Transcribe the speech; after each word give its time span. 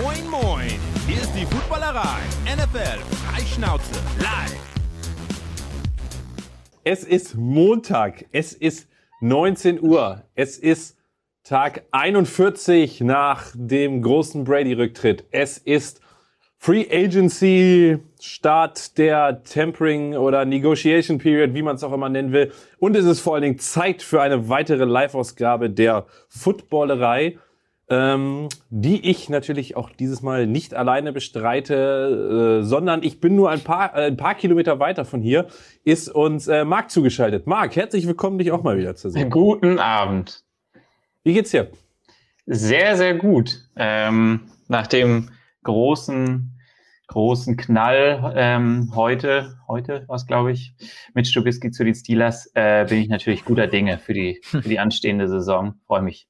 Moin, 0.00 0.30
moin. 0.30 0.70
Hier 1.08 1.20
ist 1.20 1.32
die 1.34 1.44
Footballerei. 1.44 2.20
NFL 2.44 3.00
Freischnauze 3.24 3.94
live. 4.18 4.56
Es 6.84 7.02
ist 7.02 7.34
Montag. 7.34 8.26
Es 8.30 8.52
ist 8.52 8.88
19 9.20 9.82
Uhr. 9.82 10.22
Es 10.36 10.56
ist 10.56 10.96
Tag 11.42 11.82
41 11.90 13.00
nach 13.00 13.50
dem 13.54 14.00
großen 14.02 14.44
Brady-Rücktritt. 14.44 15.24
Es 15.32 15.58
ist 15.58 16.00
Free 16.58 16.86
Agency, 16.92 17.98
Start 18.20 18.98
der 18.98 19.42
Tempering 19.42 20.14
oder 20.14 20.44
Negotiation 20.44 21.18
Period, 21.18 21.54
wie 21.54 21.62
man 21.62 21.74
es 21.74 21.82
auch 21.82 21.92
immer 21.92 22.08
nennen 22.08 22.30
will. 22.32 22.52
Und 22.78 22.94
es 22.94 23.04
ist 23.04 23.18
vor 23.18 23.34
allen 23.34 23.42
Dingen 23.42 23.58
Zeit 23.58 24.02
für 24.02 24.22
eine 24.22 24.48
weitere 24.48 24.84
Live-Ausgabe 24.84 25.70
der 25.70 26.06
Footballerei, 26.28 27.38
ähm, 27.90 28.48
die 28.70 29.08
ich 29.08 29.28
natürlich 29.28 29.76
auch 29.76 29.90
dieses 29.90 30.20
Mal 30.22 30.46
nicht 30.46 30.74
alleine 30.74 31.12
bestreite, 31.12 32.60
äh, 32.60 32.64
sondern 32.64 33.02
ich 33.02 33.20
bin 33.20 33.34
nur 33.34 33.50
ein 33.50 33.60
paar, 33.60 33.96
äh, 33.96 34.06
ein 34.06 34.16
paar 34.16 34.34
Kilometer 34.34 34.78
weiter 34.78 35.04
von 35.04 35.22
hier, 35.22 35.46
ist 35.84 36.08
uns 36.08 36.48
äh, 36.48 36.64
Marc 36.64 36.90
zugeschaltet. 36.90 37.46
Marc, 37.46 37.76
herzlich 37.76 38.06
willkommen, 38.06 38.38
dich 38.38 38.52
auch 38.52 38.62
mal 38.62 38.76
wieder 38.76 38.94
zu 38.94 39.10
sehen. 39.10 39.30
Guten 39.30 39.78
Abend. 39.78 40.44
Wie 41.24 41.32
geht's 41.32 41.50
dir? 41.50 41.70
Sehr, 42.46 42.96
sehr 42.96 43.14
gut. 43.14 43.68
Ähm, 43.76 44.50
nach 44.68 44.86
dem 44.86 45.30
großen, 45.64 46.58
großen 47.06 47.56
Knall 47.56 48.34
ähm, 48.36 48.92
heute, 48.94 49.58
heute 49.66 50.04
was 50.08 50.26
glaube 50.26 50.52
ich, 50.52 50.74
mit 51.14 51.26
Stubisky 51.26 51.70
zu 51.70 51.84
den 51.84 51.94
Steelers, 51.94 52.50
äh, 52.54 52.86
bin 52.86 52.98
ich 52.98 53.08
natürlich 53.08 53.44
guter 53.44 53.66
Dinge 53.66 53.98
für 53.98 54.12
die, 54.12 54.40
für 54.42 54.60
die 54.60 54.78
anstehende 54.78 55.28
Saison. 55.28 55.74
Freue 55.86 56.02
mich. 56.02 56.27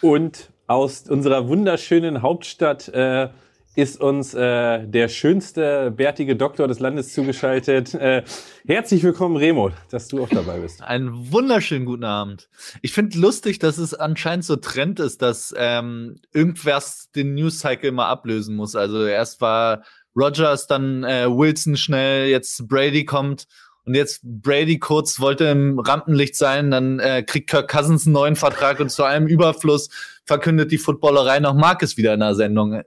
Und 0.00 0.50
aus 0.66 1.08
unserer 1.08 1.48
wunderschönen 1.48 2.22
Hauptstadt 2.22 2.88
äh, 2.88 3.28
ist 3.76 4.00
uns 4.00 4.34
äh, 4.34 4.86
der 4.86 5.08
schönste 5.08 5.90
bärtige 5.90 6.36
Doktor 6.36 6.68
des 6.68 6.78
Landes 6.78 7.12
zugeschaltet. 7.12 7.94
Äh, 7.94 8.22
herzlich 8.66 9.02
willkommen, 9.02 9.36
Remo, 9.36 9.70
dass 9.90 10.08
du 10.08 10.22
auch 10.22 10.28
dabei 10.28 10.60
bist. 10.60 10.82
Einen 10.82 11.32
wunderschönen 11.32 11.84
guten 11.84 12.04
Abend. 12.04 12.48
Ich 12.82 12.92
finde 12.92 13.18
lustig, 13.18 13.58
dass 13.58 13.78
es 13.78 13.92
anscheinend 13.92 14.44
so 14.44 14.56
Trend 14.56 15.00
ist, 15.00 15.22
dass 15.22 15.52
ähm, 15.56 16.16
irgendwas 16.32 17.10
den 17.16 17.34
News 17.34 17.58
Cycle 17.58 17.90
mal 17.90 18.08
ablösen 18.08 18.54
muss. 18.54 18.76
Also 18.76 19.06
erst 19.06 19.40
war 19.40 19.82
Rogers, 20.14 20.68
dann 20.68 21.02
äh, 21.02 21.26
Wilson 21.28 21.76
schnell, 21.76 22.28
jetzt 22.28 22.68
Brady 22.68 23.04
kommt 23.04 23.48
und 23.86 23.94
jetzt 23.94 24.20
Brady 24.22 24.78
kurz 24.78 25.20
wollte 25.20 25.44
im 25.44 25.78
Rampenlicht 25.78 26.36
sein, 26.36 26.70
dann 26.70 26.98
äh, 27.00 27.22
kriegt 27.22 27.50
Kirk 27.50 27.70
Cousins 27.70 28.06
einen 28.06 28.14
neuen 28.14 28.36
Vertrag 28.36 28.80
und 28.80 28.90
zu 28.90 29.04
allem 29.04 29.26
Überfluss 29.26 29.90
verkündet 30.24 30.72
die 30.72 30.78
Footballerei 30.78 31.40
noch 31.40 31.54
Marcus 31.54 31.96
wieder 31.96 32.14
in 32.14 32.20
der 32.20 32.34
Sendung. 32.34 32.82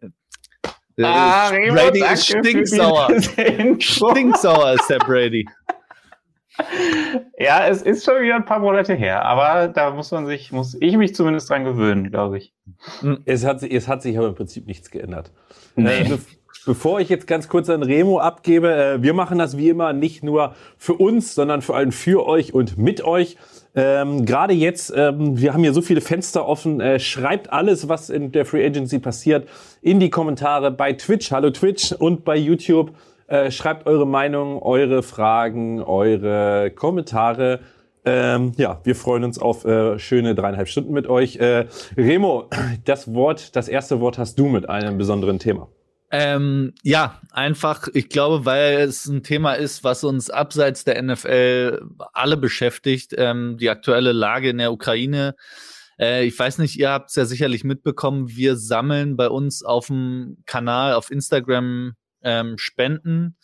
Ah, 1.00 1.50
Brady 1.50 2.04
ist 2.12 2.26
stinksauer. 2.26 3.10
stinksauer 3.80 4.74
ist 4.74 4.90
der 4.90 5.00
Brady. 5.00 5.48
Ja, 7.38 7.68
es 7.68 7.84
ist 7.84 8.04
schon 8.04 8.24
wieder 8.24 8.36
ein 8.36 8.46
paar 8.46 8.60
Monate 8.60 8.96
her, 8.96 9.24
aber 9.24 9.68
da 9.68 9.92
muss 9.92 10.10
man 10.10 10.26
sich, 10.26 10.52
muss 10.52 10.76
ich 10.80 10.98
mich 10.98 11.14
zumindest 11.14 11.50
dran 11.52 11.66
gewöhnen, 11.66 12.10
glaube 12.10 12.40
ich. 12.40 12.54
Es 13.26 13.46
hat, 13.46 13.62
es 13.62 13.88
hat 13.88 14.02
sich 14.02 14.18
aber 14.18 14.30
im 14.30 14.36
Prinzip 14.36 14.66
nichts 14.66 14.90
geändert. 14.90 15.32
Nee. 15.76 16.02
Äh, 16.02 16.18
bevor 16.66 17.00
ich 17.00 17.10
jetzt 17.10 17.28
ganz 17.28 17.48
kurz 17.48 17.70
an 17.70 17.84
Remo 17.84 18.20
abgebe, 18.20 18.74
äh, 18.74 19.02
wir 19.02 19.14
machen 19.14 19.38
das 19.38 19.58
wie 19.58 19.70
immer 19.70 19.94
nicht 19.94 20.24
nur 20.24 20.56
für 20.78 20.94
uns, 20.94 21.36
sondern 21.36 21.62
vor 21.62 21.76
allem 21.76 21.92
für 21.92 22.26
euch 22.26 22.54
und 22.54 22.78
mit 22.78 23.04
euch. 23.04 23.38
Ähm, 23.76 24.26
Gerade 24.26 24.54
jetzt, 24.54 24.92
ähm, 24.96 25.40
wir 25.40 25.54
haben 25.54 25.62
hier 25.62 25.74
so 25.74 25.82
viele 25.82 26.02
Fenster 26.02 26.48
offen. 26.48 26.82
Äh, 26.82 27.00
schreibt 27.00 27.54
alles, 27.54 27.88
was 27.88 28.10
in 28.10 28.32
der 28.32 28.46
Free 28.46 28.66
Agency 28.66 29.00
passiert, 29.00 29.48
in 29.82 30.00
die 30.00 30.10
Kommentare 30.10 30.72
bei 30.72 30.94
Twitch, 30.94 31.32
hallo 31.32 31.52
Twitch 31.52 31.92
und 31.92 32.26
bei 32.26 32.36
YouTube. 32.36 32.92
Äh, 33.28 33.52
schreibt 33.52 33.86
eure 33.86 34.08
Meinung, 34.08 34.62
eure 34.62 35.04
Fragen, 35.04 35.84
eure 35.84 36.72
Kommentare. 36.72 37.60
Ähm, 38.04 38.54
ja, 38.58 38.80
wir 38.84 38.96
freuen 38.96 39.26
uns 39.26 39.38
auf 39.38 39.66
äh, 39.66 40.00
schöne 40.00 40.34
dreieinhalb 40.34 40.70
Stunden 40.70 40.94
mit 40.94 41.08
euch. 41.08 41.36
Äh, 41.36 41.66
Remo, 41.98 42.46
das 42.86 43.14
Wort, 43.14 43.56
das 43.56 43.68
erste 43.68 44.00
Wort 44.00 44.18
hast 44.18 44.40
du 44.40 44.48
mit 44.48 44.70
einem 44.70 44.98
besonderen 44.98 45.40
Thema. 45.40 45.68
Ähm, 46.10 46.74
ja, 46.84 47.22
einfach, 47.32 47.90
ich 47.94 48.08
glaube, 48.08 48.46
weil 48.46 48.80
es 48.80 49.06
ein 49.08 49.24
Thema 49.24 49.54
ist, 49.54 49.84
was 49.84 50.06
uns 50.06 50.30
abseits 50.30 50.86
der 50.86 51.02
NFL 51.02 51.82
alle 52.14 52.38
beschäftigt, 52.38 53.14
ähm, 53.18 53.58
die 53.60 53.70
aktuelle 53.70 54.14
Lage 54.14 54.50
in 54.50 54.58
der 54.58 54.72
Ukraine. 54.72 55.36
Äh, 56.00 56.26
ich 56.26 56.38
weiß 56.38 56.60
nicht, 56.60 56.80
ihr 56.80 56.92
habt 56.92 57.10
es 57.10 57.16
ja 57.16 57.26
sicherlich 57.26 57.66
mitbekommen, 57.66 58.30
wir 58.30 58.56
sammeln 58.56 59.18
bei 59.18 59.30
uns 59.30 59.64
auf 59.64 59.88
dem 59.88 60.38
Kanal 60.46 60.94
auf 60.94 61.12
Instagram 61.12 61.94
ähm, 62.22 62.58
Spenden. 62.58 63.36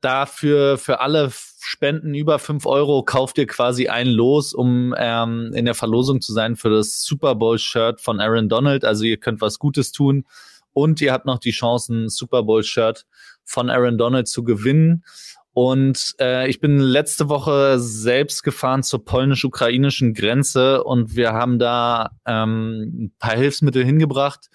Dafür 0.00 0.78
für 0.78 1.00
alle 1.00 1.30
Spenden 1.32 2.14
über 2.14 2.38
fünf 2.38 2.64
Euro 2.64 3.02
kauft 3.02 3.36
ihr 3.36 3.46
quasi 3.46 3.88
ein 3.88 4.06
Los, 4.06 4.54
um 4.54 4.94
ähm, 4.96 5.52
in 5.54 5.66
der 5.66 5.74
Verlosung 5.74 6.22
zu 6.22 6.32
sein 6.32 6.56
für 6.56 6.70
das 6.70 7.02
Super 7.02 7.34
Bowl-Shirt 7.34 8.00
von 8.00 8.20
Aaron 8.20 8.48
Donald. 8.48 8.86
Also 8.86 9.04
ihr 9.04 9.18
könnt 9.18 9.42
was 9.42 9.58
Gutes 9.58 9.92
tun. 9.92 10.24
Und 10.72 11.00
ihr 11.00 11.12
habt 11.12 11.26
noch 11.26 11.38
die 11.38 11.50
Chance, 11.50 11.94
ein 11.94 12.08
Super 12.08 12.42
Bowl-Shirt 12.42 13.06
von 13.44 13.70
Aaron 13.70 13.98
Donald 13.98 14.28
zu 14.28 14.44
gewinnen. 14.44 15.04
Und 15.52 16.14
äh, 16.20 16.48
ich 16.48 16.60
bin 16.60 16.78
letzte 16.78 17.28
Woche 17.28 17.78
selbst 17.80 18.44
gefahren 18.44 18.82
zur 18.82 19.04
polnisch-ukrainischen 19.04 20.14
Grenze 20.14 20.84
und 20.84 21.16
wir 21.16 21.32
haben 21.32 21.58
da 21.58 22.10
ähm, 22.24 22.82
ein 23.06 23.12
paar 23.18 23.36
Hilfsmittel 23.36 23.84
hingebracht 23.84 24.48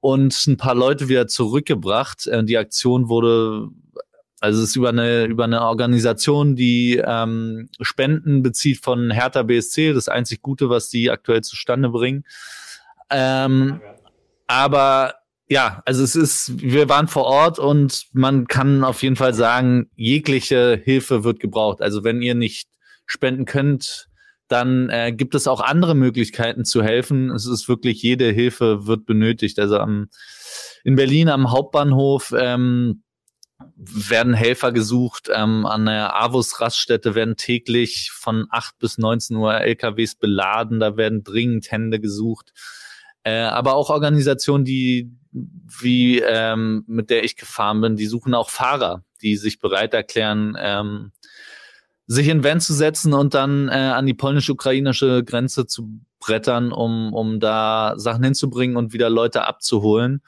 und 0.00 0.46
ein 0.46 0.58
paar 0.58 0.74
Leute 0.74 1.08
wieder 1.08 1.26
zurückgebracht. 1.28 2.26
Äh, 2.26 2.44
die 2.44 2.58
Aktion 2.58 3.08
wurde, 3.08 3.68
also 4.40 4.62
es 4.62 4.70
ist 4.70 4.76
über 4.76 4.90
eine, 4.90 5.24
über 5.24 5.44
eine 5.44 5.62
Organisation, 5.62 6.56
die 6.56 7.02
ähm, 7.02 7.70
Spenden 7.80 8.42
bezieht 8.42 8.84
von 8.84 9.10
Hertha 9.10 9.42
BSC, 9.42 9.94
das 9.94 10.08
einzig 10.08 10.42
Gute, 10.42 10.68
was 10.68 10.90
die 10.90 11.10
aktuell 11.10 11.40
zustande 11.40 11.88
bringen. 11.88 12.24
Ähm, 13.10 13.80
aber 14.46 15.14
ja, 15.48 15.82
also 15.86 16.04
es 16.04 16.14
ist, 16.14 16.60
wir 16.60 16.88
waren 16.88 17.08
vor 17.08 17.24
Ort 17.24 17.58
und 17.58 18.06
man 18.12 18.46
kann 18.46 18.84
auf 18.84 19.02
jeden 19.02 19.16
Fall 19.16 19.32
sagen, 19.32 19.90
jegliche 19.96 20.80
Hilfe 20.82 21.24
wird 21.24 21.40
gebraucht. 21.40 21.80
Also 21.80 22.04
wenn 22.04 22.20
ihr 22.20 22.34
nicht 22.34 22.68
spenden 23.06 23.46
könnt, 23.46 24.08
dann 24.48 24.90
äh, 24.90 25.12
gibt 25.12 25.34
es 25.34 25.46
auch 25.46 25.60
andere 25.60 25.94
Möglichkeiten 25.94 26.64
zu 26.64 26.82
helfen. 26.82 27.30
Es 27.30 27.46
ist 27.46 27.68
wirklich, 27.68 28.02
jede 28.02 28.30
Hilfe 28.30 28.86
wird 28.86 29.06
benötigt. 29.06 29.58
Also 29.58 29.78
am, 29.78 30.08
in 30.84 30.96
Berlin 30.96 31.30
am 31.30 31.50
Hauptbahnhof 31.50 32.34
ähm, 32.36 33.02
werden 33.76 34.34
Helfer 34.34 34.72
gesucht. 34.72 35.30
Ähm, 35.32 35.64
an 35.64 35.86
der 35.86 36.14
Avus-Raststätte 36.20 37.14
werden 37.14 37.36
täglich 37.36 38.10
von 38.12 38.46
8 38.50 38.78
bis 38.78 38.98
19 38.98 39.36
Uhr 39.36 39.54
LKWs 39.54 40.14
beladen. 40.14 40.80
Da 40.80 40.96
werden 40.98 41.24
dringend 41.24 41.70
Hände 41.70 42.00
gesucht. 42.00 42.52
Äh, 43.28 43.42
aber 43.42 43.74
auch 43.74 43.90
Organisationen, 43.90 44.64
die 44.64 45.10
wie 45.32 46.20
ähm, 46.20 46.84
mit 46.86 47.10
der 47.10 47.24
ich 47.24 47.36
gefahren 47.36 47.82
bin, 47.82 47.96
die 47.96 48.06
suchen 48.06 48.32
auch 48.32 48.48
Fahrer, 48.48 49.04
die 49.20 49.36
sich 49.36 49.58
bereit 49.58 49.92
erklären, 49.92 50.56
ähm, 50.58 51.12
sich 52.06 52.28
in 52.28 52.42
Van 52.42 52.62
zu 52.62 52.72
setzen 52.72 53.12
und 53.12 53.34
dann 53.34 53.68
äh, 53.68 53.72
an 53.72 54.06
die 54.06 54.14
polnisch-ukrainische 54.14 55.24
Grenze 55.24 55.66
zu 55.66 56.00
brettern, 56.20 56.72
um, 56.72 57.12
um 57.12 57.38
da 57.38 57.92
Sachen 57.98 58.24
hinzubringen 58.24 58.78
und 58.78 58.94
wieder 58.94 59.10
Leute 59.10 59.46
abzuholen. 59.46 60.22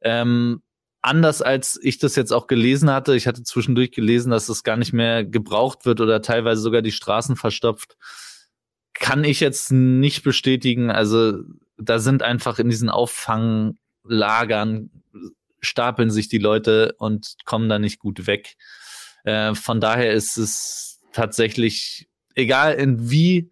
Ähm, 0.00 0.62
anders 1.02 1.42
als 1.42 1.78
ich 1.82 1.98
das 1.98 2.16
jetzt 2.16 2.32
auch 2.32 2.46
gelesen 2.46 2.90
hatte, 2.90 3.14
ich 3.14 3.26
hatte 3.26 3.42
zwischendurch 3.42 3.90
gelesen, 3.90 4.30
dass 4.30 4.48
es 4.48 4.62
gar 4.62 4.78
nicht 4.78 4.94
mehr 4.94 5.22
gebraucht 5.22 5.84
wird 5.84 6.00
oder 6.00 6.22
teilweise 6.22 6.62
sogar 6.62 6.80
die 6.80 6.92
Straßen 6.92 7.36
verstopft, 7.36 7.98
kann 8.94 9.22
ich 9.22 9.40
jetzt 9.40 9.70
nicht 9.70 10.22
bestätigen. 10.22 10.90
Also 10.90 11.42
da 11.78 11.98
sind 11.98 12.22
einfach 12.22 12.58
in 12.58 12.68
diesen 12.68 12.88
Auffanglagern 12.88 14.90
stapeln 15.60 16.10
sich 16.10 16.28
die 16.28 16.38
Leute 16.38 16.94
und 16.98 17.36
kommen 17.44 17.68
da 17.68 17.78
nicht 17.78 17.98
gut 17.98 18.26
weg. 18.26 18.56
Äh, 19.24 19.54
von 19.54 19.80
daher 19.80 20.12
ist 20.12 20.36
es 20.36 21.00
tatsächlich 21.12 22.08
egal 22.34 22.74
in 22.74 23.10
wie 23.10 23.50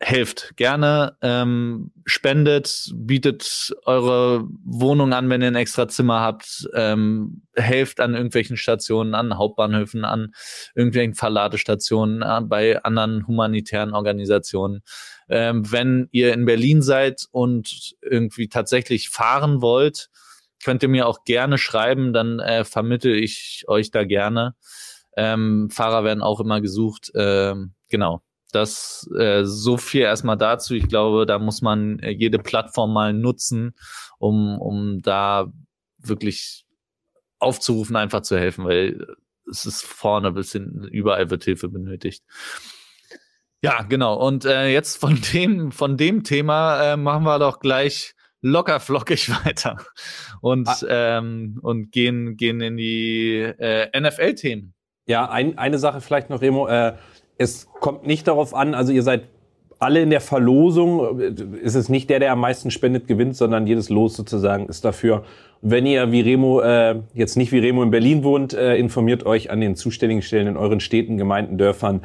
helft 0.00 0.56
gerne, 0.56 1.16
ähm, 1.22 1.90
spendet, 2.04 2.92
bietet 2.94 3.74
eure 3.84 4.46
Wohnung 4.64 5.12
an, 5.12 5.28
wenn 5.28 5.42
ihr 5.42 5.48
ein 5.48 5.56
extra 5.56 5.88
Zimmer 5.88 6.20
habt, 6.20 6.68
ähm, 6.74 7.42
helft 7.54 7.98
an 7.98 8.14
irgendwelchen 8.14 8.56
Stationen, 8.56 9.14
an 9.14 9.36
Hauptbahnhöfen, 9.36 10.04
an 10.04 10.32
irgendwelchen 10.76 11.14
Verladestationen, 11.14 12.22
an, 12.22 12.48
bei 12.48 12.82
anderen 12.84 13.26
humanitären 13.26 13.92
Organisationen. 13.92 14.82
Ähm, 15.28 15.70
wenn 15.70 16.08
ihr 16.12 16.32
in 16.32 16.44
Berlin 16.44 16.80
seid 16.80 17.26
und 17.32 17.94
irgendwie 18.00 18.48
tatsächlich 18.48 19.08
fahren 19.08 19.60
wollt, 19.62 20.10
könnt 20.62 20.82
ihr 20.84 20.88
mir 20.88 21.08
auch 21.08 21.24
gerne 21.24 21.58
schreiben, 21.58 22.12
dann 22.12 22.38
äh, 22.38 22.64
vermittel 22.64 23.14
ich 23.14 23.64
euch 23.66 23.90
da 23.90 24.04
gerne. 24.04 24.54
Ähm, 25.16 25.70
Fahrer 25.70 26.04
werden 26.04 26.22
auch 26.22 26.38
immer 26.38 26.60
gesucht. 26.60 27.10
Ähm, 27.16 27.74
genau 27.88 28.22
Das 28.52 29.08
äh, 29.18 29.44
so 29.44 29.76
viel 29.76 30.02
erstmal 30.02 30.38
dazu. 30.38 30.74
Ich 30.74 30.88
glaube, 30.88 31.26
da 31.26 31.38
muss 31.38 31.60
man 31.60 31.98
äh, 31.98 32.10
jede 32.10 32.38
Plattform 32.38 32.92
mal 32.92 33.12
nutzen, 33.12 33.74
um, 34.18 34.58
um 34.58 35.02
da 35.02 35.52
wirklich 35.98 36.64
aufzurufen, 37.38 37.96
einfach 37.96 38.22
zu 38.22 38.38
helfen, 38.38 38.64
weil 38.64 39.06
es 39.50 39.66
ist 39.66 39.84
vorne 39.84 40.32
bis 40.32 40.52
hinten, 40.52 40.84
überall 40.84 41.30
wird 41.30 41.44
Hilfe 41.44 41.68
benötigt. 41.68 42.24
Ja, 43.60 43.82
genau. 43.82 44.14
Und 44.14 44.44
äh, 44.44 44.68
jetzt 44.68 44.96
von 44.96 45.20
dem, 45.32 45.72
von 45.72 45.96
dem 45.96 46.24
Thema 46.24 46.92
äh, 46.92 46.96
machen 46.96 47.24
wir 47.24 47.38
doch 47.38 47.60
gleich 47.60 48.14
locker 48.40 48.80
flockig 48.80 49.30
weiter 49.44 49.78
und, 50.40 50.68
ah. 50.68 50.78
ähm, 50.88 51.58
und 51.62 51.90
gehen, 51.90 52.36
gehen 52.36 52.60
in 52.60 52.76
die 52.76 53.40
äh, 53.40 53.88
NFL-Themen. 53.98 54.74
Ja, 55.06 55.28
ein, 55.28 55.56
eine 55.58 55.78
Sache 55.78 56.00
vielleicht 56.00 56.30
noch, 56.30 56.42
Remo. 56.42 56.68
Äh, 56.68 56.96
es 57.38 57.68
kommt 57.80 58.06
nicht 58.06 58.28
darauf 58.28 58.54
an, 58.54 58.74
also 58.74 58.92
ihr 58.92 59.02
seid 59.02 59.22
alle 59.78 60.02
in 60.02 60.10
der 60.10 60.20
Verlosung. 60.20 61.20
Ist 61.62 61.76
es 61.76 61.88
nicht 61.88 62.10
der, 62.10 62.18
der 62.18 62.32
am 62.32 62.40
meisten 62.40 62.70
spendet, 62.70 63.06
gewinnt, 63.06 63.36
sondern 63.36 63.66
jedes 63.66 63.88
Los 63.88 64.16
sozusagen 64.16 64.66
ist 64.66 64.84
dafür. 64.84 65.24
Wenn 65.62 65.86
ihr 65.86 66.12
wie 66.12 66.20
Remo 66.20 66.60
äh, 66.60 67.00
jetzt 67.14 67.36
nicht 67.36 67.52
wie 67.52 67.58
Remo 67.58 67.82
in 67.82 67.90
Berlin 67.90 68.22
wohnt, 68.24 68.54
äh, 68.54 68.76
informiert 68.76 69.24
euch 69.24 69.50
an 69.50 69.60
den 69.60 69.76
zuständigen 69.76 70.22
Stellen 70.22 70.46
in 70.46 70.56
euren 70.56 70.80
Städten, 70.80 71.16
Gemeinden, 71.16 71.58
Dörfern 71.58 72.02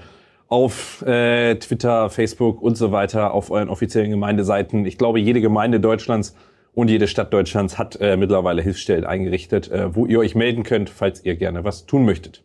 auf 0.47 1.03
äh, 1.03 1.55
Twitter, 1.55 2.09
Facebook 2.09 2.61
und 2.61 2.77
so 2.77 2.91
weiter, 2.91 3.33
auf 3.33 3.49
euren 3.49 3.69
offiziellen 3.69 4.11
Gemeindeseiten. 4.11 4.85
Ich 4.85 4.97
glaube, 4.97 5.19
jede 5.19 5.41
Gemeinde 5.41 5.79
Deutschlands 5.79 6.35
und 6.75 6.89
jede 6.89 7.07
Stadt 7.07 7.33
Deutschlands 7.33 7.77
hat 7.77 7.99
äh, 8.01 8.17
mittlerweile 8.17 8.61
Hilfsstellen 8.61 9.03
eingerichtet, 9.03 9.71
äh, 9.71 9.95
wo 9.95 10.05
ihr 10.05 10.19
euch 10.19 10.35
melden 10.35 10.63
könnt, 10.63 10.89
falls 10.89 11.25
ihr 11.25 11.35
gerne 11.35 11.63
was 11.63 11.85
tun 11.85 12.05
möchtet. 12.05 12.43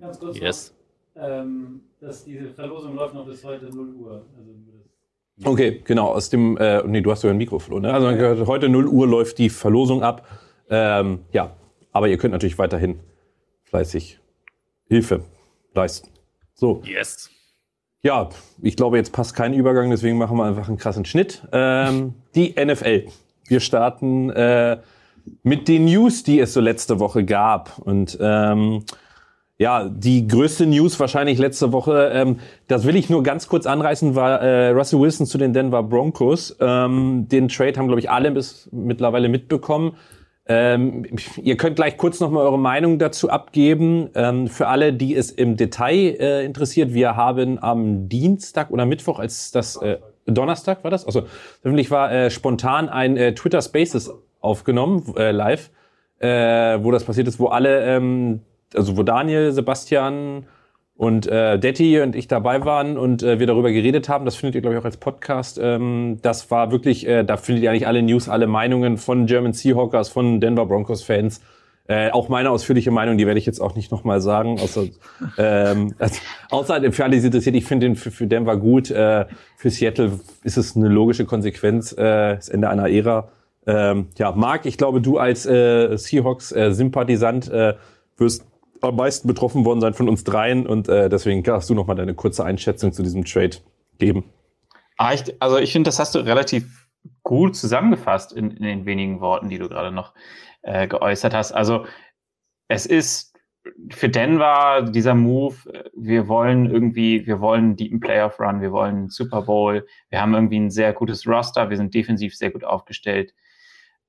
Ganz 0.00 0.18
kurz 0.18 0.38
yes. 0.38 0.74
ähm, 1.16 1.80
dass 2.06 2.24
diese 2.24 2.50
Verlosung 2.50 2.94
läuft 2.94 3.14
noch 3.14 3.26
bis 3.26 3.44
heute 3.44 3.66
0 3.66 3.94
Uhr. 3.94 4.24
Also 4.36 5.50
okay, 5.50 5.82
genau, 5.84 6.08
aus 6.08 6.30
dem, 6.30 6.56
äh, 6.56 6.82
nee, 6.86 7.00
du 7.00 7.10
hast 7.10 7.24
ja 7.24 7.30
ein 7.30 7.36
Mikrofon, 7.36 7.82
ne? 7.82 7.92
Also 7.92 8.46
heute 8.46 8.68
0 8.68 8.86
Uhr 8.86 9.06
läuft 9.08 9.38
die 9.38 9.50
Verlosung 9.50 10.02
ab. 10.02 10.26
Ähm, 10.70 11.24
ja, 11.32 11.56
aber 11.90 12.08
ihr 12.08 12.16
könnt 12.16 12.32
natürlich 12.32 12.58
weiterhin 12.58 13.00
fleißig 13.64 14.20
Hilfe 14.88 15.22
leisten. 15.74 16.10
So. 16.54 16.80
Yes. 16.84 17.28
Ja, 18.02 18.28
ich 18.62 18.76
glaube, 18.76 18.98
jetzt 18.98 19.12
passt 19.12 19.34
kein 19.34 19.52
Übergang, 19.52 19.90
deswegen 19.90 20.16
machen 20.16 20.36
wir 20.36 20.44
einfach 20.44 20.68
einen 20.68 20.78
krassen 20.78 21.04
Schnitt. 21.04 21.42
Ähm, 21.50 22.14
die 22.36 22.54
NFL. 22.54 23.06
Wir 23.48 23.60
starten 23.60 24.30
äh, 24.30 24.78
mit 25.42 25.66
den 25.66 25.86
News, 25.86 26.22
die 26.22 26.38
es 26.38 26.54
so 26.54 26.60
letzte 26.60 27.00
Woche 27.00 27.24
gab. 27.24 27.78
Und 27.78 28.16
ähm, 28.20 28.84
ja, 29.58 29.88
die 29.88 30.28
größte 30.28 30.66
News 30.66 31.00
wahrscheinlich 31.00 31.38
letzte 31.38 31.72
Woche, 31.72 32.10
ähm, 32.12 32.40
das 32.68 32.86
will 32.86 32.94
ich 32.96 33.08
nur 33.08 33.22
ganz 33.22 33.48
kurz 33.48 33.66
anreißen, 33.66 34.14
war 34.14 34.40
äh, 34.42 34.68
Russell 34.70 35.00
Wilson 35.00 35.26
zu 35.26 35.38
den 35.38 35.52
Denver 35.54 35.82
Broncos. 35.82 36.56
Ähm, 36.60 37.26
den 37.28 37.48
Trade 37.48 37.78
haben, 37.78 37.86
glaube 37.86 38.00
ich, 38.00 38.10
alle 38.10 38.30
bis 38.32 38.68
mittlerweile 38.70 39.28
mitbekommen. 39.28 39.96
Ähm, 40.48 41.06
ihr 41.42 41.56
könnt 41.56 41.76
gleich 41.76 41.96
kurz 41.96 42.20
nochmal 42.20 42.44
eure 42.44 42.58
Meinung 42.58 42.98
dazu 42.98 43.30
abgeben. 43.30 44.10
Ähm, 44.14 44.46
für 44.46 44.68
alle, 44.68 44.92
die 44.92 45.16
es 45.16 45.30
im 45.30 45.56
Detail 45.56 46.16
äh, 46.20 46.44
interessiert, 46.44 46.92
wir 46.92 47.16
haben 47.16 47.58
am 47.60 48.08
Dienstag 48.08 48.70
oder 48.70 48.86
Mittwoch, 48.86 49.18
als 49.18 49.50
das 49.50 49.76
äh, 49.76 49.98
Donnerstag 50.26 50.84
war 50.84 50.90
das, 50.90 51.06
also 51.06 51.22
öffentlich 51.62 51.90
war 51.90 52.12
äh, 52.12 52.30
spontan 52.30 52.88
ein 52.88 53.16
äh, 53.16 53.34
Twitter 53.34 53.62
Spaces 53.62 54.12
aufgenommen 54.40 55.14
äh, 55.16 55.30
live, 55.30 55.70
äh, 56.18 56.78
wo 56.82 56.90
das 56.90 57.04
passiert 57.04 57.28
ist, 57.28 57.38
wo 57.38 57.46
alle, 57.46 57.84
ähm, 57.86 58.40
also 58.76 58.96
wo 58.96 59.02
Daniel, 59.02 59.52
Sebastian, 59.52 60.46
und 60.96 61.26
äh, 61.26 61.58
Detti 61.58 62.00
und 62.00 62.16
ich 62.16 62.26
dabei 62.26 62.64
waren 62.64 62.96
und 62.96 63.22
äh, 63.22 63.38
wir 63.38 63.46
darüber 63.46 63.70
geredet 63.70 64.08
haben. 64.08 64.24
Das 64.24 64.36
findet 64.36 64.54
ihr, 64.54 64.60
glaube 64.62 64.76
ich, 64.76 64.80
auch 64.80 64.86
als 64.86 64.96
Podcast. 64.96 65.60
Ähm, 65.62 66.18
das 66.22 66.50
war 66.50 66.72
wirklich, 66.72 67.06
äh, 67.06 67.22
da 67.22 67.36
findet 67.36 67.64
ihr 67.64 67.70
eigentlich 67.70 67.86
alle 67.86 68.02
News, 68.02 68.28
alle 68.28 68.46
Meinungen 68.46 68.96
von 68.96 69.26
German 69.26 69.52
Seahawkers, 69.52 70.08
von 70.08 70.40
Denver 70.40 70.64
Broncos-Fans. 70.64 71.42
Äh, 71.88 72.10
auch 72.10 72.28
meine 72.28 72.50
ausführliche 72.50 72.90
Meinung, 72.90 73.16
die 73.16 73.26
werde 73.26 73.38
ich 73.38 73.46
jetzt 73.46 73.60
auch 73.60 73.76
nicht 73.76 73.92
nochmal 73.92 74.20
sagen. 74.20 74.58
Außer, 74.58 74.86
ähm, 75.38 75.94
also, 75.98 76.18
außer 76.50 76.92
für 76.92 77.04
alle, 77.04 77.12
die 77.12 77.18
es 77.18 77.24
interessiert, 77.24 77.54
ich 77.56 77.66
finde 77.66 77.86
den 77.86 77.96
für, 77.96 78.10
für 78.10 78.26
Denver 78.26 78.56
gut. 78.56 78.90
Äh, 78.90 79.26
für 79.56 79.70
Seattle 79.70 80.18
ist 80.44 80.56
es 80.56 80.76
eine 80.76 80.88
logische 80.88 81.26
Konsequenz, 81.26 81.92
äh, 81.92 82.36
das 82.36 82.48
Ende 82.48 82.70
einer 82.70 82.88
Ära. 82.88 83.28
Ähm, 83.66 84.08
ja, 84.16 84.32
Marc, 84.32 84.64
ich 84.64 84.78
glaube, 84.78 85.02
du 85.02 85.18
als 85.18 85.44
äh, 85.44 85.96
Seahawks-Sympathisant 85.96 87.50
äh, 87.50 87.74
wirst 88.16 88.45
am 88.80 88.96
meisten 88.96 89.28
betroffen 89.28 89.64
worden 89.64 89.80
sein 89.80 89.94
von 89.94 90.08
uns 90.08 90.24
dreien 90.24 90.66
und 90.66 90.88
äh, 90.88 91.08
deswegen 91.08 91.42
kannst 91.42 91.70
du 91.70 91.74
noch 91.74 91.86
mal 91.86 91.94
deine 91.94 92.14
kurze 92.14 92.44
Einschätzung 92.44 92.92
zu 92.92 93.02
diesem 93.02 93.24
Trade 93.24 93.56
geben. 93.98 94.24
Ah, 94.98 95.14
also 95.40 95.58
ich 95.58 95.72
finde, 95.72 95.88
das 95.88 95.98
hast 95.98 96.14
du 96.14 96.20
relativ 96.20 96.88
gut 97.22 97.56
zusammengefasst 97.56 98.32
in, 98.32 98.50
in 98.50 98.62
den 98.62 98.86
wenigen 98.86 99.20
Worten, 99.20 99.48
die 99.48 99.58
du 99.58 99.68
gerade 99.68 99.92
noch 99.92 100.14
äh, 100.62 100.88
geäußert 100.88 101.34
hast. 101.34 101.52
Also 101.52 101.86
es 102.68 102.86
ist 102.86 103.36
für 103.90 104.08
Denver 104.08 104.82
dieser 104.82 105.14
Move, 105.14 105.56
wir 105.94 106.28
wollen 106.28 106.70
irgendwie, 106.70 107.26
wir 107.26 107.40
wollen 107.40 107.64
einen 107.64 107.76
deepen 107.76 108.00
Playoff 108.00 108.38
Run, 108.38 108.60
wir 108.60 108.72
wollen 108.72 108.96
einen 108.96 109.08
Super 109.08 109.42
Bowl, 109.42 109.86
wir 110.10 110.20
haben 110.20 110.34
irgendwie 110.34 110.60
ein 110.60 110.70
sehr 110.70 110.92
gutes 110.92 111.26
Roster, 111.26 111.68
wir 111.68 111.76
sind 111.76 111.94
defensiv 111.94 112.36
sehr 112.36 112.50
gut 112.50 112.64
aufgestellt, 112.64 113.34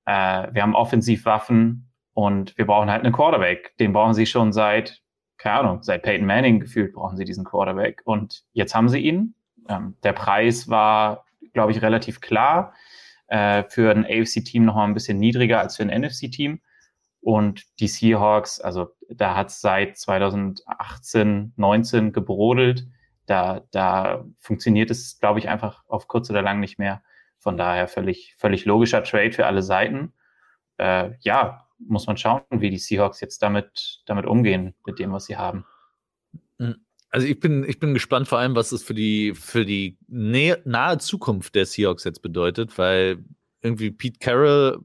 äh, 0.06 0.48
wir 0.52 0.62
haben 0.62 0.75
offensiv 0.75 1.25
Waffen, 1.25 1.87
und 2.18 2.58
wir 2.58 2.66
brauchen 2.66 2.90
halt 2.90 3.04
einen 3.04 3.14
Quarterback. 3.14 3.78
Den 3.78 3.94
brauchen 3.94 4.16
sie 4.16 4.25
schon 4.25 4.52
seit, 4.52 5.04
keine 5.38 5.60
Ahnung, 5.60 5.84
seit 5.84 6.02
Peyton 6.02 6.25
Manning 6.25 6.60
gefühlt 6.60 6.94
brauchen 6.94 7.16
sie 7.16 7.25
diesen 7.25 7.46
Quarterback. 7.46 8.02
Und 8.06 8.44
jetzt 8.54 8.74
haben 8.74 8.90
sie 8.90 8.98
ihn. 8.98 9.36
Ähm, 9.69 9.96
der 10.02 10.14
Preis 10.14 10.68
war, 10.68 11.25
glaube 11.54 11.74
ich, 11.74 11.84
relativ 11.84 12.19
klar. 12.19 12.74
Äh, 13.28 13.66
für 13.69 13.92
ein 13.92 14.04
AFC-Team 14.04 14.66
noch 14.66 14.74
mal 14.74 14.86
ein 14.86 14.96
bisschen 14.96 15.19
niedriger 15.19 15.60
als 15.60 15.78
für 15.78 15.84
ein 15.84 16.02
NFC-Team. 16.02 16.60
Und 17.22 17.66
die 17.80 17.88
Seahawks, 17.88 18.62
also 18.62 18.96
da 19.12 19.36
hat 19.36 19.50
es 19.50 19.62
seit 19.62 19.96
2018, 20.00 21.54
19 21.56 22.13
gebrodelt. 22.13 22.88
Da, 23.28 23.62
da 23.70 24.25
funktioniert 24.40 24.90
es, 24.90 25.20
glaube 25.20 25.38
ich, 25.38 25.50
einfach 25.50 25.84
auf 25.88 26.08
kurz 26.08 26.31
oder 26.31 26.42
lang 26.42 26.62
nicht 26.62 26.80
mehr. 26.80 27.04
Von 27.38 27.58
daher 27.58 27.88
völlig, 27.88 28.34
völlig 28.40 28.66
logischer 28.66 29.04
Trade 29.04 29.34
für 29.34 29.46
alle 29.46 29.62
Seiten. 29.62 30.13
Äh, 30.80 31.12
ja, 31.20 31.67
muss 31.79 32.07
man 32.07 32.18
schauen, 32.18 32.41
wie 32.50 32.69
die 32.69 32.77
Seahawks 32.77 33.21
jetzt 33.21 33.41
damit, 33.41 34.01
damit 34.06 34.25
umgehen, 34.25 34.74
mit 34.85 35.00
dem, 35.00 35.12
was 35.12 35.25
sie 35.25 35.38
haben. 35.38 35.65
Hm. 36.59 36.75
Also 37.09 37.25
ich 37.25 37.39
bin, 37.39 37.63
ich 37.63 37.79
bin 37.79 37.94
gespannt 37.94 38.27
vor 38.27 38.38
allem, 38.38 38.56
was 38.56 38.71
es 38.74 38.83
für 38.83 38.94
die, 38.94 39.33
für 39.33 39.65
die 39.65 39.97
nahe 40.07 40.97
Zukunft 40.97 41.56
der 41.56 41.65
Seahawks 41.65 42.03
jetzt 42.03 42.21
bedeutet, 42.21 42.77
weil 42.77 43.24
irgendwie 43.62 43.91
Pete 43.91 44.19
Carroll 44.19 44.83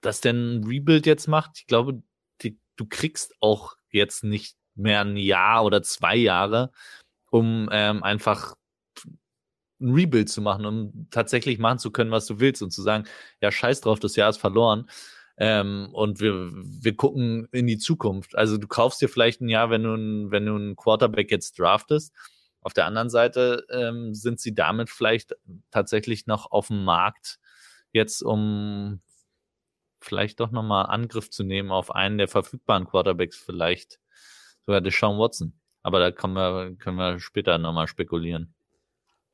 das 0.00 0.20
denn 0.20 0.60
ein 0.60 0.64
Rebuild 0.64 1.06
jetzt 1.06 1.26
macht. 1.26 1.58
Ich 1.58 1.66
glaube, 1.66 2.02
die, 2.42 2.58
du 2.76 2.86
kriegst 2.86 3.34
auch 3.40 3.74
jetzt 3.90 4.22
nicht 4.22 4.56
mehr 4.74 5.00
ein 5.00 5.16
Jahr 5.16 5.64
oder 5.64 5.82
zwei 5.82 6.16
Jahre, 6.16 6.70
um 7.30 7.68
ähm, 7.72 8.02
einfach 8.02 8.54
ein 9.80 9.92
Rebuild 9.92 10.28
zu 10.28 10.40
machen, 10.42 10.66
um 10.66 11.08
tatsächlich 11.10 11.58
machen 11.58 11.78
zu 11.78 11.90
können, 11.90 12.10
was 12.10 12.26
du 12.26 12.38
willst 12.40 12.62
und 12.62 12.70
zu 12.70 12.82
sagen, 12.82 13.04
ja, 13.40 13.50
scheiß 13.50 13.80
drauf, 13.80 13.98
das 13.98 14.16
Jahr 14.16 14.30
ist 14.30 14.38
verloren. 14.38 14.88
Ähm, 15.36 15.88
und 15.92 16.20
wir, 16.20 16.50
wir 16.52 16.96
gucken 16.96 17.48
in 17.50 17.66
die 17.66 17.78
Zukunft. 17.78 18.36
Also 18.36 18.56
du 18.56 18.68
kaufst 18.68 19.02
dir 19.02 19.08
vielleicht 19.08 19.40
ein 19.40 19.48
Jahr, 19.48 19.70
wenn 19.70 19.82
du, 19.82 19.94
ein, 19.94 20.30
wenn 20.30 20.46
du 20.46 20.54
einen 20.54 20.76
Quarterback 20.76 21.30
jetzt 21.30 21.58
draftest. 21.58 22.14
Auf 22.60 22.72
der 22.72 22.86
anderen 22.86 23.10
Seite 23.10 23.66
ähm, 23.70 24.14
sind 24.14 24.40
sie 24.40 24.54
damit 24.54 24.90
vielleicht 24.90 25.36
tatsächlich 25.70 26.26
noch 26.26 26.50
auf 26.50 26.68
dem 26.68 26.84
Markt 26.84 27.38
jetzt, 27.92 28.22
um 28.22 29.00
vielleicht 30.00 30.40
doch 30.40 30.50
nochmal 30.50 30.86
Angriff 30.86 31.30
zu 31.30 31.42
nehmen 31.42 31.70
auf 31.70 31.94
einen 31.94 32.18
der 32.18 32.28
verfügbaren 32.28 32.86
Quarterbacks, 32.86 33.36
vielleicht 33.36 34.00
sogar 34.66 34.80
Deshaun 34.80 35.18
Watson. 35.18 35.58
Aber 35.82 35.98
da 35.98 36.10
können 36.10 36.34
wir, 36.34 36.76
können 36.78 36.96
wir 36.96 37.20
später 37.20 37.58
nochmal 37.58 37.88
spekulieren. 37.88 38.54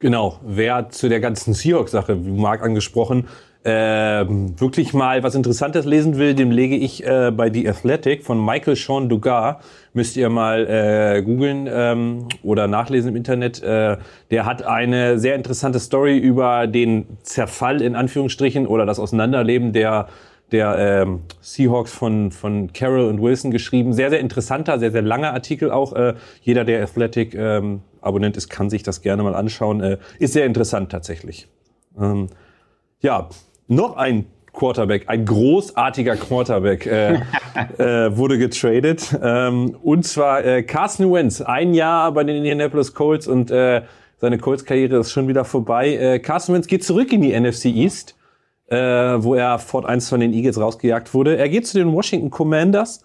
Genau, 0.00 0.40
wer 0.42 0.88
zu 0.88 1.08
der 1.08 1.20
ganzen 1.20 1.52
Seahawks-Sache, 1.52 2.24
wie 2.24 2.30
Marc 2.30 2.62
angesprochen, 2.62 3.28
äh, 3.64 3.70
wirklich 3.70 4.94
mal 4.94 5.22
was 5.22 5.34
Interessantes 5.34 5.84
lesen 5.84 6.16
will, 6.16 6.34
dem 6.34 6.50
lege 6.50 6.76
ich 6.76 7.06
äh, 7.06 7.30
bei 7.30 7.52
The 7.52 7.68
Athletic 7.68 8.24
von 8.24 8.42
Michael 8.42 8.76
Sean 8.76 9.08
Dugar, 9.08 9.60
müsst 9.92 10.16
ihr 10.16 10.30
mal 10.30 10.66
äh, 10.66 11.22
googeln 11.22 11.68
ähm, 11.70 12.28
oder 12.42 12.68
nachlesen 12.68 13.10
im 13.10 13.16
Internet. 13.16 13.62
Äh, 13.62 13.98
der 14.30 14.46
hat 14.46 14.62
eine 14.62 15.18
sehr 15.18 15.34
interessante 15.34 15.78
Story 15.78 16.16
über 16.16 16.66
den 16.66 17.18
Zerfall 17.22 17.82
in 17.82 17.96
Anführungsstrichen 17.96 18.66
oder 18.66 18.86
das 18.86 18.98
Auseinanderleben 18.98 19.72
der 19.72 20.08
der 20.52 21.02
ähm, 21.02 21.20
Seahawks 21.40 21.92
von, 21.92 22.32
von 22.32 22.72
Carroll 22.72 23.08
und 23.08 23.22
Wilson 23.22 23.52
geschrieben. 23.52 23.92
Sehr, 23.92 24.10
sehr 24.10 24.18
interessanter, 24.20 24.78
sehr, 24.78 24.90
sehr 24.90 25.02
langer 25.02 25.32
Artikel 25.32 25.70
auch. 25.70 25.92
Äh, 25.92 26.14
jeder, 26.42 26.64
der 26.64 26.82
Athletic 26.82 27.34
ähm, 27.34 27.82
ist, 28.34 28.50
kann 28.50 28.68
sich 28.68 28.82
das 28.82 29.02
gerne 29.02 29.22
mal 29.22 29.36
anschauen. 29.36 29.80
Äh, 29.80 29.98
ist 30.18 30.32
sehr 30.32 30.46
interessant 30.46 30.90
tatsächlich. 30.90 31.48
Ähm, 31.96 32.28
ja, 33.00 33.28
noch 33.70 33.96
ein 33.96 34.26
Quarterback, 34.52 35.04
ein 35.08 35.24
großartiger 35.24 36.16
Quarterback. 36.16 36.86
Äh, 36.86 37.14
äh, 37.78 38.16
wurde 38.16 38.38
getradet. 38.38 39.16
Ähm, 39.22 39.76
und 39.82 40.04
zwar 40.04 40.44
äh, 40.44 40.62
Carson 40.62 41.12
Wentz, 41.12 41.40
ein 41.40 41.74
Jahr 41.74 42.12
bei 42.12 42.24
den 42.24 42.36
Indianapolis 42.36 42.94
Colts 42.94 43.26
und 43.26 43.50
äh, 43.50 43.82
seine 44.18 44.38
Colts-Karriere 44.38 44.98
ist 44.98 45.12
schon 45.12 45.28
wieder 45.28 45.44
vorbei. 45.44 45.94
Äh, 45.94 46.18
Carson 46.18 46.54
Wentz 46.54 46.66
geht 46.66 46.84
zurück 46.84 47.12
in 47.12 47.22
die 47.22 47.38
NFC 47.38 47.66
East, 47.66 48.16
äh, 48.66 48.76
wo 48.76 49.34
er 49.34 49.58
Fort 49.58 49.86
1 49.86 50.08
von 50.08 50.20
den 50.20 50.32
Eagles 50.32 50.60
rausgejagt 50.60 51.14
wurde. 51.14 51.36
Er 51.36 51.48
geht 51.48 51.66
zu 51.66 51.78
den 51.78 51.92
Washington 51.92 52.30
Commanders 52.30 53.02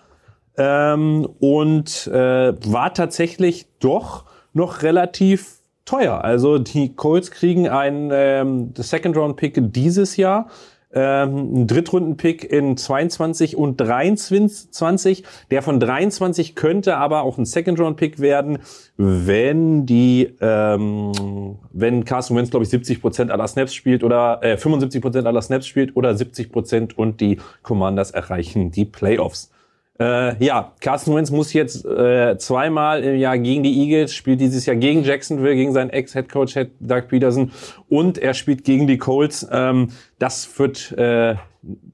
ähm, 0.58 1.28
und 1.40 2.08
äh, 2.08 2.54
war 2.72 2.94
tatsächlich 2.94 3.68
doch 3.80 4.26
noch 4.54 4.84
relativ 4.84 5.55
teuer. 5.86 6.24
Also 6.24 6.58
die 6.58 6.96
Colts 6.96 7.32
kriegen 7.32 7.70
einen 7.70 8.12
ähm, 8.14 8.74
Second-Round-Pick 8.76 9.74
dieses 9.74 10.18
Jahr 10.18 10.48
ähm, 10.96 11.54
ein 11.54 11.68
Drittrunden-Pick 11.68 12.46
in 12.46 12.78
22 12.78 13.58
und 13.58 13.78
23. 13.78 15.24
Der 15.52 15.62
von 15.62 15.80
23 15.80 16.56
könnte 16.56 16.96
aber 16.96 17.24
auch 17.24 17.38
ein 17.38 17.46
Second-Round-Pick 17.46 18.20
werden, 18.20 18.60
wenn 18.96 19.86
die, 19.86 20.36
ähm, 20.40 21.58
wenn 21.74 22.06
Carson 22.06 22.38
Wentz, 22.38 22.50
glaube 22.50 22.64
ich, 22.64 22.70
70 22.70 23.02
Prozent 23.02 23.30
aller 23.30 23.48
Snaps 23.48 23.74
spielt 23.74 24.04
oder 24.04 24.42
äh, 24.42 24.58
75 24.58 25.02
Prozent 25.02 25.28
aller 25.28 25.42
Snaps 25.42 25.68
spielt 25.68 25.96
oder 25.98 26.16
70 26.16 26.52
Prozent 26.52 26.98
und 26.98 27.20
die 27.20 27.40
Commanders 27.62 28.12
erreichen 28.12 28.72
die 28.72 28.86
Playoffs. 28.86 29.52
Äh, 29.98 30.44
ja, 30.44 30.74
Carson 30.82 31.16
Wentz 31.16 31.32
muss 31.32 31.54
jetzt 31.54 31.86
äh, 31.86 32.38
zweimal 32.38 33.04
im 33.04 33.16
Jahr 33.16 33.38
gegen 33.38 33.64
die 33.64 33.80
Eagles, 33.82 34.14
spielt 34.14 34.42
dieses 34.42 34.66
Jahr 34.66 34.76
gegen 34.76 35.04
Jacksonville, 35.04 35.56
gegen 35.56 35.72
seinen 35.72 35.90
Ex-Headcoach 35.90 36.68
Doug 36.82 37.08
Peterson 37.08 37.52
und 37.88 38.18
er 38.18 38.34
spielt 38.34 38.66
gegen 38.66 38.88
die 38.88 38.98
Colts. 38.98 39.48
Ähm, 39.50 39.90
das 40.20 40.60
wird, 40.60 40.92
äh, 40.98 41.36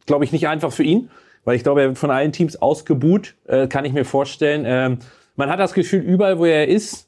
glaube 0.08 0.26
ich, 0.26 0.32
nicht 0.32 0.48
einfach 0.48 0.72
für 0.72 0.84
ihn, 0.84 1.12
weil 1.44 1.56
ich 1.56 1.64
glaube, 1.64 1.82
er 1.82 1.90
wird 1.90 2.00
von 2.00 2.10
allen 2.10 2.32
Teams 2.32 2.60
ausgebuht, 2.60 3.36
äh, 3.48 3.68
kann 3.68 3.86
ich 3.86 3.94
mir 3.94 4.06
vorstellen. 4.06 4.64
Ähm, 4.66 4.98
man 5.36 5.50
hat 5.50 5.60
das 5.60 5.74
Gefühl, 5.74 6.00
überall, 6.00 6.40
wo 6.40 6.46
er 6.46 6.68
ist, 6.68 7.08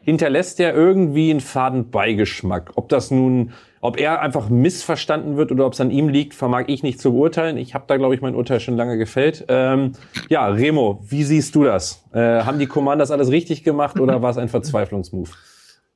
hinterlässt 0.00 0.58
er 0.58 0.74
irgendwie 0.74 1.30
einen 1.30 1.40
faden 1.40 1.90
Beigeschmack. 1.90 2.72
Ob 2.76 2.88
das 2.88 3.10
nun 3.10 3.52
ob 3.80 3.98
er 3.98 4.20
einfach 4.20 4.48
missverstanden 4.50 5.36
wird 5.36 5.50
oder 5.50 5.66
ob 5.66 5.72
es 5.72 5.80
an 5.80 5.90
ihm 5.90 6.08
liegt, 6.08 6.34
vermag 6.34 6.64
ich 6.66 6.82
nicht 6.82 7.00
zu 7.00 7.12
beurteilen. 7.12 7.56
Ich 7.56 7.74
habe 7.74 7.84
da, 7.86 7.96
glaube 7.96 8.14
ich, 8.14 8.20
mein 8.20 8.34
Urteil 8.34 8.60
schon 8.60 8.76
lange 8.76 8.98
gefällt. 8.98 9.46
Ähm, 9.48 9.92
ja, 10.28 10.46
Remo, 10.46 11.02
wie 11.08 11.24
siehst 11.24 11.54
du 11.54 11.64
das? 11.64 12.04
Äh, 12.12 12.42
haben 12.42 12.58
die 12.58 12.66
Commanders 12.66 13.10
alles 13.10 13.30
richtig 13.30 13.64
gemacht 13.64 13.98
oder 13.98 14.20
war 14.20 14.30
es 14.30 14.36
ein 14.36 14.50
Verzweiflungsmove? 14.50 15.30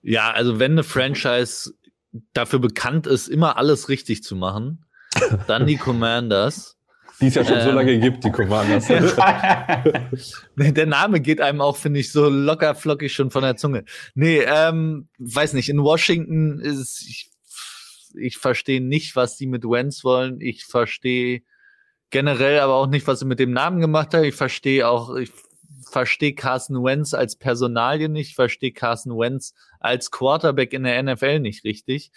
Ja, 0.02 0.30
also 0.30 0.58
wenn 0.58 0.72
eine 0.72 0.82
Franchise 0.82 1.72
dafür 2.32 2.58
bekannt 2.58 3.06
ist, 3.06 3.28
immer 3.28 3.58
alles 3.58 3.88
richtig 3.88 4.22
zu 4.22 4.34
machen, 4.34 4.86
dann 5.46 5.66
die 5.66 5.76
Commanders. 5.76 6.78
Die 7.20 7.28
es 7.28 7.34
ja 7.34 7.44
schon 7.44 7.58
ähm, 7.58 7.64
so 7.64 7.70
lange 7.70 7.98
gibt, 7.98 8.24
die 8.24 8.30
Commanders. 8.30 8.86
der 10.56 10.86
Name 10.86 11.20
geht 11.20 11.40
einem 11.40 11.60
auch, 11.60 11.76
finde 11.76 12.00
ich, 12.00 12.10
so 12.10 12.28
locker 12.28 12.74
flockig 12.74 13.12
schon 13.12 13.30
von 13.30 13.42
der 13.42 13.56
Zunge. 13.56 13.84
Nee, 14.14 14.40
ähm, 14.44 15.08
weiß 15.18 15.52
nicht, 15.52 15.68
in 15.68 15.82
Washington 15.82 16.58
ist, 16.58 17.06
ich 17.08 17.30
ich 18.16 18.38
verstehe 18.38 18.80
nicht, 18.80 19.16
was 19.16 19.36
die 19.36 19.46
mit 19.46 19.64
Wenz 19.64 20.04
wollen. 20.04 20.40
Ich 20.40 20.64
verstehe 20.64 21.42
generell 22.10 22.60
aber 22.60 22.74
auch 22.74 22.86
nicht, 22.86 23.06
was 23.06 23.20
sie 23.20 23.24
mit 23.24 23.38
dem 23.38 23.52
Namen 23.52 23.80
gemacht 23.80 24.14
haben. 24.14 24.24
Ich 24.24 24.34
verstehe 24.34 24.88
auch, 24.88 25.14
ich 25.16 25.32
verstehe 25.90 26.34
Carson 26.34 26.82
Wentz 26.84 27.14
als 27.14 27.36
Personalie 27.36 28.08
nicht, 28.08 28.30
ich 28.30 28.34
verstehe 28.34 28.72
Carson 28.72 29.18
Wentz 29.18 29.54
als 29.80 30.10
Quarterback 30.10 30.72
in 30.72 30.84
der 30.84 31.02
NFL 31.02 31.40
nicht 31.40 31.64
richtig. 31.64 32.10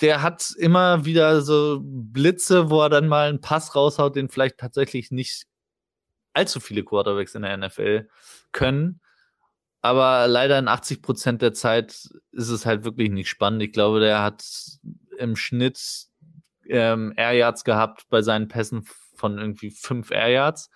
Der 0.00 0.22
hat 0.22 0.52
immer 0.58 1.04
wieder 1.04 1.42
so 1.42 1.80
Blitze, 1.82 2.70
wo 2.70 2.82
er 2.82 2.90
dann 2.90 3.08
mal 3.08 3.28
einen 3.28 3.40
Pass 3.40 3.74
raushaut, 3.74 4.16
den 4.16 4.28
vielleicht 4.28 4.58
tatsächlich 4.58 5.10
nicht 5.10 5.46
allzu 6.32 6.60
viele 6.60 6.84
Quarterbacks 6.84 7.34
in 7.34 7.42
der 7.42 7.56
NFL 7.56 8.08
können 8.52 9.00
aber 9.82 10.28
leider 10.28 10.58
in 10.58 10.68
80 10.68 11.02
Prozent 11.02 11.42
der 11.42 11.54
Zeit 11.54 12.08
ist 12.32 12.48
es 12.48 12.66
halt 12.66 12.84
wirklich 12.84 13.10
nicht 13.10 13.28
spannend. 13.28 13.62
Ich 13.62 13.72
glaube, 13.72 14.00
der 14.00 14.22
hat 14.22 14.44
im 15.18 15.36
Schnitt 15.36 16.06
ähm, 16.68 17.12
Air 17.16 17.32
Yards 17.32 17.64
gehabt 17.64 18.04
bei 18.10 18.22
seinen 18.22 18.48
Pässen 18.48 18.86
von 19.14 19.38
irgendwie 19.38 19.70
fünf 19.70 20.10
Air 20.10 20.28
Yards. 20.28 20.70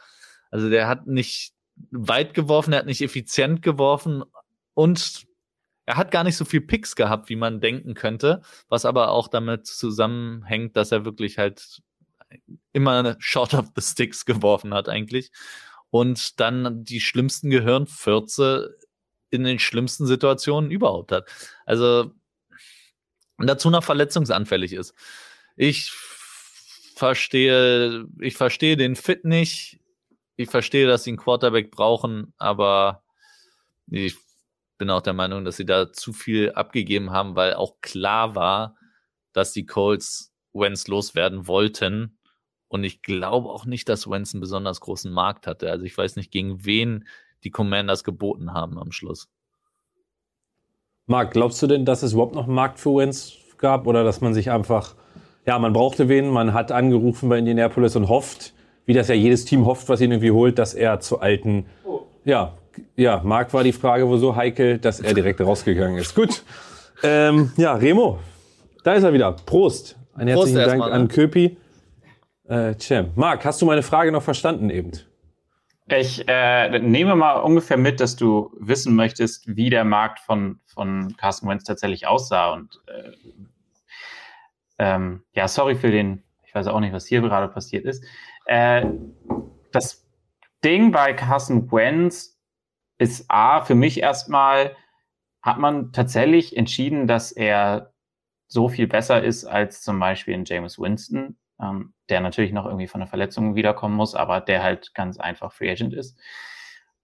Also 0.50 0.70
der 0.70 0.88
hat 0.88 1.06
nicht 1.06 1.52
weit 1.90 2.34
geworfen, 2.34 2.73
er 2.73 2.80
hat 2.80 2.87
nicht 2.87 3.02
effizient 3.02 3.62
geworfen 3.62 4.23
und 4.75 5.25
er 5.87 5.96
hat 5.96 6.11
gar 6.11 6.25
nicht 6.25 6.37
so 6.37 6.44
viel 6.44 6.62
Picks 6.62 6.96
gehabt, 6.96 7.28
wie 7.28 7.37
man 7.37 7.61
denken 7.61 7.94
könnte, 7.94 8.40
was 8.68 8.87
aber 8.87 9.11
auch 9.11 9.28
damit 9.28 9.66
zusammenhängt, 9.66 10.76
dass 10.76 10.92
er 10.92 11.04
wirklich 11.04 11.37
halt 11.37 11.82
immer 12.73 13.16
Short 13.18 13.54
of 13.54 13.66
the 13.76 13.82
Sticks 13.82 14.25
geworfen 14.25 14.73
hat 14.73 14.88
eigentlich 14.88 15.30
und 15.90 16.40
dann 16.40 16.84
die 16.84 17.00
schlimmsten 17.00 17.50
Gehirnfürze 17.50 18.76
in 19.31 19.45
den 19.45 19.59
schlimmsten 19.59 20.07
Situationen 20.07 20.71
überhaupt 20.71 21.12
hat. 21.12 21.28
Also 21.66 22.12
dazu 23.38 23.71
noch 23.71 23.85
verletzungsanfällig 23.85 24.73
ist. 24.73 24.95
Ich 25.57 25.90
verstehe, 26.95 28.07
ich 28.21 28.37
verstehe 28.37 28.76
den 28.76 28.97
Fit 28.97 29.25
nicht. 29.25 29.81
Ich 30.37 30.50
verstehe, 30.50 30.87
dass 30.87 31.04
sie 31.04 31.11
einen 31.11 31.19
Quarterback 31.19 31.71
brauchen, 31.71 32.33
aber 32.38 33.04
ich 33.88 34.16
bin 34.78 34.90
auch 34.90 35.02
der 35.02 35.12
Meinung, 35.12 35.45
dass 35.45 35.57
sie 35.57 35.66
da 35.66 35.93
zu 35.93 36.12
viel 36.12 36.52
abgegeben 36.52 37.11
haben, 37.11 37.37
weil 37.37 37.54
auch 37.54 37.81
klar 37.81 38.35
war, 38.35 38.76
dass 39.33 39.52
die 39.52 39.66
Colts 39.66 40.33
Wentz 40.52 40.88
loswerden 40.88 41.47
wollten. 41.47 42.19
Und 42.69 42.83
ich 42.83 43.02
glaube 43.02 43.50
auch 43.50 43.66
nicht, 43.66 43.88
dass 43.88 44.11
Wentz 44.11 44.35
einen 44.35 44.40
besonders 44.40 44.81
großen 44.81 45.12
Markt 45.12 45.47
hatte. 45.47 45.71
Also 45.71 45.85
ich 45.85 45.97
weiß 45.97 46.16
nicht, 46.16 46.33
gegen 46.33 46.64
wen 46.64 47.07
die 47.44 47.50
Commanders 47.50 48.04
geboten 48.04 48.52
haben 48.52 48.78
am 48.78 48.92
Schluss. 48.92 49.28
Marc, 51.06 51.32
glaubst 51.32 51.62
du 51.62 51.66
denn, 51.66 51.84
dass 51.84 52.02
es 52.02 52.14
überhaupt 52.14 52.34
noch 52.34 52.44
einen 52.44 52.54
Markt 52.54 52.78
für 52.78 52.96
Wentz 52.96 53.34
gab 53.58 53.86
oder 53.86 54.04
dass 54.04 54.20
man 54.20 54.32
sich 54.32 54.50
einfach, 54.50 54.94
ja, 55.46 55.58
man 55.58 55.72
brauchte 55.72 56.08
wen, 56.08 56.28
man 56.28 56.54
hat 56.54 56.72
angerufen 56.72 57.28
bei 57.28 57.38
Indianapolis 57.38 57.94
und 57.96 58.08
hofft, 58.08 58.54
wie 58.86 58.94
das 58.94 59.08
ja 59.08 59.14
jedes 59.14 59.44
Team 59.44 59.66
hofft, 59.66 59.88
was 59.88 60.00
ihn 60.00 60.10
irgendwie 60.10 60.30
holt, 60.30 60.58
dass 60.58 60.74
er 60.74 61.00
zu 61.00 61.20
alten, 61.20 61.66
oh. 61.84 62.00
ja, 62.24 62.54
ja, 62.96 63.20
Marc 63.22 63.52
war 63.54 63.62
die 63.62 63.72
Frage 63.72 64.08
wo 64.08 64.16
so 64.16 64.34
heikel, 64.34 64.78
dass 64.78 65.00
er 65.00 65.14
direkt 65.14 65.40
rausgegangen 65.40 65.98
ist. 65.98 66.14
Gut. 66.14 66.42
Ähm, 67.02 67.52
ja, 67.56 67.74
Remo, 67.74 68.18
da 68.82 68.94
ist 68.94 69.04
er 69.04 69.12
wieder. 69.12 69.32
Prost. 69.32 69.96
Ein 70.14 70.28
herzlichen 70.28 70.56
Prost 70.56 70.68
Dank 70.68 70.78
mal, 70.80 70.88
ne? 70.88 70.94
an 70.94 71.08
Köpi. 71.08 71.56
Äh, 72.48 72.74
Cem. 72.78 73.10
Marc, 73.14 73.44
hast 73.44 73.62
du 73.62 73.66
meine 73.66 73.82
Frage 73.82 74.10
noch 74.10 74.22
verstanden 74.22 74.70
eben? 74.70 74.92
Ich 75.87 76.26
äh, 76.29 76.79
nehme 76.79 77.14
mal 77.14 77.35
ungefähr 77.35 77.76
mit, 77.76 78.00
dass 78.00 78.17
du 78.17 78.50
wissen 78.59 78.95
möchtest, 78.97 79.55
wie 79.55 79.69
der 79.69 79.85
Markt 79.85 80.19
von, 80.19 80.61
von 80.67 81.14
Carsten 81.19 81.47
Wentz 81.47 81.64
tatsächlich 81.64 82.07
aussah. 82.07 82.55
Und 82.55 82.81
äh, 82.87 83.12
ähm, 84.79 85.25
ja, 85.35 85.47
sorry 85.47 85.76
für 85.76 85.91
den, 85.91 86.23
ich 86.47 86.55
weiß 86.55 86.69
auch 86.69 86.81
nicht, 86.81 86.95
was 86.95 87.07
hier 87.07 87.21
gerade 87.21 87.49
passiert 87.49 87.85
ist. 87.85 88.03
Äh, 88.47 88.87
das 89.73 90.07
Ding 90.64 90.91
bei 90.91 91.12
Carsten 91.12 91.71
Wentz 91.71 92.41
ist 92.97 93.26
A, 93.29 93.61
für 93.61 93.75
mich 93.75 94.00
erstmal, 94.00 94.75
hat 95.43 95.59
man 95.59 95.93
tatsächlich 95.93 96.57
entschieden, 96.57 97.07
dass 97.07 97.31
er 97.31 97.93
so 98.49 98.71
viel 98.71 98.87
besser 98.87 99.23
ist 99.23 99.45
als 99.45 99.83
zum 99.83 100.00
Beispiel 100.00 100.33
in 100.33 100.47
James 100.47 100.79
Winston 100.79 101.37
ähm, 101.64 101.94
der 102.09 102.21
natürlich 102.21 102.52
noch 102.52 102.66
irgendwie 102.66 102.87
von 102.87 103.00
der 103.00 103.09
Verletzung 103.09 103.54
wiederkommen 103.54 103.94
muss, 103.97 104.14
aber 104.14 104.40
der 104.40 104.62
halt 104.62 104.94
ganz 104.94 105.18
einfach 105.18 105.52
Free 105.52 105.71
Agent 105.71 105.94
ist? 105.94 106.18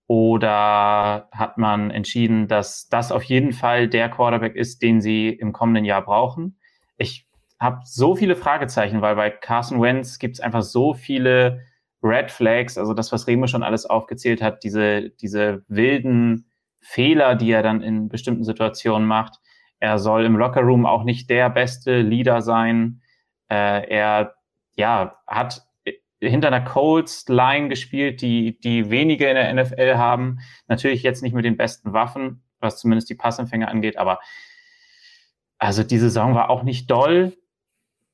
Oder 0.07 1.29
hat 1.33 1.57
man 1.57 1.91
entschieden, 1.91 2.49
dass 2.49 2.89
das 2.89 3.13
auf 3.13 3.23
jeden 3.23 3.53
Fall 3.53 3.89
der 3.89 4.09
Quarterback 4.09 4.57
ist, 4.57 4.83
den 4.83 5.01
sie 5.01 5.29
im 5.29 5.53
kommenden 5.53 5.85
Jahr 5.85 6.03
brauchen? 6.03 6.59
Ich 6.99 7.29
habe 7.61 7.81
so 7.85 8.17
viele 8.17 8.35
Fragezeichen, 8.35 9.03
weil 9.03 9.15
bei 9.15 9.31
Carson 9.31 9.81
Wentz 9.81 10.19
gibt 10.19 10.35
es 10.35 10.41
einfach 10.41 10.63
so 10.63 10.95
viele 10.95 11.61
Red 12.03 12.31
Flags, 12.31 12.79
also 12.79 12.95
das, 12.95 13.13
was 13.13 13.27
Remo 13.27 13.47
schon 13.47 13.63
alles 13.63 13.87
aufgezählt 13.87 14.43
hat, 14.43 14.65
diese, 14.65 15.11
diese 15.11 15.63
wilden 15.69 16.51
Fehler, 16.81 17.37
die 17.37 17.53
er 17.53 17.63
dann 17.63 17.83
in 17.83 18.09
bestimmten 18.09 18.45
Situationen 18.45 19.07
macht. 19.07 19.39
Er 19.79 19.99
soll 19.99 20.25
im 20.25 20.37
Lockerroom 20.37 20.87
auch 20.87 21.05
nicht 21.05 21.31
der 21.31 21.51
beste 21.51 22.01
Leader 22.01 22.43
sein. 22.43 23.03
Äh, 23.49 23.89
er 23.89 24.35
ja, 24.81 25.19
hat 25.27 25.67
hinter 26.21 26.49
einer 26.49 26.65
Colts 26.65 27.29
Line 27.29 27.69
gespielt, 27.69 28.21
die, 28.21 28.59
die 28.61 28.91
wenige 28.91 29.29
in 29.29 29.37
der 29.37 29.55
NFL 29.55 29.97
haben. 29.97 30.41
Natürlich 30.69 31.03
jetzt 31.03 31.23
nicht 31.23 31.35
mit 31.35 31.45
den 31.45 31.57
besten 31.57 31.93
Waffen, 31.93 32.43
was 32.59 32.79
zumindest 32.79 33.09
die 33.09 33.15
Passempfänger 33.15 33.69
angeht, 33.69 33.97
aber 33.97 34.21
also 35.59 35.83
die 35.83 35.99
Saison 35.99 36.35
war 36.35 36.51
auch 36.51 36.63
nicht 36.63 36.91
doll. 36.91 37.37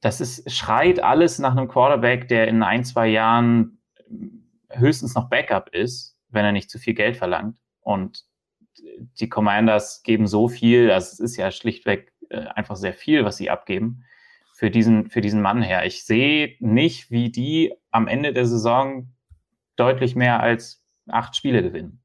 Das 0.00 0.20
ist, 0.20 0.50
schreit 0.50 1.00
alles 1.00 1.38
nach 1.38 1.52
einem 1.52 1.68
Quarterback, 1.68 2.28
der 2.28 2.48
in 2.48 2.62
ein, 2.62 2.84
zwei 2.84 3.06
Jahren 3.08 3.78
höchstens 4.70 5.14
noch 5.14 5.28
Backup 5.28 5.68
ist, 5.70 6.16
wenn 6.28 6.44
er 6.44 6.52
nicht 6.52 6.70
zu 6.70 6.78
viel 6.78 6.94
Geld 6.94 7.16
verlangt. 7.16 7.58
Und 7.80 8.24
die 9.20 9.28
Commanders 9.28 10.02
geben 10.02 10.26
so 10.26 10.48
viel, 10.48 10.90
also 10.90 11.12
es 11.12 11.20
ist 11.20 11.36
ja 11.36 11.50
schlichtweg 11.50 12.12
äh, 12.30 12.46
einfach 12.48 12.76
sehr 12.76 12.94
viel, 12.94 13.24
was 13.24 13.36
sie 13.36 13.48
abgeben 13.48 14.04
für 14.56 14.70
diesen, 14.70 15.10
für 15.10 15.20
diesen 15.20 15.42
Mann 15.42 15.60
her. 15.60 15.84
Ich 15.84 16.06
sehe 16.06 16.56
nicht, 16.60 17.10
wie 17.10 17.30
die 17.30 17.74
am 17.90 18.08
Ende 18.08 18.32
der 18.32 18.46
Saison 18.46 19.12
deutlich 19.76 20.16
mehr 20.16 20.40
als 20.40 20.82
acht 21.08 21.36
Spiele 21.36 21.62
gewinnen. 21.62 22.02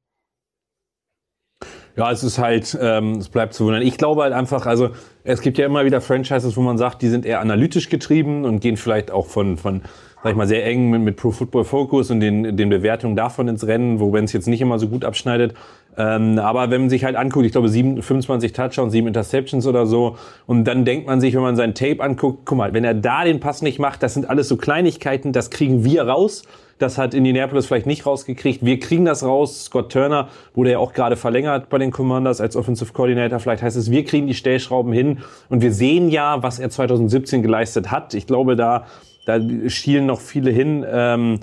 Ja, 1.96 2.10
es 2.10 2.22
ist 2.22 2.38
halt, 2.38 2.76
ähm, 2.80 3.12
es 3.12 3.30
bleibt 3.30 3.54
zu 3.54 3.64
wundern. 3.64 3.82
Ich 3.82 3.96
glaube 3.96 4.22
halt 4.22 4.34
einfach, 4.34 4.66
also 4.66 4.90
es 5.24 5.40
gibt 5.40 5.56
ja 5.56 5.64
immer 5.64 5.86
wieder 5.86 6.02
Franchises, 6.02 6.56
wo 6.56 6.60
man 6.60 6.76
sagt, 6.76 7.00
die 7.00 7.08
sind 7.08 7.24
eher 7.24 7.40
analytisch 7.40 7.88
getrieben 7.88 8.44
und 8.44 8.60
gehen 8.60 8.76
vielleicht 8.76 9.10
auch 9.10 9.26
von, 9.26 9.56
von 9.56 9.82
sag 10.22 10.32
ich 10.32 10.36
mal, 10.36 10.46
sehr 10.46 10.64
eng 10.66 10.90
mit, 10.90 11.02
mit 11.02 11.16
Pro 11.16 11.30
Football 11.30 11.64
Focus 11.64 12.10
und 12.10 12.20
den, 12.20 12.56
den 12.56 12.68
Bewertungen 12.68 13.16
davon 13.16 13.48
ins 13.48 13.66
Rennen, 13.66 13.98
wo 13.98 14.12
wenn 14.12 14.24
es 14.24 14.32
jetzt 14.32 14.46
nicht 14.46 14.60
immer 14.60 14.78
so 14.78 14.88
gut 14.88 15.04
abschneidet. 15.04 15.54
Ähm, 15.96 16.38
aber 16.38 16.70
wenn 16.70 16.82
man 16.82 16.90
sich 16.90 17.04
halt 17.04 17.16
anguckt, 17.16 17.44
ich 17.44 17.52
glaube, 17.52 17.68
7, 17.68 18.02
25 18.02 18.52
Touchdowns, 18.52 18.92
7 18.92 19.06
Interceptions 19.06 19.66
oder 19.66 19.86
so, 19.86 20.16
und 20.46 20.64
dann 20.64 20.84
denkt 20.84 21.06
man 21.06 21.20
sich, 21.20 21.34
wenn 21.34 21.42
man 21.42 21.56
sein 21.56 21.74
Tape 21.74 22.02
anguckt, 22.02 22.40
guck 22.44 22.58
mal, 22.58 22.72
wenn 22.72 22.84
er 22.84 22.94
da 22.94 23.24
den 23.24 23.40
Pass 23.40 23.62
nicht 23.62 23.78
macht, 23.78 24.02
das 24.02 24.14
sind 24.14 24.28
alles 24.28 24.48
so 24.48 24.56
Kleinigkeiten, 24.56 25.32
das 25.32 25.50
kriegen 25.50 25.84
wir 25.84 26.04
raus. 26.04 26.42
Das 26.78 26.98
hat 26.98 27.14
Indianapolis 27.14 27.66
vielleicht 27.66 27.86
nicht 27.86 28.06
rausgekriegt. 28.06 28.64
Wir 28.64 28.80
kriegen 28.80 29.04
das 29.04 29.22
raus. 29.22 29.66
Scott 29.66 29.92
Turner 29.92 30.28
wurde 30.52 30.72
ja 30.72 30.78
auch 30.78 30.92
gerade 30.92 31.14
verlängert 31.14 31.68
bei 31.68 31.78
den 31.78 31.92
Commanders 31.92 32.40
als 32.40 32.56
Offensive 32.56 32.92
Coordinator. 32.92 33.38
Vielleicht 33.38 33.62
heißt 33.62 33.76
es, 33.76 33.92
wir 33.92 34.04
kriegen 34.04 34.26
die 34.26 34.34
Stellschrauben 34.34 34.92
hin. 34.92 35.18
Und 35.48 35.62
wir 35.62 35.72
sehen 35.72 36.08
ja, 36.08 36.42
was 36.42 36.58
er 36.58 36.70
2017 36.70 37.40
geleistet 37.40 37.92
hat. 37.92 38.14
Ich 38.14 38.26
glaube, 38.26 38.56
da, 38.56 38.86
da 39.26 39.38
schielen 39.68 40.06
noch 40.06 40.20
viele 40.20 40.50
hin. 40.50 40.84
Ähm, 40.90 41.38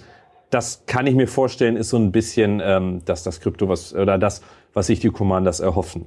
das 0.50 0.84
kann 0.86 1.08
ich 1.08 1.16
mir 1.16 1.28
vorstellen, 1.28 1.76
ist 1.76 1.90
so 1.90 1.98
ein 1.98 2.12
bisschen, 2.12 2.62
ähm, 2.64 3.04
dass 3.06 3.24
das 3.24 3.40
Krypto 3.40 3.70
was, 3.70 3.94
oder 3.94 4.18
das, 4.18 4.42
was 4.74 4.88
sich 4.88 5.00
die 5.00 5.10
Commanders 5.10 5.60
erhoffen. 5.60 6.06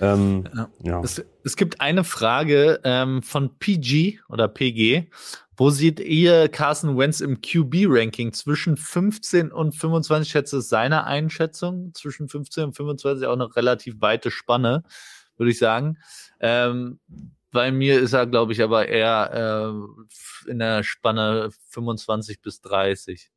Ähm, 0.00 0.48
ja. 0.82 1.00
Es, 1.02 1.24
es, 1.44 1.56
gibt 1.56 1.80
eine 1.80 2.04
Frage 2.04 2.80
ähm, 2.84 3.22
von 3.22 3.58
PG 3.58 4.20
oder 4.28 4.48
PG. 4.48 5.08
Wo 5.56 5.70
seht 5.70 6.00
ihr 6.00 6.48
Carson 6.48 6.98
Wentz 6.98 7.20
im 7.20 7.40
QB-Ranking 7.40 8.32
zwischen 8.32 8.76
15 8.76 9.52
und 9.52 9.72
25? 9.72 10.26
Ich 10.26 10.32
schätze, 10.32 10.58
ist 10.58 10.68
seine 10.68 11.04
Einschätzung. 11.04 11.92
Zwischen 11.94 12.28
15 12.28 12.64
und 12.64 12.76
25 12.76 13.26
auch 13.26 13.34
eine 13.34 13.54
relativ 13.54 14.00
weite 14.00 14.32
Spanne, 14.32 14.82
würde 15.36 15.52
ich 15.52 15.58
sagen. 15.58 15.98
Ähm, 16.40 16.98
bei 17.52 17.70
mir 17.70 18.00
ist 18.00 18.14
er, 18.14 18.26
glaube 18.26 18.52
ich, 18.52 18.62
aber 18.62 18.88
eher 18.88 19.72
äh, 20.46 20.50
in 20.50 20.58
der 20.58 20.82
Spanne 20.82 21.50
25 21.68 22.42
bis 22.42 22.60
30. 22.60 23.30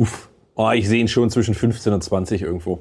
Uff. 0.00 0.30
Oh, 0.54 0.70
ich 0.70 0.88
sehe 0.88 0.98
ihn 0.98 1.08
schon 1.08 1.28
zwischen 1.28 1.54
15 1.54 1.92
und 1.92 2.02
20 2.02 2.40
irgendwo. 2.40 2.80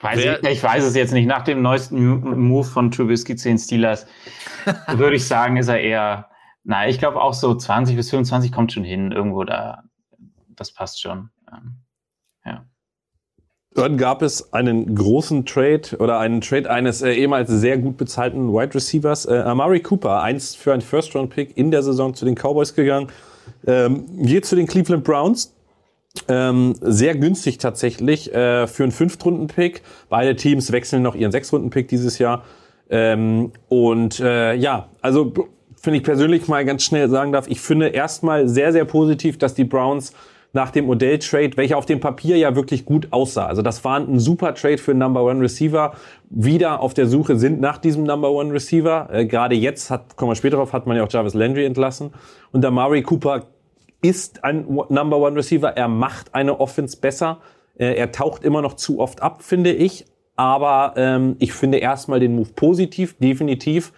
Weiß 0.00 0.18
ich, 0.18 0.48
ich, 0.48 0.62
weiß 0.62 0.84
es 0.84 0.94
jetzt 0.94 1.12
nicht. 1.12 1.26
Nach 1.26 1.42
dem 1.42 1.60
neuesten 1.60 2.20
Move 2.20 2.64
von 2.64 2.92
Trubisky 2.92 3.34
zu 3.34 3.48
den 3.48 3.58
Steelers 3.58 4.06
würde 4.94 5.16
ich 5.16 5.26
sagen, 5.26 5.56
ist 5.56 5.66
er 5.66 5.80
eher, 5.80 6.30
na, 6.62 6.88
ich 6.88 7.00
glaube 7.00 7.20
auch 7.20 7.34
so 7.34 7.52
20 7.52 7.96
bis 7.96 8.10
25 8.10 8.52
kommt 8.52 8.72
schon 8.72 8.84
hin, 8.84 9.10
irgendwo 9.10 9.42
da. 9.42 9.82
Das 10.50 10.72
passt 10.72 11.00
schon. 11.00 11.30
Ja. 12.44 12.66
Dann 13.74 13.96
gab 13.96 14.22
es 14.22 14.52
einen 14.52 14.94
großen 14.94 15.46
Trade 15.46 15.96
oder 15.98 16.20
einen 16.20 16.40
Trade 16.40 16.70
eines 16.70 17.02
äh, 17.02 17.12
ehemals 17.12 17.50
sehr 17.50 17.78
gut 17.78 17.96
bezahlten 17.96 18.52
Wide 18.52 18.74
Receivers, 18.74 19.26
äh, 19.26 19.38
Amari 19.38 19.80
Cooper, 19.80 20.22
eins 20.22 20.54
für 20.54 20.72
einen 20.72 20.82
First-Round-Pick 20.82 21.56
in 21.56 21.72
der 21.72 21.82
Saison 21.82 22.14
zu 22.14 22.24
den 22.24 22.36
Cowboys 22.36 22.76
gegangen, 22.76 23.08
ähm, 23.66 24.04
geht 24.24 24.44
zu 24.46 24.56
den 24.56 24.66
Cleveland 24.66 25.04
Browns 25.04 25.54
ähm, 26.28 26.74
sehr 26.80 27.16
günstig 27.16 27.58
tatsächlich 27.58 28.32
äh, 28.32 28.66
für 28.66 28.84
einen 28.84 28.92
Fünftrunden-Pick. 28.92 29.82
Beide 30.08 30.36
Teams 30.36 30.72
wechseln 30.72 31.02
noch 31.02 31.14
ihren 31.14 31.32
Sechstrunden-Pick 31.32 31.88
dieses 31.88 32.18
Jahr. 32.18 32.44
Ähm, 32.88 33.52
und 33.68 34.20
äh, 34.20 34.54
ja, 34.54 34.88
also 35.00 35.32
finde 35.80 35.98
ich 35.98 36.04
persönlich 36.04 36.48
mal 36.48 36.64
ganz 36.64 36.84
schnell 36.84 37.10
sagen 37.10 37.32
darf, 37.32 37.46
ich 37.48 37.60
finde 37.60 37.88
erstmal 37.88 38.48
sehr, 38.48 38.72
sehr 38.72 38.84
positiv, 38.84 39.38
dass 39.38 39.54
die 39.54 39.64
Browns 39.64 40.12
nach 40.54 40.70
dem 40.70 40.88
Odell-Trade, 40.88 41.56
welcher 41.56 41.76
auf 41.76 41.84
dem 41.84 42.00
Papier 42.00 42.36
ja 42.36 42.54
wirklich 42.54 42.84
gut 42.84 43.08
aussah. 43.10 43.46
Also 43.46 43.60
das 43.60 43.84
war 43.84 43.98
ein 43.98 44.18
super 44.20 44.54
Trade 44.54 44.78
für 44.78 44.92
einen 44.92 45.00
Number 45.00 45.22
One 45.24 45.40
Receiver. 45.40 45.92
Wieder 46.30 46.80
auf 46.80 46.94
der 46.94 47.06
Suche 47.06 47.36
sind 47.36 47.60
nach 47.60 47.78
diesem 47.78 48.04
Number 48.04 48.30
One 48.30 48.52
Receiver. 48.52 49.08
Äh, 49.12 49.26
Gerade 49.26 49.56
jetzt 49.56 49.90
hat, 49.90 50.16
kommen 50.16 50.30
wir 50.30 50.36
später 50.36 50.56
drauf, 50.56 50.72
hat 50.72 50.86
man 50.86 50.96
ja 50.96 51.04
auch 51.04 51.10
Jarvis 51.10 51.34
Landry 51.34 51.64
entlassen. 51.64 52.12
Und 52.52 52.62
der 52.62 52.70
Murray 52.70 53.02
Cooper 53.02 53.46
ist 54.00 54.44
ein 54.44 54.64
Number 54.66 55.18
One 55.18 55.36
Receiver. 55.36 55.76
Er 55.76 55.88
macht 55.88 56.34
eine 56.34 56.60
Offense 56.60 56.96
besser. 56.98 57.38
Äh, 57.76 57.94
er 57.94 58.12
taucht 58.12 58.44
immer 58.44 58.62
noch 58.62 58.74
zu 58.74 59.00
oft 59.00 59.22
ab, 59.22 59.42
finde 59.42 59.72
ich. 59.72 60.06
Aber 60.36 60.94
ähm, 60.96 61.36
ich 61.40 61.52
finde 61.52 61.78
erstmal 61.78 62.20
den 62.20 62.36
Move 62.36 62.50
positiv, 62.54 63.16
definitiv. 63.18 63.92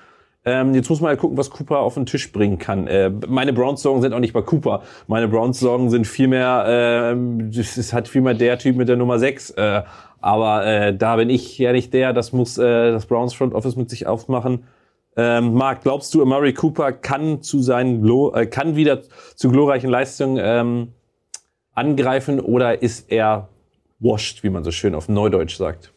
Ähm, 0.46 0.74
jetzt 0.74 0.88
muss 0.88 1.00
man 1.00 1.08
halt 1.08 1.18
gucken, 1.18 1.36
was 1.36 1.50
Cooper 1.50 1.80
auf 1.80 1.94
den 1.94 2.06
Tisch 2.06 2.30
bringen 2.30 2.58
kann. 2.58 2.86
Äh, 2.86 3.10
meine 3.26 3.52
Browns-Sorgen 3.52 4.00
sind 4.00 4.12
auch 4.12 4.20
nicht 4.20 4.32
bei 4.32 4.42
Cooper. 4.42 4.82
Meine 5.08 5.26
Browns-Sorgen 5.26 5.90
sind 5.90 6.06
vielmehr, 6.06 7.16
äh, 7.16 7.92
hat 7.92 8.06
vielmehr 8.06 8.34
der 8.34 8.56
Typ 8.56 8.76
mit 8.76 8.88
der 8.88 8.96
Nummer 8.96 9.18
6. 9.18 9.50
Äh, 9.50 9.82
aber 10.20 10.64
äh, 10.64 10.96
da 10.96 11.16
bin 11.16 11.30
ich 11.30 11.58
ja 11.58 11.72
nicht 11.72 11.92
der. 11.92 12.12
Das 12.12 12.32
muss 12.32 12.58
äh, 12.58 12.92
das 12.92 13.06
Browns 13.06 13.34
Front 13.34 13.54
Office 13.54 13.74
mit 13.74 13.90
sich 13.90 14.06
aufmachen. 14.06 14.64
Ähm, 15.16 15.54
Marc, 15.54 15.82
glaubst 15.82 16.14
du, 16.14 16.24
Murray 16.24 16.52
Cooper 16.52 16.92
kann 16.92 17.42
zu 17.42 17.60
seinen 17.60 18.02
Glo 18.02 18.32
äh, 18.32 18.46
kann 18.46 18.76
wieder 18.76 19.02
zu 19.34 19.50
glorreichen 19.50 19.90
Leistungen 19.90 20.38
ähm, 20.40 20.92
angreifen 21.74 22.38
oder 22.38 22.82
ist 22.82 23.10
er 23.10 23.48
washed, 23.98 24.44
wie 24.44 24.50
man 24.50 24.62
so 24.62 24.70
schön 24.70 24.94
auf 24.94 25.08
Neudeutsch 25.08 25.56
sagt? 25.56 25.92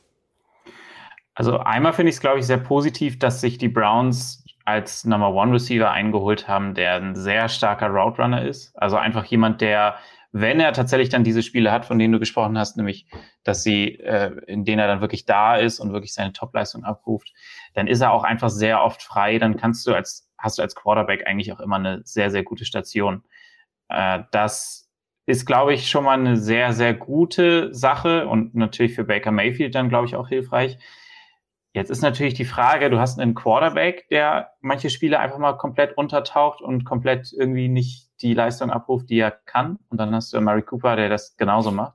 Also 1.40 1.58
einmal 1.58 1.94
finde 1.94 2.10
ich 2.10 2.16
es, 2.16 2.22
glaube 2.22 2.40
ich, 2.40 2.46
sehr 2.46 2.58
positiv, 2.58 3.18
dass 3.18 3.40
sich 3.40 3.58
die 3.58 3.70
Browns 3.70 4.39
als 4.70 5.06
Number 5.06 5.34
One 5.34 5.54
Receiver 5.54 5.92
eingeholt 5.92 6.48
haben, 6.48 6.74
der 6.74 6.96
ein 6.96 7.16
sehr 7.16 7.50
starker 7.50 7.88
Route 7.88 8.22
Runner 8.22 8.46
ist. 8.46 8.72
Also 8.76 8.98
einfach 8.98 9.26
jemand, 9.26 9.62
der 9.62 9.98
wenn 10.32 10.60
er 10.60 10.74
tatsächlich 10.74 11.10
dann 11.10 11.24
diese 11.24 11.42
Spiele 11.42 11.72
hat, 11.72 11.86
von 11.86 11.98
denen 11.98 12.14
du 12.14 12.20
gesprochen 12.20 12.58
hast, 12.58 12.78
nämlich, 12.78 13.08
dass 13.44 13.64
sie, 13.64 13.96
äh, 14.00 14.32
in 14.46 14.64
denen 14.64 14.80
er 14.80 14.88
dann 14.88 15.02
wirklich 15.02 15.26
da 15.26 15.56
ist 15.56 15.80
und 15.80 15.92
wirklich 15.92 16.14
seine 16.14 16.34
Topleistung 16.34 16.84
abruft, 16.84 17.34
dann 17.74 17.88
ist 17.88 18.02
er 18.02 18.12
auch 18.12 18.24
einfach 18.24 18.50
sehr 18.50 18.84
oft 18.84 19.02
frei. 19.02 19.40
Dann 19.40 19.58
kannst 19.58 19.88
du 19.88 19.94
als, 19.94 20.30
hast 20.38 20.60
du 20.60 20.62
als 20.62 20.76
Quarterback 20.76 21.26
eigentlich 21.26 21.52
auch 21.52 21.60
immer 21.60 21.78
eine 21.78 22.02
sehr, 22.04 22.30
sehr 22.30 22.44
gute 22.44 22.66
Station. 22.66 23.24
Äh, 23.88 24.20
das 24.32 24.92
ist, 25.26 25.46
glaube 25.46 25.74
ich, 25.74 25.90
schon 25.90 26.04
mal 26.04 26.20
eine 26.20 26.38
sehr, 26.38 26.74
sehr 26.74 26.94
gute 26.94 27.74
Sache 27.74 28.28
und 28.28 28.54
natürlich 28.56 28.94
für 28.94 29.04
Baker 29.04 29.32
Mayfield 29.32 29.74
dann, 29.74 29.90
glaube 29.90 30.06
ich, 30.06 30.16
auch 30.16 30.28
hilfreich. 30.28 30.78
Jetzt 31.80 31.92
ist 31.92 32.02
natürlich 32.02 32.34
die 32.34 32.44
Frage, 32.44 32.90
du 32.90 33.00
hast 33.00 33.22
einen 33.22 33.34
Quarterback, 33.34 34.10
der 34.10 34.50
manche 34.60 34.90
Spiele 34.90 35.18
einfach 35.18 35.38
mal 35.38 35.54
komplett 35.54 35.98
untertaucht 35.98 36.62
und 36.62 36.84
komplett 36.84 37.32
irgendwie 37.32 37.70
nicht 37.70 38.10
die 38.22 38.34
Leistung 38.34 38.70
abruft, 38.70 39.10
die 39.10 39.18
er 39.18 39.32
kann. 39.32 39.80
Und 39.88 39.98
dann 39.98 40.14
hast 40.14 40.34
du 40.34 40.42
Mary 40.42 40.62
Cooper, 40.62 40.98
der 40.98 41.08
das 41.08 41.38
genauso 41.38 41.72
macht. 41.72 41.94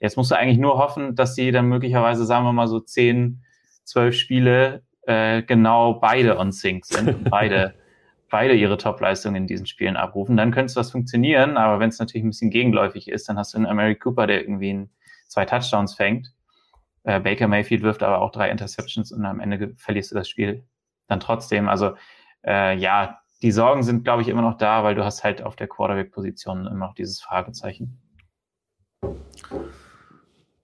Jetzt 0.00 0.16
musst 0.16 0.30
du 0.30 0.34
eigentlich 0.34 0.56
nur 0.56 0.78
hoffen, 0.78 1.14
dass 1.14 1.34
sie 1.34 1.52
dann 1.52 1.68
möglicherweise, 1.68 2.24
sagen 2.24 2.46
wir 2.46 2.54
mal, 2.54 2.68
so 2.68 2.80
zehn, 2.80 3.42
zwölf 3.84 4.14
Spiele 4.14 4.82
äh, 5.02 5.42
genau 5.42 5.92
beide 5.92 6.38
on 6.38 6.50
sync 6.50 6.86
sind 6.86 7.08
und 7.08 7.28
beide, 7.28 7.74
beide 8.30 8.54
ihre 8.54 8.78
Top-Leistung 8.78 9.34
in 9.34 9.46
diesen 9.46 9.66
Spielen 9.66 9.98
abrufen. 9.98 10.38
Dann 10.38 10.52
könnte 10.52 10.70
es 10.70 10.76
was 10.76 10.90
funktionieren, 10.90 11.58
aber 11.58 11.80
wenn 11.80 11.90
es 11.90 11.98
natürlich 11.98 12.24
ein 12.24 12.30
bisschen 12.30 12.50
gegenläufig 12.50 13.08
ist, 13.08 13.28
dann 13.28 13.36
hast 13.36 13.52
du 13.52 13.58
einen 13.58 13.76
Mary 13.76 13.94
Cooper, 13.94 14.26
der 14.26 14.40
irgendwie 14.40 14.72
ein, 14.72 14.90
zwei 15.28 15.44
Touchdowns 15.44 15.96
fängt 15.96 16.32
äh, 17.04 17.20
Baker 17.20 17.48
Mayfield 17.48 17.82
wirft 17.82 18.02
aber 18.02 18.20
auch 18.20 18.30
drei 18.30 18.50
Interceptions 18.50 19.12
und 19.12 19.24
am 19.24 19.40
Ende 19.40 19.74
verlierst 19.76 20.10
du 20.10 20.14
das 20.14 20.28
Spiel 20.28 20.64
dann 21.08 21.20
trotzdem. 21.20 21.68
Also 21.68 21.94
äh, 22.44 22.76
ja, 22.76 23.18
die 23.42 23.50
Sorgen 23.50 23.82
sind, 23.82 24.04
glaube 24.04 24.22
ich, 24.22 24.28
immer 24.28 24.42
noch 24.42 24.56
da, 24.56 24.84
weil 24.84 24.94
du 24.94 25.04
hast 25.04 25.24
halt 25.24 25.42
auf 25.42 25.56
der 25.56 25.68
Quarterback-Position 25.68 26.66
immer 26.66 26.86
noch 26.86 26.94
dieses 26.94 27.20
Fragezeichen. 27.20 27.98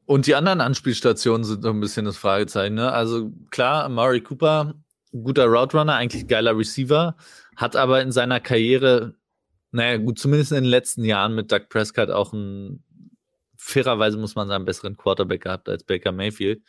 Und 0.07 0.27
die 0.27 0.35
anderen 0.35 0.61
Anspielstationen 0.61 1.45
sind 1.45 1.65
noch 1.65 1.71
ein 1.71 1.81
bisschen 1.81 2.07
das 2.07 2.17
Fragezeichen. 2.17 2.77
Ne? 2.77 2.91
Also 2.91 3.33
klar, 3.51 3.89
Murray 3.89 4.21
Cooper, 4.21 4.75
guter 5.11 5.47
Route 5.47 5.77
Runner, 5.77 5.97
eigentlich 5.97 6.29
geiler 6.29 6.57
Receiver, 6.57 7.17
hat 7.57 7.77
aber 7.77 8.01
in 8.01 8.13
seiner 8.13 8.41
Karriere, 8.41 9.17
naja, 9.73 9.99
gut, 9.99 10.19
zumindest 10.19 10.53
in 10.53 10.63
den 10.63 10.71
letzten 10.71 11.05
Jahren 11.05 11.35
mit 11.35 11.53
Doug 11.53 11.69
Prescott 11.69 12.11
auch 12.11 12.33
ein 12.33 12.85
fairerweise 13.59 14.17
muss 14.17 14.37
man 14.37 14.49
sagen, 14.49 14.65
besseren 14.65 14.97
Quarterback 14.97 15.43
gehabt 15.43 15.69
als 15.69 15.85
Baker 15.85 16.13
Mayfield. 16.13 16.63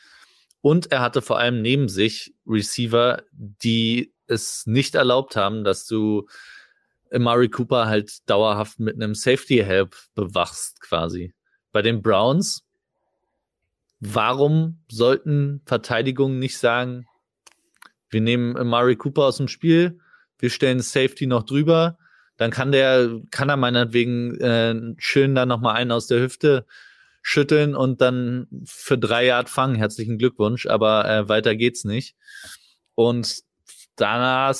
Und 0.61 0.91
er 0.91 0.99
hatte 0.99 1.21
vor 1.21 1.39
allem 1.39 1.61
neben 1.61 1.87
sich 1.87 2.33
Receiver, 2.45 3.23
die 3.31 4.13
es 4.27 4.65
nicht 4.65 4.95
erlaubt 4.95 5.37
haben, 5.37 5.63
dass 5.63 5.85
du 5.85 6.27
Murray 7.17 7.49
Cooper 7.49 7.87
halt 7.87 8.29
dauerhaft 8.29 8.79
mit 8.79 8.95
einem 8.95 9.15
Safety 9.15 9.57
Help 9.57 9.95
bewachst, 10.15 10.81
quasi. 10.81 11.33
Bei 11.71 11.81
den 11.81 12.01
Browns, 12.01 12.65
warum 13.99 14.79
sollten 14.89 15.61
Verteidigungen 15.65 16.39
nicht 16.39 16.57
sagen, 16.57 17.07
wir 18.09 18.21
nehmen 18.21 18.67
Murray 18.67 18.95
Cooper 18.95 19.23
aus 19.25 19.37
dem 19.37 19.47
Spiel, 19.47 19.99
wir 20.39 20.49
stellen 20.49 20.81
Safety 20.81 21.27
noch 21.27 21.43
drüber, 21.43 21.97
dann 22.39 22.51
kann 22.51 22.71
der, 22.71 23.19
kann 23.31 23.49
er 23.49 23.57
meinetwegen 23.57 24.39
äh, 24.39 24.73
schön 24.97 25.35
dann 25.35 25.49
nochmal 25.49 25.75
einen 25.75 25.91
aus 25.91 26.07
der 26.07 26.21
Hüfte 26.21 26.65
schütteln 27.21 27.75
und 27.75 27.99
dann 27.99 28.47
für 28.63 28.97
drei 28.97 29.25
Yard 29.25 29.49
fangen. 29.49 29.75
Herzlichen 29.75 30.17
Glückwunsch, 30.17 30.65
aber 30.65 31.05
äh, 31.05 31.27
weiter 31.27 31.57
geht's 31.57 31.83
nicht. 31.83 32.15
Und 32.95 33.41
danach, 33.97 34.55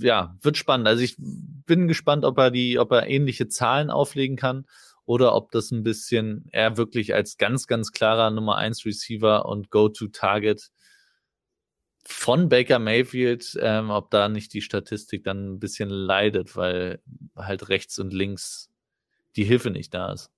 ja, 0.00 0.36
wird 0.42 0.56
spannend. 0.56 0.88
Also 0.88 1.04
ich 1.04 1.14
bin 1.16 1.86
gespannt, 1.86 2.24
ob 2.24 2.38
er 2.38 2.50
die, 2.50 2.80
ob 2.80 2.90
er 2.90 3.06
ähnliche 3.06 3.46
Zahlen 3.46 3.88
auflegen 3.88 4.36
kann 4.36 4.66
oder 5.04 5.36
ob 5.36 5.52
das 5.52 5.70
ein 5.70 5.84
bisschen 5.84 6.48
er 6.50 6.76
wirklich 6.76 7.14
als 7.14 7.36
ganz, 7.36 7.68
ganz 7.68 7.92
klarer 7.92 8.32
Nummer 8.32 8.56
1 8.56 8.84
Receiver 8.84 9.46
und 9.46 9.70
Go-to-Target 9.70 10.72
von 12.06 12.48
Baker 12.48 12.78
Mayfield, 12.78 13.58
ähm, 13.60 13.90
ob 13.90 14.10
da 14.10 14.28
nicht 14.28 14.52
die 14.52 14.60
Statistik 14.60 15.24
dann 15.24 15.54
ein 15.54 15.58
bisschen 15.58 15.88
leidet, 15.88 16.56
weil 16.56 17.00
halt 17.36 17.68
rechts 17.68 17.98
und 17.98 18.12
links 18.12 18.70
die 19.36 19.44
Hilfe 19.44 19.70
nicht 19.70 19.94
da 19.94 20.12
ist. 20.12 20.30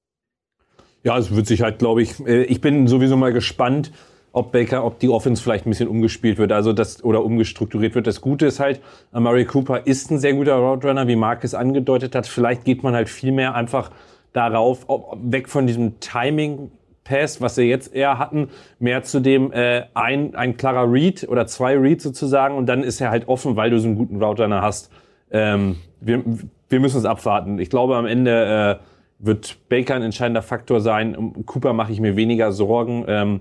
Ja, 1.02 1.18
es 1.18 1.34
wird 1.34 1.46
sich 1.46 1.62
halt, 1.62 1.78
glaube 1.78 2.02
ich, 2.02 2.18
äh, 2.26 2.44
ich 2.44 2.60
bin 2.60 2.86
sowieso 2.86 3.16
mal 3.16 3.32
gespannt, 3.32 3.92
ob 4.32 4.52
Baker, 4.52 4.84
ob 4.84 4.98
die 4.98 5.08
Offense 5.08 5.42
vielleicht 5.42 5.66
ein 5.66 5.70
bisschen 5.70 5.88
umgespielt 5.88 6.36
wird, 6.36 6.52
also 6.52 6.72
das 6.72 7.02
oder 7.02 7.24
umgestrukturiert 7.24 7.94
wird. 7.94 8.06
Das 8.06 8.20
Gute 8.20 8.46
ist 8.46 8.60
halt, 8.60 8.80
Amari 9.10 9.46
Cooper 9.46 9.86
ist 9.86 10.10
ein 10.10 10.18
sehr 10.18 10.34
guter 10.34 10.56
Route 10.56 10.86
Runner, 10.86 11.08
wie 11.08 11.16
Marcus 11.16 11.54
angedeutet 11.54 12.14
hat. 12.14 12.26
Vielleicht 12.26 12.64
geht 12.64 12.82
man 12.82 12.94
halt 12.94 13.08
viel 13.08 13.32
mehr 13.32 13.54
einfach 13.54 13.90
darauf, 14.34 14.86
weg 15.22 15.48
von 15.48 15.66
diesem 15.66 16.00
Timing 16.00 16.70
Pass, 17.06 17.40
was 17.40 17.56
wir 17.56 17.66
jetzt 17.66 17.94
eher 17.94 18.18
hatten, 18.18 18.48
mehr 18.78 19.02
zu 19.02 19.20
dem 19.20 19.52
äh, 19.52 19.84
ein, 19.94 20.34
ein 20.34 20.56
klarer 20.56 20.90
Read 20.90 21.26
oder 21.28 21.46
zwei 21.46 21.76
Reads 21.76 22.02
sozusagen 22.02 22.56
und 22.56 22.66
dann 22.66 22.82
ist 22.82 23.00
er 23.00 23.10
halt 23.10 23.28
offen, 23.28 23.56
weil 23.56 23.70
du 23.70 23.78
so 23.78 23.86
einen 23.86 23.96
guten 23.96 24.22
Router 24.22 24.48
hast. 24.60 24.90
Ähm, 25.30 25.76
wir, 26.00 26.22
wir 26.68 26.80
müssen 26.80 26.98
es 26.98 27.04
abwarten. 27.04 27.58
Ich 27.58 27.70
glaube, 27.70 27.96
am 27.96 28.06
Ende 28.06 28.80
äh, 28.80 28.84
wird 29.18 29.68
Baker 29.68 29.94
ein 29.94 30.02
entscheidender 30.02 30.42
Faktor 30.42 30.80
sein. 30.80 31.16
Um 31.16 31.46
Cooper 31.46 31.72
mache 31.72 31.92
ich 31.92 32.00
mir 32.00 32.16
weniger 32.16 32.52
Sorgen. 32.52 33.04
Ähm, 33.08 33.40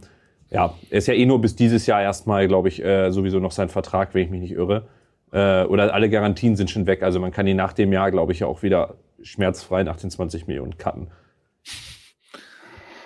ja, 0.49 0.73
er 0.89 0.97
ist 0.97 1.07
ja 1.07 1.13
eh 1.13 1.25
nur 1.25 1.41
bis 1.41 1.55
dieses 1.55 1.85
Jahr 1.85 2.01
erstmal, 2.01 2.47
glaube 2.47 2.69
ich, 2.69 2.83
äh, 2.83 3.11
sowieso 3.11 3.39
noch 3.39 3.51
sein 3.51 3.69
Vertrag, 3.69 4.13
wenn 4.13 4.23
ich 4.23 4.29
mich 4.29 4.41
nicht 4.41 4.53
irre. 4.53 4.87
Äh, 5.31 5.63
oder 5.65 5.93
alle 5.93 6.09
Garantien 6.09 6.55
sind 6.55 6.69
schon 6.69 6.85
weg. 6.85 7.03
Also 7.03 7.19
man 7.19 7.31
kann 7.31 7.47
ihn 7.47 7.57
nach 7.57 7.73
dem 7.73 7.91
Jahr, 7.91 8.11
glaube 8.11 8.31
ich, 8.31 8.43
auch 8.43 8.63
wieder 8.63 8.95
schmerzfrei 9.21 9.83
nach 9.83 9.97
den 9.97 10.09
20 10.09 10.47
Millionen 10.47 10.77
cutten. 10.77 11.07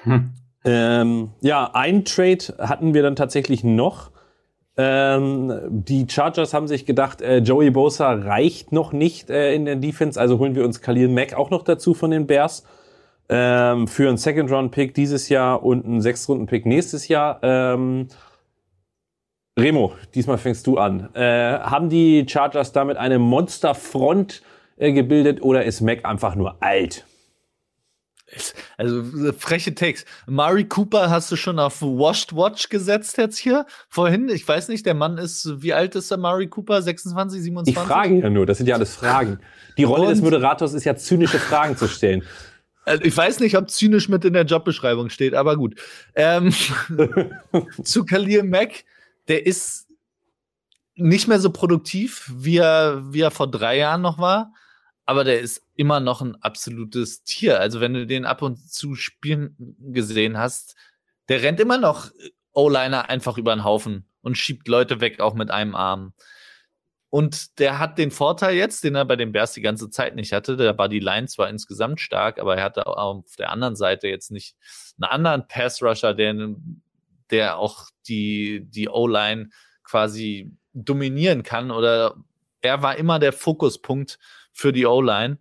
Hm. 0.04 0.32
Ähm, 0.65 1.32
ja, 1.41 1.72
ein 1.74 2.06
Trade 2.06 2.56
hatten 2.60 2.93
wir 2.93 3.02
dann 3.02 3.15
tatsächlich 3.15 3.63
noch. 3.63 4.12
Ähm, 4.78 5.60
die 5.69 6.06
Chargers 6.10 6.54
haben 6.54 6.67
sich 6.67 6.86
gedacht, 6.86 7.22
äh, 7.22 7.39
Joey 7.39 7.69
Bosa 7.69 8.13
reicht 8.13 8.72
noch 8.72 8.93
nicht 8.93 9.30
äh, 9.30 9.54
in 9.54 9.65
der 9.65 9.76
Defense, 9.76 10.19
also 10.19 10.39
holen 10.39 10.56
wir 10.56 10.63
uns 10.63 10.82
Khalil 10.82 11.10
Mack 11.10 11.34
auch 11.34 11.50
noch 11.50 11.63
dazu 11.63 11.93
von 11.93 12.12
den 12.12 12.28
Bears 12.28 12.63
ähm, 13.28 13.88
für 13.88 14.08
einen 14.08 14.17
Second-Round-Pick 14.17 14.93
dieses 14.93 15.30
Jahr 15.30 15.63
und 15.63 15.86
einen 15.86 16.02
Sechs-Runden-Pick 16.02 16.65
nächstes 16.65 17.08
Jahr. 17.10 17.39
Ähm, 17.43 18.08
Remo, 19.58 19.93
diesmal 20.15 20.38
fängst 20.38 20.65
du 20.65 20.78
an. 20.78 21.13
Äh, 21.13 21.60
haben 21.60 21.89
die 21.89 22.26
Chargers 22.28 22.72
damit 22.72 22.98
eine 22.98 23.19
Monsterfront 23.19 24.41
äh, 24.78 24.93
gebildet 24.93 25.41
oder 25.43 25.65
ist 25.65 25.82
Mac 25.82 26.06
einfach 26.06 26.36
nur 26.36 26.56
alt? 26.63 27.06
Also 28.78 29.34
freche 29.34 29.74
Text. 29.74 30.06
Mari 30.28 30.65
Cooper 30.65 31.10
hast 31.10 31.32
du 31.32 31.36
schon 31.36 31.60
auf 31.60 31.82
Washed 31.82 32.36
Watch 32.36 32.70
gesetzt 32.70 33.18
jetzt 33.18 33.38
hier 33.38 33.65
vorhin. 33.89 34.30
Ich 34.30 34.48
weiß 34.48 34.68
nicht, 34.68 34.86
der 34.86 34.94
Mann 34.94 35.18
ist, 35.18 35.62
wie 35.62 35.74
alt 35.74 35.96
ist 35.96 36.12
der 36.12 36.18
Mari 36.18 36.48
Cooper? 36.48 36.82
26, 36.82 37.42
27? 37.42 37.82
Ich 37.82 37.88
frage 37.88 38.20
ja 38.20 38.30
nur, 38.30 38.46
das 38.46 38.58
sind 38.58 38.68
ja 38.68 38.76
alles 38.76 38.96
Fragen. 38.96 39.39
Die 39.78 39.84
Rolle 39.84 40.04
Und? 40.04 40.10
des 40.10 40.22
Moderators 40.22 40.74
ist 40.74 40.84
ja 40.84 40.96
zynische 40.96 41.39
Fragen 41.39 41.76
zu 41.78 41.88
stellen. 41.88 42.24
Also 42.86 43.04
ich 43.04 43.15
weiß 43.15 43.39
nicht, 43.39 43.56
ob 43.56 43.70
zynisch 43.70 44.10
mit 44.10 44.26
in 44.26 44.34
der 44.34 44.46
Jobbeschreibung 44.46 45.10
steht, 45.10 45.34
aber 45.34 45.58
gut. 45.58 45.80
Ähm, 46.15 46.52
zu 47.84 48.06
Khalil 48.06 48.44
Mack, 48.44 48.84
der 49.28 49.46
ist 49.46 49.88
nicht 50.96 51.28
mehr 51.28 51.39
so 51.39 51.52
produktiv, 51.52 52.32
wie 52.36 52.58
er, 52.58 53.02
wie 53.13 53.22
er 53.22 53.32
vor 53.32 53.50
drei 53.50 53.78
Jahren 53.78 54.02
noch 54.02 54.18
war 54.18 54.52
aber 55.10 55.24
der 55.24 55.39
ist 55.39 55.65
immer 55.76 56.00
noch 56.00 56.22
ein 56.22 56.36
absolutes 56.43 57.24
Tier. 57.24 57.60
Also 57.60 57.82
wenn 57.82 57.95
du 57.95 58.06
den 58.06 58.26
ab 58.26 58.43
und 58.43 58.72
zu 58.72 58.93
spielen 58.93 59.56
gesehen 59.80 60.38
hast, 60.38 60.76
der 61.30 61.41
rennt 61.41 61.60
immer 61.60 61.80
noch 61.80 62.12
O-Liner 62.54 63.10
einfach 63.10 63.39
über 63.39 63.56
den 63.56 63.63
Haufen 63.63 64.08
und 64.22 64.38
schiebt 64.38 64.67
Leute 64.67 65.02
weg, 65.02 65.19
auch 65.19 65.34
mit 65.34 65.50
einem 65.50 65.74
Arm. 65.74 66.13
Und 67.10 67.58
der 67.58 67.80
hat 67.80 67.98
den 67.98 68.12
Vorteil 68.12 68.56
jetzt, 68.56 68.84
den 68.84 68.93
er 68.93 69.04
bei 69.04 69.15
den 69.15 69.32
Bears 69.32 69.54
die 69.54 69.63
ganze 69.63 69.89
Zeit 69.89 70.13
nicht 70.15 70.32
hatte. 70.32 70.56
Da 70.58 70.78
war 70.78 70.89
die 70.89 71.00
Line 71.00 71.26
zwar 71.26 71.50
insgesamt 71.50 72.00
stark, 72.00 72.38
aber 72.38 72.58
er 72.58 72.63
hatte 72.63 72.86
auf 72.86 73.36
der 73.36 73.50
anderen 73.50 73.76
Seite 73.76 74.08
jetzt 74.08 74.30
nicht 74.30 74.58
einen 75.02 75.10
anderen 75.10 75.48
Pass-Rusher, 75.48 76.13
der, 76.13 76.54
der 77.32 77.58
auch 77.58 77.88
die, 78.08 78.62
die 78.69 78.89
O-Line 78.89 79.50
quasi 79.84 80.52
dominieren 80.74 81.41
kann. 81.41 81.72
Oder 81.72 82.15
er 82.62 82.84
war 82.84 82.95
immer 82.95 83.17
der 83.17 83.34
Fokuspunkt 83.34 84.19
für 84.60 84.74
die 84.74 84.86
O-Line. 84.86 85.39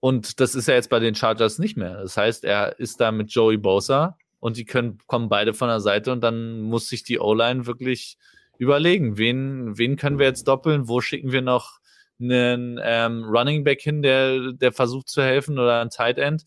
Und 0.00 0.40
das 0.40 0.54
ist 0.54 0.68
ja 0.68 0.74
jetzt 0.74 0.90
bei 0.90 1.00
den 1.00 1.14
Chargers 1.14 1.58
nicht 1.58 1.76
mehr. 1.76 2.00
Das 2.00 2.16
heißt, 2.16 2.44
er 2.44 2.78
ist 2.78 3.00
da 3.00 3.10
mit 3.10 3.32
Joey 3.32 3.56
Bosa 3.56 4.16
und 4.38 4.56
die 4.56 4.64
können, 4.64 4.98
kommen 5.06 5.28
beide 5.28 5.54
von 5.54 5.68
der 5.68 5.80
Seite 5.80 6.12
und 6.12 6.20
dann 6.20 6.60
muss 6.60 6.88
sich 6.88 7.02
die 7.02 7.18
O-Line 7.18 7.66
wirklich 7.66 8.16
überlegen, 8.58 9.18
wen, 9.18 9.76
wen 9.76 9.96
können 9.96 10.18
wir 10.18 10.26
jetzt 10.26 10.46
doppeln, 10.46 10.88
wo 10.88 11.00
schicken 11.00 11.32
wir 11.32 11.42
noch 11.42 11.78
einen 12.20 12.80
ähm, 12.82 13.24
Running 13.24 13.64
Back 13.64 13.80
hin, 13.80 14.02
der, 14.02 14.52
der 14.52 14.72
versucht 14.72 15.08
zu 15.08 15.22
helfen 15.22 15.58
oder 15.58 15.80
ein 15.80 15.90
Tight 15.90 16.18
End. 16.18 16.44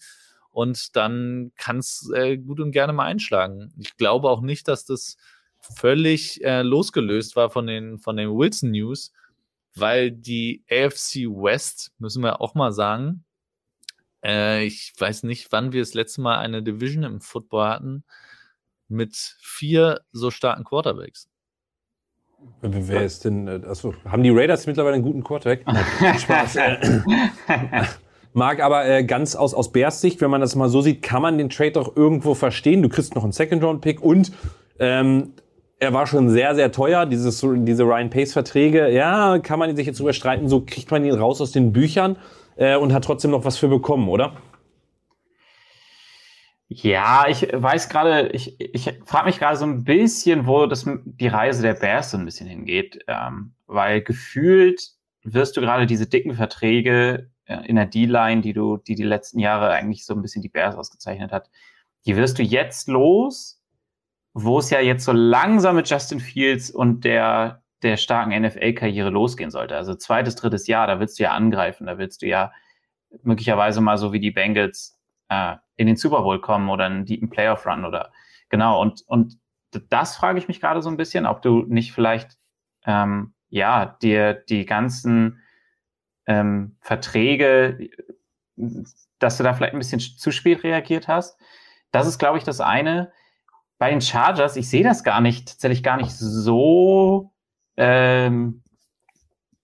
Und 0.52 0.96
dann 0.98 1.54
kann 1.56 1.78
es 1.78 2.10
äh, 2.14 2.38
gut 2.38 2.60
und 2.60 2.72
gerne 2.72 2.92
mal 2.92 3.06
einschlagen. 3.06 3.74
Ich 3.78 3.96
glaube 3.96 4.30
auch 4.30 4.42
nicht, 4.42 4.68
dass 4.68 4.86
das 4.86 5.16
völlig 5.62 6.44
äh, 6.44 6.62
losgelöst 6.62 7.38
war 7.38 7.50
von 7.50 7.68
den, 7.68 8.00
von 8.00 8.18
den 8.18 8.30
Wilson 8.30 8.72
News, 8.72 9.14
weil 9.76 10.12
die 10.12 10.64
AFC 10.70 11.28
West, 11.28 11.92
müssen 11.98 12.24
wir 12.24 12.42
auch 12.42 12.56
mal 12.56 12.72
sagen, 12.72 13.24
äh, 14.24 14.66
ich 14.66 14.94
weiß 14.98 15.24
nicht, 15.24 15.52
wann 15.52 15.74
wir 15.74 15.82
das 15.82 15.94
letzte 15.94 16.22
Mal 16.22 16.40
eine 16.40 16.64
Division 16.64 17.04
im 17.04 17.22
Football 17.22 17.68
hatten 17.68 18.04
mit 18.88 19.16
vier 19.16 20.02
so 20.12 20.32
starken 20.32 20.64
Quarterbacks. 20.64 21.30
Wer 22.62 23.04
ist 23.04 23.24
denn, 23.26 23.48
also 23.48 23.94
haben 24.06 24.24
die 24.24 24.32
Raiders 24.32 24.66
mittlerweile 24.66 24.96
einen 24.96 25.04
guten 25.04 25.24
Quarterback? 25.24 25.64
Spaß. 26.20 26.56
Äh, 26.56 27.02
Marc, 28.34 28.62
aber 28.62 28.88
äh, 28.88 29.04
ganz 29.04 29.36
aus, 29.36 29.54
aus 29.54 29.72
Bears 29.72 30.02
Sicht, 30.02 30.22
wenn 30.22 30.32
man 30.32 30.42
das 30.42 30.56
mal 30.56 30.70
so 30.70 30.82
sieht, 30.82 31.02
kann 31.02 31.22
man 31.22 31.38
den 31.38 31.50
Trade 31.50 31.74
doch 31.74 31.96
irgendwo 31.96 32.34
verstehen. 32.34 32.82
Du 32.82 32.90
kriegst 32.90 33.14
noch 33.14 33.24
einen 33.24 33.34
Second-Round-Pick 33.34 34.02
und 34.02 34.32
ähm, 34.80 35.34
er 35.82 35.94
war 35.94 36.06
schon 36.06 36.30
sehr, 36.30 36.54
sehr 36.54 36.72
teuer, 36.72 37.08
dieses, 37.08 37.44
diese 37.44 37.84
Ryan 37.84 38.12
Pace-Verträge. 38.12 38.90
Ja, 38.90 39.40
kann 39.40 39.58
man 39.58 39.76
sich 39.76 39.88
jetzt 39.88 40.00
überstreiten, 40.00 40.48
so 40.48 40.62
kriegt 40.64 40.92
man 40.92 41.04
ihn 41.04 41.16
raus 41.16 41.42
aus 41.42 41.52
den 41.52 41.74
Büchern 41.74 42.18
äh, 42.56 42.76
und 42.76 42.94
hat 42.94 43.04
trotzdem 43.04 43.32
noch 43.32 43.46
was 43.46 43.58
für 43.58 43.68
bekommen, 43.68 44.08
oder? 44.08 44.34
Ja, 46.68 47.26
ich 47.28 47.48
weiß 47.52 47.90
gerade, 47.90 48.30
ich, 48.30 48.60
ich 48.60 48.94
frage 49.06 49.26
mich 49.26 49.40
gerade 49.40 49.58
so 49.58 49.66
ein 49.66 49.84
bisschen, 49.84 50.46
wo 50.46 50.68
das, 50.68 50.86
die 50.88 51.28
Reise 51.28 51.64
der 51.64 51.74
Bears 51.74 52.12
so 52.12 52.18
ein 52.18 52.26
bisschen 52.26 52.48
hingeht, 52.48 53.00
ähm, 53.08 53.54
weil 53.66 54.02
gefühlt 54.04 54.92
wirst 55.24 55.58
du 55.58 55.62
gerade 55.62 55.88
diese 55.88 56.06
dicken 56.06 56.36
Verträge 56.36 57.32
äh, 57.46 57.66
in 57.66 57.76
der 57.76 57.88
D-Line, 57.88 58.42
die 58.42 58.54
du, 58.54 58.78
die 58.78 58.94
die 58.94 59.04
letzten 59.04 59.40
Jahre 59.40 59.72
eigentlich 59.72 60.06
so 60.06 60.14
ein 60.14 60.22
bisschen 60.22 60.44
die 60.44 60.50
Bears 60.50 60.76
ausgezeichnet 60.76 61.32
hat, 61.32 61.50
die 62.06 62.16
wirst 62.16 62.38
du 62.38 62.44
jetzt 62.44 62.88
los 62.88 63.61
wo 64.34 64.60
es 64.60 64.70
ja 64.70 64.80
jetzt 64.80 65.06
so 65.06 65.12
langsam 65.12 65.76
mit 65.76 65.90
Justin 65.90 66.20
Fields 66.20 66.72
und 66.72 67.04
der, 67.04 67.64
der 67.84 67.98
starken 67.98 68.40
NFL-Karriere 68.42 69.10
losgehen 69.10 69.52
sollte. 69.52 69.76
Also 69.76 69.96
zweites, 69.96 70.36
drittes 70.36 70.68
Jahr, 70.68 70.88
da 70.88 71.00
willst 71.00 71.20
du 71.20 71.24
ja 71.24 71.32
angreifen, 71.32 71.88
da 71.88 71.98
willst 71.98 72.22
du 72.22 72.28
ja 72.28 72.52
möglicherweise 73.24 73.82
mal 73.82 73.98
so 73.98 74.14
wie 74.14 74.20
die 74.20 74.32
Bengals 74.32 74.98
äh, 75.30 75.56
in 75.76 75.88
den 75.88 75.98
Super 75.98 76.22
Bowl 76.22 76.40
kommen 76.40 76.70
oder 76.70 76.86
einen 76.86 77.06
deepen 77.06 77.30
Playoff 77.30 77.66
Run 77.66 77.84
oder 77.86 78.12
genau. 78.50 78.82
Und, 78.82 79.04
und 79.08 79.38
das 79.90 80.16
frage 80.16 80.40
ich 80.40 80.48
mich 80.48 80.62
gerade 80.62 80.82
so 80.82 80.90
ein 80.90 80.98
bisschen, 80.98 81.26
ob 81.26 81.42
du 81.42 81.64
nicht 81.68 81.92
vielleicht 81.92 82.38
ähm, 82.86 83.34
ja 83.50 83.98
dir 84.02 84.34
die 84.34 84.66
ganzen 84.66 85.42
ähm, 86.26 86.78
Verträge, 86.82 87.90
dass 89.20 89.38
du 89.38 89.44
da 89.44 89.54
vielleicht 89.54 89.74
ein 89.74 89.80
bisschen 89.80 90.00
zu 90.00 90.32
spät 90.32 90.64
reagiert 90.64 91.08
hast. 91.08 91.38
Das 91.92 92.08
ist, 92.08 92.20
glaube 92.20 92.38
ich, 92.38 92.44
das 92.44 92.62
eine 92.62 93.12
bei 93.82 93.90
den 93.90 94.00
Chargers, 94.00 94.58
ich 94.58 94.70
sehe 94.70 94.84
das 94.84 95.04
gar 95.04 95.22
nicht, 95.22 95.48
tatsächlich 95.48 95.82
gar 95.82 95.98
nicht 95.98 96.12
so, 96.12 97.32
ähm, 97.78 98.62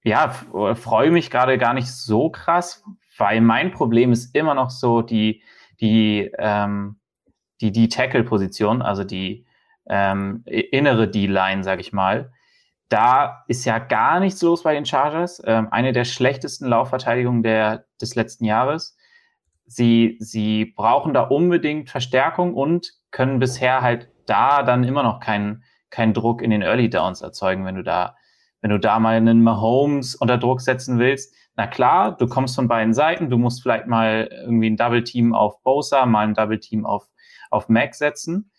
ja, 0.03 0.29
freue 0.73 1.11
mich 1.11 1.29
gerade 1.29 1.59
gar 1.59 1.75
nicht 1.75 1.91
so 1.91 2.31
krass, 2.31 2.83
weil 3.19 3.41
mein 3.41 3.71
Problem 3.71 4.11
ist 4.11 4.33
immer 4.33 4.55
noch 4.55 4.71
so 4.71 5.03
die, 5.03 5.43
die, 5.79 6.31
ähm, 6.39 6.99
die, 7.61 7.71
die 7.71 7.89
Tackle-Position, 7.89 8.81
also 8.81 9.03
die 9.03 9.45
ähm, 9.87 10.41
innere 10.47 11.07
D-Line, 11.07 11.63
sag 11.63 11.79
ich 11.79 11.93
mal. 11.93 12.31
Da 12.89 13.43
ist 13.47 13.65
ja 13.65 13.77
gar 13.77 14.19
nichts 14.19 14.41
los 14.41 14.63
bei 14.63 14.73
den 14.73 14.87
Chargers. 14.87 15.43
Ähm, 15.45 15.67
eine 15.69 15.93
der 15.93 16.05
schlechtesten 16.05 16.65
Laufverteidigungen 16.65 17.43
der, 17.43 17.85
des 18.01 18.15
letzten 18.15 18.45
Jahres. 18.45 18.96
Sie, 19.67 20.17
sie 20.19 20.65
brauchen 20.65 21.13
da 21.13 21.23
unbedingt 21.23 21.89
Verstärkung 21.89 22.53
und 22.53 22.93
können 23.11 23.39
bisher 23.39 23.81
halt 23.81 24.09
da 24.25 24.63
dann 24.63 24.83
immer 24.83 25.03
noch 25.03 25.19
keinen 25.19 25.63
keinen 25.89 26.13
Druck 26.13 26.41
in 26.41 26.49
den 26.49 26.61
Early 26.61 26.89
Downs 26.89 27.21
erzeugen, 27.21 27.65
wenn 27.65 27.75
du 27.75 27.83
da 27.83 28.15
wenn 28.61 28.71
du 28.71 28.79
da 28.79 28.99
mal 28.99 29.15
einen 29.15 29.43
Mahomes 29.43 30.15
unter 30.15 30.37
Druck 30.37 30.61
setzen 30.61 30.97
willst, 30.97 31.33
na 31.55 31.67
klar, 31.67 32.15
du 32.15 32.27
kommst 32.27 32.55
von 32.55 32.67
beiden 32.67 32.93
Seiten, 32.93 33.29
du 33.29 33.37
musst 33.37 33.61
vielleicht 33.61 33.87
mal 33.87 34.29
irgendwie 34.31 34.69
ein 34.69 34.77
Double 34.77 35.03
Team 35.03 35.33
auf 35.33 35.61
Bosa, 35.63 36.05
mal 36.05 36.27
ein 36.27 36.33
Double 36.33 36.59
Team 36.59 36.85
auf, 36.85 37.07
auf 37.49 37.67
Mac 37.67 37.95
setzen. 37.95 38.51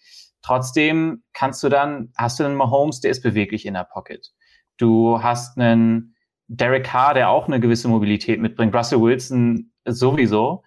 Trotzdem 0.43 1.23
kannst 1.33 1.63
du 1.63 1.69
dann, 1.69 2.13
hast 2.17 2.41
du 2.41 2.45
einen 2.45 2.57
Mahomes, 2.57 3.01
der 3.01 3.13
ist 3.13 3.23
beweglich 3.23 3.67
in 3.67 3.75
der 3.75 3.85
Pocket. 3.85 4.33
Du 4.79 5.23
hast 5.23 5.59
einen 5.59 6.17
Derek 6.49 6.85
Carr, 6.85 7.15
der 7.15 7.29
auch 7.29 7.47
eine 7.47 7.61
gewisse 7.61 7.89
Mobilität 7.89 8.41
mitbringt. 8.41 8.75
Russell 8.75 9.01
Wilson 9.01 9.73
sowieso. 9.85 10.63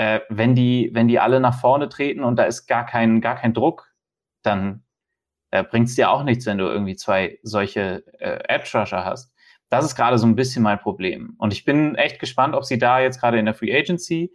Äh, 0.00 0.22
wenn 0.30 0.54
die, 0.54 0.88
wenn 0.94 1.08
die 1.08 1.20
alle 1.20 1.40
nach 1.40 1.60
vorne 1.60 1.90
treten 1.90 2.24
und 2.24 2.36
da 2.36 2.44
ist 2.44 2.66
gar 2.66 2.86
kein, 2.86 3.20
gar 3.20 3.36
kein 3.36 3.52
Druck, 3.52 3.92
dann 4.40 4.82
äh, 5.50 5.62
bringt 5.62 5.88
es 5.88 5.94
dir 5.94 6.10
auch 6.10 6.24
nichts, 6.24 6.46
wenn 6.46 6.56
du 6.56 6.64
irgendwie 6.64 6.96
zwei 6.96 7.38
solche 7.42 8.02
äh, 8.18 8.38
Edge-Rusher 8.48 9.04
hast. 9.04 9.34
Das 9.68 9.84
ist 9.84 9.96
gerade 9.96 10.16
so 10.16 10.26
ein 10.26 10.36
bisschen 10.36 10.62
mein 10.62 10.78
Problem. 10.78 11.34
Und 11.36 11.52
ich 11.52 11.66
bin 11.66 11.96
echt 11.96 12.18
gespannt, 12.18 12.54
ob 12.54 12.64
sie 12.64 12.78
da 12.78 12.98
jetzt 12.98 13.20
gerade 13.20 13.38
in 13.38 13.44
der 13.44 13.52
Free 13.52 13.78
Agency 13.78 14.32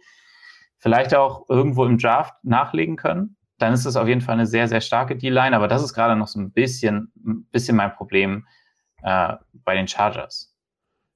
vielleicht 0.76 1.16
auch 1.16 1.48
irgendwo 1.48 1.84
im 1.84 1.98
Draft 1.98 2.34
nachlegen 2.44 2.94
können. 2.94 3.36
Dann 3.58 3.72
ist 3.72 3.86
es 3.86 3.96
auf 3.96 4.06
jeden 4.06 4.20
Fall 4.20 4.34
eine 4.34 4.46
sehr, 4.46 4.68
sehr 4.68 4.80
starke 4.80 5.16
D-Line, 5.16 5.56
aber 5.56 5.66
das 5.66 5.82
ist 5.82 5.94
gerade 5.94 6.14
noch 6.14 6.28
so 6.28 6.38
ein 6.38 6.52
bisschen, 6.52 7.10
ein 7.26 7.44
bisschen 7.50 7.76
mein 7.76 7.92
Problem 7.92 8.46
äh, 9.02 9.32
bei 9.52 9.74
den 9.74 9.88
Chargers. 9.88 10.56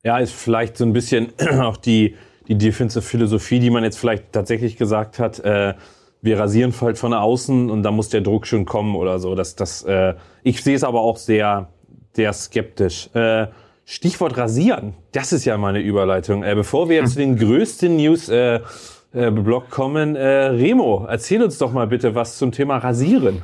Ja, 0.02 0.18
ist 0.18 0.34
vielleicht 0.34 0.76
so 0.76 0.84
ein 0.84 0.92
bisschen 0.92 1.34
auch 1.60 1.76
die, 1.76 2.16
die 2.50 2.58
Defensive 2.58 3.02
Philosophie, 3.02 3.60
die 3.60 3.70
man 3.70 3.84
jetzt 3.84 3.96
vielleicht 3.96 4.32
tatsächlich 4.32 4.76
gesagt 4.76 5.20
hat. 5.20 5.38
Äh, 5.38 5.74
wir 6.20 6.38
rasieren 6.38 6.74
halt 6.80 6.98
von 6.98 7.14
außen 7.14 7.70
und 7.70 7.84
da 7.84 7.92
muss 7.92 8.08
der 8.08 8.22
Druck 8.22 8.46
schon 8.46 8.66
kommen 8.66 8.96
oder 8.96 9.20
so. 9.20 9.36
Das, 9.36 9.54
das, 9.54 9.84
äh, 9.84 10.14
ich 10.42 10.62
sehe 10.62 10.74
es 10.74 10.82
aber 10.82 11.00
auch 11.00 11.16
sehr, 11.16 11.68
sehr 12.12 12.32
skeptisch. 12.32 13.08
Äh, 13.14 13.46
Stichwort 13.84 14.36
rasieren, 14.36 14.94
das 15.12 15.32
ist 15.32 15.44
ja 15.44 15.56
meine 15.58 15.80
Überleitung. 15.80 16.42
Äh, 16.42 16.56
bevor 16.56 16.88
wir 16.88 16.96
jetzt 16.96 17.12
zu 17.12 17.20
den 17.20 17.36
größten 17.38 17.96
News 17.96 18.28
äh, 18.28 18.60
äh, 19.12 19.30
Blog 19.30 19.70
kommen, 19.70 20.16
äh, 20.16 20.26
Remo, 20.26 21.06
erzähl 21.08 21.42
uns 21.44 21.56
doch 21.56 21.72
mal 21.72 21.86
bitte 21.86 22.16
was 22.16 22.36
zum 22.36 22.50
Thema 22.50 22.78
Rasieren. 22.78 23.42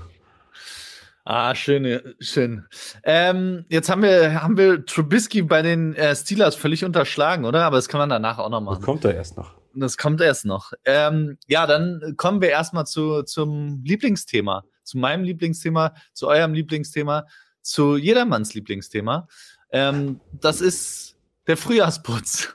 Ah, 1.29 1.57
schön, 1.57 2.15
schön. 2.21 2.67
Ähm, 3.03 3.65
jetzt 3.69 3.91
haben 3.91 4.03
wir, 4.03 4.45
haben 4.45 4.57
wir 4.57 4.87
Trubisky 4.87 5.43
bei 5.43 5.61
den 5.61 5.93
äh, 5.97 6.15
Steelers 6.15 6.55
völlig 6.55 6.85
unterschlagen, 6.85 7.45
oder? 7.45 7.65
Aber 7.65 7.75
das 7.75 7.89
kann 7.89 7.99
man 7.99 8.09
danach 8.09 8.39
auch 8.39 8.49
noch 8.49 8.61
machen. 8.61 8.77
Das 8.77 8.85
kommt 8.85 9.05
da 9.05 9.11
erst 9.11 9.37
noch. 9.37 9.57
Das 9.75 9.99
kommt 9.99 10.21
erst 10.21 10.45
noch. 10.45 10.73
Ähm, 10.85 11.37
ja, 11.49 11.67
dann 11.67 12.15
kommen 12.17 12.41
wir 12.41 12.51
erstmal 12.51 12.87
zu, 12.87 13.25
zum 13.25 13.83
Lieblingsthema. 13.85 14.62
Zu 14.85 14.99
meinem 14.99 15.25
Lieblingsthema, 15.25 15.95
zu 16.12 16.29
eurem 16.29 16.55
Lieblingsthema, 16.55 17.27
zu 17.61 17.97
jedermanns 17.97 18.55
Lieblingsthema. 18.55 19.27
Ähm, 19.73 20.21
das 20.31 20.61
ist 20.61 21.17
der 21.49 21.57
Frühjahrsputz. 21.57 22.55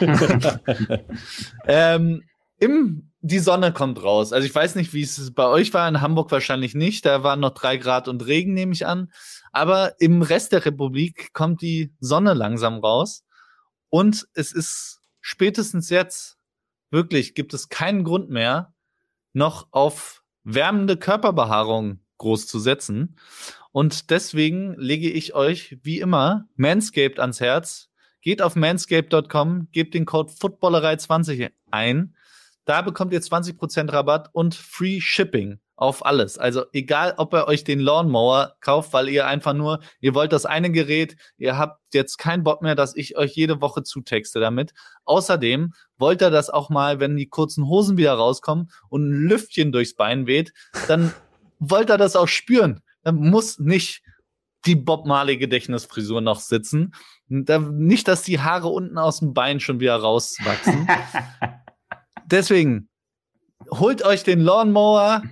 ähm, 1.66 2.22
Im 2.58 3.12
die 3.26 3.40
Sonne 3.40 3.72
kommt 3.72 4.02
raus. 4.02 4.32
Also 4.32 4.46
ich 4.46 4.54
weiß 4.54 4.76
nicht, 4.76 4.94
wie 4.94 5.02
es 5.02 5.34
bei 5.34 5.46
euch 5.46 5.74
war, 5.74 5.88
in 5.88 6.00
Hamburg 6.00 6.30
wahrscheinlich 6.30 6.74
nicht. 6.74 7.04
Da 7.04 7.24
waren 7.24 7.40
noch 7.40 7.54
drei 7.54 7.76
Grad 7.76 8.06
und 8.06 8.24
Regen, 8.24 8.54
nehme 8.54 8.72
ich 8.72 8.86
an. 8.86 9.10
Aber 9.50 10.00
im 10.00 10.22
Rest 10.22 10.52
der 10.52 10.64
Republik 10.64 11.32
kommt 11.32 11.60
die 11.60 11.92
Sonne 11.98 12.34
langsam 12.34 12.78
raus. 12.78 13.24
Und 13.88 14.28
es 14.34 14.52
ist 14.52 15.00
spätestens 15.20 15.90
jetzt 15.90 16.38
wirklich, 16.90 17.34
gibt 17.34 17.52
es 17.52 17.68
keinen 17.68 18.04
Grund 18.04 18.30
mehr, 18.30 18.74
noch 19.32 19.66
auf 19.72 20.22
wärmende 20.44 20.96
Körperbehaarung 20.96 22.00
groß 22.18 22.46
zu 22.46 22.60
setzen. 22.60 23.18
Und 23.72 24.10
deswegen 24.10 24.74
lege 24.78 25.10
ich 25.10 25.34
euch 25.34 25.78
wie 25.82 25.98
immer 25.98 26.48
Manscaped 26.54 27.18
ans 27.18 27.40
Herz. 27.40 27.88
Geht 28.22 28.40
auf 28.40 28.54
manscaped.com, 28.54 29.68
gebt 29.72 29.94
den 29.94 30.06
Code 30.06 30.32
Footballerei20 30.32 31.50
ein 31.72 32.15
da 32.66 32.82
bekommt 32.82 33.12
ihr 33.12 33.22
20% 33.22 33.92
Rabatt 33.92 34.28
und 34.32 34.54
Free 34.54 35.00
Shipping 35.00 35.60
auf 35.76 36.04
alles. 36.04 36.36
Also 36.36 36.64
egal, 36.72 37.14
ob 37.16 37.32
ihr 37.32 37.46
euch 37.46 37.62
den 37.62 37.80
Lawnmower 37.80 38.56
kauft, 38.60 38.92
weil 38.92 39.08
ihr 39.08 39.26
einfach 39.26 39.52
nur, 39.52 39.80
ihr 40.00 40.14
wollt 40.14 40.32
das 40.32 40.46
eine 40.46 40.70
Gerät, 40.70 41.16
ihr 41.38 41.56
habt 41.58 41.80
jetzt 41.94 42.16
keinen 42.16 42.42
Bock 42.42 42.62
mehr, 42.62 42.74
dass 42.74 42.96
ich 42.96 43.16
euch 43.16 43.34
jede 43.34 43.60
Woche 43.60 43.84
zutexte 43.84 44.40
damit. 44.40 44.72
Außerdem 45.04 45.74
wollt 45.96 46.22
ihr 46.22 46.30
das 46.30 46.50
auch 46.50 46.68
mal, 46.68 46.98
wenn 46.98 47.16
die 47.16 47.28
kurzen 47.28 47.68
Hosen 47.68 47.98
wieder 47.98 48.14
rauskommen 48.14 48.70
und 48.88 49.08
ein 49.08 49.28
Lüftchen 49.28 49.70
durchs 49.70 49.94
Bein 49.94 50.26
weht, 50.26 50.52
dann 50.88 51.12
wollt 51.60 51.90
ihr 51.90 51.98
das 51.98 52.16
auch 52.16 52.28
spüren. 52.28 52.82
Dann 53.02 53.16
muss 53.16 53.60
nicht 53.60 54.02
die 54.64 54.74
Bob 54.74 55.06
Marley 55.06 55.36
Gedächtnisfrisur 55.36 56.20
noch 56.20 56.40
sitzen. 56.40 56.94
nicht, 57.28 58.08
dass 58.08 58.22
die 58.22 58.40
Haare 58.40 58.68
unten 58.68 58.98
aus 58.98 59.20
dem 59.20 59.34
Bein 59.34 59.60
schon 59.60 59.78
wieder 59.78 59.94
rauswachsen. 59.94 60.88
deswegen 62.26 62.88
holt 63.70 64.04
euch 64.04 64.22
den 64.22 64.40
Lawnmower 64.40 65.22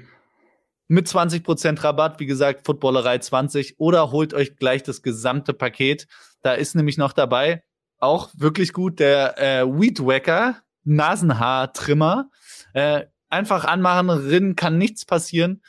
mit 0.89 1.07
20% 1.07 1.83
Rabatt, 1.83 2.21
wie 2.21 2.27
gesagt, 2.27 2.67
Footballerei 2.67 3.19
20 3.19 3.79
oder 3.79 4.11
holt 4.11 4.35
euch 4.35 4.57
gleich 4.57 4.83
das 4.83 5.03
gesamte 5.03 5.55
Paket. 5.55 6.07
Da 6.43 6.53
ist 6.53 6.75
nämlich 6.75 6.99
noch 6.99 7.13
dabei 7.13 7.63
auch 7.99 8.31
wirklich 8.37 8.73
gut 8.73 9.01
der 9.01 9.39
äh, 9.39 9.67
Weed 9.67 10.05
Wacker 10.05 10.59
Nasenhaartrimmer. 10.85 12.29
Äh, 12.75 13.07
einfach 13.31 13.65
anmachen, 13.65 14.11
rinnen 14.11 14.57
kann 14.57 14.79
nichts 14.79 15.07
passieren 15.07 15.63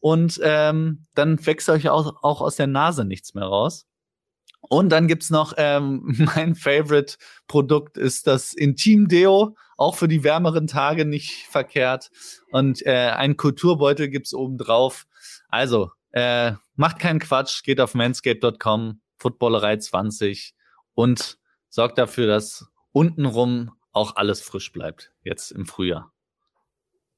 und 0.00 0.40
ähm, 0.42 1.06
dann 1.14 1.44
wächst 1.46 1.68
euch 1.68 1.88
auch, 1.88 2.22
auch 2.22 2.40
aus 2.40 2.56
der 2.56 2.66
Nase 2.66 3.04
nichts 3.04 3.34
mehr 3.34 3.44
raus. 3.44 3.86
Und 4.68 4.90
dann 4.90 5.08
gibt's 5.08 5.30
noch 5.30 5.54
ähm, 5.56 6.02
mein 6.34 6.54
Favorite 6.54 7.16
Produkt 7.46 7.96
ist 7.96 8.26
das 8.26 8.52
Intim 8.52 9.08
Deo, 9.08 9.56
auch 9.76 9.94
für 9.94 10.08
die 10.08 10.24
wärmeren 10.24 10.66
Tage 10.66 11.04
nicht 11.04 11.46
verkehrt. 11.48 12.10
Und 12.50 12.84
äh, 12.86 13.10
ein 13.10 13.36
Kulturbeutel 13.36 14.08
gibt's 14.08 14.34
oben 14.34 14.58
drauf. 14.58 15.06
Also 15.48 15.90
äh, 16.12 16.52
macht 16.74 16.98
keinen 16.98 17.20
Quatsch, 17.20 17.62
geht 17.62 17.80
auf 17.80 17.94
manscape.com, 17.94 19.00
Footballerei 19.16 19.76
20 19.76 20.54
und 20.94 21.38
sorgt 21.68 21.98
dafür, 21.98 22.26
dass 22.26 22.66
untenrum 22.92 23.72
auch 23.92 24.16
alles 24.16 24.40
frisch 24.40 24.72
bleibt 24.72 25.12
jetzt 25.22 25.50
im 25.50 25.66
Frühjahr. 25.66 26.12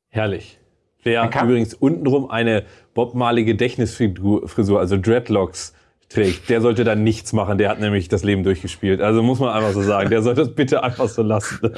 Herrlich. 0.08 0.60
Wer 1.02 1.24
übrigens 1.26 1.74
untenrum 1.74 2.30
eine 2.30 2.66
Bob 2.92 3.14
Marley 3.14 3.44
Gedächtnisfrisur, 3.44 4.80
also 4.80 4.96
Dreadlocks, 4.96 5.74
trägt, 6.08 6.48
der 6.48 6.60
sollte 6.60 6.84
dann 6.84 7.04
nichts 7.04 7.32
machen. 7.32 7.58
Der 7.58 7.68
hat 7.70 7.80
nämlich 7.80 8.08
das 8.08 8.24
Leben 8.24 8.42
durchgespielt. 8.42 9.00
Also 9.00 9.22
muss 9.22 9.38
man 9.38 9.50
einfach 9.50 9.72
so 9.72 9.82
sagen. 9.82 10.10
Der 10.10 10.22
sollte 10.22 10.42
das 10.42 10.54
bitte 10.54 10.82
einfach 10.82 11.08
so 11.08 11.22
lassen. 11.22 11.72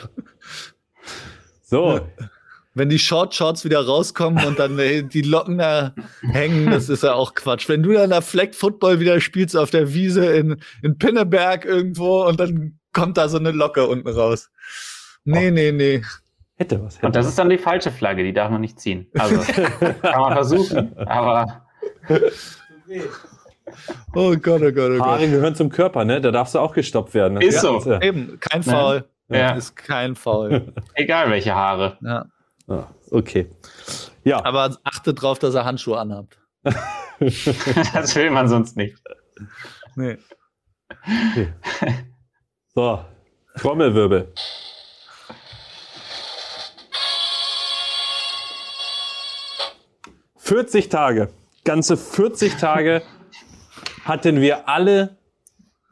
So. 1.63 2.01
Wenn 2.75 2.89
die 2.89 2.99
Short 2.99 3.35
Shorts 3.35 3.65
wieder 3.65 3.85
rauskommen 3.85 4.45
und 4.45 4.59
dann 4.59 4.77
die 4.77 5.23
Locken 5.23 5.59
da 5.59 5.95
hängen, 6.21 6.71
das 6.71 6.89
ist 6.89 7.03
ja 7.03 7.15
auch 7.15 7.35
Quatsch. 7.35 7.69
Wenn 7.69 7.83
du 7.83 7.93
dann 7.93 8.11
da 8.11 8.21
Fleck 8.21 8.55
Football 8.55 9.01
wieder 9.01 9.21
spielst 9.21 9.57
auf 9.57 9.71
der 9.71 9.93
Wiese 9.93 10.27
in, 10.27 10.61
in 10.83 10.99
Pinneberg 10.99 11.65
irgendwo 11.65 12.25
und 12.25 12.39
dann 12.39 12.79
kommt 12.93 13.17
da 13.17 13.29
so 13.29 13.39
eine 13.39 13.51
Locke 13.51 13.87
unten 13.87 14.09
raus. 14.09 14.51
Nee, 15.25 15.49
oh. 15.49 15.53
nee, 15.53 15.73
nee. 15.73 16.03
Hätte 16.57 16.83
was. 16.83 16.97
Hätte 16.97 17.07
und 17.07 17.17
das 17.17 17.25
was. 17.25 17.31
ist 17.31 17.39
dann 17.39 17.49
die 17.49 17.59
falsche 17.59 17.91
Flagge, 17.91 18.23
die 18.23 18.33
darf 18.33 18.51
man 18.51 18.61
nicht 18.61 18.79
ziehen. 18.79 19.09
Also 19.19 19.37
kann 20.03 20.21
man 20.21 20.33
versuchen, 20.35 20.97
aber. 20.99 21.67
Oh 24.15 24.37
Gott, 24.37 24.63
oh 24.63 24.73
Gott, 24.73 24.91
oh 24.91 24.99
Gott. 24.99 25.01
Haare 25.01 25.29
gehören 25.29 25.55
zum 25.55 25.71
Körper, 25.71 26.05
ne? 26.05 26.21
Da 26.21 26.31
darfst 26.31 26.55
du 26.55 26.59
auch 26.59 26.73
gestoppt 26.73 27.15
werden. 27.15 27.37
Das 27.37 27.45
ist 27.45 27.61
so. 27.61 27.81
Ja. 27.81 28.01
Eben, 28.03 28.39
kein 28.41 28.63
Foul. 28.63 29.05
Ja. 29.29 29.53
Ist 29.53 29.77
kein 29.77 30.17
Foul. 30.17 30.73
Egal 30.95 31.31
welche 31.31 31.55
Haare. 31.55 31.97
Ja. 32.03 32.27
Ah, 32.69 32.89
okay. 33.11 33.49
Ja. 34.25 34.45
Aber 34.45 34.77
achte 34.85 35.15
drauf, 35.15 35.39
dass 35.39 35.55
er 35.55 35.65
Handschuhe 35.65 35.99
anhabt. 35.99 36.39
das 36.63 38.17
will 38.17 38.31
man 38.31 38.49
sonst 38.49 38.77
nicht. 38.77 38.97
Nee. 39.97 40.19
Okay. 40.91 41.49
So, 42.75 43.05
Trommelwirbel. 43.57 44.33
Vierzig 50.37 50.89
Tage, 50.89 51.29
ganze 51.65 51.97
40 51.97 52.57
Tage 52.57 53.03
hatten 54.05 54.41
wir 54.41 54.69
alle 54.69 55.17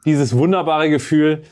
dieses 0.05 0.35
wunderbare 0.35 0.89
Gefühl, 0.89 1.43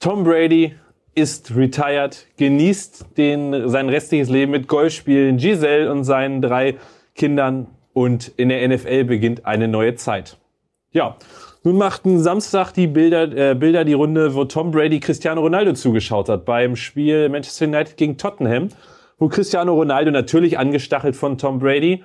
Tom 0.00 0.24
Brady 0.24 0.74
ist 1.14 1.56
retired, 1.56 2.26
genießt 2.36 3.16
den, 3.16 3.68
sein 3.68 3.88
restliches 3.88 4.28
Leben 4.28 4.52
mit 4.52 4.68
Golfspielen, 4.68 5.38
Giselle 5.38 5.90
und 5.90 6.04
seinen 6.04 6.42
drei 6.42 6.76
Kindern 7.14 7.68
und 7.94 8.28
in 8.36 8.50
der 8.50 8.68
NFL 8.68 9.04
beginnt 9.04 9.46
eine 9.46 9.68
neue 9.68 9.94
Zeit. 9.94 10.36
Ja, 10.92 11.16
nun 11.64 11.78
machten 11.78 12.20
Samstag 12.20 12.72
die 12.72 12.86
Bilder, 12.86 13.22
äh, 13.34 13.54
Bilder 13.54 13.84
die 13.84 13.94
Runde, 13.94 14.34
wo 14.34 14.44
Tom 14.44 14.70
Brady 14.70 15.00
Cristiano 15.00 15.40
Ronaldo 15.40 15.72
zugeschaut 15.72 16.28
hat 16.28 16.44
beim 16.44 16.76
Spiel 16.76 17.28
Manchester 17.30 17.64
United 17.64 17.96
gegen 17.96 18.18
Tottenham, 18.18 18.68
wo 19.18 19.28
Cristiano 19.28 19.74
Ronaldo 19.74 20.10
natürlich 20.10 20.58
angestachelt 20.58 21.16
von 21.16 21.38
Tom 21.38 21.58
Brady 21.58 22.04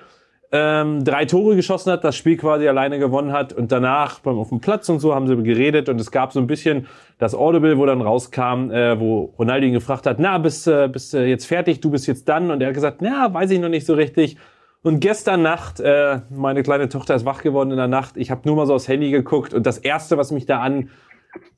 ähm, 0.54 1.02
drei 1.02 1.24
Tore 1.24 1.56
geschossen 1.56 1.90
hat, 1.90 2.04
das 2.04 2.14
Spiel 2.14 2.36
quasi 2.36 2.68
alleine 2.68 2.98
gewonnen 2.98 3.32
hat 3.32 3.54
und 3.54 3.72
danach 3.72 4.20
beim 4.20 4.38
auf 4.38 4.50
dem 4.50 4.60
Platz 4.60 4.86
und 4.90 5.00
so 5.00 5.14
haben 5.14 5.26
sie 5.26 5.42
geredet 5.42 5.88
und 5.88 5.98
es 5.98 6.10
gab 6.10 6.32
so 6.32 6.40
ein 6.40 6.46
bisschen 6.46 6.86
das 7.18 7.34
Audible, 7.34 7.78
wo 7.78 7.86
dann 7.86 8.02
rauskam, 8.02 8.70
äh, 8.70 9.00
wo 9.00 9.32
Ronaldo 9.38 9.66
ihn 9.66 9.72
gefragt 9.72 10.06
hat, 10.06 10.18
na, 10.18 10.36
bist, 10.36 10.68
äh, 10.68 10.88
bist 10.92 11.14
äh, 11.14 11.24
jetzt 11.24 11.46
fertig, 11.46 11.80
du 11.80 11.90
bist 11.90 12.06
jetzt 12.06 12.28
dann 12.28 12.50
und 12.50 12.60
er 12.60 12.68
hat 12.68 12.74
gesagt, 12.74 13.00
na, 13.00 13.32
weiß 13.32 13.50
ich 13.50 13.60
noch 13.60 13.70
nicht 13.70 13.86
so 13.86 13.94
richtig. 13.94 14.36
Und 14.82 15.00
gestern 15.00 15.40
Nacht, 15.40 15.80
äh, 15.80 16.20
meine 16.28 16.62
kleine 16.62 16.88
Tochter 16.90 17.14
ist 17.14 17.24
wach 17.24 17.42
geworden 17.42 17.70
in 17.70 17.78
der 17.78 17.88
Nacht, 17.88 18.18
ich 18.18 18.30
habe 18.30 18.42
nur 18.44 18.56
mal 18.56 18.66
so 18.66 18.74
aufs 18.74 18.88
Handy 18.88 19.10
geguckt 19.10 19.54
und 19.54 19.64
das 19.64 19.78
erste, 19.78 20.18
was 20.18 20.32
mich 20.32 20.44
da 20.44 20.60
an 20.60 20.90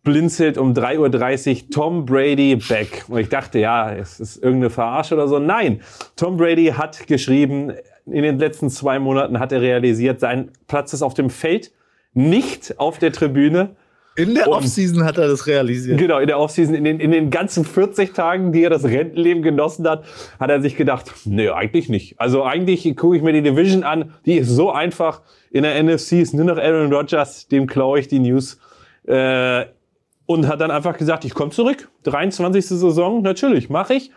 blinzelt 0.04 0.56
um 0.56 0.72
3.30 0.72 1.64
Uhr 1.64 1.70
Tom 1.70 2.06
Brady 2.06 2.54
back. 2.56 3.06
Und 3.08 3.18
ich 3.18 3.28
dachte, 3.28 3.58
ja, 3.58 3.92
es 3.92 4.20
ist 4.20 4.36
irgendeine 4.36 4.70
Verarsche 4.70 5.14
oder 5.14 5.26
so. 5.26 5.40
Nein, 5.40 5.80
Tom 6.14 6.36
Brady 6.36 6.66
hat 6.66 7.08
geschrieben, 7.08 7.72
in 8.06 8.22
den 8.22 8.38
letzten 8.38 8.70
zwei 8.70 8.98
Monaten 8.98 9.38
hat 9.38 9.52
er 9.52 9.60
realisiert, 9.60 10.20
sein 10.20 10.50
Platz 10.66 10.92
ist 10.92 11.02
auf 11.02 11.14
dem 11.14 11.30
Feld, 11.30 11.72
nicht 12.12 12.78
auf 12.78 12.98
der 12.98 13.12
Tribüne. 13.12 13.76
In 14.16 14.34
der 14.34 14.48
Offseason 14.48 15.04
hat 15.04 15.18
er 15.18 15.26
das 15.26 15.48
realisiert. 15.48 15.98
Genau, 15.98 16.20
in 16.20 16.28
der 16.28 16.38
Offseason, 16.38 16.74
in 16.74 16.84
den, 16.84 17.00
in 17.00 17.10
den 17.10 17.30
ganzen 17.30 17.64
40 17.64 18.12
Tagen, 18.12 18.52
die 18.52 18.62
er 18.62 18.70
das 18.70 18.84
Rentenleben 18.84 19.42
genossen 19.42 19.88
hat, 19.88 20.04
hat 20.38 20.50
er 20.50 20.60
sich 20.60 20.76
gedacht, 20.76 21.12
nee, 21.24 21.48
eigentlich 21.48 21.88
nicht. 21.88 22.20
Also 22.20 22.44
eigentlich 22.44 22.96
gucke 22.96 23.16
ich 23.16 23.22
mir 23.22 23.32
die 23.32 23.42
Division 23.42 23.82
an, 23.82 24.12
die 24.24 24.34
ist 24.34 24.50
so 24.50 24.70
einfach. 24.70 25.22
In 25.50 25.64
der 25.64 25.82
NFC 25.82 26.12
ist 26.12 26.32
nur 26.32 26.44
noch 26.44 26.58
Aaron 26.58 26.92
Rodgers, 26.92 27.48
dem 27.48 27.66
klaue 27.66 27.98
ich 27.98 28.06
die 28.06 28.20
News. 28.20 28.60
Äh, 29.06 29.64
und 30.26 30.46
hat 30.46 30.60
dann 30.60 30.70
einfach 30.70 30.96
gesagt, 30.96 31.24
ich 31.24 31.34
komme 31.34 31.50
zurück. 31.50 31.88
23. 32.04 32.66
Saison, 32.66 33.22
natürlich, 33.22 33.68
mache 33.68 33.94
ich. 33.94 34.10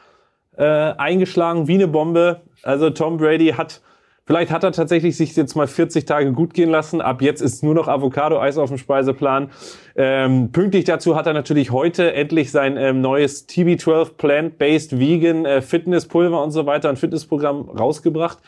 Äh, 0.58 0.64
eingeschlagen 0.64 1.68
wie 1.68 1.76
eine 1.76 1.88
Bombe. 1.88 2.42
Also 2.64 2.90
Tom 2.90 3.18
Brady 3.18 3.50
hat, 3.50 3.82
vielleicht 4.26 4.52
hat 4.52 4.64
er 4.64 4.72
tatsächlich 4.72 5.16
sich 5.16 5.36
jetzt 5.36 5.56
mal 5.56 5.68
40 5.68 6.06
Tage 6.06 6.32
gut 6.32 6.54
gehen 6.54 6.70
lassen. 6.70 7.02
Ab 7.02 7.22
jetzt 7.22 7.42
ist 7.42 7.64
nur 7.64 7.74
noch 7.74 7.88
Avocado-Eis 7.88 8.58
auf 8.58 8.70
dem 8.70 8.78
Speiseplan. 8.78 9.50
Ähm, 9.96 10.52
pünktlich 10.52 10.86
dazu 10.86 11.16
hat 11.16 11.28
er 11.28 11.34
natürlich 11.34 11.72
heute 11.72 12.14
endlich 12.14 12.52
sein 12.52 12.78
ähm, 12.78 13.02
neues 13.02 13.48
TB12 13.48 14.14
Plant-Based 14.18 15.00
Vegan 15.00 15.46
äh, 15.46 15.62
Fitnesspulver 15.62 16.44
und 16.44 16.52
so 16.52 16.66
weiter, 16.66 16.90
ein 16.90 16.98
Fitnessprogramm 16.98 17.70
rausgebracht. 17.70 18.40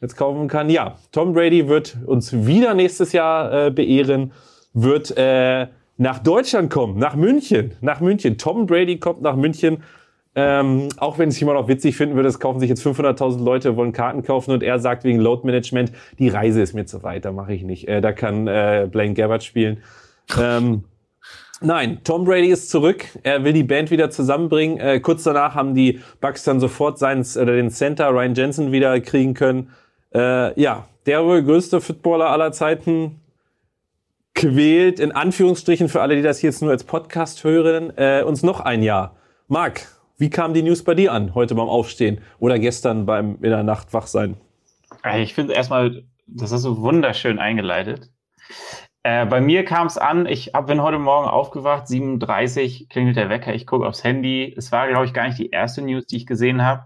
Jetzt 0.00 0.16
kaufen 0.16 0.48
kann. 0.48 0.70
Ja, 0.70 0.96
Tom 1.12 1.34
Brady 1.34 1.68
wird 1.68 1.98
uns 2.06 2.32
wieder 2.46 2.72
nächstes 2.72 3.12
Jahr 3.12 3.66
äh, 3.66 3.70
beehren, 3.70 4.32
wird 4.72 5.14
äh, 5.18 5.66
nach 5.98 6.18
Deutschland 6.20 6.70
kommen, 6.70 6.98
nach 6.98 7.14
München, 7.14 7.72
nach 7.82 8.00
München. 8.00 8.38
Tom 8.38 8.64
Brady 8.64 8.98
kommt 8.98 9.20
nach 9.20 9.36
München. 9.36 9.82
Ähm, 10.36 10.88
auch 10.96 11.18
wenn 11.18 11.28
es 11.28 11.40
jemand 11.40 11.58
auch 11.58 11.66
witzig 11.66 11.96
finden 11.96 12.14
würde, 12.14 12.28
es 12.28 12.38
kaufen 12.38 12.60
sich 12.60 12.68
jetzt 12.68 12.86
500.000 12.86 13.42
Leute, 13.42 13.76
wollen 13.76 13.92
Karten 13.92 14.22
kaufen 14.22 14.52
und 14.52 14.62
er 14.62 14.78
sagt 14.78 15.02
wegen 15.02 15.18
Load 15.18 15.44
Management, 15.44 15.90
die 16.20 16.28
Reise 16.28 16.62
ist 16.62 16.72
mir 16.72 16.86
zu 16.86 17.02
weit, 17.02 17.24
da 17.24 17.32
mache 17.32 17.52
ich 17.52 17.64
nicht. 17.64 17.88
Äh, 17.88 18.00
da 18.00 18.12
kann 18.12 18.46
äh, 18.46 18.88
Blaine 18.90 19.14
Gabbard 19.14 19.42
spielen. 19.42 19.82
Ähm, 20.38 20.84
nein, 21.60 21.98
Tom 22.04 22.24
Brady 22.24 22.48
ist 22.48 22.70
zurück. 22.70 23.06
Er 23.24 23.42
will 23.42 23.52
die 23.52 23.64
Band 23.64 23.90
wieder 23.90 24.10
zusammenbringen. 24.10 24.78
Äh, 24.78 25.00
kurz 25.00 25.24
danach 25.24 25.56
haben 25.56 25.74
die 25.74 26.00
Bucks 26.20 26.44
dann 26.44 26.60
sofort 26.60 26.98
seinen, 26.98 27.22
oder 27.22 27.56
den 27.56 27.70
Center 27.70 28.10
Ryan 28.10 28.34
Jensen 28.34 28.70
wieder 28.70 29.00
kriegen 29.00 29.34
können. 29.34 29.70
Äh, 30.14 30.60
ja, 30.60 30.86
der 31.06 31.24
wohl 31.24 31.42
größte 31.42 31.80
Footballer 31.80 32.30
aller 32.30 32.52
Zeiten 32.52 33.20
quält, 34.34 35.00
in 35.00 35.10
Anführungsstrichen 35.10 35.88
für 35.88 36.02
alle, 36.02 36.14
die 36.14 36.22
das 36.22 36.40
jetzt 36.40 36.62
nur 36.62 36.70
als 36.70 36.84
Podcast 36.84 37.42
hören, 37.42 37.92
äh, 37.96 38.22
uns 38.22 38.44
noch 38.44 38.60
ein 38.60 38.82
Jahr. 38.82 39.16
Marc, 39.48 39.88
wie 40.20 40.30
kam 40.30 40.52
die 40.52 40.62
News 40.62 40.84
bei 40.84 40.94
dir 40.94 41.12
an, 41.12 41.34
heute 41.34 41.54
beim 41.54 41.68
Aufstehen 41.68 42.20
oder 42.38 42.58
gestern 42.58 43.06
beim 43.06 43.36
in 43.36 43.50
der 43.50 43.62
Nacht 43.62 43.94
wach 43.94 44.06
sein? 44.06 44.36
Ich 45.16 45.34
finde 45.34 45.54
erstmal, 45.54 46.04
das 46.26 46.52
hast 46.52 46.64
du 46.64 46.78
wunderschön 46.78 47.38
eingeleitet. 47.38 48.10
Äh, 49.02 49.24
bei 49.24 49.40
mir 49.40 49.64
kam 49.64 49.86
es 49.86 49.96
an, 49.96 50.26
ich 50.26 50.52
hab, 50.52 50.66
bin 50.66 50.82
heute 50.82 50.98
Morgen 50.98 51.26
aufgewacht, 51.26 51.88
37 51.88 52.90
klingelt 52.90 53.16
der 53.16 53.30
Wecker, 53.30 53.54
ich 53.54 53.66
gucke 53.66 53.86
aufs 53.86 54.04
Handy. 54.04 54.54
Es 54.56 54.70
war, 54.72 54.88
glaube 54.88 55.06
ich, 55.06 55.14
gar 55.14 55.26
nicht 55.26 55.38
die 55.38 55.50
erste 55.50 55.80
News, 55.80 56.04
die 56.06 56.18
ich 56.18 56.26
gesehen 56.26 56.62
habe. 56.62 56.84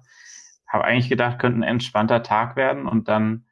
Habe 0.68 0.84
eigentlich 0.84 1.08
gedacht, 1.08 1.40
könnte 1.40 1.58
ein 1.58 1.64
entspannter 1.64 2.22
Tag 2.22 2.54
werden 2.54 2.86
und 2.86 3.08
dann 3.08 3.46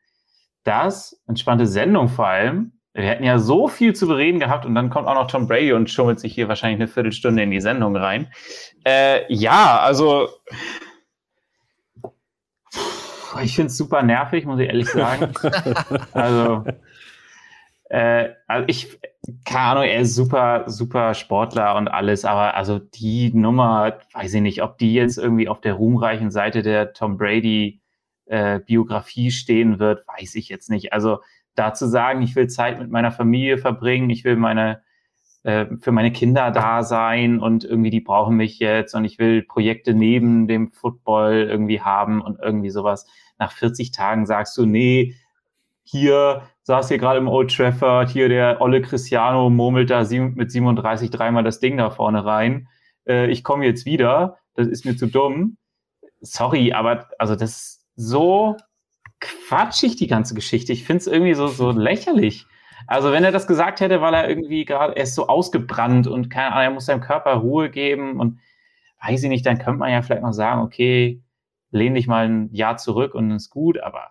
das, 0.62 1.20
entspannte 1.26 1.66
Sendung 1.66 2.08
vor 2.08 2.28
allem, 2.28 2.78
wir 2.94 3.04
hätten 3.04 3.24
ja 3.24 3.38
so 3.38 3.68
viel 3.68 3.94
zu 3.94 4.06
bereden 4.06 4.38
gehabt 4.38 4.66
und 4.66 4.74
dann 4.74 4.90
kommt 4.90 5.08
auch 5.08 5.14
noch 5.14 5.26
Tom 5.26 5.46
Brady 5.46 5.72
und 5.72 5.90
schummelt 5.90 6.20
sich 6.20 6.34
hier 6.34 6.48
wahrscheinlich 6.48 6.80
eine 6.80 6.88
Viertelstunde 6.88 7.42
in 7.42 7.50
die 7.50 7.60
Sendung 7.60 7.96
rein. 7.96 8.30
Äh, 8.84 9.32
ja, 9.32 9.80
also 9.80 10.28
ich 13.42 13.54
finde 13.56 13.68
es 13.68 13.78
super 13.78 14.02
nervig, 14.02 14.44
muss 14.44 14.60
ich 14.60 14.68
ehrlich 14.68 14.88
sagen. 14.88 15.32
also, 16.12 16.64
äh, 17.88 18.30
also 18.46 18.64
ich, 18.68 18.98
keine 19.46 19.60
Ahnung, 19.60 19.84
er 19.84 20.00
ist 20.00 20.14
super, 20.14 20.64
super 20.66 21.14
Sportler 21.14 21.76
und 21.76 21.88
alles, 21.88 22.26
aber 22.26 22.54
also 22.54 22.78
die 22.78 23.32
Nummer, 23.32 23.98
weiß 24.12 24.34
ich 24.34 24.42
nicht, 24.42 24.62
ob 24.62 24.76
die 24.76 24.92
jetzt 24.92 25.16
irgendwie 25.16 25.48
auf 25.48 25.62
der 25.62 25.74
ruhmreichen 25.74 26.30
Seite 26.30 26.62
der 26.62 26.92
Tom 26.92 27.16
Brady 27.16 27.80
äh, 28.26 28.60
Biografie 28.60 29.30
stehen 29.30 29.78
wird, 29.78 30.06
weiß 30.06 30.34
ich 30.34 30.50
jetzt 30.50 30.68
nicht. 30.68 30.92
Also 30.92 31.20
da 31.54 31.74
zu 31.74 31.88
sagen, 31.88 32.22
ich 32.22 32.34
will 32.36 32.48
Zeit 32.48 32.78
mit 32.78 32.90
meiner 32.90 33.10
Familie 33.10 33.58
verbringen, 33.58 34.10
ich 34.10 34.24
will 34.24 34.36
meine 34.36 34.82
äh, 35.44 35.66
für 35.80 35.90
meine 35.90 36.12
Kinder 36.12 36.52
da 36.52 36.84
sein 36.84 37.40
und 37.40 37.64
irgendwie 37.64 37.90
die 37.90 38.00
brauchen 38.00 38.36
mich 38.36 38.60
jetzt 38.60 38.94
und 38.94 39.04
ich 39.04 39.18
will 39.18 39.42
Projekte 39.42 39.92
neben 39.92 40.46
dem 40.46 40.70
Football 40.70 41.48
irgendwie 41.50 41.80
haben 41.80 42.20
und 42.20 42.38
irgendwie 42.40 42.70
sowas. 42.70 43.06
Nach 43.38 43.50
40 43.50 43.90
Tagen 43.90 44.24
sagst 44.24 44.56
du, 44.56 44.66
nee, 44.66 45.16
hier 45.82 46.42
saß 46.62 46.88
hier 46.88 46.98
gerade 46.98 47.18
im 47.18 47.26
Old 47.26 47.54
Trafford, 47.54 48.08
hier 48.08 48.28
der 48.28 48.60
olle 48.60 48.82
Cristiano 48.82 49.50
murmelt 49.50 49.90
da 49.90 50.06
mit 50.10 50.52
37 50.52 51.10
dreimal 51.10 51.42
das 51.42 51.58
Ding 51.58 51.76
da 51.76 51.90
vorne 51.90 52.24
rein. 52.24 52.68
Äh, 53.06 53.28
ich 53.30 53.42
komme 53.42 53.64
jetzt 53.66 53.84
wieder, 53.84 54.38
das 54.54 54.68
ist 54.68 54.84
mir 54.84 54.96
zu 54.96 55.06
dumm. 55.08 55.56
Sorry, 56.20 56.72
aber 56.72 57.08
also 57.18 57.34
das 57.34 57.50
ist 57.50 57.86
so 57.96 58.56
quatschig, 59.22 59.96
die 59.96 60.08
ganze 60.08 60.34
Geschichte. 60.34 60.72
Ich 60.72 60.84
finde 60.84 61.00
es 61.00 61.06
irgendwie 61.06 61.34
so, 61.34 61.46
so 61.46 61.70
lächerlich. 61.70 62.46
Also 62.86 63.12
wenn 63.12 63.24
er 63.24 63.32
das 63.32 63.46
gesagt 63.46 63.80
hätte, 63.80 64.00
weil 64.00 64.12
er 64.12 64.28
irgendwie 64.28 64.64
gerade, 64.64 64.96
er 64.96 65.04
ist 65.04 65.14
so 65.14 65.28
ausgebrannt 65.28 66.06
und 66.08 66.28
keine 66.28 66.52
Ahnung, 66.52 66.62
er 66.62 66.70
muss 66.72 66.86
seinem 66.86 67.00
Körper 67.00 67.34
Ruhe 67.34 67.70
geben 67.70 68.18
und 68.18 68.40
weiß 69.00 69.22
ich 69.22 69.28
nicht, 69.28 69.46
dann 69.46 69.58
könnte 69.58 69.78
man 69.78 69.90
ja 69.90 70.02
vielleicht 70.02 70.22
noch 70.22 70.32
sagen, 70.32 70.62
okay, 70.62 71.22
lehn 71.70 71.94
dich 71.94 72.06
mal 72.06 72.28
ein 72.28 72.52
Jahr 72.52 72.76
zurück 72.76 73.14
und 73.14 73.30
ist 73.30 73.50
gut, 73.50 73.78
aber 73.80 74.10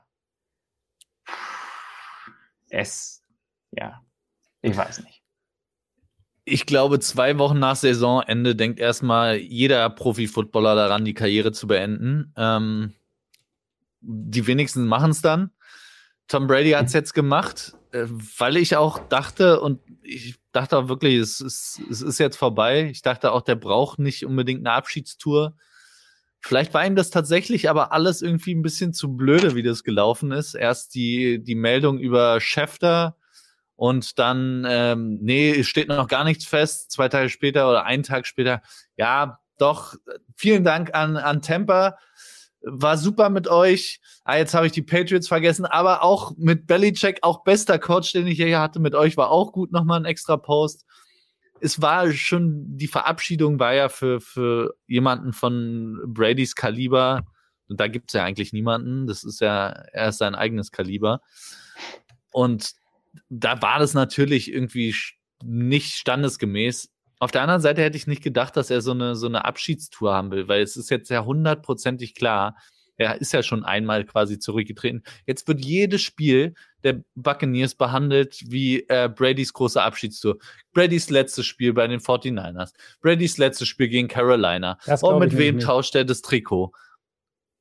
es, 2.69 3.23
ja, 3.71 4.01
ich 4.61 4.75
weiß 4.75 5.03
nicht. 5.03 5.21
Ich 6.43 6.65
glaube, 6.65 6.99
zwei 6.99 7.37
Wochen 7.37 7.59
nach 7.59 7.75
Saisonende 7.75 8.55
denkt 8.55 8.79
erstmal 8.79 9.37
jeder 9.37 9.89
Profi-Footballer 9.89 10.75
daran, 10.75 11.05
die 11.05 11.13
Karriere 11.13 11.51
zu 11.51 11.67
beenden. 11.67 12.33
Ähm, 12.35 12.93
die 14.01 14.47
wenigsten 14.47 14.85
machen 14.85 15.11
es 15.11 15.21
dann. 15.21 15.51
Tom 16.27 16.47
Brady 16.47 16.71
hat 16.71 16.87
es 16.87 16.93
jetzt 16.93 17.13
gemacht, 17.13 17.73
äh, 17.91 18.05
weil 18.37 18.57
ich 18.57 18.75
auch 18.75 18.99
dachte 19.09 19.59
und 19.59 19.79
ich 20.01 20.35
dachte 20.51 20.77
auch 20.77 20.87
wirklich, 20.87 21.15
es 21.15 21.41
ist, 21.41 21.81
es 21.89 22.01
ist 22.01 22.19
jetzt 22.19 22.37
vorbei. 22.37 22.89
Ich 22.89 23.01
dachte 23.01 23.31
auch, 23.31 23.41
der 23.41 23.55
braucht 23.55 23.99
nicht 23.99 24.25
unbedingt 24.25 24.65
eine 24.65 24.75
Abschiedstour. 24.75 25.55
Vielleicht 26.39 26.73
war 26.73 26.85
ihm 26.85 26.95
das 26.95 27.11
tatsächlich 27.11 27.69
aber 27.69 27.91
alles 27.91 28.21
irgendwie 28.21 28.55
ein 28.55 28.63
bisschen 28.63 28.93
zu 28.93 29.15
blöde, 29.15 29.55
wie 29.55 29.63
das 29.63 29.83
gelaufen 29.83 30.31
ist. 30.31 30.55
Erst 30.55 30.95
die, 30.95 31.43
die 31.43 31.55
Meldung 31.55 31.99
über 31.99 32.41
Schäfter 32.41 33.17
und 33.75 34.17
dann, 34.17 34.65
ähm, 34.67 35.19
nee, 35.21 35.51
es 35.51 35.67
steht 35.67 35.87
noch 35.87 36.07
gar 36.07 36.23
nichts 36.23 36.45
fest. 36.45 36.91
Zwei 36.91 37.09
Tage 37.09 37.29
später 37.29 37.69
oder 37.69 37.85
einen 37.85 38.03
Tag 38.03 38.25
später, 38.25 38.61
ja, 38.95 39.39
doch, 39.57 39.95
vielen 40.35 40.63
Dank 40.63 40.95
an, 40.95 41.17
an 41.17 41.41
Temper 41.41 41.97
war 42.63 42.97
super 42.97 43.29
mit 43.29 43.47
euch. 43.47 43.99
Ah, 44.23 44.37
jetzt 44.37 44.53
habe 44.53 44.67
ich 44.67 44.71
die 44.71 44.81
Patriots 44.81 45.27
vergessen, 45.27 45.65
aber 45.65 46.03
auch 46.03 46.33
mit 46.37 46.67
Belichick, 46.67 47.19
auch 47.21 47.43
bester 47.43 47.79
Coach, 47.79 48.11
den 48.13 48.27
ich 48.27 48.37
hier 48.37 48.59
hatte, 48.59 48.79
mit 48.79 48.95
euch 48.95 49.17
war 49.17 49.29
auch 49.31 49.51
gut 49.51 49.71
nochmal 49.71 49.99
ein 49.99 50.05
extra 50.05 50.37
Post. 50.37 50.85
Es 51.59 51.81
war 51.81 52.11
schon, 52.11 52.77
die 52.77 52.87
Verabschiedung 52.87 53.59
war 53.59 53.73
ja 53.73 53.89
für, 53.89 54.19
für 54.19 54.75
jemanden 54.87 55.33
von 55.33 55.99
Bradys 56.05 56.55
Kaliber, 56.55 57.23
und 57.67 57.79
da 57.79 57.87
gibt 57.87 58.09
es 58.09 58.13
ja 58.13 58.25
eigentlich 58.25 58.51
niemanden, 58.51 59.07
das 59.07 59.23
ist 59.23 59.39
ja, 59.39 59.67
er 59.67 60.09
ist 60.09 60.17
sein 60.17 60.35
eigenes 60.35 60.71
Kaliber. 60.71 61.21
Und 62.31 62.73
da 63.29 63.61
war 63.61 63.79
das 63.79 63.93
natürlich 63.93 64.51
irgendwie 64.51 64.93
nicht 65.43 65.93
standesgemäß. 65.95 66.89
Auf 67.21 67.31
der 67.31 67.41
anderen 67.41 67.61
Seite 67.61 67.81
hätte 67.81 67.97
ich 67.97 68.07
nicht 68.07 68.23
gedacht, 68.23 68.57
dass 68.57 68.69
er 68.69 68.81
so 68.81 68.91
eine, 68.91 69.15
so 69.15 69.27
eine 69.27 69.45
Abschiedstour 69.45 70.13
haben 70.13 70.31
will, 70.31 70.47
weil 70.47 70.61
es 70.61 70.75
ist 70.75 70.89
jetzt 70.89 71.09
ja 71.09 71.23
hundertprozentig 71.23 72.15
klar, 72.15 72.55
er 72.97 73.21
ist 73.21 73.31
ja 73.31 73.41
schon 73.41 73.63
einmal 73.63 74.05
quasi 74.05 74.37
zurückgetreten. 74.37 75.03
Jetzt 75.25 75.47
wird 75.47 75.63
jedes 75.63 76.01
Spiel 76.01 76.53
der 76.83 77.03
Buccaneers 77.15 77.75
behandelt 77.75 78.41
wie 78.47 78.85
äh, 78.89 79.07
Bradys 79.07 79.53
große 79.53 79.81
Abschiedstour. 79.81 80.37
Bradys 80.73 81.09
letztes 81.09 81.45
Spiel 81.45 81.73
bei 81.73 81.87
den 81.87 81.99
49ers. 81.99 82.73
Bradys 83.01 83.37
letztes 83.37 83.67
Spiel 83.67 83.87
gegen 83.87 84.07
Carolina. 84.07 84.77
Und 85.01 85.19
mit 85.19 85.37
wem 85.37 85.59
tauscht 85.59 85.95
er 85.95 86.05
das 86.05 86.21
Trikot? 86.21 86.73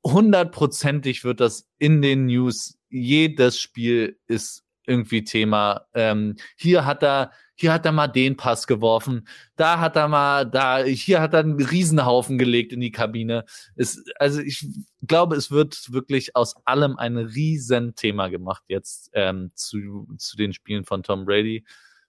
hundertprozentig 0.05 1.23
wird 1.23 1.39
das 1.39 1.67
in 1.77 2.01
den 2.01 2.25
News. 2.25 2.77
Jedes 2.89 3.59
Spiel 3.59 4.19
ist 4.27 4.63
irgendwie 4.85 5.23
Thema. 5.23 5.85
Ähm, 5.93 6.35
hier 6.57 6.85
hat 6.85 7.03
er, 7.03 7.31
hier 7.61 7.71
hat 7.71 7.85
er 7.85 7.91
mal 7.91 8.07
den 8.07 8.37
Pass 8.37 8.65
geworfen, 8.65 9.27
da 9.55 9.79
hat 9.79 9.95
er 9.95 10.07
mal, 10.07 10.45
da, 10.49 10.83
hier 10.83 11.21
hat 11.21 11.33
er 11.33 11.41
einen 11.41 11.61
Riesenhaufen 11.61 12.39
gelegt 12.39 12.73
in 12.73 12.81
die 12.81 12.91
Kabine. 12.91 13.45
Es, 13.75 14.03
also 14.17 14.41
ich 14.41 14.67
glaube, 15.03 15.35
es 15.35 15.51
wird 15.51 15.93
wirklich 15.93 16.35
aus 16.35 16.55
allem 16.65 16.97
ein 16.97 17.17
Riesenthema 17.17 18.29
gemacht 18.29 18.63
jetzt 18.67 19.11
ähm, 19.13 19.51
zu, 19.53 20.07
zu 20.17 20.37
den 20.37 20.53
Spielen 20.53 20.85
von 20.85 21.03
Tom 21.03 21.25
Brady. 21.25 21.63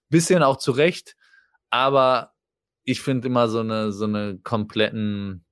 Bisschen 0.09 0.41
auch 0.41 0.57
zu 0.57 0.71
Recht, 0.71 1.15
aber 1.69 2.33
ich 2.83 3.01
finde 3.01 3.27
immer 3.27 3.47
so 3.47 3.59
eine, 3.59 3.91
so 3.91 4.05
eine 4.05 4.39
kompletten 4.39 5.45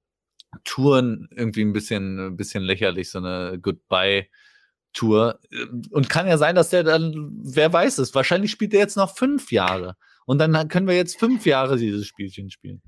Touren 0.64 1.30
irgendwie 1.32 1.62
ein 1.62 1.74
bisschen, 1.74 2.20
ein 2.20 2.38
bisschen 2.38 2.64
lächerlich, 2.64 3.12
so 3.12 3.20
eine 3.20 3.60
Goodbye-Tour. 4.92 5.40
Und 5.92 6.10
kann 6.10 6.28
ja 6.28 6.38
sein, 6.38 6.56
dass 6.56 6.70
der 6.70 6.84
dann, 6.84 7.32
wer 7.44 7.72
weiß 7.72 7.98
es, 7.98 8.14
wahrscheinlich 8.16 8.52
spielt 8.52 8.74
er 8.74 8.80
jetzt 8.80 8.98
noch 8.98 9.16
fünf 9.16 9.52
Jahre. 9.52 9.96
Und 10.26 10.40
dann 10.40 10.68
können 10.68 10.88
wir 10.88 10.96
jetzt 10.96 11.20
fünf 11.20 11.46
Jahre 11.46 11.78
dieses 11.78 12.06
Spielchen 12.06 12.50
spielen. 12.50 12.82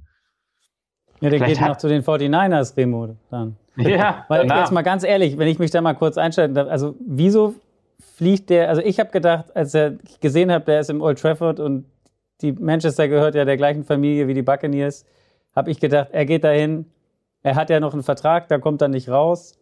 Ja, 1.20 1.30
der 1.30 1.40
Vielleicht 1.40 1.60
geht 1.60 1.68
noch 1.68 1.78
zu 1.78 1.88
den 1.88 2.04
49ers, 2.04 2.76
Remo, 2.78 3.18
dann. 3.30 3.58
Ja, 3.78 4.26
Weil 4.28 4.46
jetzt 4.46 4.72
mal 4.72 4.82
ganz 4.82 5.04
ehrlich, 5.04 5.38
wenn 5.38 5.48
ich 5.48 5.58
mich 5.58 5.72
da 5.72 5.82
mal 5.82 5.94
kurz 5.94 6.18
einstellen 6.18 6.54
darf, 6.54 6.68
also 6.68 6.96
wieso 7.00 7.56
fliegt 8.18 8.50
der, 8.50 8.70
also 8.70 8.82
ich 8.82 9.00
habe 9.00 9.10
gedacht, 9.10 9.56
als 9.56 9.74
er 9.74 9.98
gesehen 10.20 10.52
habe, 10.52 10.66
der 10.66 10.82
ist 10.82 10.90
im 10.90 11.02
Old 11.02 11.20
Trafford 11.20 11.60
und 11.60 11.86
die 12.42 12.52
Manchester 12.52 13.08
gehört 13.08 13.34
ja 13.36 13.46
der 13.46 13.58
gleichen 13.58 13.84
Familie 13.84 14.28
wie 14.28 14.36
die 14.36 14.44
Buccaneers, 14.44 15.06
habe 15.56 15.72
ich 15.72 15.80
gedacht, 15.80 16.10
er 16.12 16.26
geht 16.26 16.44
dahin, 16.44 16.86
er 17.42 17.56
hat 17.56 17.72
ja 17.72 17.80
noch 17.80 17.94
einen 17.94 18.04
Vertrag, 18.04 18.48
da 18.48 18.60
kommt 18.60 18.82
er 18.82 18.90
nicht 18.90 19.10
raus 19.10 19.58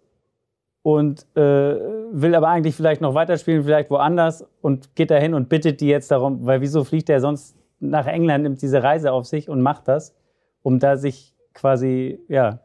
und 0.83 1.25
äh, 1.35 1.39
will 1.39 2.33
aber 2.35 2.47
eigentlich 2.47 2.75
vielleicht 2.75 3.01
noch 3.01 3.13
weiterspielen, 3.13 3.63
vielleicht 3.63 3.89
woanders 3.89 4.45
und 4.61 4.95
geht 4.95 5.11
dahin 5.11 5.33
und 5.33 5.49
bittet 5.49 5.79
die 5.81 5.87
jetzt 5.87 6.09
darum, 6.11 6.45
weil 6.45 6.61
wieso 6.61 6.83
fliegt 6.83 7.09
er 7.09 7.19
sonst 7.19 7.55
nach 7.79 8.07
England, 8.07 8.43
nimmt 8.43 8.61
diese 8.61 8.81
Reise 8.81 9.11
auf 9.11 9.25
sich 9.25 9.49
und 9.49 9.61
macht 9.61 9.87
das, 9.87 10.15
um 10.61 10.79
da 10.79 10.97
sich 10.97 11.35
quasi, 11.53 12.19
ja, 12.27 12.59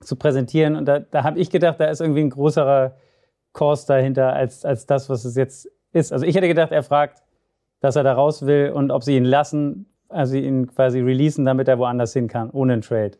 zu 0.00 0.16
präsentieren. 0.16 0.76
Und 0.76 0.86
da, 0.86 1.00
da 1.00 1.24
habe 1.24 1.38
ich 1.38 1.50
gedacht, 1.50 1.78
da 1.78 1.86
ist 1.86 2.00
irgendwie 2.00 2.22
ein 2.22 2.30
größerer 2.30 2.94
Kurs 3.52 3.86
dahinter 3.86 4.32
als, 4.32 4.64
als 4.64 4.86
das, 4.86 5.08
was 5.10 5.24
es 5.24 5.36
jetzt 5.36 5.70
ist. 5.92 6.12
Also 6.12 6.24
ich 6.24 6.34
hätte 6.34 6.48
gedacht, 6.48 6.72
er 6.72 6.82
fragt, 6.82 7.22
dass 7.80 7.96
er 7.96 8.02
da 8.02 8.12
raus 8.12 8.46
will 8.46 8.70
und 8.74 8.90
ob 8.90 9.02
sie 9.02 9.16
ihn 9.16 9.24
lassen, 9.24 9.86
also 10.08 10.36
ihn 10.36 10.66
quasi 10.66 11.00
releasen, 11.00 11.44
damit 11.44 11.68
er 11.68 11.78
woanders 11.78 12.12
hin 12.12 12.28
kann, 12.28 12.50
ohne 12.50 12.74
einen 12.74 12.82
Trade. 12.82 13.12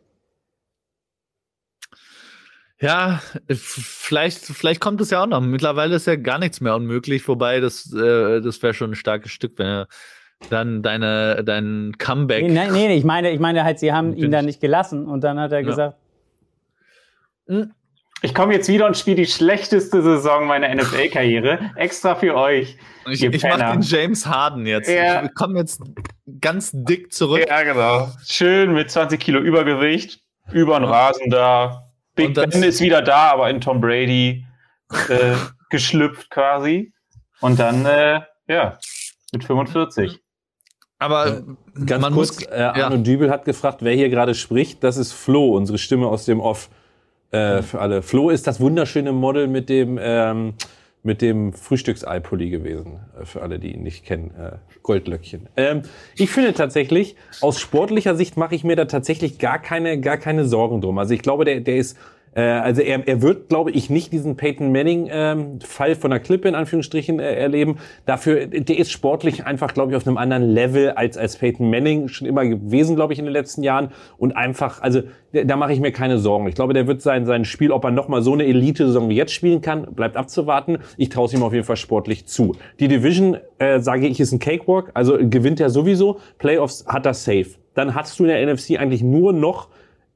Ja, 2.81 3.21
vielleicht, 3.47 4.39
vielleicht 4.39 4.81
kommt 4.81 4.99
es 5.01 5.11
ja 5.11 5.21
auch 5.21 5.27
noch. 5.27 5.39
Mittlerweile 5.39 5.95
ist 5.95 6.07
ja 6.07 6.15
gar 6.15 6.39
nichts 6.39 6.61
mehr 6.61 6.75
unmöglich, 6.75 7.27
wobei 7.27 7.59
das, 7.59 7.93
äh, 7.93 8.41
das 8.41 8.61
wäre 8.63 8.73
schon 8.73 8.91
ein 8.91 8.95
starkes 8.95 9.31
Stück, 9.31 9.53
wenn 9.57 9.67
er 9.67 9.87
dann 10.49 10.81
deine, 10.81 11.43
dein 11.43 11.93
Comeback. 11.99 12.43
Nee, 12.43 12.71
nee, 12.71 12.95
ich 12.95 13.03
meine, 13.03 13.29
ich 13.29 13.39
meine 13.39 13.63
halt, 13.63 13.77
sie 13.77 13.93
haben 13.93 14.15
ihn 14.15 14.31
da 14.31 14.41
nicht 14.41 14.59
gelassen 14.59 15.05
und 15.05 15.23
dann 15.23 15.39
hat 15.39 15.51
er 15.51 15.59
ja. 15.59 15.65
gesagt. 15.65 15.97
Hm. 17.47 17.71
Ich 18.23 18.33
komme 18.33 18.53
jetzt 18.53 18.67
wieder 18.67 18.87
und 18.87 18.97
spiele 18.97 19.17
die 19.17 19.25
schlechteste 19.25 20.01
Saison 20.01 20.45
meiner 20.47 20.73
NFL-Karriere. 20.73 21.71
Extra 21.75 22.15
für 22.15 22.35
euch. 22.35 22.77
Ich, 23.09 23.23
ich 23.23 23.43
mache 23.43 23.73
den 23.73 23.81
James 23.81 24.27
Harden 24.27 24.65
jetzt. 24.65 24.89
Ja. 24.89 25.23
Ich 25.23 25.33
komme 25.33 25.57
jetzt 25.57 25.81
ganz 26.39 26.71
dick 26.71 27.13
zurück. 27.13 27.43
Ja, 27.47 27.63
genau. 27.63 28.09
Schön 28.25 28.73
mit 28.73 28.91
20 28.91 29.19
Kilo 29.19 29.39
Übergewicht, 29.39 30.21
über 30.51 30.79
den 30.79 30.85
Rasen 30.85 31.31
da. 31.31 31.90
Big 32.27 32.33
Ben 32.33 32.63
ist 32.63 32.81
wieder 32.81 33.01
da, 33.01 33.31
aber 33.31 33.49
in 33.49 33.61
Tom 33.61 33.81
Brady 33.81 34.45
äh, 35.09 35.35
geschlüpft 35.69 36.29
quasi. 36.29 36.93
Und 37.39 37.59
dann, 37.59 37.85
äh, 37.85 38.21
ja, 38.47 38.77
mit 39.31 39.43
45. 39.43 40.19
Aber 40.99 41.27
äh, 41.27 41.41
ganz 41.85 42.03
kurz, 42.09 42.35
muss, 42.35 42.45
äh, 42.47 42.61
Arno 42.61 42.95
ja. 42.97 43.01
Dübel 43.01 43.31
hat 43.31 43.45
gefragt, 43.45 43.79
wer 43.81 43.93
hier 43.93 44.09
gerade 44.09 44.35
spricht. 44.35 44.83
Das 44.83 44.97
ist 44.97 45.13
Flo, 45.13 45.55
unsere 45.55 45.77
Stimme 45.77 46.07
aus 46.07 46.25
dem 46.25 46.39
Off. 46.39 46.69
Äh, 47.31 47.61
für 47.61 47.79
alle. 47.79 48.01
Flo 48.01 48.29
ist 48.29 48.45
das 48.45 48.59
wunderschöne 48.59 49.13
Model 49.13 49.47
mit 49.47 49.69
dem 49.69 49.97
ähm, 50.01 50.53
mit 51.03 51.21
dem 51.21 51.53
Frühstücksei-Pulli 51.53 52.49
gewesen, 52.49 52.99
äh, 53.19 53.25
für 53.25 53.41
alle, 53.41 53.59
die 53.59 53.73
ihn 53.73 53.83
nicht 53.83 54.05
kennen, 54.05 54.31
äh, 54.37 54.57
Goldlöckchen. 54.83 55.47
Ähm, 55.57 55.81
ich 56.15 56.29
finde 56.29 56.53
tatsächlich, 56.53 57.15
aus 57.41 57.59
sportlicher 57.59 58.15
Sicht 58.15 58.37
mache 58.37 58.55
ich 58.55 58.63
mir 58.63 58.75
da 58.75 58.85
tatsächlich 58.85 59.39
gar 59.39 59.59
keine, 59.59 59.99
gar 59.99 60.17
keine 60.17 60.45
Sorgen 60.45 60.81
drum. 60.81 60.97
Also 60.99 61.13
ich 61.13 61.21
glaube, 61.21 61.45
der, 61.45 61.61
der 61.61 61.77
ist 61.77 61.97
äh, 62.33 62.41
also 62.41 62.81
er, 62.81 63.07
er 63.07 63.21
wird, 63.21 63.49
glaube 63.49 63.71
ich, 63.71 63.89
nicht 63.89 64.13
diesen 64.13 64.37
Peyton 64.37 64.71
Manning-Fall 64.71 65.89
ähm, 65.89 65.95
von 65.95 66.11
der 66.11 66.19
Klippe 66.19 66.47
in 66.47 66.55
Anführungsstrichen 66.55 67.19
äh, 67.19 67.35
erleben. 67.35 67.77
Dafür, 68.05 68.47
der 68.47 68.77
ist 68.77 68.91
sportlich 68.91 69.45
einfach, 69.45 69.73
glaube 69.73 69.91
ich, 69.91 69.97
auf 69.97 70.07
einem 70.07 70.17
anderen 70.17 70.43
Level 70.49 70.91
als 70.91 71.17
als 71.17 71.37
Peyton 71.37 71.69
Manning 71.69 72.07
schon 72.07 72.27
immer 72.27 72.45
gewesen, 72.45 72.95
glaube 72.95 73.13
ich, 73.13 73.19
in 73.19 73.25
den 73.25 73.33
letzten 73.33 73.63
Jahren. 73.63 73.89
Und 74.17 74.35
einfach, 74.35 74.81
also 74.81 75.01
da, 75.33 75.43
da 75.43 75.57
mache 75.57 75.73
ich 75.73 75.79
mir 75.79 75.91
keine 75.91 76.17
Sorgen. 76.17 76.47
Ich 76.47 76.55
glaube, 76.55 76.73
der 76.73 76.87
wird 76.87 77.01
sein 77.01 77.25
sein 77.25 77.45
Spiel, 77.45 77.71
ob 77.71 77.83
er 77.83 77.91
noch 77.91 78.07
mal 78.07 78.21
so 78.21 78.33
eine 78.33 78.45
Elite-Saison 78.45 79.09
wie 79.09 79.15
jetzt 79.15 79.33
spielen 79.33 79.61
kann, 79.61 79.87
bleibt 79.93 80.15
abzuwarten. 80.15 80.77
Ich 80.97 81.09
traue 81.09 81.25
es 81.25 81.33
ihm 81.33 81.43
auf 81.43 81.53
jeden 81.53 81.65
Fall 81.65 81.77
sportlich 81.77 82.27
zu. 82.27 82.55
Die 82.79 82.87
Division, 82.87 83.37
äh, 83.59 83.79
sage 83.79 84.07
ich, 84.07 84.19
ist 84.19 84.31
ein 84.31 84.39
Cakewalk. 84.39 84.91
Also 84.93 85.17
gewinnt 85.19 85.59
er 85.59 85.69
sowieso. 85.69 86.19
Playoffs 86.37 86.85
hat 86.87 87.05
er 87.05 87.13
safe. 87.13 87.47
Dann 87.73 87.95
hast 87.95 88.19
du 88.19 88.23
in 88.25 88.29
der 88.29 88.53
NFC 88.53 88.79
eigentlich 88.79 89.01
nur 89.01 89.33
noch 89.33 89.69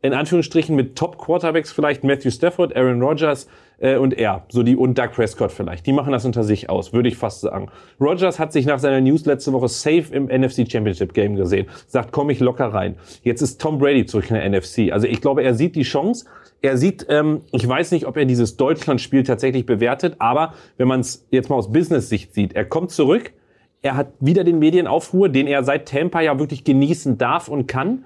in 0.06 0.14
Anführungsstrichen 0.14 0.76
mit 0.76 0.95
Top-Quarterbacks 0.95 1.72
vielleicht 1.72 2.03
Matthew 2.03 2.32
Stafford, 2.32 2.76
Aaron 2.76 3.01
Rodgers 3.01 3.47
äh, 3.80 3.97
und 3.97 4.14
er, 4.14 4.45
so 4.49 4.64
die 4.64 4.76
und 4.76 4.97
Doug 4.97 5.12
Prescott 5.14 5.51
vielleicht. 5.51 5.86
Die 5.86 5.93
machen 5.93 6.12
das 6.12 6.26
unter 6.26 6.43
sich 6.43 6.70
aus, 6.70 6.93
würde 6.93 7.10
ich 7.10 7.18
fast 7.18 7.41
sagen. 7.41 7.70
Rodgers 7.99 8.39
hat 8.39 8.53
sich 8.53 8.66
nach 8.66 8.80
seiner 8.80 9.01
News 9.01 9.26
letzte 9.26 9.53
Woche 9.53 9.68
safe 9.68 10.06
im 10.12 10.26
NFC 10.26 10.70
Championship 10.70 11.14
Game 11.14 11.36
gesehen. 11.36 11.68
Sagt, 11.88 12.12
komm 12.12 12.30
ich 12.30 12.39
locker 12.39 12.68
rein. 12.68 12.95
Jetzt 13.24 13.41
ist 13.41 13.60
Tom 13.60 13.80
Brady 13.80 14.06
zurück 14.06 14.30
in 14.30 14.36
der 14.36 14.49
NFC. 14.49 14.91
Also 14.91 15.08
ich 15.08 15.22
glaube, 15.22 15.43
er 15.43 15.53
sieht 15.53 15.76
die 15.76 15.84
Chance. 15.84 16.26
Er 16.62 16.78
sieht, 16.78 17.06
ähm, 17.10 17.41
ich 17.51 17.68
weiß 17.68 17.91
nicht, 17.91 18.06
ob 18.06 18.18
er 18.18 18.26
dieses 18.26 18.58
Deutschland-Spiel 18.58 19.24
tatsächlich 19.24 19.66
bewertet, 19.66 20.16
aber 20.20 20.53
wenn 20.78 20.88
man 20.88 21.01
es 21.01 21.28
jetzt 21.30 21.49
mal 21.49 21.58
aus 21.58 21.72
Business-Sicht 21.72 22.34
sieht, 22.34 22.56
er 22.56 22.66
kommt 22.66 22.91
zurück, 22.91 23.34
er 23.82 23.95
hat 23.95 24.14
wieder 24.20 24.43
den 24.43 24.58
Medienaufruhr, 24.58 25.30
den 25.30 25.45
er 25.45 25.64
seit 25.64 25.88
Tampa 25.88 26.22
ja 26.22 26.39
wirklich 26.39 26.64
genießen 26.64 27.20
darf 27.20 27.49
und 27.49 27.68
kann. 27.68 28.03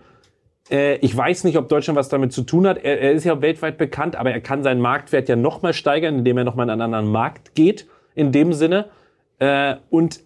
Äh, 0.69 0.95
ich 0.97 1.15
weiß 1.15 1.43
nicht, 1.43 1.57
ob 1.57 1.69
Deutschland 1.69 1.97
was 1.97 2.09
damit 2.09 2.33
zu 2.33 2.43
tun 2.43 2.67
hat. 2.67 2.77
Er, 2.77 3.01
er 3.01 3.11
ist 3.11 3.23
ja 3.23 3.41
weltweit 3.41 3.77
bekannt, 3.77 4.15
aber 4.15 4.31
er 4.31 4.41
kann 4.41 4.63
seinen 4.63 4.81
Marktwert 4.81 5.29
ja 5.29 5.35
nochmal 5.35 5.73
steigern, 5.73 6.19
indem 6.19 6.37
er 6.37 6.43
nochmal 6.43 6.65
in 6.65 6.71
einen 6.71 6.81
anderen 6.81 7.11
Markt 7.11 7.55
geht, 7.55 7.87
in 8.15 8.31
dem 8.31 8.53
Sinne. 8.53 8.85
Äh, 9.39 9.75
und 9.89 10.21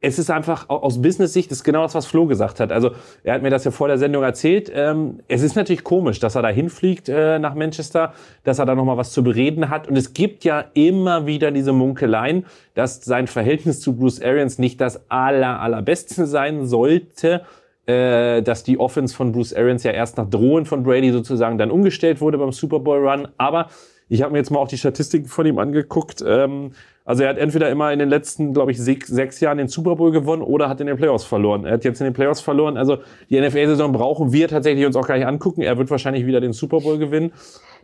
es 0.00 0.18
ist 0.18 0.30
einfach 0.30 0.68
aus 0.68 1.00
Business-Sicht 1.00 1.50
ist 1.50 1.64
genau 1.64 1.82
das, 1.82 1.94
was 1.94 2.06
Flo 2.06 2.26
gesagt 2.26 2.60
hat. 2.60 2.70
Also 2.70 2.90
er 3.24 3.34
hat 3.34 3.42
mir 3.42 3.50
das 3.50 3.64
ja 3.64 3.70
vor 3.70 3.88
der 3.88 3.96
Sendung 3.98 4.22
erzählt. 4.22 4.70
Ähm, 4.72 5.20
es 5.26 5.42
ist 5.42 5.56
natürlich 5.56 5.84
komisch, 5.84 6.20
dass 6.20 6.34
er 6.34 6.42
da 6.42 6.48
hinfliegt 6.48 7.08
äh, 7.08 7.38
nach 7.38 7.54
Manchester, 7.54 8.12
dass 8.44 8.58
er 8.58 8.66
da 8.66 8.74
nochmal 8.74 8.98
was 8.98 9.12
zu 9.12 9.24
bereden 9.24 9.70
hat. 9.70 9.88
Und 9.88 9.96
es 9.96 10.12
gibt 10.12 10.44
ja 10.44 10.66
immer 10.74 11.26
wieder 11.26 11.50
diese 11.50 11.72
Munkeleien, 11.72 12.44
dass 12.74 13.04
sein 13.04 13.26
Verhältnis 13.26 13.80
zu 13.80 13.96
Bruce 13.96 14.20
Arians 14.20 14.58
nicht 14.58 14.80
das 14.80 15.10
aller 15.10 15.60
allerbeste 15.60 16.26
sein 16.26 16.66
sollte 16.66 17.42
äh, 17.86 18.42
dass 18.42 18.64
die 18.64 18.78
Offense 18.78 19.14
von 19.14 19.32
Bruce 19.32 19.54
Arians 19.54 19.82
ja 19.84 19.92
erst 19.92 20.16
nach 20.16 20.28
Drohen 20.28 20.66
von 20.66 20.82
Brady 20.82 21.12
sozusagen 21.12 21.58
dann 21.58 21.70
umgestellt 21.70 22.20
wurde 22.20 22.38
beim 22.38 22.52
Super 22.52 22.80
Bowl 22.80 23.06
Run. 23.06 23.28
Aber 23.38 23.68
ich 24.08 24.22
habe 24.22 24.32
mir 24.32 24.38
jetzt 24.38 24.50
mal 24.50 24.58
auch 24.58 24.68
die 24.68 24.78
Statistiken 24.78 25.26
von 25.26 25.46
ihm 25.46 25.58
angeguckt. 25.58 26.22
Ähm, 26.26 26.72
also 27.04 27.22
er 27.22 27.30
hat 27.30 27.38
entweder 27.38 27.70
immer 27.70 27.92
in 27.92 27.98
den 27.98 28.08
letzten, 28.08 28.52
glaube 28.52 28.72
ich, 28.72 28.78
sechs, 28.78 29.08
sechs 29.08 29.40
Jahren 29.40 29.58
den 29.58 29.68
Super 29.68 29.96
Bowl 29.96 30.10
gewonnen 30.10 30.42
oder 30.42 30.68
hat 30.68 30.80
in 30.80 30.88
den 30.88 30.96
Playoffs 30.96 31.24
verloren. 31.24 31.64
Er 31.64 31.74
hat 31.74 31.84
jetzt 31.84 32.00
in 32.00 32.04
den 32.04 32.14
Playoffs 32.14 32.40
verloren. 32.40 32.76
Also 32.76 32.98
die 33.30 33.40
NFL-Saison 33.40 33.92
brauchen 33.92 34.32
wir 34.32 34.48
tatsächlich 34.48 34.86
uns 34.86 34.96
auch 34.96 35.06
gar 35.06 35.16
nicht 35.16 35.26
angucken. 35.26 35.62
Er 35.62 35.78
wird 35.78 35.90
wahrscheinlich 35.90 36.26
wieder 36.26 36.40
den 36.40 36.52
Super 36.52 36.80
Bowl 36.80 36.98
gewinnen. 36.98 37.32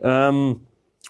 Ähm, 0.02 0.60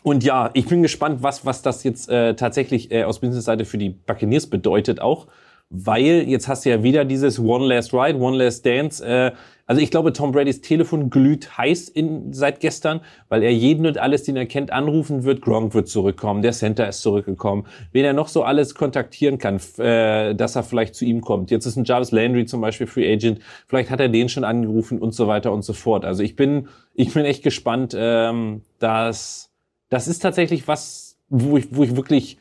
und 0.02 0.24
ja, 0.24 0.50
ich 0.54 0.66
bin 0.66 0.82
gespannt, 0.82 1.22
was, 1.22 1.46
was 1.46 1.62
das 1.62 1.84
jetzt 1.84 2.08
äh, 2.10 2.34
tatsächlich 2.34 2.90
äh, 2.90 3.04
aus 3.04 3.20
Business-Seite 3.20 3.64
für 3.64 3.78
die 3.78 3.90
Buccaneers 3.90 4.46
bedeutet 4.46 5.00
auch 5.00 5.28
weil 5.72 6.28
jetzt 6.28 6.48
hast 6.48 6.64
du 6.64 6.70
ja 6.70 6.82
wieder 6.82 7.04
dieses 7.04 7.38
One 7.38 7.66
Last 7.66 7.94
Ride, 7.94 8.18
One 8.18 8.36
Last 8.36 8.64
Dance. 8.66 9.04
Äh, 9.04 9.32
also 9.66 9.80
ich 9.80 9.90
glaube, 9.90 10.12
Tom 10.12 10.32
Bradys 10.32 10.60
Telefon 10.60 11.08
glüht 11.08 11.56
heiß 11.56 11.88
in, 11.88 12.34
seit 12.34 12.60
gestern, 12.60 13.00
weil 13.30 13.42
er 13.42 13.52
jeden 13.52 13.86
und 13.86 13.96
alles, 13.96 14.22
den 14.22 14.36
er 14.36 14.44
kennt, 14.44 14.70
anrufen 14.70 15.24
wird. 15.24 15.40
Gronk 15.40 15.72
wird 15.72 15.88
zurückkommen, 15.88 16.42
der 16.42 16.52
Center 16.52 16.86
ist 16.86 17.00
zurückgekommen. 17.00 17.66
Wen 17.90 18.04
er 18.04 18.12
noch 18.12 18.28
so 18.28 18.42
alles 18.42 18.74
kontaktieren 18.74 19.38
kann, 19.38 19.60
äh, 19.78 20.34
dass 20.34 20.56
er 20.56 20.62
vielleicht 20.62 20.94
zu 20.94 21.06
ihm 21.06 21.22
kommt. 21.22 21.50
Jetzt 21.50 21.64
ist 21.64 21.76
ein 21.76 21.84
Jarvis 21.84 22.12
Landry 22.12 22.44
zum 22.44 22.60
Beispiel 22.60 22.86
Free 22.86 23.10
Agent. 23.10 23.40
Vielleicht 23.66 23.90
hat 23.90 24.00
er 24.00 24.10
den 24.10 24.28
schon 24.28 24.44
angerufen 24.44 24.98
und 24.98 25.14
so 25.14 25.26
weiter 25.26 25.52
und 25.52 25.62
so 25.62 25.72
fort. 25.72 26.04
Also 26.04 26.22
ich 26.22 26.36
bin, 26.36 26.68
ich 26.92 27.14
bin 27.14 27.24
echt 27.24 27.42
gespannt, 27.42 27.94
ähm, 27.96 28.60
dass 28.78 29.50
das 29.88 30.06
ist 30.06 30.18
tatsächlich 30.18 30.68
was, 30.68 31.18
wo 31.30 31.56
ich, 31.56 31.74
wo 31.74 31.82
ich 31.82 31.96
wirklich 31.96 32.38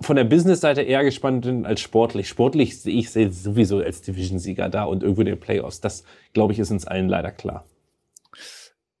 von 0.00 0.16
der 0.16 0.24
Business-Seite 0.24 0.82
eher 0.82 1.02
gespannt 1.02 1.44
bin 1.44 1.66
als 1.66 1.80
sportlich. 1.80 2.28
Sportlich 2.28 2.80
sehe 2.80 2.94
ich 2.94 3.10
sie 3.10 3.30
sowieso 3.30 3.78
als 3.78 4.02
Division-Sieger 4.02 4.68
da 4.68 4.84
und 4.84 5.02
irgendwo 5.02 5.22
in 5.22 5.26
den 5.26 5.40
Playoffs. 5.40 5.80
Das, 5.80 6.04
glaube 6.32 6.52
ich, 6.52 6.58
ist 6.58 6.70
uns 6.70 6.86
allen 6.86 7.08
leider 7.08 7.32
klar. 7.32 7.64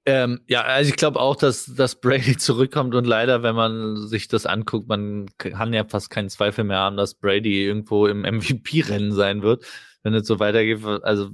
Ähm, 0.06 0.40
ja, 0.46 0.62
also 0.62 0.90
ich 0.90 0.96
glaube 0.96 1.20
auch, 1.20 1.36
dass, 1.36 1.66
dass 1.66 2.00
Brady 2.00 2.36
zurückkommt 2.36 2.94
und 2.94 3.04
leider, 3.04 3.42
wenn 3.42 3.54
man 3.54 3.96
sich 4.08 4.28
das 4.28 4.46
anguckt, 4.46 4.88
man 4.88 5.26
kann 5.38 5.72
ja 5.72 5.84
fast 5.84 6.10
keinen 6.10 6.30
Zweifel 6.30 6.64
mehr 6.64 6.78
haben, 6.78 6.96
dass 6.96 7.14
Brady 7.14 7.64
irgendwo 7.64 8.06
im 8.06 8.22
MVP-Rennen 8.22 9.12
sein 9.12 9.42
wird, 9.42 9.64
wenn 10.02 10.14
es 10.14 10.26
so 10.26 10.40
weitergeht. 10.40 10.84
Also 11.02 11.30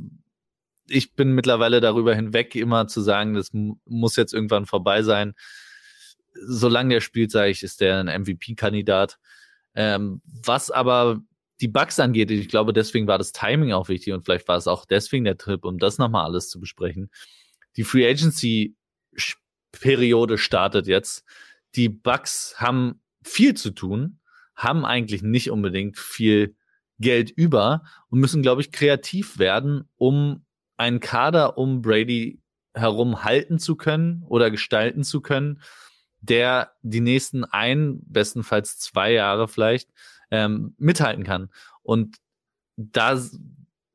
ich 0.88 1.14
bin 1.14 1.32
mittlerweile 1.32 1.80
darüber 1.80 2.14
hinweg, 2.14 2.54
immer 2.54 2.88
zu 2.88 3.00
sagen, 3.00 3.34
das 3.34 3.50
muss 3.52 4.16
jetzt 4.16 4.34
irgendwann 4.34 4.66
vorbei 4.66 5.02
sein. 5.02 5.34
Solange 6.34 6.94
der 6.94 7.00
spielt, 7.00 7.30
sage 7.30 7.50
ich, 7.50 7.62
ist 7.62 7.80
der 7.80 8.00
ein 8.00 8.22
MVP-Kandidat. 8.22 9.18
Ähm, 9.76 10.20
was 10.24 10.70
aber 10.70 11.20
die 11.60 11.68
Bugs 11.68 12.00
angeht, 12.00 12.30
ich 12.30 12.48
glaube, 12.48 12.72
deswegen 12.72 13.06
war 13.06 13.18
das 13.18 13.32
Timing 13.32 13.72
auch 13.72 13.88
wichtig 13.88 14.12
und 14.12 14.24
vielleicht 14.24 14.48
war 14.48 14.56
es 14.56 14.66
auch 14.66 14.84
deswegen 14.84 15.24
der 15.24 15.38
Trip, 15.38 15.64
um 15.64 15.78
das 15.78 15.98
nochmal 15.98 16.24
alles 16.24 16.48
zu 16.48 16.58
besprechen. 16.60 17.10
Die 17.76 17.84
Free 17.84 18.08
Agency 18.08 18.74
Periode 19.72 20.38
startet 20.38 20.86
jetzt. 20.86 21.24
Die 21.74 21.88
Bugs 21.88 22.54
haben 22.58 23.00
viel 23.22 23.54
zu 23.54 23.70
tun, 23.70 24.20
haben 24.54 24.84
eigentlich 24.84 25.22
nicht 25.22 25.50
unbedingt 25.50 25.98
viel 25.98 26.56
Geld 26.98 27.30
über 27.30 27.84
und 28.08 28.20
müssen, 28.20 28.42
glaube 28.42 28.62
ich, 28.62 28.72
kreativ 28.72 29.38
werden, 29.38 29.88
um 29.96 30.46
einen 30.78 31.00
Kader 31.00 31.58
um 31.58 31.82
Brady 31.82 32.40
herum 32.74 33.24
halten 33.24 33.58
zu 33.58 33.76
können 33.76 34.22
oder 34.26 34.50
gestalten 34.50 35.02
zu 35.02 35.20
können, 35.20 35.60
der 36.28 36.72
die 36.82 37.00
nächsten 37.00 37.44
ein, 37.44 38.00
bestenfalls 38.06 38.78
zwei 38.78 39.12
Jahre 39.12 39.48
vielleicht 39.48 39.90
ähm, 40.30 40.74
mithalten 40.78 41.24
kann. 41.24 41.50
Und 41.82 42.16
da 42.76 43.12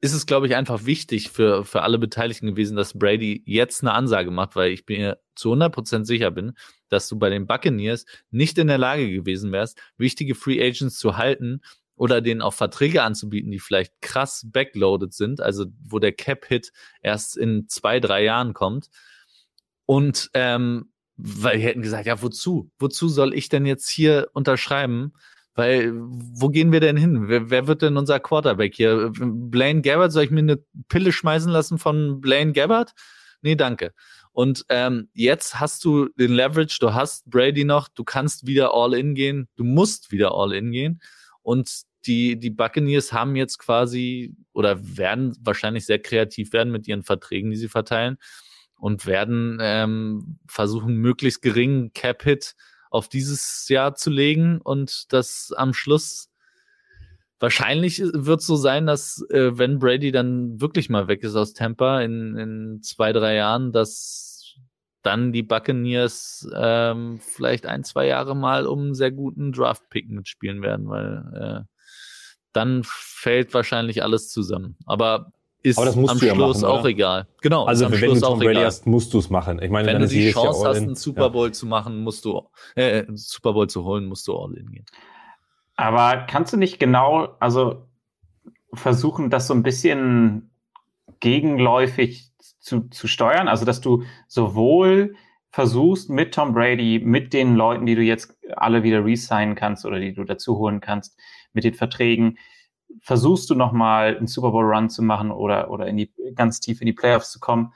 ist 0.03 0.13
es, 0.13 0.25
glaube 0.25 0.47
ich, 0.47 0.55
einfach 0.55 0.85
wichtig 0.85 1.29
für, 1.29 1.63
für 1.63 1.83
alle 1.83 1.99
Beteiligten 1.99 2.47
gewesen, 2.47 2.75
dass 2.75 2.97
Brady 2.97 3.43
jetzt 3.45 3.83
eine 3.83 3.93
Ansage 3.93 4.31
macht, 4.31 4.55
weil 4.55 4.71
ich 4.71 4.83
mir 4.87 5.19
zu 5.35 5.53
100% 5.53 6.05
sicher 6.05 6.31
bin, 6.31 6.53
dass 6.89 7.07
du 7.07 7.19
bei 7.19 7.29
den 7.29 7.45
Buccaneers 7.45 8.05
nicht 8.31 8.57
in 8.57 8.67
der 8.67 8.79
Lage 8.79 9.11
gewesen 9.11 9.51
wärst, 9.51 9.79
wichtige 9.97 10.33
Free 10.33 10.59
Agents 10.59 10.97
zu 10.97 11.17
halten 11.17 11.61
oder 11.95 12.19
denen 12.19 12.41
auch 12.41 12.55
Verträge 12.55 13.03
anzubieten, 13.03 13.51
die 13.51 13.59
vielleicht 13.59 13.93
krass 14.01 14.47
backloaded 14.51 15.13
sind, 15.13 15.39
also 15.39 15.67
wo 15.83 15.99
der 15.99 16.13
Cap-Hit 16.13 16.71
erst 17.01 17.37
in 17.37 17.67
zwei, 17.67 17.99
drei 17.99 18.23
Jahren 18.23 18.53
kommt. 18.53 18.89
Und 19.85 20.31
ähm, 20.33 20.90
weil 21.23 21.57
die 21.57 21.63
hätten 21.63 21.81
gesagt, 21.81 22.07
ja, 22.07 22.21
wozu? 22.21 22.71
Wozu 22.79 23.07
soll 23.07 23.33
ich 23.33 23.49
denn 23.49 23.65
jetzt 23.65 23.89
hier 23.89 24.29
unterschreiben? 24.33 25.13
Weil, 25.53 25.91
wo 25.93 26.49
gehen 26.49 26.71
wir 26.71 26.79
denn 26.79 26.97
hin? 26.97 27.27
Wer, 27.27 27.49
wer 27.49 27.67
wird 27.67 27.81
denn 27.81 27.97
unser 27.97 28.19
Quarterback 28.19 28.73
hier? 28.73 29.11
Blaine 29.13 29.81
Gabbard? 29.81 30.11
Soll 30.11 30.23
ich 30.23 30.31
mir 30.31 30.39
eine 30.39 30.63
Pille 30.87 31.11
schmeißen 31.11 31.51
lassen 31.51 31.77
von 31.77 32.21
Blaine 32.21 32.53
Gabbard? 32.53 32.93
Nee, 33.41 33.55
danke. 33.55 33.93
Und 34.31 34.65
ähm, 34.69 35.09
jetzt 35.13 35.59
hast 35.59 35.83
du 35.83 36.07
den 36.17 36.31
Leverage, 36.31 36.77
du 36.79 36.93
hast 36.93 37.29
Brady 37.29 37.65
noch, 37.65 37.89
du 37.89 38.03
kannst 38.03 38.47
wieder 38.47 38.73
all 38.73 38.93
in 38.93 39.13
gehen, 39.13 39.49
du 39.57 39.63
musst 39.63 40.11
wieder 40.11 40.33
all 40.33 40.53
in 40.53 40.71
gehen. 40.71 41.01
Und 41.41 41.81
die, 42.05 42.39
die 42.39 42.49
Buccaneers 42.49 43.11
haben 43.11 43.35
jetzt 43.35 43.59
quasi 43.59 44.33
oder 44.53 44.79
werden 44.97 45.35
wahrscheinlich 45.41 45.85
sehr 45.85 45.99
kreativ 45.99 46.53
werden 46.53 46.71
mit 46.71 46.87
ihren 46.87 47.03
Verträgen, 47.03 47.51
die 47.51 47.57
sie 47.57 47.67
verteilen 47.67 48.17
und 48.81 49.05
werden 49.05 49.59
ähm, 49.61 50.39
versuchen, 50.47 50.95
möglichst 50.95 51.43
geringen 51.43 51.93
Cap-Hit 51.93 52.55
auf 52.89 53.07
dieses 53.07 53.69
Jahr 53.69 53.93
zu 53.93 54.09
legen 54.09 54.59
und 54.59 55.13
das 55.13 55.53
am 55.55 55.73
Schluss 55.73 56.29
wahrscheinlich 57.39 57.99
wird 57.99 58.41
so 58.41 58.55
sein, 58.55 58.87
dass 58.87 59.23
äh, 59.29 59.57
wenn 59.57 59.77
Brady 59.77 60.11
dann 60.11 60.59
wirklich 60.59 60.89
mal 60.89 61.07
weg 61.07 61.21
ist 61.23 61.35
aus 61.35 61.53
Tampa 61.53 62.01
in, 62.01 62.35
in 62.35 62.81
zwei, 62.81 63.13
drei 63.13 63.35
Jahren, 63.35 63.71
dass 63.71 64.57
dann 65.03 65.31
die 65.31 65.43
Buccaneers 65.43 66.49
ähm, 66.55 67.19
vielleicht 67.19 67.67
ein, 67.67 67.83
zwei 67.83 68.07
Jahre 68.07 68.35
mal 68.35 68.65
um 68.65 68.79
einen 68.79 68.95
sehr 68.95 69.11
guten 69.11 69.51
Draft-Pick 69.51 70.09
mitspielen 70.09 70.63
werden, 70.63 70.89
weil 70.89 71.33
äh, 71.35 71.63
dann 72.51 72.81
fällt 72.83 73.53
wahrscheinlich 73.53 74.01
alles 74.03 74.29
zusammen. 74.29 74.75
Aber 74.85 75.31
ist 75.63 75.77
Aber 75.77 75.87
am 75.87 76.17
Schluss 76.17 76.21
ja 76.21 76.35
machen, 76.35 76.65
auch 76.65 76.85
egal. 76.85 77.27
Genau. 77.41 77.65
Also 77.65 77.91
wenn 77.91 77.99
Schluss 77.99 78.19
du 78.19 78.25
Tom 78.25 78.39
Brady 78.39 78.61
hast, 78.61 78.87
musst 78.87 79.13
du 79.13 79.19
es 79.19 79.29
machen. 79.29 79.61
Ich 79.61 79.69
meine, 79.69 79.87
wenn, 79.87 79.95
wenn 79.95 80.01
du 80.01 80.07
die 80.07 80.31
Chance 80.31 80.67
hast, 80.67 80.77
einen 80.77 80.95
Super 80.95 81.29
Bowl 81.29 81.47
ja. 81.47 81.53
zu 81.53 81.65
machen, 81.67 82.03
musst 82.03 82.25
du 82.25 82.41
äh, 82.75 83.05
Super 83.13 83.53
Bowl 83.53 83.67
zu 83.67 83.83
holen, 83.83 84.05
musst 84.05 84.27
du 84.27 84.35
all 84.35 84.53
in 84.53 84.71
gehen. 84.71 84.85
Aber 85.75 86.25
kannst 86.27 86.53
du 86.53 86.57
nicht 86.57 86.79
genau, 86.79 87.35
also 87.39 87.87
versuchen, 88.73 89.29
das 89.29 89.47
so 89.47 89.53
ein 89.53 89.63
bisschen 89.63 90.51
gegenläufig 91.19 92.31
zu, 92.59 92.89
zu 92.89 93.07
steuern? 93.07 93.47
Also 93.47 93.65
dass 93.65 93.81
du 93.81 94.03
sowohl 94.27 95.15
versuchst 95.51 96.09
mit 96.09 96.33
Tom 96.33 96.53
Brady, 96.53 97.01
mit 97.03 97.33
den 97.33 97.55
Leuten, 97.55 97.85
die 97.85 97.95
du 97.95 98.01
jetzt 98.01 98.35
alle 98.55 98.83
wieder 98.83 99.03
resignen 99.03 99.55
kannst 99.55 99.85
oder 99.85 99.99
die 99.99 100.13
du 100.13 100.23
dazu 100.23 100.57
holen 100.57 100.79
kannst, 100.79 101.19
mit 101.53 101.65
den 101.65 101.73
Verträgen, 101.73 102.37
versuchst 103.01 103.49
du 103.49 103.55
nochmal 103.55 104.17
einen 104.17 104.27
Super 104.27 104.51
Bowl 104.51 104.65
Run 104.65 104.89
zu 104.89 105.01
machen 105.01 105.31
oder, 105.31 105.71
oder 105.71 105.87
in 105.87 105.97
die, 105.97 106.11
ganz 106.35 106.59
tief 106.59 106.81
in 106.81 106.85
die 106.85 106.93
Playoffs 106.93 107.31
zu 107.31 107.39
kommen. 107.39 107.73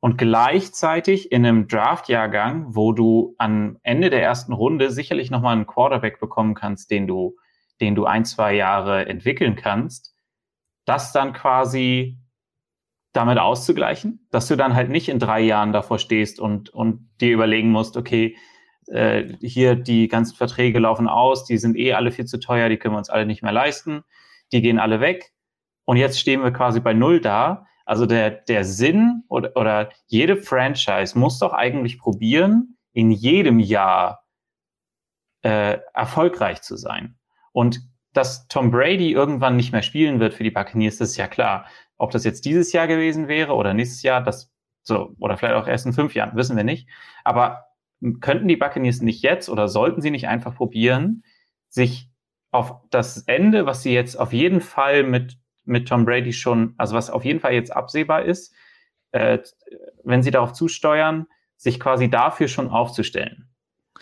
Und 0.00 0.16
gleichzeitig 0.16 1.30
in 1.30 1.44
einem 1.44 1.68
Draft-Jahrgang, 1.68 2.74
wo 2.74 2.92
du 2.92 3.34
am 3.38 3.78
Ende 3.82 4.08
der 4.08 4.22
ersten 4.22 4.52
Runde 4.52 4.90
sicherlich 4.90 5.30
nochmal 5.30 5.54
einen 5.54 5.66
Quarterback 5.66 6.20
bekommen 6.20 6.54
kannst, 6.54 6.90
den 6.90 7.06
du, 7.06 7.36
den 7.80 7.94
du 7.94 8.06
ein, 8.06 8.24
zwei 8.24 8.54
Jahre 8.54 9.06
entwickeln 9.06 9.56
kannst, 9.56 10.14
das 10.86 11.12
dann 11.12 11.34
quasi 11.34 12.18
damit 13.12 13.38
auszugleichen, 13.38 14.26
dass 14.30 14.48
du 14.48 14.56
dann 14.56 14.74
halt 14.74 14.88
nicht 14.88 15.08
in 15.08 15.18
drei 15.18 15.40
Jahren 15.40 15.72
davor 15.72 15.98
stehst 15.98 16.40
und, 16.40 16.70
und 16.70 17.10
dir 17.20 17.34
überlegen 17.34 17.70
musst, 17.70 17.96
okay, 17.96 18.36
äh, 18.86 19.24
hier 19.40 19.74
die 19.74 20.08
ganzen 20.08 20.36
Verträge 20.36 20.78
laufen 20.78 21.08
aus, 21.08 21.44
die 21.44 21.58
sind 21.58 21.76
eh 21.76 21.92
alle 21.92 22.12
viel 22.12 22.24
zu 22.24 22.38
teuer, 22.38 22.68
die 22.68 22.76
können 22.76 22.94
wir 22.94 22.98
uns 22.98 23.10
alle 23.10 23.26
nicht 23.26 23.42
mehr 23.42 23.52
leisten, 23.52 24.04
die 24.52 24.62
gehen 24.62 24.78
alle 24.78 25.00
weg 25.00 25.32
und 25.84 25.96
jetzt 25.96 26.20
stehen 26.20 26.42
wir 26.42 26.52
quasi 26.52 26.80
bei 26.80 26.92
Null 26.92 27.20
da. 27.20 27.66
Also 27.84 28.06
der, 28.06 28.30
der 28.30 28.64
Sinn 28.64 29.24
oder, 29.28 29.56
oder 29.56 29.90
jede 30.06 30.36
Franchise 30.36 31.18
muss 31.18 31.38
doch 31.38 31.52
eigentlich 31.52 31.98
probieren, 31.98 32.76
in 32.92 33.10
jedem 33.10 33.58
Jahr 33.58 34.24
äh, 35.42 35.78
erfolgreich 35.94 36.62
zu 36.62 36.76
sein. 36.76 37.18
Und 37.52 37.80
dass 38.12 38.46
Tom 38.48 38.70
Brady 38.70 39.12
irgendwann 39.12 39.56
nicht 39.56 39.72
mehr 39.72 39.82
spielen 39.82 40.20
wird 40.20 40.34
für 40.34 40.44
die 40.44 40.50
Buccaneers, 40.50 40.98
das 40.98 41.10
ist 41.10 41.16
ja 41.16 41.28
klar. 41.28 41.66
Ob 41.96 42.10
das 42.10 42.24
jetzt 42.24 42.44
dieses 42.44 42.72
Jahr 42.72 42.86
gewesen 42.86 43.28
wäre 43.28 43.54
oder 43.54 43.74
nächstes 43.74 44.02
Jahr, 44.02 44.22
das 44.22 44.52
so, 44.82 45.14
oder 45.18 45.36
vielleicht 45.36 45.54
auch 45.54 45.68
erst 45.68 45.86
in 45.86 45.92
fünf 45.92 46.14
Jahren, 46.14 46.36
wissen 46.36 46.56
wir 46.56 46.64
nicht. 46.64 46.88
Aber 47.24 47.66
könnten 48.20 48.48
die 48.48 48.56
Buccaneers 48.56 49.00
nicht 49.02 49.22
jetzt 49.22 49.48
oder 49.48 49.68
sollten 49.68 50.00
sie 50.00 50.10
nicht 50.10 50.28
einfach 50.28 50.54
probieren, 50.54 51.22
sich 51.68 52.09
auf 52.50 52.80
das 52.90 53.22
Ende, 53.26 53.66
was 53.66 53.82
sie 53.82 53.94
jetzt 53.94 54.16
auf 54.16 54.32
jeden 54.32 54.60
Fall 54.60 55.02
mit, 55.04 55.38
mit 55.64 55.88
Tom 55.88 56.04
Brady 56.04 56.32
schon, 56.32 56.74
also 56.78 56.94
was 56.94 57.10
auf 57.10 57.24
jeden 57.24 57.40
Fall 57.40 57.52
jetzt 57.52 57.74
absehbar 57.74 58.24
ist, 58.24 58.52
äh, 59.12 59.38
wenn 60.04 60.22
sie 60.22 60.30
darauf 60.30 60.52
zusteuern, 60.52 61.26
sich 61.56 61.78
quasi 61.78 62.08
dafür 62.08 62.48
schon 62.48 62.68
aufzustellen. 62.68 63.48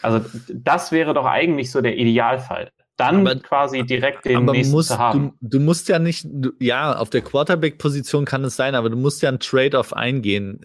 Also 0.01 0.25
das 0.53 0.93
wäre 0.93 1.13
doch 1.13 1.27
eigentlich 1.27 1.71
so 1.71 1.81
der 1.81 1.97
Idealfall 1.97 2.71
dann 2.99 3.27
aber, 3.27 3.37
quasi 3.37 3.85
direkt 3.85 4.25
den 4.25 4.37
aber 4.37 4.53
nächsten 4.53 4.73
musst, 4.73 4.89
zu 4.89 4.99
haben. 4.99 5.33
Du, 5.41 5.59
du 5.59 5.65
musst 5.65 5.89
ja 5.89 5.99
nicht, 5.99 6.27
du, 6.29 6.51
ja, 6.59 6.97
auf 6.97 7.11
der 7.11 7.23
Quarterback-Position 7.23 8.25
kann 8.25 8.45
es 8.45 8.57
sein, 8.57 8.75
aber 8.75 8.91
du 8.91 8.97
musst 8.97 9.23
ja 9.23 9.31
ein 9.31 9.39
Trade-off 9.39 9.93
eingehen. 9.93 10.61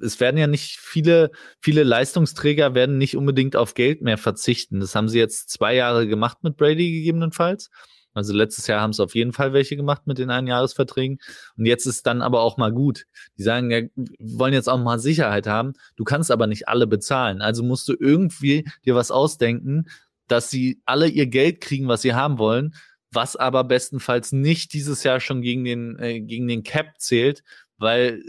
Es 0.00 0.18
werden 0.20 0.36
ja 0.36 0.48
nicht 0.48 0.78
viele, 0.78 1.30
viele 1.60 1.84
Leistungsträger 1.84 2.74
werden 2.74 2.98
nicht 2.98 3.16
unbedingt 3.16 3.56
auf 3.56 3.74
Geld 3.74 4.02
mehr 4.02 4.18
verzichten. 4.18 4.80
Das 4.80 4.94
haben 4.94 5.08
sie 5.08 5.18
jetzt 5.18 5.48
zwei 5.50 5.74
Jahre 5.74 6.08
gemacht 6.08 6.38
mit 6.42 6.56
Brady 6.56 6.90
gegebenenfalls. 6.90 7.70
Also 8.16 8.32
letztes 8.32 8.66
Jahr 8.66 8.80
haben 8.80 8.90
es 8.90 9.00
auf 9.00 9.14
jeden 9.14 9.34
Fall 9.34 9.52
welche 9.52 9.76
gemacht 9.76 10.06
mit 10.06 10.18
den 10.18 10.30
Einjahresverträgen. 10.30 11.18
Und 11.58 11.66
jetzt 11.66 11.86
ist 11.86 12.06
dann 12.06 12.22
aber 12.22 12.40
auch 12.40 12.56
mal 12.56 12.72
gut. 12.72 13.04
Die 13.38 13.42
sagen, 13.42 13.70
ja, 13.70 13.82
wir 13.94 14.38
wollen 14.38 14.54
jetzt 14.54 14.70
auch 14.70 14.78
mal 14.78 14.98
Sicherheit 14.98 15.46
haben. 15.46 15.74
Du 15.96 16.04
kannst 16.04 16.30
aber 16.30 16.46
nicht 16.46 16.66
alle 16.66 16.86
bezahlen. 16.86 17.42
Also 17.42 17.62
musst 17.62 17.86
du 17.88 17.94
irgendwie 17.98 18.66
dir 18.86 18.94
was 18.94 19.10
ausdenken, 19.10 19.84
dass 20.28 20.50
sie 20.50 20.80
alle 20.84 21.08
ihr 21.08 21.26
Geld 21.26 21.60
kriegen, 21.60 21.88
was 21.88 22.02
sie 22.02 22.14
haben 22.14 22.38
wollen, 22.38 22.74
was 23.10 23.36
aber 23.36 23.64
bestenfalls 23.64 24.32
nicht 24.32 24.72
dieses 24.72 25.02
Jahr 25.02 25.20
schon 25.20 25.42
gegen 25.42 25.64
den, 25.64 25.98
äh, 25.98 26.20
gegen 26.20 26.48
den 26.48 26.62
Cap 26.62 26.98
zählt, 26.98 27.42
weil 27.78 28.22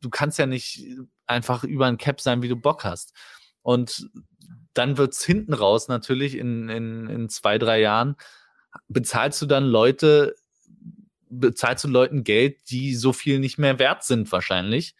du 0.00 0.10
kannst 0.10 0.38
ja 0.38 0.46
nicht 0.46 0.84
einfach 1.26 1.64
über 1.64 1.86
ein 1.86 1.98
Cap 1.98 2.20
sein, 2.20 2.42
wie 2.42 2.48
du 2.48 2.56
Bock 2.56 2.84
hast. 2.84 3.14
Und 3.62 4.08
dann 4.74 4.98
wird's 4.98 5.24
hinten 5.24 5.54
raus 5.54 5.88
natürlich 5.88 6.36
in, 6.36 6.68
in, 6.68 7.08
in 7.08 7.28
zwei, 7.28 7.58
drei 7.58 7.80
Jahren, 7.80 8.16
bezahlst 8.88 9.40
du 9.40 9.46
dann 9.46 9.64
Leute, 9.64 10.34
bezahlst 11.30 11.84
du 11.84 11.88
Leuten 11.88 12.24
Geld, 12.24 12.70
die 12.70 12.94
so 12.94 13.12
viel 13.12 13.38
nicht 13.38 13.58
mehr 13.58 13.78
wert 13.78 14.04
sind 14.04 14.30
wahrscheinlich 14.30 14.94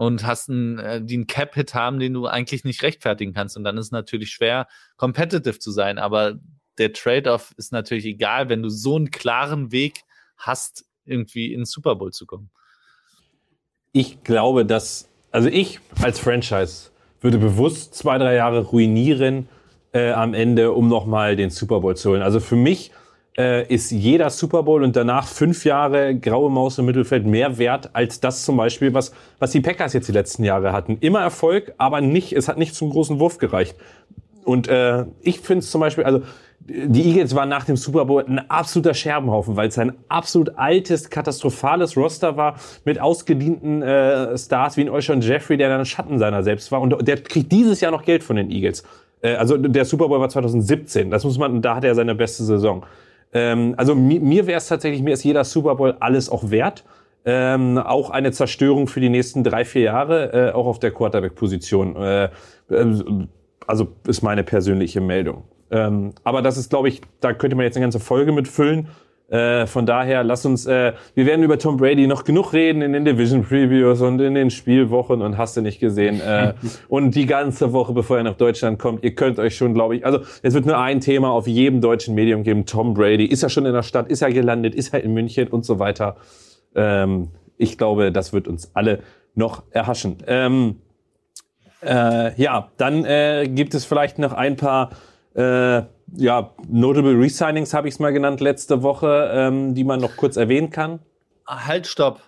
und 0.00 0.24
hast 0.24 0.48
einen, 0.48 0.78
äh, 0.78 1.02
die 1.04 1.26
Cap-Hit 1.26 1.74
haben, 1.74 1.98
den 1.98 2.14
du 2.14 2.26
eigentlich 2.26 2.64
nicht 2.64 2.82
rechtfertigen 2.82 3.34
kannst. 3.34 3.58
Und 3.58 3.64
dann 3.64 3.76
ist 3.76 3.86
es 3.86 3.92
natürlich 3.92 4.30
schwer, 4.30 4.66
competitive 4.96 5.58
zu 5.58 5.70
sein. 5.72 5.98
Aber 5.98 6.40
der 6.78 6.94
Trade-off 6.94 7.52
ist 7.58 7.70
natürlich 7.70 8.06
egal, 8.06 8.48
wenn 8.48 8.62
du 8.62 8.70
so 8.70 8.96
einen 8.96 9.10
klaren 9.10 9.72
Weg 9.72 10.04
hast, 10.38 10.86
irgendwie 11.04 11.52
in 11.52 11.60
den 11.60 11.64
Super 11.66 11.96
Bowl 11.96 12.12
zu 12.12 12.24
kommen. 12.24 12.50
Ich 13.92 14.24
glaube, 14.24 14.64
dass 14.64 15.06
Also 15.32 15.50
ich 15.50 15.80
als 16.00 16.18
Franchise 16.18 16.90
würde 17.20 17.36
bewusst 17.36 17.94
zwei, 17.94 18.16
drei 18.16 18.36
Jahre 18.36 18.60
ruinieren 18.60 19.50
äh, 19.92 20.12
am 20.12 20.32
Ende, 20.32 20.72
um 20.72 20.88
nochmal 20.88 21.36
den 21.36 21.50
Super 21.50 21.80
Bowl 21.80 21.94
zu 21.94 22.10
holen. 22.10 22.22
Also 22.22 22.40
für 22.40 22.56
mich 22.56 22.90
äh, 23.40 23.66
ist 23.72 23.90
jeder 23.90 24.28
Super 24.28 24.62
Bowl 24.64 24.82
und 24.82 24.94
danach 24.96 25.26
fünf 25.26 25.64
Jahre 25.64 26.14
graue 26.14 26.50
Maus 26.50 26.76
im 26.78 26.84
Mittelfeld 26.84 27.24
mehr 27.24 27.56
wert 27.56 27.88
als 27.94 28.20
das 28.20 28.44
zum 28.44 28.58
Beispiel, 28.58 28.92
was, 28.92 29.12
was 29.38 29.52
die 29.52 29.62
Packers 29.62 29.94
jetzt 29.94 30.08
die 30.08 30.12
letzten 30.12 30.44
Jahre 30.44 30.72
hatten. 30.72 30.98
Immer 31.00 31.20
Erfolg, 31.20 31.72
aber 31.78 32.02
nicht, 32.02 32.34
es 32.34 32.48
hat 32.48 32.58
nicht 32.58 32.74
zum 32.74 32.90
großen 32.90 33.18
Wurf 33.18 33.38
gereicht. 33.38 33.76
Und 34.44 34.68
äh, 34.68 35.06
ich 35.22 35.40
finde 35.40 35.60
es 35.60 35.70
zum 35.70 35.80
Beispiel, 35.80 36.04
also 36.04 36.20
die 36.60 37.08
Eagles 37.08 37.34
waren 37.34 37.48
nach 37.48 37.64
dem 37.64 37.76
Super 37.76 38.04
Bowl 38.04 38.22
ein 38.26 38.50
absoluter 38.50 38.92
Scherbenhaufen, 38.92 39.56
weil 39.56 39.68
es 39.68 39.78
ein 39.78 39.94
absolut 40.08 40.58
altes, 40.58 41.08
katastrophales 41.08 41.96
Roster 41.96 42.36
war 42.36 42.56
mit 42.84 43.00
ausgedienten 43.00 43.80
äh, 43.80 44.36
Stars 44.36 44.76
wie 44.76 44.82
ein 44.82 44.90
Ocean 44.90 45.22
Jeffrey, 45.22 45.56
der 45.56 45.70
dann 45.70 45.86
Schatten 45.86 46.18
seiner 46.18 46.42
selbst 46.42 46.70
war. 46.70 46.82
Und 46.82 47.08
der 47.08 47.16
kriegt 47.16 47.50
dieses 47.50 47.80
Jahr 47.80 47.90
noch 47.90 48.04
Geld 48.04 48.22
von 48.22 48.36
den 48.36 48.50
Eagles. 48.50 48.84
Äh, 49.22 49.34
also 49.36 49.56
der 49.56 49.86
Super 49.86 50.08
Bowl 50.08 50.20
war 50.20 50.28
2017. 50.28 51.10
Das 51.10 51.24
muss 51.24 51.38
man, 51.38 51.62
da 51.62 51.76
hat 51.76 51.84
er 51.84 51.94
seine 51.94 52.14
beste 52.14 52.44
Saison. 52.44 52.84
Ähm, 53.32 53.74
also 53.76 53.94
mir, 53.94 54.20
mir 54.20 54.46
wäre 54.46 54.58
es 54.58 54.68
tatsächlich, 54.68 55.02
mir 55.02 55.14
ist 55.14 55.24
jeder 55.24 55.44
Super 55.44 55.74
Bowl 55.76 55.96
alles 56.00 56.28
auch 56.28 56.50
wert. 56.50 56.84
Ähm, 57.24 57.76
auch 57.76 58.10
eine 58.10 58.32
Zerstörung 58.32 58.86
für 58.86 59.00
die 59.00 59.10
nächsten 59.10 59.44
drei, 59.44 59.64
vier 59.64 59.82
Jahre, 59.82 60.32
äh, 60.32 60.52
auch 60.52 60.66
auf 60.66 60.78
der 60.78 60.90
Quarterback-Position. 60.90 61.96
Äh, 61.96 62.24
äh, 62.24 62.28
also 63.66 63.88
ist 64.06 64.22
meine 64.22 64.42
persönliche 64.42 65.00
Meldung. 65.00 65.44
Ähm, 65.70 66.12
aber 66.24 66.42
das 66.42 66.56
ist, 66.56 66.70
glaube 66.70 66.88
ich, 66.88 67.02
da 67.20 67.32
könnte 67.32 67.56
man 67.56 67.64
jetzt 67.64 67.76
eine 67.76 67.84
ganze 67.84 68.00
Folge 68.00 68.32
mitfüllen. 68.32 68.88
Äh, 69.30 69.66
von 69.66 69.86
daher, 69.86 70.24
lass 70.24 70.44
uns, 70.44 70.66
äh, 70.66 70.92
wir 71.14 71.24
werden 71.24 71.44
über 71.44 71.56
Tom 71.56 71.76
Brady 71.76 72.08
noch 72.08 72.24
genug 72.24 72.52
reden 72.52 72.82
in 72.82 72.92
den 72.92 73.04
Division 73.04 73.44
Previews 73.44 74.00
und 74.00 74.20
in 74.20 74.34
den 74.34 74.50
Spielwochen 74.50 75.22
und 75.22 75.38
hast 75.38 75.56
du 75.56 75.60
nicht 75.60 75.78
gesehen. 75.78 76.20
Äh, 76.20 76.54
und 76.88 77.14
die 77.14 77.26
ganze 77.26 77.72
Woche, 77.72 77.92
bevor 77.92 78.16
er 78.16 78.24
nach 78.24 78.36
Deutschland 78.36 78.80
kommt, 78.80 79.04
ihr 79.04 79.14
könnt 79.14 79.38
euch 79.38 79.56
schon, 79.56 79.72
glaube 79.72 79.94
ich, 79.94 80.04
also 80.04 80.18
es 80.42 80.54
wird 80.54 80.66
nur 80.66 80.78
ein 80.78 81.00
Thema 81.00 81.30
auf 81.30 81.46
jedem 81.46 81.80
deutschen 81.80 82.16
Medium 82.16 82.42
geben. 82.42 82.66
Tom 82.66 82.92
Brady, 82.92 83.24
ist 83.24 83.44
er 83.44 83.50
schon 83.50 83.66
in 83.66 83.72
der 83.72 83.84
Stadt, 83.84 84.08
ist 84.08 84.20
er 84.20 84.32
gelandet, 84.32 84.74
ist 84.74 84.92
er 84.92 85.04
in 85.04 85.14
München 85.14 85.46
und 85.46 85.64
so 85.64 85.78
weiter. 85.78 86.16
Ähm, 86.74 87.28
ich 87.56 87.78
glaube, 87.78 88.10
das 88.10 88.32
wird 88.32 88.48
uns 88.48 88.72
alle 88.74 88.98
noch 89.36 89.62
erhaschen. 89.70 90.16
Ähm, 90.26 90.80
äh, 91.86 92.34
ja, 92.40 92.72
dann 92.78 93.04
äh, 93.04 93.48
gibt 93.48 93.74
es 93.74 93.84
vielleicht 93.84 94.18
noch 94.18 94.32
ein 94.32 94.56
paar 94.56 94.90
ja, 96.16 96.54
Notable 96.68 97.18
Resignings 97.18 97.74
habe 97.74 97.88
ich 97.88 97.94
es 97.94 98.00
mal 98.00 98.12
genannt 98.12 98.40
letzte 98.40 98.82
Woche, 98.82 99.30
ähm, 99.32 99.74
die 99.74 99.84
man 99.84 100.00
noch 100.00 100.16
kurz 100.16 100.36
erwähnen 100.36 100.70
kann. 100.70 101.00
Halt, 101.46 101.86
stopp. 101.86 102.22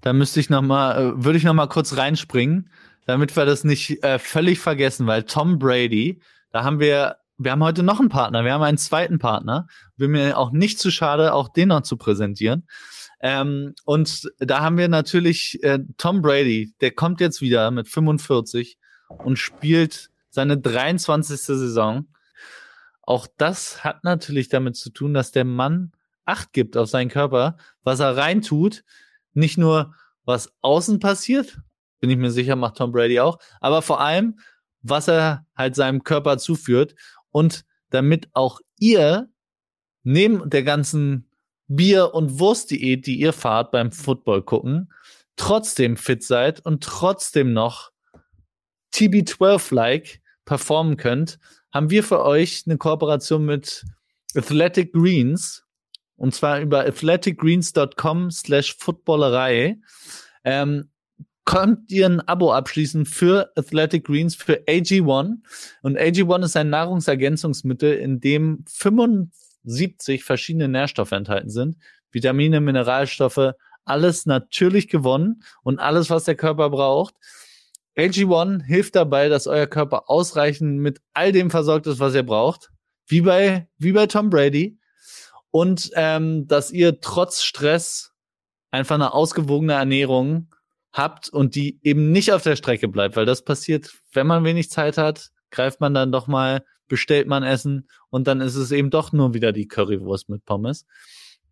Da 0.00 0.12
müsste 0.12 0.40
ich 0.40 0.50
noch 0.50 0.62
mal, 0.62 0.98
äh, 0.98 1.24
würde 1.24 1.38
ich 1.38 1.44
noch 1.44 1.54
mal 1.54 1.66
kurz 1.66 1.96
reinspringen, 1.96 2.70
damit 3.06 3.36
wir 3.36 3.46
das 3.46 3.64
nicht 3.64 4.02
äh, 4.04 4.18
völlig 4.18 4.58
vergessen, 4.58 5.06
weil 5.06 5.24
Tom 5.24 5.58
Brady, 5.58 6.20
da 6.50 6.64
haben 6.64 6.80
wir, 6.80 7.16
wir 7.38 7.52
haben 7.52 7.64
heute 7.64 7.82
noch 7.82 8.00
einen 8.00 8.10
Partner, 8.10 8.44
wir 8.44 8.52
haben 8.52 8.62
einen 8.62 8.78
zweiten 8.78 9.18
Partner. 9.18 9.66
Bin 9.96 10.12
mir 10.12 10.38
auch 10.38 10.52
nicht 10.52 10.78
zu 10.78 10.90
schade, 10.90 11.34
auch 11.34 11.48
den 11.48 11.68
noch 11.68 11.82
zu 11.82 11.96
präsentieren. 11.96 12.66
Ähm, 13.20 13.74
und 13.84 14.30
da 14.38 14.60
haben 14.60 14.76
wir 14.76 14.88
natürlich 14.88 15.62
äh, 15.62 15.78
Tom 15.96 16.20
Brady, 16.20 16.74
der 16.80 16.90
kommt 16.90 17.20
jetzt 17.20 17.40
wieder 17.40 17.70
mit 17.70 17.88
45 17.88 18.76
und 19.08 19.38
spielt 19.38 20.10
seine 20.28 20.58
23. 20.58 21.40
Saison 21.40 22.06
auch 23.06 23.26
das 23.36 23.84
hat 23.84 24.04
natürlich 24.04 24.48
damit 24.48 24.76
zu 24.76 24.90
tun, 24.90 25.14
dass 25.14 25.32
der 25.32 25.44
Mann 25.44 25.92
Acht 26.26 26.52
gibt 26.52 26.76
auf 26.76 26.88
seinen 26.88 27.10
Körper, 27.10 27.58
was 27.82 28.00
er 28.00 28.16
reintut. 28.16 28.82
Nicht 29.34 29.58
nur, 29.58 29.94
was 30.24 30.54
außen 30.62 30.98
passiert, 30.98 31.58
bin 32.00 32.10
ich 32.10 32.16
mir 32.16 32.30
sicher, 32.30 32.56
macht 32.56 32.76
Tom 32.76 32.92
Brady 32.92 33.20
auch, 33.20 33.38
aber 33.60 33.82
vor 33.82 34.00
allem, 34.00 34.38
was 34.82 35.08
er 35.08 35.46
halt 35.56 35.74
seinem 35.74 36.02
Körper 36.02 36.38
zuführt 36.38 36.94
und 37.30 37.64
damit 37.90 38.28
auch 38.32 38.60
ihr 38.78 39.28
neben 40.02 40.48
der 40.48 40.62
ganzen 40.62 41.30
Bier- 41.66 42.14
und 42.14 42.38
Wurstdiät, 42.38 43.06
die 43.06 43.18
ihr 43.18 43.32
fahrt 43.32 43.70
beim 43.70 43.90
Football 43.90 44.42
gucken, 44.42 44.92
trotzdem 45.36 45.96
fit 45.96 46.22
seid 46.22 46.64
und 46.64 46.84
trotzdem 46.84 47.52
noch 47.52 47.90
TB12-like 48.94 50.20
performen 50.44 50.96
könnt, 50.96 51.38
haben 51.74 51.90
wir 51.90 52.04
für 52.04 52.24
euch 52.24 52.62
eine 52.66 52.78
Kooperation 52.78 53.44
mit 53.44 53.84
Athletic 54.36 54.92
Greens 54.92 55.64
und 56.16 56.32
zwar 56.32 56.60
über 56.60 56.86
athleticgreens.com 56.86 58.30
slash 58.30 58.76
footballerei. 58.78 59.78
Ähm, 60.44 60.90
könnt 61.44 61.90
ihr 61.90 62.06
ein 62.06 62.20
Abo 62.20 62.52
abschließen 62.52 63.04
für 63.06 63.50
Athletic 63.56 64.06
Greens 64.06 64.36
für 64.36 64.62
AG1 64.68 65.38
und 65.82 65.98
AG1 65.98 66.44
ist 66.44 66.56
ein 66.56 66.70
Nahrungsergänzungsmittel, 66.70 67.94
in 67.94 68.20
dem 68.20 68.64
75 68.68 70.22
verschiedene 70.22 70.68
Nährstoffe 70.68 71.12
enthalten 71.12 71.50
sind, 71.50 71.76
Vitamine, 72.12 72.60
Mineralstoffe, 72.60 73.52
alles 73.84 74.26
natürlich 74.26 74.88
gewonnen 74.88 75.42
und 75.64 75.80
alles, 75.80 76.08
was 76.08 76.24
der 76.24 76.36
Körper 76.36 76.70
braucht. 76.70 77.14
AG1 77.96 78.64
hilft 78.64 78.96
dabei, 78.96 79.28
dass 79.28 79.46
euer 79.46 79.66
Körper 79.66 80.10
ausreichend 80.10 80.80
mit 80.80 81.00
all 81.12 81.32
dem 81.32 81.50
versorgt 81.50 81.86
ist, 81.86 82.00
was 82.00 82.14
ihr 82.14 82.24
braucht. 82.24 82.70
Wie 83.06 83.20
bei, 83.20 83.68
wie 83.78 83.92
bei 83.92 84.06
Tom 84.06 84.30
Brady. 84.30 84.78
Und 85.50 85.90
ähm, 85.94 86.48
dass 86.48 86.72
ihr 86.72 87.00
trotz 87.00 87.42
Stress 87.42 88.12
einfach 88.70 88.96
eine 88.96 89.14
ausgewogene 89.14 89.74
Ernährung 89.74 90.52
habt 90.92 91.28
und 91.28 91.54
die 91.54 91.78
eben 91.82 92.10
nicht 92.10 92.32
auf 92.32 92.42
der 92.42 92.56
Strecke 92.56 92.88
bleibt, 92.88 93.16
weil 93.16 93.26
das 93.26 93.44
passiert, 93.44 93.92
wenn 94.12 94.26
man 94.26 94.44
wenig 94.44 94.70
Zeit 94.70 94.98
hat, 94.98 95.30
greift 95.50 95.80
man 95.80 95.94
dann 95.94 96.12
doch 96.12 96.26
mal, 96.26 96.64
bestellt 96.88 97.28
man 97.28 97.42
Essen 97.42 97.88
und 98.10 98.26
dann 98.26 98.40
ist 98.40 98.56
es 98.56 98.72
eben 98.72 98.90
doch 98.90 99.12
nur 99.12 99.34
wieder 99.34 99.52
die 99.52 99.68
Currywurst 99.68 100.28
mit 100.28 100.44
Pommes. 100.44 100.86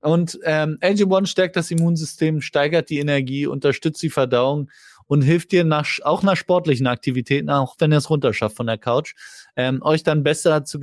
Und 0.01 0.39
ähm, 0.43 0.79
AG1 0.81 1.27
stärkt 1.27 1.55
das 1.55 1.71
Immunsystem, 1.71 2.41
steigert 2.41 2.91
die 2.91 2.99
Energie, 2.99 3.47
unterstützt 3.47 4.03
die 4.03 4.11
Verdauung 4.11 4.69
und 5.13 5.21
hilft 5.21 5.53
dir 5.53 5.63
nach, 5.63 5.87
auch 6.05 6.23
nach 6.23 6.39
sportlichen 6.39 6.87
Aktivitäten, 6.87 7.51
auch 7.51 7.77
wenn 7.79 7.93
ihr 7.93 7.99
es 7.99 8.09
runterschafft 8.09 8.57
von 8.57 8.67
der 8.67 8.79
Couch, 8.79 9.13
ähm, 9.57 9.83
euch 9.83 10.03
dann 10.03 10.23
besser 10.23 10.65
zu 10.65 10.81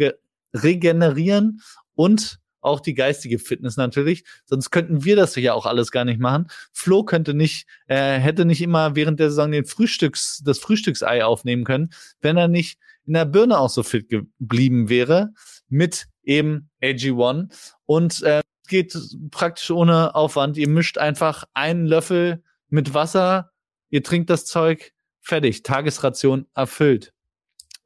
regenerieren 0.54 1.62
und 1.96 2.38
auch 2.62 2.80
die 2.80 2.94
geistige 2.94 3.40
Fitness 3.40 3.76
natürlich. 3.76 4.26
Sonst 4.46 4.70
könnten 4.70 5.04
wir 5.04 5.16
das 5.16 5.36
ja 5.36 5.54
auch 5.54 5.66
alles 5.66 5.90
gar 5.90 6.06
nicht 6.06 6.20
machen. 6.20 6.46
Flo 6.72 7.04
könnte 7.04 7.34
nicht, 7.34 7.66
äh, 7.88 8.20
hätte 8.20 8.46
nicht 8.46 8.62
immer 8.62 8.96
während 8.96 9.20
der 9.20 9.32
Saison 9.32 9.52
den 9.52 9.66
Frühstücks, 9.66 10.44
das 10.46 10.60
Frühstücksei 10.60 11.26
aufnehmen 11.26 11.64
können, 11.64 11.90
wenn 12.22 12.38
er 12.38 12.50
nicht 12.50 12.78
in 13.08 13.14
der 13.14 13.26
Birne 13.26 13.58
auch 13.58 13.72
so 13.72 13.82
fit 13.82 14.10
geblieben 14.10 14.90
wäre 14.90 15.30
mit 15.70 16.06
eben 16.22 16.70
AG1. 16.84 17.48
Und 17.88 18.22
äh, 18.22 18.42
geht 18.68 18.96
praktisch 19.32 19.72
ohne 19.72 20.14
Aufwand. 20.14 20.56
Ihr 20.56 20.70
mischt 20.70 21.00
einfach 21.00 21.46
einen 21.56 21.88
Löffel 21.88 22.44
mit 22.70 22.94
Wasser 22.94 23.49
ihr 23.90 24.04
trinkt 24.04 24.30
das 24.30 24.46
Zeug, 24.46 24.94
fertig, 25.22 25.64
Tagesration 25.64 26.48
erfüllt. 26.54 27.14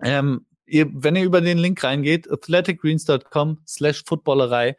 Ähm, 0.01 0.45
ihr, 0.66 0.88
wenn 0.93 1.16
ihr 1.16 1.24
über 1.24 1.41
den 1.41 1.58
Link 1.58 1.84
reingeht, 1.84 2.32
athleticgreens.com 2.32 3.62
slash 3.68 4.04
footballerei, 4.06 4.76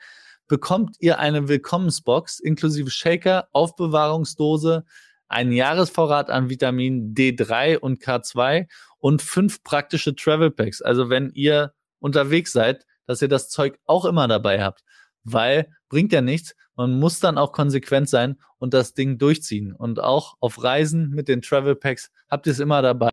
bekommt 0.49 0.97
ihr 1.01 1.19
eine 1.19 1.49
Willkommensbox 1.49 2.41
inklusive 2.41 2.91
Shaker, 2.91 3.49
Aufbewahrungsdose, 3.53 4.85
einen 5.29 5.53
Jahresvorrat 5.53 6.31
an 6.31 6.51
Vitamin 6.51 7.15
D3 7.15 7.79
und 7.79 8.01
K2 8.01 8.69
und 8.99 9.23
fünf 9.23 9.63
praktische 9.63 10.15
Travel 10.15 10.51
Packs. 10.51 10.83
Also 10.83 11.09
wenn 11.11 11.31
ihr 11.31 11.73
unterwegs 11.99 12.53
seid, 12.53 12.87
dass 13.07 13.23
ihr 13.23 13.29
das 13.29 13.49
Zeug 13.49 13.79
auch 13.85 14.05
immer 14.05 14.29
dabei 14.29 14.63
habt, 14.63 14.85
weil 15.25 15.69
bringt 15.89 16.13
ja 16.13 16.21
nichts, 16.21 16.55
man 16.77 16.99
muss 16.99 17.21
dann 17.21 17.39
auch 17.39 17.53
konsequent 17.53 18.09
sein 18.09 18.37
und 18.59 18.75
das 18.75 18.95
Ding 18.95 19.19
durchziehen. 19.19 19.73
Und 19.73 20.01
auch 20.01 20.35
auf 20.41 20.63
Reisen 20.63 21.11
mit 21.11 21.29
den 21.29 21.43
Travel 21.43 21.77
Packs 21.77 22.11
habt 22.29 22.47
ihr 22.47 22.53
es 22.53 22.61
immer 22.61 22.83
dabei. 22.83 23.11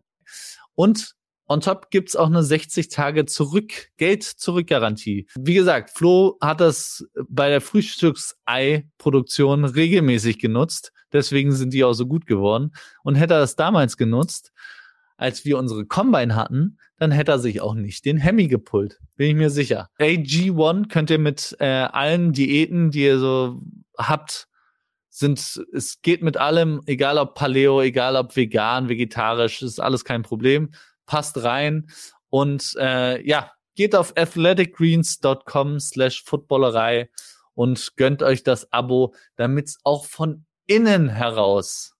Und 0.74 1.14
on 1.48 1.60
top 1.60 1.90
gibt's 1.90 2.16
auch 2.16 2.26
eine 2.26 2.42
60 2.42 2.88
Tage 2.88 3.26
zurück, 3.26 3.90
Geld-Zurück-Garantie. 3.98 5.28
Wie 5.38 5.54
gesagt, 5.54 5.90
Flo 5.90 6.38
hat 6.40 6.60
das 6.60 7.06
bei 7.28 7.50
der 7.50 7.60
Frühstücksei-Produktion 7.60 9.64
regelmäßig 9.64 10.38
genutzt. 10.38 10.92
Deswegen 11.12 11.52
sind 11.52 11.74
die 11.74 11.84
auch 11.84 11.92
so 11.92 12.06
gut 12.06 12.26
geworden. 12.26 12.72
Und 13.02 13.16
hätte 13.16 13.34
er 13.34 13.40
das 13.40 13.54
damals 13.54 13.96
genutzt, 13.96 14.52
als 15.22 15.44
wir 15.44 15.56
unsere 15.56 15.86
Combine 15.86 16.34
hatten, 16.34 16.78
dann 16.98 17.12
hätte 17.12 17.30
er 17.32 17.38
sich 17.38 17.60
auch 17.60 17.74
nicht 17.74 18.04
den 18.04 18.18
Hemi 18.18 18.48
gepullt. 18.48 18.98
Bin 19.16 19.28
ich 19.28 19.36
mir 19.36 19.50
sicher. 19.50 19.88
AG1 20.00 20.88
könnt 20.88 21.10
ihr 21.10 21.18
mit 21.18 21.56
äh, 21.60 21.66
allen 21.66 22.32
Diäten, 22.32 22.90
die 22.90 23.04
ihr 23.04 23.18
so 23.20 23.62
habt, 23.96 24.48
sind, 25.10 25.64
es 25.72 26.02
geht 26.02 26.22
mit 26.22 26.38
allem, 26.38 26.80
egal 26.86 27.18
ob 27.18 27.34
Paleo, 27.34 27.80
egal 27.80 28.16
ob 28.16 28.34
vegan, 28.34 28.88
vegetarisch, 28.88 29.62
ist 29.62 29.78
alles 29.78 30.04
kein 30.04 30.22
Problem. 30.22 30.72
Passt 31.06 31.44
rein. 31.44 31.86
Und 32.28 32.74
äh, 32.78 33.24
ja, 33.24 33.52
geht 33.76 33.94
auf 33.94 34.16
athleticgreens.com 34.16 35.78
slash 35.78 36.24
footballerei 36.24 37.10
und 37.54 37.96
gönnt 37.96 38.24
euch 38.24 38.42
das 38.42 38.72
Abo, 38.72 39.14
damit 39.36 39.68
es 39.68 39.78
auch 39.84 40.04
von 40.04 40.46
innen 40.66 41.08
heraus 41.08 41.94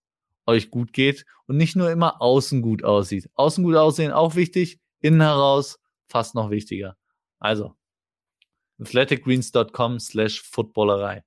euch 0.46 0.70
gut 0.70 0.92
geht 0.92 1.24
und 1.52 1.58
nicht 1.58 1.76
nur 1.76 1.90
immer 1.90 2.22
außen 2.22 2.62
gut 2.62 2.82
aussieht. 2.82 3.28
Außen 3.34 3.62
gut 3.62 3.76
aussehen 3.76 4.10
auch 4.10 4.36
wichtig, 4.36 4.80
innen 5.02 5.20
heraus 5.20 5.78
fast 6.08 6.34
noch 6.34 6.48
wichtiger. 6.48 6.96
Also, 7.40 7.74
athleticgreens.com 8.80 10.00
slash 10.00 10.40
footballerei. 10.40 11.22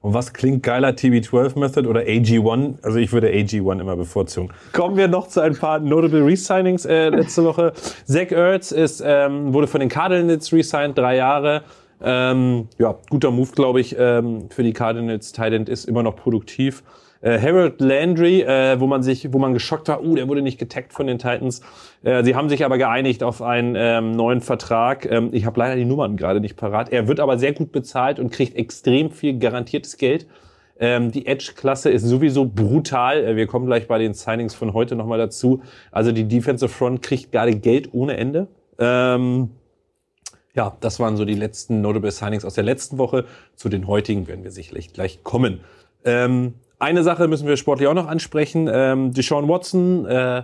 Und 0.00 0.12
was 0.12 0.32
klingt 0.32 0.64
geiler, 0.64 0.88
TB12 0.88 1.56
Method 1.56 1.88
oder 1.88 2.00
AG1? 2.00 2.82
Also 2.82 2.98
ich 2.98 3.12
würde 3.12 3.28
AG1 3.28 3.80
immer 3.80 3.94
bevorzugen. 3.94 4.52
Kommen 4.72 4.96
wir 4.96 5.06
noch 5.06 5.28
zu 5.28 5.40
ein 5.40 5.54
paar 5.54 5.78
notable 5.78 6.26
Resignings 6.26 6.84
äh, 6.84 7.10
letzte 7.10 7.44
Woche. 7.44 7.72
Zach 8.06 8.32
Ertz 8.32 8.72
ist, 8.72 9.00
ähm, 9.06 9.54
wurde 9.54 9.68
von 9.68 9.78
den 9.78 9.88
Cardinals 9.88 10.52
resigned, 10.52 10.98
drei 10.98 11.14
Jahre. 11.14 11.62
Ähm, 12.02 12.66
ja, 12.78 12.98
guter 13.08 13.30
Move, 13.30 13.52
glaube 13.52 13.80
ich, 13.80 13.94
ähm, 13.96 14.50
für 14.50 14.64
die 14.64 14.72
Cardinals. 14.72 15.30
Titan 15.30 15.66
ist 15.66 15.84
immer 15.84 16.02
noch 16.02 16.16
produktiv. 16.16 16.82
Äh, 17.22 17.38
Harold 17.38 17.80
Landry, 17.80 18.42
äh, 18.42 18.80
wo 18.80 18.86
man 18.86 19.02
sich, 19.02 19.32
wo 19.32 19.38
man 19.38 19.52
geschockt 19.52 19.88
war, 19.88 20.02
uh, 20.02 20.14
der 20.14 20.28
wurde 20.28 20.40
nicht 20.40 20.58
getaggt 20.58 20.92
von 20.92 21.06
den 21.06 21.18
Titans. 21.18 21.60
Äh, 22.02 22.24
sie 22.24 22.34
haben 22.34 22.48
sich 22.48 22.64
aber 22.64 22.78
geeinigt 22.78 23.22
auf 23.22 23.42
einen 23.42 23.74
ähm, 23.76 24.12
neuen 24.12 24.40
Vertrag. 24.40 25.04
Ähm, 25.10 25.28
ich 25.32 25.44
habe 25.44 25.58
leider 25.60 25.76
die 25.76 25.84
Nummern 25.84 26.16
gerade 26.16 26.40
nicht 26.40 26.56
parat. 26.56 26.90
Er 26.90 27.08
wird 27.08 27.20
aber 27.20 27.38
sehr 27.38 27.52
gut 27.52 27.72
bezahlt 27.72 28.18
und 28.18 28.30
kriegt 28.30 28.56
extrem 28.56 29.10
viel 29.10 29.38
garantiertes 29.38 29.98
Geld. 29.98 30.26
Ähm, 30.78 31.10
die 31.12 31.26
Edge-Klasse 31.26 31.90
ist 31.90 32.04
sowieso 32.04 32.46
brutal. 32.46 33.22
Äh, 33.22 33.36
wir 33.36 33.46
kommen 33.46 33.66
gleich 33.66 33.86
bei 33.86 33.98
den 33.98 34.14
Signings 34.14 34.54
von 34.54 34.72
heute 34.72 34.96
nochmal 34.96 35.18
dazu. 35.18 35.62
Also 35.92 36.12
die 36.12 36.24
Defensive 36.24 36.70
Front 36.70 37.02
kriegt 37.02 37.32
gerade 37.32 37.54
Geld 37.54 37.92
ohne 37.92 38.16
Ende. 38.16 38.48
Ähm, 38.78 39.50
ja, 40.54 40.74
das 40.80 40.98
waren 40.98 41.18
so 41.18 41.26
die 41.26 41.34
letzten 41.34 41.82
Notable 41.82 42.10
Signings 42.10 42.46
aus 42.46 42.54
der 42.54 42.64
letzten 42.64 42.96
Woche. 42.96 43.26
Zu 43.56 43.68
den 43.68 43.86
heutigen 43.86 44.26
werden 44.26 44.42
wir 44.42 44.50
sicherlich 44.50 44.94
gleich 44.94 45.22
kommen. 45.22 45.60
Ähm, 46.06 46.54
eine 46.80 47.02
Sache 47.02 47.28
müssen 47.28 47.46
wir 47.46 47.56
sportlich 47.56 47.88
auch 47.88 47.94
noch 47.94 48.08
ansprechen. 48.08 48.68
Ähm, 48.72 49.12
Deshaun 49.12 49.48
Watson, 49.48 50.06
äh, 50.06 50.42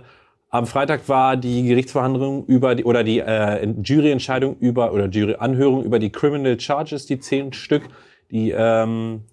am 0.49 0.65
Freitag 0.65 1.09
war 1.09 1.35
die 1.35 1.67
Gerichtsverhandlung 1.67 2.45
über 2.45 2.73
die 2.75 2.85
oder 2.85 3.03
die 3.03 3.19
äh, 3.19 3.67
Juryentscheidung 3.83 4.55
über 4.59 4.93
oder 4.93 5.07
Jury-Anhörung 5.07 5.83
über 5.83 5.99
die 5.99 6.11
Criminal 6.11 6.57
Charges, 6.59 7.05
die 7.05 7.19
zehn 7.19 7.51
Stück, 7.51 7.83
die 8.31 8.51
ähm, 8.51 9.23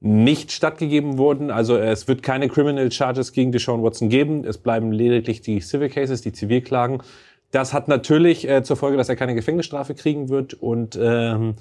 nicht 0.00 0.52
stattgegeben 0.52 1.18
wurden. 1.18 1.50
Also 1.50 1.76
es 1.76 2.06
wird 2.06 2.22
keine 2.22 2.48
Criminal 2.48 2.92
Charges 2.92 3.32
gegen 3.32 3.50
Deshaun 3.50 3.82
Watson 3.82 4.10
geben. 4.10 4.44
Es 4.44 4.58
bleiben 4.58 4.92
lediglich 4.92 5.40
die 5.40 5.60
Civil 5.60 5.88
Cases, 5.88 6.20
die 6.20 6.32
Zivilklagen. 6.32 7.02
Das 7.50 7.72
hat 7.72 7.88
natürlich 7.88 8.48
äh, 8.48 8.62
zur 8.62 8.76
Folge, 8.76 8.96
dass 8.96 9.08
er 9.08 9.16
keine 9.16 9.34
Gefängnisstrafe 9.34 9.94
kriegen 9.94 10.28
wird 10.28 10.54
und 10.54 10.98
ähm, 11.00 11.54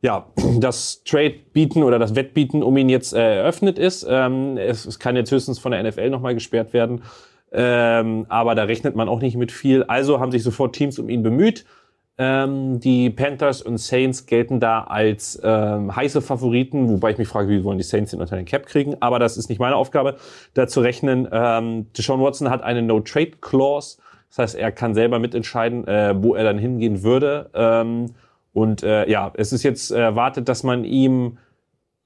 ja, 0.00 0.26
das 0.60 1.02
Trade-Bieten 1.04 1.82
oder 1.82 1.98
das 1.98 2.14
Wettbieten 2.14 2.62
um 2.62 2.76
ihn 2.76 2.88
jetzt 2.88 3.14
äh, 3.14 3.38
eröffnet 3.38 3.78
ist. 3.78 4.06
Ähm, 4.08 4.56
es, 4.56 4.86
es 4.86 4.98
kann 4.98 5.16
jetzt 5.16 5.30
höchstens 5.30 5.58
von 5.58 5.72
der 5.72 5.82
NFL 5.82 6.10
nochmal 6.10 6.34
gesperrt 6.34 6.72
werden, 6.72 7.02
ähm, 7.52 8.26
aber 8.28 8.54
da 8.54 8.64
rechnet 8.64 8.96
man 8.96 9.08
auch 9.08 9.20
nicht 9.20 9.36
mit 9.36 9.52
viel. 9.52 9.84
Also 9.84 10.20
haben 10.20 10.32
sich 10.32 10.42
sofort 10.42 10.74
Teams 10.74 10.98
um 10.98 11.08
ihn 11.08 11.22
bemüht. 11.22 11.64
Ähm, 12.20 12.80
die 12.80 13.10
Panthers 13.10 13.62
und 13.62 13.78
Saints 13.78 14.26
gelten 14.26 14.58
da 14.58 14.82
als 14.82 15.40
ähm, 15.44 15.94
heiße 15.94 16.20
Favoriten, 16.20 16.88
wobei 16.88 17.12
ich 17.12 17.18
mich 17.18 17.28
frage, 17.28 17.48
wie 17.48 17.62
wollen 17.62 17.78
die 17.78 17.84
Saints 17.84 18.10
den 18.10 18.20
unter 18.20 18.34
den 18.34 18.44
Cap 18.44 18.66
kriegen? 18.66 18.96
Aber 18.98 19.20
das 19.20 19.36
ist 19.36 19.48
nicht 19.48 19.60
meine 19.60 19.76
Aufgabe, 19.76 20.16
da 20.54 20.66
zu 20.66 20.80
rechnen. 20.80 21.28
Ähm, 21.30 21.86
Deshaun 21.96 22.20
Watson 22.20 22.50
hat 22.50 22.62
eine 22.62 22.82
No-Trade-Clause 22.82 23.98
das 24.28 24.38
heißt, 24.38 24.54
er 24.56 24.72
kann 24.72 24.94
selber 24.94 25.18
mitentscheiden, 25.18 25.86
äh, 25.86 26.14
wo 26.22 26.34
er 26.34 26.44
dann 26.44 26.58
hingehen 26.58 27.02
würde. 27.02 27.50
Ähm, 27.54 28.06
und 28.58 28.82
äh, 28.82 29.08
ja, 29.08 29.30
es 29.36 29.52
ist 29.52 29.62
jetzt 29.62 29.92
erwartet, 29.92 30.48
dass 30.48 30.64
man 30.64 30.82
ihm 30.84 31.38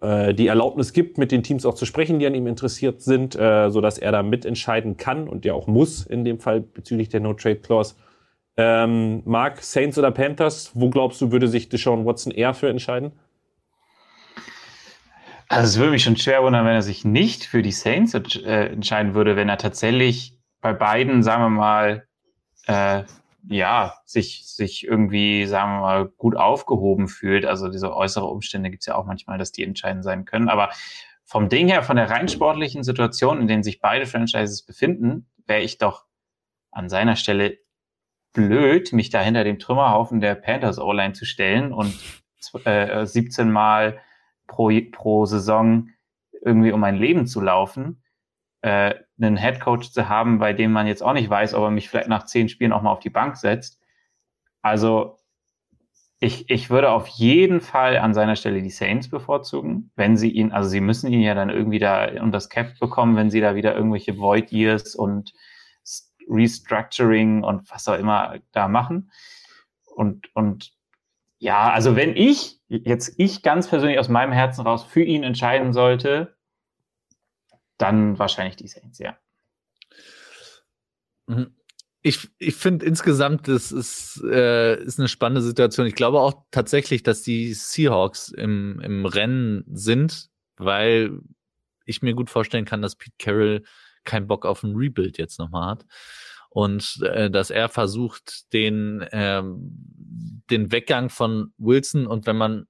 äh, 0.03 0.35
die 0.35 0.49
Erlaubnis 0.49 0.93
gibt, 0.93 1.17
mit 1.17 1.33
den 1.33 1.43
Teams 1.43 1.65
auch 1.65 1.75
zu 1.75 1.87
sprechen, 1.87 2.19
die 2.19 2.27
an 2.27 2.35
ihm 2.35 2.47
interessiert 2.47 3.01
sind, 3.01 3.35
äh, 3.35 3.71
so 3.71 3.81
dass 3.81 3.97
er 3.97 4.13
da 4.13 4.23
mitentscheiden 4.23 4.99
kann 4.99 5.29
und 5.29 5.47
ja 5.47 5.55
auch 5.55 5.67
muss 5.67 6.05
in 6.05 6.25
dem 6.25 6.41
Fall 6.41 6.61
bezüglich 6.61 7.09
der 7.09 7.21
No-Trade-Clause. 7.21 7.95
Ähm, 8.59 9.23
Mark, 9.25 9.63
Saints 9.63 9.97
oder 9.97 10.11
Panthers, 10.11 10.73
wo 10.75 10.91
glaubst 10.91 11.23
du, 11.23 11.33
würde 11.33 11.49
sich 11.49 11.71
Deshaun 11.71 12.05
Watson 12.05 12.33
eher 12.33 12.53
für 12.53 12.69
entscheiden? 12.69 13.13
Also 15.49 15.65
es 15.69 15.79
würde 15.79 15.93
mich 15.93 16.03
schon 16.03 16.19
schwer 16.19 16.43
wundern, 16.43 16.67
wenn 16.67 16.75
er 16.75 16.83
sich 16.83 17.07
nicht 17.07 17.45
für 17.45 17.63
die 17.63 17.73
Saints 17.73 18.13
äh, 18.13 18.67
entscheiden 18.67 19.15
würde, 19.15 19.37
wenn 19.37 19.49
er 19.49 19.57
tatsächlich 19.57 20.39
bei 20.61 20.75
beiden, 20.75 21.23
sagen 21.23 21.45
wir 21.45 21.49
mal, 21.49 22.07
äh, 22.67 23.05
ja, 23.49 23.95
sich, 24.05 24.47
sich 24.47 24.87
irgendwie, 24.87 25.47
sagen 25.47 25.73
wir 25.73 25.81
mal, 25.81 26.07
gut 26.07 26.37
aufgehoben 26.37 27.09
fühlt. 27.09 27.45
Also 27.45 27.69
diese 27.69 27.95
äußere 27.95 28.27
Umstände 28.27 28.71
gibt 28.71 28.83
es 28.83 28.87
ja 28.87 28.95
auch 28.95 29.07
manchmal, 29.07 29.39
dass 29.39 29.53
die 29.53 29.65
entscheidend 29.65 30.05
sein 30.05 30.25
können. 30.25 30.49
Aber 30.49 30.71
vom 31.25 31.49
Ding 31.49 31.69
her, 31.69 31.83
von 31.83 31.97
der 31.97 32.11
rein 32.11 32.29
sportlichen 32.29 32.85
Situation, 32.85 33.41
in 33.41 33.49
denen 33.49 33.63
sich 33.63 33.81
beide 33.81 34.07
Franchises 34.07 34.63
befinden, 34.63 35.27
wäre 35.47 35.63
ich 35.63 35.79
doch 35.79 36.05
an 36.71 36.89
seiner 36.89 37.17
Stelle 37.17 37.59
blöd, 38.33 38.93
mich 38.93 39.11
da 39.11 39.21
hinter 39.21 39.45
dem 39.45 39.59
Trümmerhaufen 39.59 40.21
der 40.21 40.35
Panthers 40.35 40.79
O-Line 40.79 41.13
zu 41.13 41.25
stellen 41.25 41.73
und 41.73 41.95
äh, 42.65 43.05
17 43.05 43.51
Mal 43.51 44.01
pro, 44.47 44.71
pro 44.91 45.27
Saison 45.27 45.89
irgendwie 46.41 46.73
um 46.73 46.81
mein 46.81 46.97
Leben 46.97 47.27
zu 47.27 47.41
laufen 47.41 48.03
äh, 48.63 48.95
einen 49.23 49.37
Headcoach 49.37 49.93
zu 49.93 50.09
haben, 50.09 50.39
bei 50.39 50.53
dem 50.53 50.73
man 50.73 50.87
jetzt 50.87 51.03
auch 51.03 51.13
nicht 51.13 51.31
weiß, 51.31 51.55
ob 51.55 51.65
er 51.65 51.71
mich 51.71 51.89
vielleicht 51.89 52.09
nach 52.09 52.25
zehn 52.25 52.49
Spielen 52.49 52.73
auch 52.73 52.83
mal 52.83 52.93
auf 52.93 53.01
die 53.01 53.11
Bank 53.11 53.37
setzt. 53.37 53.81
Also 54.63 55.19
ich, 56.21 56.49
ich 56.49 56.71
würde 56.71 56.91
auf 56.91 57.09
jeden 57.09 57.61
Fall 57.61 57.99
an 57.99 58.15
seiner 58.15 58.37
Stelle 58.37 58.63
die 58.63 58.71
Saints 58.71 59.11
bevorzugen, 59.11 59.91
wenn 59.97 60.17
sie 60.17 60.31
ihn, 60.31 60.53
also 60.53 60.69
sie 60.69 60.81
müssen 60.81 61.13
ihn 61.13 61.21
ja 61.21 61.35
dann 61.35 61.51
irgendwie 61.51 61.81
da 61.81 62.07
unter 62.07 62.31
das 62.31 62.49
Cap 62.49 62.79
bekommen, 62.79 63.17
wenn 63.17 63.31
sie 63.31 63.41
da 63.41 63.57
wieder 63.57 63.75
irgendwelche 63.75 64.17
Void 64.19 64.53
Years 64.53 64.95
und 64.95 65.33
Restructuring 66.29 67.43
und 67.43 67.69
was 67.71 67.89
auch 67.89 67.99
immer 67.99 68.37
da 68.53 68.69
machen. 68.69 69.11
Und, 69.97 70.35
und 70.37 70.73
ja, 71.39 71.73
also 71.73 71.97
wenn 71.97 72.15
ich 72.17 72.61
jetzt 72.69 73.15
ich 73.19 73.43
ganz 73.43 73.67
persönlich 73.67 73.99
aus 73.99 74.09
meinem 74.09 74.33
Herzen 74.33 74.65
raus 74.65 74.85
für 74.85 75.03
ihn 75.03 75.25
entscheiden 75.25 75.73
sollte, 75.73 76.37
dann 77.83 78.19
wahrscheinlich 78.19 78.57
die 78.57 78.69
Saints, 78.69 78.99
ja. 78.99 79.19
Mhm. 81.27 81.55
Ich, 82.05 82.29
ich 82.39 82.57
finde 82.57 82.85
insgesamt, 82.85 83.47
das 83.47 83.71
ist, 83.71 84.21
äh, 84.25 84.83
ist 84.83 84.99
eine 84.99 85.09
spannende 85.09 85.43
Situation. 85.43 85.87
Ich 85.87 85.95
glaube 85.95 86.21
auch 86.21 86.45
tatsächlich, 86.51 87.05
dass 87.05 87.23
die 87.23 87.55
Seahawks 87.55 88.29
im, 88.29 88.81
im 88.81 89.07
Rennen 89.07 89.65
sind, 89.73 90.31
weil 90.57 91.21
ich 91.85 92.03
mir 92.03 92.15
gut 92.15 92.29
vorstellen 92.29 92.65
kann, 92.65 92.83
dass 92.83 92.97
Pete 92.97 93.15
Carroll 93.19 93.63
keinen 94.05 94.27
Bock 94.27 94.47
auf 94.47 94.65
ein 94.65 94.75
Rebuild 94.75 95.19
jetzt 95.19 95.39
nochmal 95.39 95.71
hat. 95.71 95.87
Und 96.51 97.01
äh, 97.03 97.31
dass 97.31 97.51
er 97.51 97.69
versucht, 97.69 98.53
den, 98.53 99.07
ähm, 99.13 100.43
den 100.51 100.73
Weggang 100.73 101.09
von 101.09 101.53
Wilson 101.57 102.07
und 102.07 102.27
wenn 102.27 102.37
man 102.37 102.67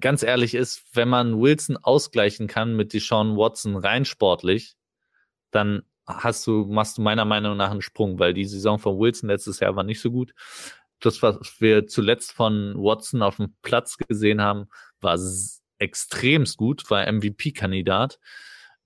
ganz 0.00 0.22
ehrlich 0.22 0.54
ist, 0.54 0.84
wenn 0.94 1.08
man 1.08 1.40
Wilson 1.40 1.76
ausgleichen 1.76 2.46
kann 2.46 2.74
mit 2.76 2.92
Deshaun 2.92 3.36
Watson 3.36 3.76
rein 3.76 4.04
sportlich, 4.04 4.76
dann 5.50 5.82
hast 6.06 6.46
du, 6.46 6.66
machst 6.66 6.98
du 6.98 7.02
meiner 7.02 7.24
Meinung 7.24 7.56
nach 7.56 7.70
einen 7.70 7.82
Sprung, 7.82 8.18
weil 8.18 8.34
die 8.34 8.44
Saison 8.44 8.78
von 8.78 8.98
Wilson 8.98 9.28
letztes 9.28 9.60
Jahr 9.60 9.74
war 9.76 9.84
nicht 9.84 10.00
so 10.00 10.10
gut. 10.10 10.32
Das, 11.00 11.22
was 11.22 11.60
wir 11.60 11.86
zuletzt 11.86 12.32
von 12.32 12.74
Watson 12.76 13.22
auf 13.22 13.36
dem 13.36 13.54
Platz 13.62 13.96
gesehen 13.96 14.40
haben, 14.40 14.68
war 15.00 15.18
extremst 15.78 16.56
gut, 16.56 16.88
war 16.90 17.10
MVP-Kandidat. 17.10 18.18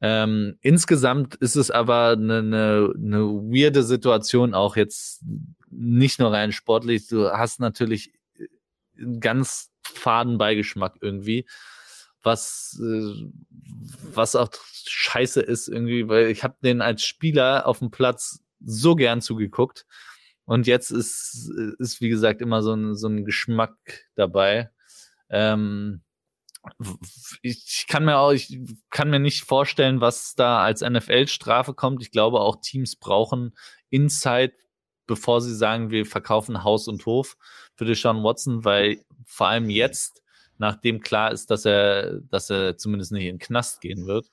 Ähm, 0.00 0.56
insgesamt 0.60 1.34
ist 1.36 1.56
es 1.56 1.70
aber 1.70 2.10
eine, 2.10 2.38
eine, 2.38 2.92
eine 2.96 3.20
weirde 3.20 3.82
Situation, 3.82 4.54
auch 4.54 4.76
jetzt 4.76 5.22
nicht 5.68 6.18
nur 6.18 6.32
rein 6.32 6.52
sportlich. 6.52 7.06
Du 7.06 7.30
hast 7.30 7.60
natürlich 7.60 8.12
ganz 9.20 9.69
faden 9.90 10.38
Beigeschmack 10.38 10.96
irgendwie. 11.00 11.46
Was, 12.22 12.78
äh, 12.82 13.30
was 14.14 14.36
auch 14.36 14.50
scheiße 14.86 15.40
ist 15.40 15.68
irgendwie, 15.68 16.08
weil 16.08 16.26
ich 16.26 16.44
habe 16.44 16.56
den 16.62 16.82
als 16.82 17.04
Spieler 17.04 17.66
auf 17.66 17.78
dem 17.78 17.90
Platz 17.90 18.40
so 18.64 18.94
gern 18.94 19.20
zugeguckt. 19.20 19.86
Und 20.44 20.66
jetzt 20.66 20.90
ist, 20.90 21.50
ist 21.78 22.00
wie 22.00 22.08
gesagt, 22.08 22.42
immer 22.42 22.62
so 22.62 22.74
ein, 22.74 22.94
so 22.96 23.08
ein 23.08 23.24
Geschmack 23.24 23.76
dabei. 24.16 24.70
Ähm, 25.30 26.02
ich 27.42 27.86
kann 27.88 28.04
mir 28.04 28.18
auch, 28.18 28.32
ich 28.32 28.58
kann 28.90 29.10
mir 29.10 29.20
nicht 29.20 29.44
vorstellen, 29.44 30.00
was 30.00 30.34
da 30.34 30.60
als 30.62 30.82
NFL-Strafe 30.82 31.74
kommt. 31.74 32.02
Ich 32.02 32.10
glaube, 32.10 32.40
auch 32.40 32.56
Teams 32.60 32.96
brauchen 32.96 33.56
Insight, 33.88 34.52
bevor 35.10 35.40
sie 35.40 35.56
sagen, 35.56 35.90
wir 35.90 36.06
verkaufen 36.06 36.62
Haus 36.62 36.86
und 36.86 37.04
Hof 37.04 37.36
für 37.74 37.84
Deshaun 37.84 38.22
Watson, 38.22 38.64
weil 38.64 39.04
vor 39.26 39.48
allem 39.48 39.68
jetzt, 39.68 40.22
nachdem 40.56 41.00
klar 41.00 41.32
ist, 41.32 41.50
dass 41.50 41.64
er, 41.64 42.20
dass 42.20 42.48
er 42.48 42.76
zumindest 42.76 43.10
nicht 43.10 43.24
in 43.24 43.34
den 43.34 43.38
Knast 43.40 43.80
gehen 43.80 44.06
wird, 44.06 44.30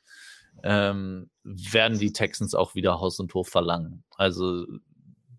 ähm, 0.62 1.32
werden 1.44 1.98
die 1.98 2.14
Texans 2.14 2.54
auch 2.54 2.76
wieder 2.76 3.00
Haus 3.00 3.20
und 3.20 3.34
Hof 3.34 3.50
verlangen. 3.50 4.04
Also 4.18 4.68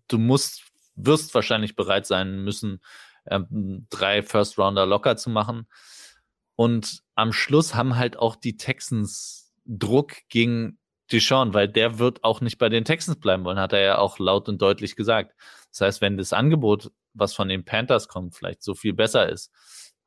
du 0.09 0.17
musst, 0.17 0.63
wirst 0.95 1.33
wahrscheinlich 1.33 1.77
bereit 1.77 2.05
sein 2.05 2.43
müssen, 2.43 2.81
ähm, 3.25 3.87
drei 3.89 4.21
First 4.21 4.57
Rounder 4.57 4.85
locker 4.85 5.15
zu 5.15 5.29
machen. 5.29 5.67
Und 6.57 7.01
am 7.15 7.31
Schluss 7.31 7.75
haben 7.75 7.95
halt 7.95 8.19
auch 8.19 8.35
die 8.35 8.57
Texans 8.57 9.53
Druck 9.63 10.17
gegen 10.27 10.79
Deshaun, 11.11 11.53
weil 11.53 11.67
der 11.67 11.99
wird 11.99 12.23
auch 12.23 12.41
nicht 12.41 12.57
bei 12.57 12.69
den 12.69 12.85
Texans 12.85 13.19
bleiben 13.19 13.43
wollen, 13.43 13.59
hat 13.59 13.73
er 13.73 13.81
ja 13.81 13.97
auch 13.97 14.19
laut 14.19 14.47
und 14.47 14.61
deutlich 14.61 14.95
gesagt. 14.95 15.35
Das 15.71 15.81
heißt, 15.81 16.01
wenn 16.01 16.17
das 16.17 16.33
Angebot, 16.33 16.91
was 17.13 17.33
von 17.33 17.49
den 17.49 17.65
Panthers 17.65 18.07
kommt, 18.07 18.35
vielleicht 18.35 18.63
so 18.63 18.75
viel 18.75 18.93
besser 18.93 19.29
ist, 19.29 19.51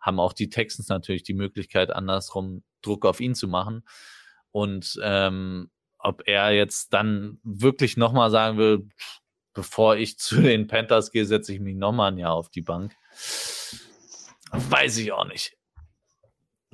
haben 0.00 0.20
auch 0.20 0.32
die 0.32 0.50
Texans 0.50 0.88
natürlich 0.88 1.22
die 1.22 1.34
Möglichkeit, 1.34 1.90
andersrum 1.90 2.62
Druck 2.82 3.06
auf 3.06 3.20
ihn 3.20 3.34
zu 3.34 3.48
machen. 3.48 3.84
Und 4.50 4.98
ähm, 5.02 5.70
ob 5.98 6.22
er 6.26 6.50
jetzt 6.50 6.92
dann 6.92 7.38
wirklich 7.44 7.96
nochmal 7.96 8.30
sagen 8.30 8.58
will, 8.58 8.88
bevor 9.54 9.96
ich 9.96 10.18
zu 10.18 10.40
den 10.40 10.66
Panthers 10.66 11.10
gehe, 11.10 11.24
setze 11.24 11.52
ich 11.52 11.60
mich 11.60 11.76
nochmal 11.76 12.12
ein 12.12 12.18
Jahr 12.18 12.34
auf 12.34 12.48
die 12.48 12.62
Bank. 12.62 12.92
Weiß 14.50 14.98
ich 14.98 15.12
auch 15.12 15.26
nicht. 15.26 15.56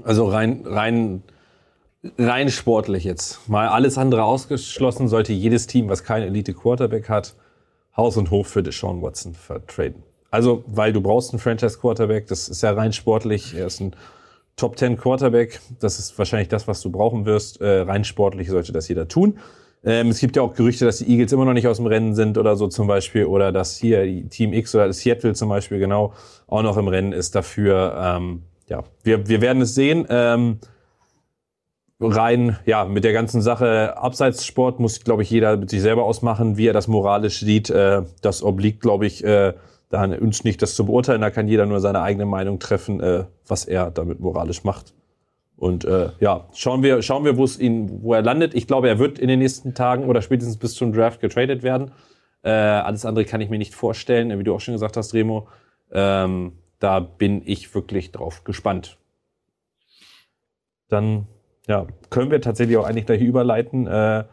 Also 0.03 0.29
rein, 0.29 0.65
rein 0.67 1.23
rein 2.17 2.49
sportlich 2.51 3.05
jetzt, 3.05 3.49
mal 3.49 3.69
alles 3.69 3.99
andere 3.99 4.25
ausgeschlossen, 4.25 5.09
sollte 5.09 5.33
jedes 5.33 5.67
Team, 5.67 5.89
was 5.89 6.05
kein 6.05 6.23
Elite 6.23 6.55
Quarterback 6.55 7.09
hat, 7.09 7.35
Haus 7.97 8.17
und 8.17 8.31
Hof 8.31 8.47
für 8.47 8.63
Deshaun 8.63 9.03
Watson 9.03 9.35
vertraden. 9.35 10.03
Also, 10.31 10.63
weil 10.67 10.93
du 10.93 11.01
brauchst 11.01 11.33
einen 11.33 11.41
Franchise 11.41 11.79
Quarterback, 11.79 12.27
das 12.27 12.49
ist 12.49 12.63
ja 12.63 12.73
rein 12.73 12.93
sportlich, 12.93 13.55
er 13.55 13.67
ist 13.67 13.81
ein 13.81 13.97
Top 14.57 14.79
10 14.79 14.97
Quarterback, 14.97 15.61
das 15.79 15.99
ist 15.99 16.19
wahrscheinlich 16.19 16.49
das, 16.49 16.69
was 16.69 16.81
du 16.81 16.91
brauchen 16.91 17.27
wirst. 17.27 17.61
Äh, 17.61 17.83
rein 17.83 18.05
sportlich 18.05 18.49
sollte 18.49 18.73
das 18.73 18.89
jeder 18.89 19.07
tun. 19.07 19.39
Ähm, 19.85 20.09
es 20.09 20.19
gibt 20.19 20.35
ja 20.35 20.43
auch 20.43 20.55
Gerüchte, 20.55 20.85
dass 20.85 20.99
die 20.99 21.09
Eagles 21.09 21.33
immer 21.33 21.45
noch 21.45 21.53
nicht 21.53 21.69
aus 21.69 21.77
dem 21.77 21.87
Rennen 21.87 22.15
sind 22.15 22.37
oder 22.37 22.57
so 22.57 22.67
zum 22.67 22.89
Beispiel, 22.89 23.27
oder 23.27 23.53
dass 23.53 23.77
hier 23.77 24.29
Team 24.29 24.53
X 24.53 24.75
oder 24.75 24.93
Seattle 24.93 25.35
zum 25.35 25.49
Beispiel 25.49 25.79
genau 25.79 26.13
auch 26.49 26.63
noch 26.63 26.77
im 26.77 26.89
Rennen 26.89 27.13
ist 27.13 27.37
dafür. 27.37 27.95
Ähm, 27.97 28.43
ja, 28.69 28.83
wir, 29.05 29.29
wir 29.29 29.41
werden 29.41 29.63
es 29.63 29.77
sehen. 29.77 30.07
Ähm, 30.11 30.59
rein, 32.01 32.59
ja, 32.65 32.85
mit 32.85 33.05
der 33.05 33.13
ganzen 33.13 33.43
Sache 33.43 33.97
Abseitssport 33.97 34.81
muss, 34.81 35.03
glaube 35.03 35.23
ich, 35.23 35.31
jeder 35.31 35.57
mit 35.57 35.71
sich 35.71 35.81
selber 35.81 36.05
ausmachen, 36.05 36.57
wie 36.57 36.67
er 36.67 36.73
das 36.73 36.89
moralisch 36.89 37.41
sieht. 37.41 37.71
Äh, 37.71 38.03
das 38.23 38.43
obliegt, 38.43 38.81
glaube 38.81 39.07
ich, 39.07 39.25
äh, 39.25 39.55
da 39.91 40.05
uns 40.05 40.45
nicht, 40.45 40.63
das 40.63 40.75
zu 40.75 40.87
beurteilen. 40.87 41.21
Da 41.21 41.31
kann 41.31 41.49
jeder 41.49 41.67
nur 41.67 41.81
seine 41.81 42.03
eigene 42.03 42.27
Meinung 42.27 42.59
treffen, 42.59 43.01
äh, 43.01 43.25
was 43.47 43.65
er 43.65 43.91
damit 43.91 44.21
moralisch 44.21 44.65
macht. 44.65 44.95
Und 45.57 45.85
äh, 45.85 46.11
ja, 46.21 46.47
schauen 46.55 46.85
wir, 46.85 47.03
schauen 47.03 47.25
wir, 47.25 47.37
wo 47.37 47.43
es 47.43 47.59
ihn, 47.59 48.03
wo 48.03 48.15
er 48.15 48.23
landet. 48.23 48.55
Ich 48.55 48.69
glaube, 48.69 48.89
er 48.89 49.01
wird 49.01 49.19
in 49.19 49.27
den 49.27 49.41
nächsten 49.41 49.75
Tagen 49.75 50.05
oder 50.05 50.23
spätestens 50.23 50.57
bis 50.57 50.75
zum 50.75 50.93
Draft 50.93 51.21
getradet 51.21 51.65
werden. 51.65 51.91
Äh, 52.43 52.51
alles 52.51 53.05
andere 53.05 53.25
kann 53.25 53.41
ich 53.41 53.51
mir 53.51 53.59
nicht 53.59 53.75
vorstellen, 53.75 54.39
wie 54.39 54.45
du 54.45 54.55
auch 54.55 54.61
schon 54.61 54.75
gesagt 54.75 54.97
hast, 54.97 55.15
Remo. 55.15 55.49
Ähm, 55.91 56.53
da 56.79 57.01
bin 57.01 57.43
ich 57.45 57.75
wirklich 57.75 58.13
drauf 58.13 58.45
gespannt. 58.45 58.99
Dann 60.89 61.27
ja, 61.69 61.87
können 62.11 62.31
wir 62.31 62.41
tatsächlich 62.41 62.77
auch 62.77 62.87
eigentlich 62.87 63.07
gleich 63.07 63.21
überleiten. 63.21 63.87
Äh, 63.87 64.25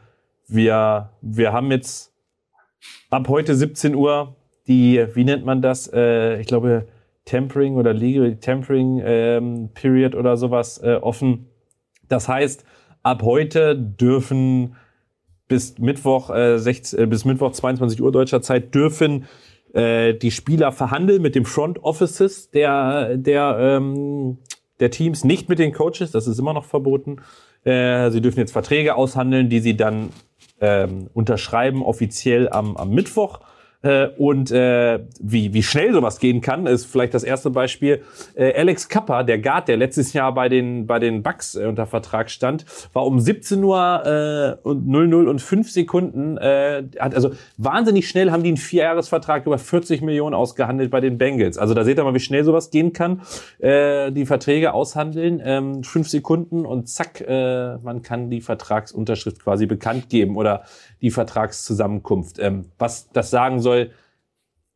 wir, 0.47 1.09
wir 1.21 1.53
haben 1.53 1.71
jetzt 1.71 2.13
ab 3.09 3.27
heute 3.27 3.55
17 3.55 3.93
Uhr 3.93 4.35
die, 4.67 5.05
wie 5.13 5.25
nennt 5.25 5.45
man 5.45 5.61
das? 5.61 5.91
Äh, 5.93 6.39
ich 6.39 6.47
glaube, 6.47 6.87
Tempering 7.25 7.75
oder 7.75 7.93
Legal 7.93 8.35
Tempering 8.37 9.01
ähm, 9.03 9.69
Period 9.73 10.15
oder 10.15 10.37
sowas 10.37 10.81
äh, 10.81 10.95
offen. 10.95 11.47
Das 12.07 12.27
heißt, 12.27 12.65
ab 13.03 13.21
heute 13.23 13.75
dürfen 13.75 14.75
bis 15.47 15.77
Mittwoch, 15.77 16.29
äh, 16.29 16.57
16, 16.57 16.99
äh, 16.99 17.05
bis 17.07 17.25
Mittwoch 17.25 17.51
22 17.51 18.01
Uhr 18.01 18.11
deutscher 18.11 18.41
Zeit 18.41 18.73
dürfen 18.73 19.25
äh, 19.73 20.13
die 20.13 20.31
Spieler 20.31 20.71
verhandeln 20.71 21.21
mit 21.21 21.35
dem 21.35 21.45
Front 21.45 21.83
Offices 21.83 22.49
der, 22.51 23.17
der 23.17 23.57
ähm, 23.59 24.37
der 24.79 24.91
Teams, 24.91 25.23
nicht 25.23 25.49
mit 25.49 25.59
den 25.59 25.73
Coaches, 25.73 26.11
das 26.11 26.27
ist 26.27 26.39
immer 26.39 26.53
noch 26.53 26.65
verboten. 26.65 27.17
Äh, 27.63 28.11
sie 28.11 28.21
dürfen 28.21 28.39
jetzt 28.39 28.51
Verträge 28.51 28.95
aushandeln, 28.95 29.49
die 29.49 29.59
sie 29.59 29.77
dann 29.77 30.09
ähm, 30.61 31.09
unterschreiben 31.13 31.81
offiziell 31.81 32.49
am, 32.49 32.77
am 32.77 32.89
Mittwoch. 32.89 33.39
Äh, 33.85 34.07
und 34.17 34.51
äh, 34.51 34.99
wie, 35.19 35.53
wie 35.53 35.61
schnell 35.61 35.93
sowas 35.93 36.19
gehen 36.19 36.41
kann, 36.41 36.65
ist 36.65 36.85
vielleicht 36.85 37.13
das 37.13 37.23
erste 37.23 37.51
Beispiel. 37.51 38.01
Äh, 38.33 38.53
Alex 38.55 38.89
Kappa, 38.89 39.21
der 39.21 39.37
Guard, 39.37 39.67
der 39.67 39.77
letztes 39.77 40.13
Jahr 40.13 40.33
bei 40.33 40.49
den, 40.49 40.87
bei 40.87 40.97
den 40.97 41.21
Bucks 41.21 41.53
äh, 41.53 41.65
unter 41.65 41.85
Vertrag 41.85 42.31
stand, 42.31 42.65
war 42.93 43.05
um 43.05 43.19
17 43.19 43.63
Uhr 43.63 44.57
äh, 44.63 44.67
und 44.67 44.87
00 44.87 45.27
und 45.27 45.39
5 45.39 45.71
Sekunden, 45.71 46.37
äh, 46.37 46.83
hat, 46.99 47.13
also 47.13 47.31
wahnsinnig 47.57 48.09
schnell 48.09 48.31
haben 48.31 48.41
die 48.41 48.49
einen 48.49 48.57
Vierjahresvertrag 48.57 49.45
über 49.45 49.59
40 49.59 50.01
Millionen 50.01 50.33
ausgehandelt 50.33 50.89
bei 50.89 50.99
den 50.99 51.19
Bengals. 51.19 51.59
Also 51.59 51.75
da 51.75 51.83
seht 51.83 51.99
ihr 51.99 52.03
mal, 52.03 52.15
wie 52.15 52.19
schnell 52.19 52.43
sowas 52.43 52.71
gehen 52.71 52.91
kann. 52.91 53.21
Äh, 53.59 54.11
die 54.11 54.25
Verträge 54.25 54.73
aushandeln, 54.73 55.39
ähm, 55.45 55.83
fünf 55.83 56.09
Sekunden 56.09 56.65
und 56.65 56.89
zack, 56.89 57.21
äh, 57.21 57.77
man 57.77 58.01
kann 58.01 58.31
die 58.31 58.41
Vertragsunterschrift 58.41 59.43
quasi 59.43 59.67
bekannt 59.67 60.09
geben 60.09 60.37
oder 60.37 60.63
die 61.01 61.11
Vertragszusammenkunft. 61.11 62.39
Ähm, 62.39 62.65
was 62.79 63.09
das 63.11 63.29
sagen 63.29 63.59
soll, 63.59 63.74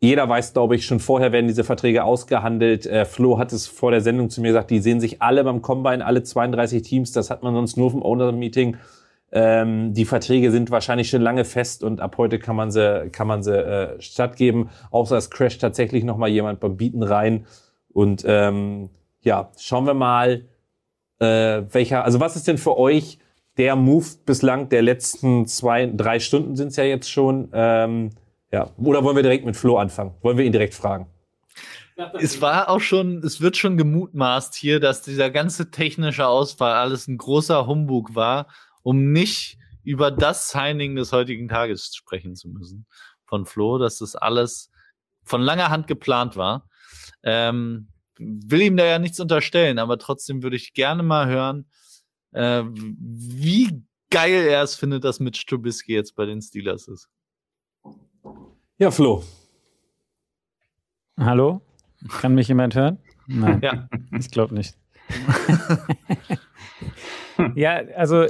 jeder 0.01 0.29
weiß, 0.29 0.53
glaube 0.53 0.75
ich, 0.75 0.85
schon 0.85 0.99
vorher 0.99 1.31
werden 1.31 1.47
diese 1.47 1.65
Verträge 1.65 2.05
ausgehandelt. 2.05 2.85
Äh, 2.85 3.05
Flo 3.05 3.37
hat 3.37 3.51
es 3.51 3.67
vor 3.67 3.91
der 3.91 4.01
Sendung 4.01 4.29
zu 4.29 4.41
mir 4.41 4.49
gesagt, 4.49 4.69
die 4.69 4.79
sehen 4.79 5.01
sich 5.01 5.21
alle 5.21 5.43
beim 5.43 5.61
Combine, 5.61 6.05
alle 6.05 6.23
32 6.23 6.81
Teams. 6.83 7.11
Das 7.11 7.29
hat 7.29 7.43
man 7.43 7.53
sonst 7.53 7.75
nur 7.75 7.91
vom 7.91 8.01
Owner-Meeting. 8.01 8.77
Ähm, 9.31 9.93
die 9.93 10.05
Verträge 10.05 10.51
sind 10.51 10.71
wahrscheinlich 10.71 11.09
schon 11.09 11.21
lange 11.21 11.45
fest 11.45 11.83
und 11.83 11.99
ab 11.99 12.17
heute 12.17 12.39
kann 12.39 12.55
man 12.55 12.71
sie, 12.71 13.09
kann 13.11 13.27
man 13.27 13.43
sie 13.43 13.55
äh, 13.55 14.01
stattgeben. 14.01 14.69
Außer 14.89 15.17
es 15.17 15.29
crasht 15.29 15.61
tatsächlich 15.61 16.03
noch 16.05 16.17
mal 16.17 16.29
jemand 16.29 16.61
beim 16.61 16.77
Bieten 16.77 17.03
rein. 17.03 17.45
Und 17.91 18.23
ähm, 18.25 18.89
ja, 19.21 19.51
schauen 19.57 19.85
wir 19.85 19.93
mal, 19.93 20.45
äh, 21.19 21.63
welcher, 21.71 22.05
also 22.05 22.21
was 22.21 22.37
ist 22.37 22.47
denn 22.47 22.57
für 22.57 22.77
euch 22.77 23.19
der 23.57 23.75
Move 23.75 24.05
bislang 24.25 24.69
der 24.69 24.81
letzten 24.81 25.45
zwei, 25.45 25.85
drei 25.87 26.19
Stunden 26.19 26.55
sind 26.55 26.69
es 26.69 26.77
ja 26.77 26.85
jetzt 26.85 27.11
schon. 27.11 27.49
Ähm, 27.51 28.11
ja. 28.51 28.71
Oder 28.77 29.03
wollen 29.03 29.15
wir 29.15 29.23
direkt 29.23 29.45
mit 29.45 29.55
Flo 29.55 29.77
anfangen? 29.77 30.15
Wollen 30.21 30.37
wir 30.37 30.45
ihn 30.45 30.51
direkt 30.51 30.73
fragen? 30.73 31.07
Es 32.13 32.39
war 32.41 32.69
auch 32.69 32.79
schon, 32.79 33.17
es 33.23 33.41
wird 33.41 33.57
schon 33.57 33.75
gemutmaßt 33.77 34.55
hier, 34.55 34.79
dass 34.79 35.01
dieser 35.01 35.29
ganze 35.29 35.69
technische 35.69 36.27
Ausfall 36.27 36.73
alles 36.73 37.07
ein 37.07 37.17
großer 37.17 37.67
Humbug 37.67 38.15
war, 38.15 38.47
um 38.83 39.11
nicht 39.11 39.57
über 39.83 40.09
das 40.09 40.49
Signing 40.49 40.95
des 40.95 41.11
heutigen 41.11 41.49
Tages 41.49 41.93
sprechen 41.93 42.35
zu 42.35 42.47
müssen 42.49 42.85
von 43.25 43.45
Flo, 43.45 43.77
dass 43.77 43.97
das 43.97 44.15
alles 44.15 44.71
von 45.23 45.41
langer 45.41 45.69
Hand 45.69 45.87
geplant 45.87 46.37
war. 46.37 46.69
Ähm, 47.23 47.89
will 48.17 48.61
ihm 48.61 48.77
da 48.77 48.85
ja 48.85 48.99
nichts 48.99 49.19
unterstellen, 49.19 49.79
aber 49.79 49.97
trotzdem 49.97 50.41
würde 50.41 50.55
ich 50.55 50.73
gerne 50.73 51.03
mal 51.03 51.27
hören, 51.27 51.69
äh, 52.31 52.63
wie 52.65 53.83
geil 54.09 54.47
er 54.47 54.63
es 54.63 54.75
findet, 54.75 55.03
dass 55.03 55.19
Mitch 55.19 55.45
Trubisky 55.47 55.93
jetzt 55.93 56.15
bei 56.15 56.25
den 56.25 56.41
Steelers 56.41 56.87
ist. 56.87 57.09
Ja, 58.81 58.91
Flo. 58.91 59.25
Hallo? 61.19 61.59
Kann 62.21 62.33
mich 62.33 62.47
jemand 62.47 62.75
hören? 62.75 62.97
Nein. 63.27 63.59
Ja. 63.61 63.89
Ich 64.17 64.31
glaube 64.31 64.55
nicht. 64.55 64.77
ja, 67.55 67.81
also 67.97 68.27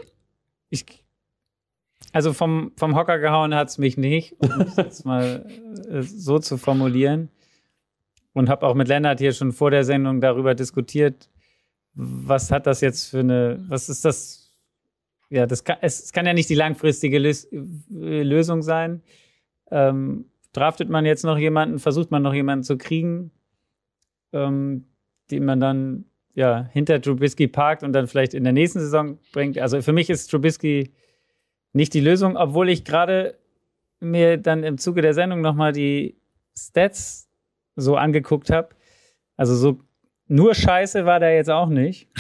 ich 0.72 1.06
also 2.14 2.34
vom, 2.34 2.72
vom 2.78 2.96
Hocker 2.96 3.20
gehauen 3.20 3.54
hat 3.54 3.68
es 3.68 3.78
mich 3.78 3.96
nicht, 3.96 4.38
um 4.40 4.62
es 4.62 4.76
jetzt 4.76 5.06
mal 5.06 5.46
äh, 5.88 6.02
so 6.02 6.40
zu 6.40 6.58
formulieren. 6.58 7.30
Und 8.34 8.50
habe 8.50 8.66
auch 8.66 8.74
mit 8.74 8.88
Lennart 8.88 9.20
hier 9.20 9.34
schon 9.34 9.52
vor 9.52 9.70
der 9.70 9.84
Sendung 9.84 10.20
darüber 10.20 10.56
diskutiert, 10.56 11.30
was 11.94 12.50
hat 12.50 12.66
das 12.66 12.82
jetzt 12.82 13.12
für 13.12 13.20
eine, 13.20 13.64
was 13.68 13.88
ist 13.88 14.04
das? 14.04 14.52
Ja, 15.30 15.46
das 15.46 15.64
kann, 15.64 15.78
es, 15.82 16.12
kann 16.12 16.26
ja 16.26 16.34
nicht 16.34 16.50
die 16.50 16.56
langfristige 16.56 17.20
Lös 17.20 17.48
Lösung 17.52 18.64
sein. 18.64 19.04
Ähm, 19.70 20.26
draftet 20.54 20.90
man 20.90 21.06
jetzt 21.06 21.24
noch 21.24 21.38
jemanden, 21.38 21.80
versucht 21.80 22.12
man 22.12 22.22
noch 22.22 22.34
jemanden 22.34 22.64
zu 22.64 22.78
kriegen, 22.78 23.32
ähm, 24.34 24.86
den 25.32 25.46
man 25.46 25.60
dann 25.60 26.06
ja 26.34 26.70
hinter 26.72 27.02
Trubisky 27.02 27.48
parkt 27.48 27.84
und 27.84 27.94
dann 27.94 28.08
vielleicht 28.08 28.34
in 28.34 28.44
der 28.44 28.54
nächsten 28.54 28.80
Saison 28.80 29.20
bringt. 29.34 29.58
Also 29.58 29.82
für 29.82 29.94
mich 29.94 30.10
ist 30.10 30.28
Trubisky 30.28 30.94
nicht 31.74 31.94
die 31.94 32.00
Lösung, 32.02 32.36
obwohl 32.38 32.70
ich 32.70 32.84
gerade 32.84 33.38
mir 34.00 34.38
dann 34.38 34.64
im 34.64 34.78
Zuge 34.78 35.02
der 35.02 35.14
Sendung 35.14 35.42
nochmal 35.42 35.74
die 35.74 36.18
Stats 36.58 37.30
so 37.76 37.96
angeguckt 37.96 38.50
habe. 38.50 38.70
Also 39.38 39.56
so 39.56 39.80
nur 40.28 40.54
Scheiße 40.54 41.06
war 41.06 41.20
der 41.20 41.36
jetzt 41.36 41.50
auch 41.50 41.70
nicht. 41.70 42.08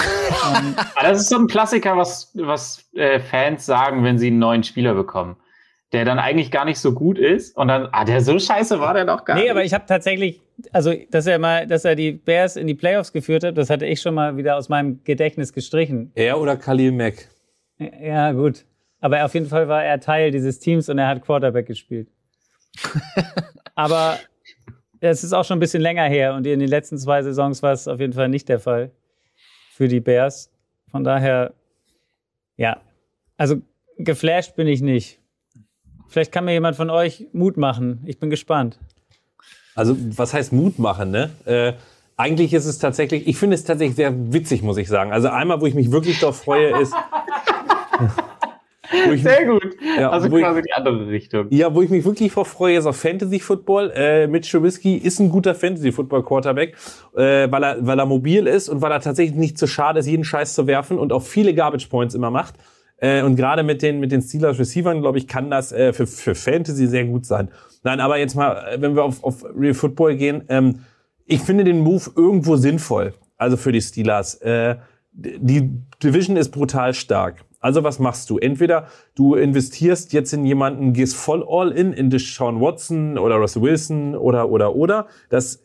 Das 1.02 1.22
ist 1.22 1.30
so 1.30 1.38
ein 1.38 1.48
Klassiker, 1.48 1.98
was, 1.98 2.32
was 2.36 2.88
äh, 2.94 3.20
Fans 3.20 3.66
sagen, 3.66 4.04
wenn 4.04 4.20
sie 4.20 4.28
einen 4.28 4.38
neuen 4.38 4.64
Spieler 4.64 4.94
bekommen. 4.94 5.36
Der 5.92 6.06
dann 6.06 6.20
eigentlich 6.20 6.52
gar 6.52 6.66
nicht 6.66 6.80
so 6.80 6.94
gut 6.94 7.18
ist 7.18 7.58
und 7.58 7.68
dann, 7.68 7.90
ah, 7.92 8.06
der 8.06 8.22
so 8.22 8.38
scheiße 8.38 8.80
war 8.80 8.94
der 8.94 9.06
doch 9.06 9.26
gar 9.26 9.34
nee, 9.34 9.42
nicht. 9.42 9.48
Nee, 9.48 9.52
aber 9.52 9.64
ich 9.64 9.74
habe 9.74 9.86
tatsächlich, 9.88 10.40
also, 10.72 10.94
dass 11.10 11.26
er 11.26 11.40
mal, 11.40 11.66
dass 11.66 11.84
er 11.84 11.96
die 11.96 12.12
Bears 12.12 12.58
in 12.58 12.68
die 12.68 12.76
Playoffs 12.76 13.12
geführt 13.12 13.44
hat, 13.44 13.58
das 13.58 13.72
hatte 13.72 13.88
ich 13.88 14.00
schon 14.00 14.14
mal 14.14 14.38
wieder 14.38 14.56
aus 14.56 14.70
meinem 14.70 15.04
Gedächtnis 15.04 15.52
gestrichen. 15.52 16.12
Er 16.14 16.40
oder 16.40 16.58
Khalil 16.58 16.92
Mack? 16.92 17.28
Ja, 17.80 18.32
gut. 18.34 18.66
Aber 19.00 19.24
auf 19.26 19.34
jeden 19.34 19.48
Fall 19.48 19.68
war 19.68 19.84
er 19.84 20.00
Teil 20.00 20.32
dieses 20.32 20.60
Teams 20.60 20.90
und 20.90 20.98
er 20.98 21.08
hat 21.08 21.24
Quarterback 21.24 21.66
gespielt. 21.66 22.10
aber 23.76 24.20
es 25.00 25.24
ist 25.24 25.34
auch 25.34 25.46
schon 25.46 25.58
ein 25.58 25.62
bisschen 25.62 25.82
länger 25.82 26.04
her 26.04 26.34
und 26.34 26.46
in 26.46 26.60
den 26.60 26.70
letzten 26.70 26.98
zwei 26.98 27.22
Saisons 27.24 27.64
war 27.64 27.72
es 27.72 27.88
auf 27.88 28.00
jeden 28.00 28.14
Fall 28.14 28.30
nicht 28.30 28.50
der 28.50 28.60
Fall 28.60 28.92
für 29.72 29.88
die 29.88 30.02
Bears. 30.02 30.52
Von 30.92 31.04
daher, 31.04 31.54
ja, 32.58 32.82
also 33.38 33.62
geflasht 33.98 34.56
bin 34.56 34.68
ich 34.68 34.82
nicht. 34.82 35.19
Vielleicht 36.10 36.32
kann 36.32 36.46
mir 36.46 36.54
jemand 36.54 36.76
von 36.76 36.90
euch 36.90 37.28
Mut 37.34 37.58
machen. 37.58 38.02
Ich 38.06 38.20
bin 38.20 38.30
gespannt. 38.30 38.80
Also, 39.76 39.96
was 40.18 40.34
heißt 40.34 40.52
Mut 40.52 40.80
machen, 40.80 41.12
ne? 41.12 41.30
Äh, 41.46 41.74
eigentlich 42.18 42.54
ist 42.54 42.66
es 42.66 42.80
tatsächlich, 42.80 43.28
ich 43.28 43.38
finde 43.38 43.56
es 43.56 43.64
tatsächlich 43.64 43.96
sehr 43.96 44.14
witzig, 44.34 44.62
muss 44.62 44.78
ich 44.78 44.90
sagen. 44.90 45.14
Also 45.14 45.30
einmal, 45.30 45.62
wo 45.62 45.68
ich 45.68 45.74
mich 45.74 45.92
wirklich 45.92 46.20
darauf 46.20 46.42
freue, 46.42 46.82
ist. 46.82 46.94
Ich, 49.14 49.22
Sehr 49.22 49.46
gut. 49.46 49.76
Ja, 49.98 50.10
also 50.10 50.30
quasi 50.30 50.60
ich, 50.60 50.66
die 50.66 50.74
andere 50.74 51.08
Richtung. 51.08 51.46
Ja, 51.52 51.74
wo 51.74 51.82
ich 51.82 51.90
mich 51.90 52.04
wirklich 52.04 52.32
vor 52.32 52.46
freue, 52.46 52.78
ist 52.78 52.88
auf 52.88 52.98
Fantasy 52.98 53.40
Football. 53.40 53.92
Äh, 53.96 54.28
Mitch 54.28 54.50
Trubisky 54.52 54.98
ist 54.98 55.20
ein 55.20 55.30
guter 55.30 55.54
Fantasy 55.54 55.92
Football 55.92 56.24
Quarterback, 56.24 56.76
äh, 57.16 57.50
weil 57.52 57.64
er 57.64 57.86
weil 57.86 58.00
er 58.00 58.06
mobil 58.08 58.48
ist 58.48 58.68
und 58.68 58.82
weil 58.82 58.92
er 58.92 59.00
tatsächlich 59.00 59.38
nicht 59.38 59.60
zu 59.60 59.68
schade 59.68 60.00
ist, 60.00 60.08
jeden 60.08 60.24
Scheiß 60.24 60.56
zu 60.56 60.66
werfen 60.66 60.98
und 60.98 61.14
auch 61.14 61.22
viele 61.22 61.54
Garbage 61.54 61.88
Points 61.88 62.16
immer 62.16 62.32
macht. 62.32 62.56
Äh, 63.02 63.24
und 63.24 63.36
gerade 63.36 63.64
mit 63.64 63.82
den 63.82 64.00
mit 64.00 64.12
den 64.12 64.22
Steelers 64.22 64.60
Receivern, 64.60 65.02
glaube 65.02 65.18
ich, 65.18 65.28
kann 65.28 65.50
das 65.50 65.72
äh, 65.72 65.94
für 65.94 66.08
für 66.08 66.36
Fantasy 66.36 66.88
sehr 66.88 67.06
gut 67.06 67.26
sein. 67.26 67.50
Nein, 67.84 68.00
aber 68.00 68.18
jetzt 68.18 68.36
mal, 68.36 68.74
äh, 68.74 68.82
wenn 68.82 68.96
wir 68.96 69.04
auf 69.04 69.24
auf 69.24 69.46
Real 69.58 69.74
Football 69.74 70.16
gehen, 70.16 70.44
ähm, 70.50 70.80
ich 71.26 71.42
finde 71.42 71.64
den 71.64 71.80
Move 71.80 72.12
irgendwo 72.16 72.56
sinnvoll. 72.56 73.14
Also 73.38 73.56
für 73.56 73.72
die 73.72 73.82
Steelers. 73.82 74.36
Äh, 74.36 74.76
die 75.12 75.72
Division 76.04 76.38
ist 76.38 76.50
brutal 76.50 76.94
stark. 76.94 77.46
Also 77.60 77.84
was 77.84 78.00
machst 78.00 78.30
du? 78.30 78.38
Entweder 78.38 78.88
du 79.16 79.36
investierst 79.36 80.14
jetzt 80.14 80.34
in 80.34 80.46
jemanden, 80.46 80.94
gehst 80.94 81.16
voll 81.16 81.46
all 81.48 81.72
in, 81.72 81.94
in 81.94 82.10
Deshaun 82.10 82.62
Watson 82.62 83.18
oder 83.18 83.36
Russell 83.36 83.62
Wilson 83.62 84.16
oder, 84.16 84.50
oder, 84.50 84.76
oder. 84.76 85.08
Das 85.30 85.62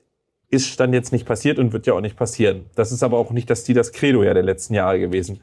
ist 0.51 0.79
dann 0.81 0.93
jetzt 0.93 1.13
nicht 1.13 1.27
passiert 1.27 1.59
und 1.59 1.73
wird 1.73 1.87
ja 1.87 1.95
auch 1.95 2.01
nicht 2.01 2.17
passieren. 2.17 2.67
Das 2.75 2.93
ist 2.93 3.03
aber 3.03 3.19
auch 3.19 3.31
nicht 3.31 3.49
das 3.49 3.65
das 3.65 3.93
Credo 3.93 4.23
ja 4.23 4.35
der 4.35 4.43
letzten 4.43 4.75
Jahre 4.75 4.99
gewesen. 4.99 5.41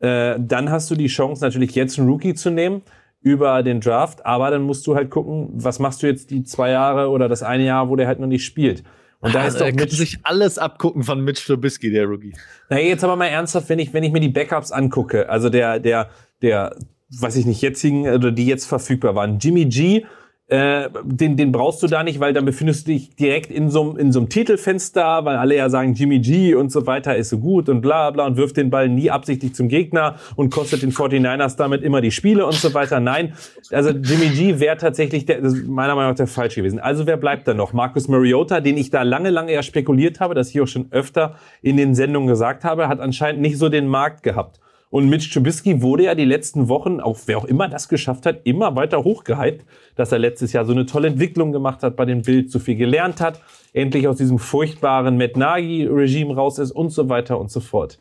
Äh, 0.00 0.36
dann 0.38 0.70
hast 0.70 0.90
du 0.90 0.94
die 0.94 1.06
Chance 1.06 1.42
natürlich 1.42 1.74
jetzt 1.74 1.98
einen 1.98 2.08
Rookie 2.08 2.34
zu 2.34 2.50
nehmen 2.50 2.82
über 3.20 3.62
den 3.62 3.80
Draft, 3.80 4.24
aber 4.24 4.50
dann 4.50 4.62
musst 4.62 4.86
du 4.86 4.94
halt 4.94 5.10
gucken, 5.10 5.48
was 5.52 5.78
machst 5.78 6.02
du 6.02 6.06
jetzt 6.06 6.30
die 6.30 6.44
zwei 6.44 6.70
Jahre 6.70 7.08
oder 7.08 7.28
das 7.28 7.42
eine 7.42 7.64
Jahr, 7.64 7.88
wo 7.88 7.96
der 7.96 8.06
halt 8.06 8.20
noch 8.20 8.26
nicht 8.26 8.44
spielt. 8.44 8.84
Und 9.20 9.34
da 9.34 9.40
ah, 9.40 9.46
ist 9.46 9.60
doch 9.60 9.72
Mitch 9.72 9.96
sich 9.96 10.18
alles 10.22 10.58
abgucken 10.58 11.02
von 11.02 11.24
Mitch 11.24 11.44
Trubisky, 11.44 11.90
der 11.90 12.04
Rookie. 12.04 12.34
Na 12.68 12.78
jetzt 12.78 13.02
aber 13.02 13.16
mal 13.16 13.26
ernsthaft, 13.26 13.68
wenn 13.68 13.78
ich 13.78 13.92
wenn 13.92 14.04
ich 14.04 14.12
mir 14.12 14.20
die 14.20 14.28
Backups 14.28 14.70
angucke, 14.70 15.28
also 15.28 15.48
der 15.48 15.80
der 15.80 16.10
der 16.42 16.76
weiß 17.20 17.36
ich 17.36 17.46
nicht 17.46 17.62
jetzigen 17.62 18.08
oder 18.08 18.30
die 18.30 18.46
jetzt 18.46 18.66
verfügbar 18.66 19.14
waren, 19.14 19.38
Jimmy 19.38 19.64
G 19.64 20.04
äh, 20.48 20.88
den, 21.02 21.36
den 21.36 21.50
brauchst 21.50 21.82
du 21.82 21.88
da 21.88 22.04
nicht, 22.04 22.20
weil 22.20 22.32
dann 22.32 22.44
befindest 22.44 22.86
du 22.86 22.92
dich 22.92 23.16
direkt 23.16 23.50
in 23.50 23.68
so, 23.68 23.96
in 23.96 24.12
so 24.12 24.20
einem 24.20 24.28
Titelfenster, 24.28 25.24
weil 25.24 25.36
alle 25.36 25.56
ja 25.56 25.68
sagen, 25.68 25.94
Jimmy 25.94 26.20
G 26.20 26.54
und 26.54 26.70
so 26.70 26.86
weiter 26.86 27.16
ist 27.16 27.30
so 27.30 27.38
gut 27.38 27.68
und 27.68 27.80
bla 27.80 28.12
bla 28.12 28.26
und 28.26 28.36
wirft 28.36 28.56
den 28.56 28.70
Ball 28.70 28.88
nie 28.88 29.10
absichtlich 29.10 29.56
zum 29.56 29.68
Gegner 29.68 30.16
und 30.36 30.50
kostet 30.50 30.82
den 30.82 30.92
49ers 30.92 31.56
damit 31.56 31.82
immer 31.82 32.00
die 32.00 32.12
Spiele 32.12 32.46
und 32.46 32.54
so 32.54 32.72
weiter. 32.74 33.00
Nein, 33.00 33.32
also 33.72 33.90
Jimmy 33.90 34.28
G 34.28 34.60
wäre 34.60 34.76
tatsächlich 34.76 35.26
der, 35.26 35.40
meiner 35.66 35.96
Meinung 35.96 36.12
nach 36.12 36.16
der 36.16 36.28
falsche 36.28 36.60
gewesen. 36.60 36.78
Also 36.78 37.08
wer 37.08 37.16
bleibt 37.16 37.48
da 37.48 37.54
noch? 37.54 37.72
Marcus 37.72 38.06
Mariota, 38.06 38.60
den 38.60 38.76
ich 38.76 38.90
da 38.90 39.02
lange, 39.02 39.30
lange 39.30 39.52
ja 39.52 39.64
spekuliert 39.64 40.20
habe, 40.20 40.36
das 40.36 40.50
ich 40.50 40.60
auch 40.60 40.68
schon 40.68 40.86
öfter 40.92 41.34
in 41.60 41.76
den 41.76 41.96
Sendungen 41.96 42.28
gesagt 42.28 42.62
habe, 42.62 42.86
hat 42.86 43.00
anscheinend 43.00 43.42
nicht 43.42 43.58
so 43.58 43.68
den 43.68 43.88
Markt 43.88 44.22
gehabt. 44.22 44.60
Und 44.90 45.08
Mitch 45.08 45.32
Trubisky 45.32 45.82
wurde 45.82 46.04
ja 46.04 46.14
die 46.14 46.24
letzten 46.24 46.68
Wochen, 46.68 47.00
auch 47.00 47.18
wer 47.26 47.38
auch 47.38 47.44
immer 47.44 47.68
das 47.68 47.88
geschafft 47.88 48.24
hat, 48.24 48.40
immer 48.44 48.76
weiter 48.76 49.02
hochgehypt, 49.02 49.64
dass 49.96 50.12
er 50.12 50.18
letztes 50.18 50.52
Jahr 50.52 50.64
so 50.64 50.72
eine 50.72 50.86
tolle 50.86 51.08
Entwicklung 51.08 51.52
gemacht 51.52 51.82
hat 51.82 51.96
bei 51.96 52.04
dem 52.04 52.22
Bild, 52.22 52.50
so 52.50 52.58
viel 52.58 52.76
gelernt 52.76 53.20
hat, 53.20 53.40
endlich 53.72 54.06
aus 54.06 54.16
diesem 54.16 54.38
furchtbaren 54.38 55.16
Matt 55.16 55.36
Nagy-Regime 55.36 56.34
raus 56.34 56.58
ist 56.58 56.70
und 56.70 56.90
so 56.90 57.08
weiter 57.08 57.38
und 57.38 57.50
so 57.50 57.60
fort. 57.60 57.98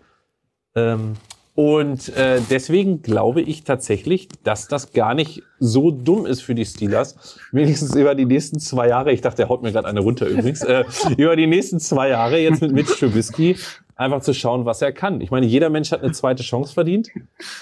Ähm, 0.75 1.13
und 1.55 2.09
äh, 2.17 2.41
deswegen 2.49 3.01
glaube 3.01 3.41
ich 3.41 3.63
tatsächlich, 3.63 4.27
dass 4.43 4.67
das 4.67 4.91
gar 4.91 5.13
nicht 5.13 5.41
so 5.57 5.89
dumm 5.89 6.25
ist 6.25 6.41
für 6.41 6.53
die 6.53 6.65
Steelers. 6.65 7.39
Wenigstens 7.53 7.95
über 7.95 8.13
die 8.13 8.25
nächsten 8.25 8.59
zwei 8.59 8.89
Jahre, 8.89 9.13
ich 9.13 9.21
dachte, 9.21 9.43
er 9.43 9.49
haut 9.49 9.63
mir 9.63 9.71
gerade 9.71 9.87
eine 9.87 10.01
runter 10.01 10.27
übrigens, 10.27 10.61
äh, 10.63 10.83
über 11.17 11.37
die 11.37 11.47
nächsten 11.47 11.79
zwei 11.79 12.09
Jahre 12.09 12.39
jetzt 12.39 12.61
mit 12.61 12.73
Mitch 12.73 12.95
Trubisky 12.99 13.55
einfach 13.95 14.21
zu 14.21 14.33
schauen, 14.33 14.65
was 14.65 14.81
er 14.81 14.91
kann. 14.91 15.21
Ich 15.21 15.31
meine, 15.31 15.45
jeder 15.45 15.69
Mensch 15.69 15.91
hat 15.91 16.03
eine 16.03 16.11
zweite 16.11 16.43
Chance 16.43 16.73
verdient. 16.73 17.09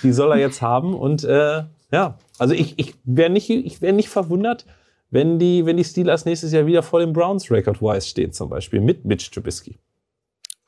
Die 0.02 0.12
soll 0.12 0.32
er 0.32 0.38
jetzt 0.38 0.62
haben. 0.62 0.94
Und 0.94 1.24
äh, 1.24 1.64
ja, 1.92 2.18
also 2.38 2.54
ich, 2.54 2.78
ich 2.78 2.96
wäre 3.04 3.30
nicht, 3.30 3.50
ich 3.50 3.82
wär 3.82 3.94
nicht 3.94 4.10
verwundert, 4.10 4.66
wenn 5.12 5.38
die, 5.38 5.66
wenn 5.66 5.78
die 5.78 5.84
Steelers 5.84 6.26
nächstes 6.26 6.52
Jahr 6.52 6.66
wieder 6.66 6.82
vor 6.82 7.00
dem 7.00 7.14
Browns 7.14 7.52
Record-wise 7.52 8.08
stehen, 8.08 8.34
zum 8.34 8.50
Beispiel 8.50 8.82
mit 8.82 9.06
Mitch 9.06 9.30
Trubisky. 9.32 9.78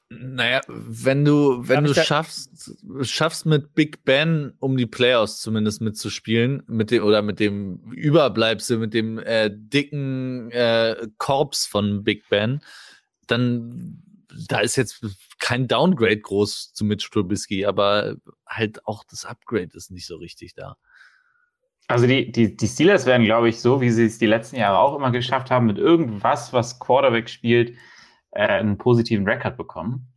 Naja, 0.09 0.61
wenn 0.67 1.25
du, 1.25 1.67
wenn 1.67 1.83
du 1.83 1.95
schaffst, 1.95 2.75
schaffst 3.01 3.47
mit 3.47 3.73
Big 3.73 4.05
Ben, 4.05 4.53
um 4.59 4.77
die 4.77 4.85
Playoffs 4.85 5.41
zumindest 5.41 5.81
mitzuspielen, 5.81 6.61
mit 6.67 6.91
dem, 6.91 7.03
oder 7.03 7.23
mit 7.23 7.39
dem 7.39 7.79
Überbleibsel, 7.91 8.77
mit 8.77 8.93
dem 8.93 9.17
äh, 9.17 9.49
dicken 9.51 10.51
äh, 10.51 11.07
Korps 11.17 11.65
von 11.65 12.03
Big 12.03 12.29
Ben, 12.29 12.61
dann 13.25 14.03
da 14.47 14.59
ist 14.59 14.75
jetzt 14.75 15.05
kein 15.39 15.67
Downgrade 15.67 16.19
groß 16.19 16.73
zu 16.73 16.85
Mitch 16.85 17.09
Trubisky, 17.11 17.65
aber 17.65 18.15
halt 18.47 18.85
auch 18.85 19.03
das 19.09 19.25
Upgrade 19.25 19.69
ist 19.73 19.91
nicht 19.91 20.07
so 20.07 20.17
richtig 20.17 20.53
da. 20.55 20.77
Also 21.87 22.07
die, 22.07 22.31
die, 22.31 22.55
die 22.55 22.67
Steelers 22.67 23.05
werden, 23.05 23.25
glaube 23.25 23.49
ich, 23.49 23.61
so 23.61 23.79
wie 23.79 23.91
sie 23.91 24.05
es 24.05 24.17
die 24.17 24.25
letzten 24.25 24.55
Jahre 24.55 24.79
auch 24.79 24.95
immer 24.95 25.11
geschafft 25.11 25.51
haben, 25.51 25.67
mit 25.67 25.77
irgendwas, 25.77 26.51
was 26.51 26.79
Quarterback 26.79 27.29
spielt, 27.29 27.77
äh, 28.31 28.47
einen 28.47 28.77
positiven 28.77 29.27
Rekord 29.27 29.55
bekommen. 29.55 30.11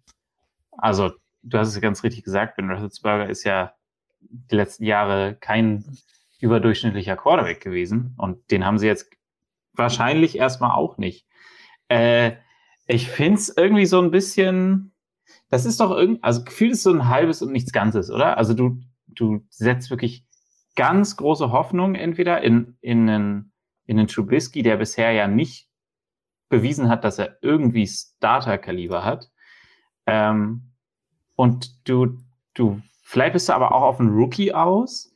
Also, 0.72 1.12
du 1.42 1.58
hast 1.58 1.68
es 1.68 1.80
ganz 1.80 2.02
richtig 2.02 2.24
gesagt, 2.24 2.56
Ben 2.56 2.70
Roethlisberger 2.70 3.28
ist 3.28 3.44
ja 3.44 3.74
die 4.20 4.56
letzten 4.56 4.84
Jahre 4.84 5.36
kein 5.38 5.84
überdurchschnittlicher 6.40 7.16
Quarterback 7.16 7.60
gewesen 7.60 8.14
und 8.16 8.50
den 8.50 8.64
haben 8.64 8.78
sie 8.78 8.86
jetzt 8.86 9.10
wahrscheinlich 9.74 10.38
erstmal 10.38 10.72
auch 10.72 10.96
nicht. 10.96 11.26
Äh, 11.88 12.32
ich 12.89 13.09
finde 13.11 13.39
es 13.39 13.55
irgendwie 13.55 13.86
so 13.86 14.01
ein 14.01 14.11
bisschen, 14.11 14.93
das 15.51 15.66
ist 15.66 15.78
doch 15.78 15.91
irgendwie, 15.91 16.22
also 16.22 16.43
gefühlt 16.43 16.72
ist 16.72 16.82
so 16.82 16.93
ein 16.93 17.09
halbes 17.09 17.43
und 17.43 17.53
nichts 17.53 17.72
Ganzes, 17.72 18.11
oder? 18.11 18.39
Also 18.39 18.55
du, 18.55 18.80
du 19.07 19.45
setzt 19.51 19.91
wirklich 19.91 20.26
ganz 20.74 21.16
große 21.16 21.53
Hoffnung 21.53 21.95
entweder 21.95 22.41
in, 22.43 22.78
in 22.80 23.09
einen, 23.09 23.53
in 23.84 23.99
einen 23.99 24.09
Trubisky, 24.09 24.62
der 24.62 24.78
bisher 24.78 25.12
ja 25.12 25.28
nicht 25.28 25.68
bewiesen 26.49 26.89
hat, 26.89 27.05
dass 27.05 27.18
er 27.18 27.36
irgendwie 27.43 27.86
Starter-Kaliber 27.86 29.05
hat. 29.05 29.30
Ähm, 30.07 30.72
und 31.36 31.86
du, 31.86 32.16
du, 32.55 32.80
vielleicht 33.03 33.34
bist 33.34 33.51
du 33.51 33.53
aber 33.53 33.74
auch 33.74 33.82
auf 33.82 34.01
einen 34.01 34.14
Rookie 34.14 34.55
aus, 34.55 35.12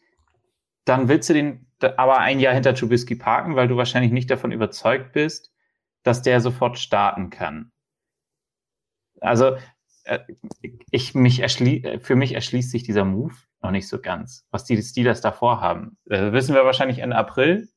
dann 0.84 1.08
willst 1.08 1.30
du 1.30 1.34
den 1.34 1.66
aber 1.80 2.18
ein 2.18 2.38
Jahr 2.38 2.54
hinter 2.54 2.74
Trubisky 2.74 3.16
parken, 3.16 3.56
weil 3.56 3.66
du 3.66 3.76
wahrscheinlich 3.76 4.12
nicht 4.12 4.30
davon 4.30 4.52
überzeugt 4.52 5.12
bist, 5.12 5.51
dass 6.02 6.22
der 6.22 6.40
sofort 6.40 6.78
starten 6.78 7.30
kann. 7.30 7.70
Also 9.20 9.56
äh, 10.04 10.18
ich 10.90 11.14
mich 11.14 11.40
erschlie 11.40 12.00
für 12.00 12.16
mich 12.16 12.32
erschließt 12.32 12.70
sich 12.70 12.82
dieser 12.82 13.04
Move 13.04 13.34
noch 13.62 13.70
nicht 13.70 13.88
so 13.88 14.00
ganz, 14.00 14.46
was 14.50 14.64
die 14.64 14.80
Steelers 14.82 15.20
davor 15.20 15.60
haben. 15.60 15.96
Äh, 16.08 16.32
wissen 16.32 16.54
wir 16.54 16.64
wahrscheinlich 16.64 16.98
Ende 16.98 17.16
April, 17.16 17.68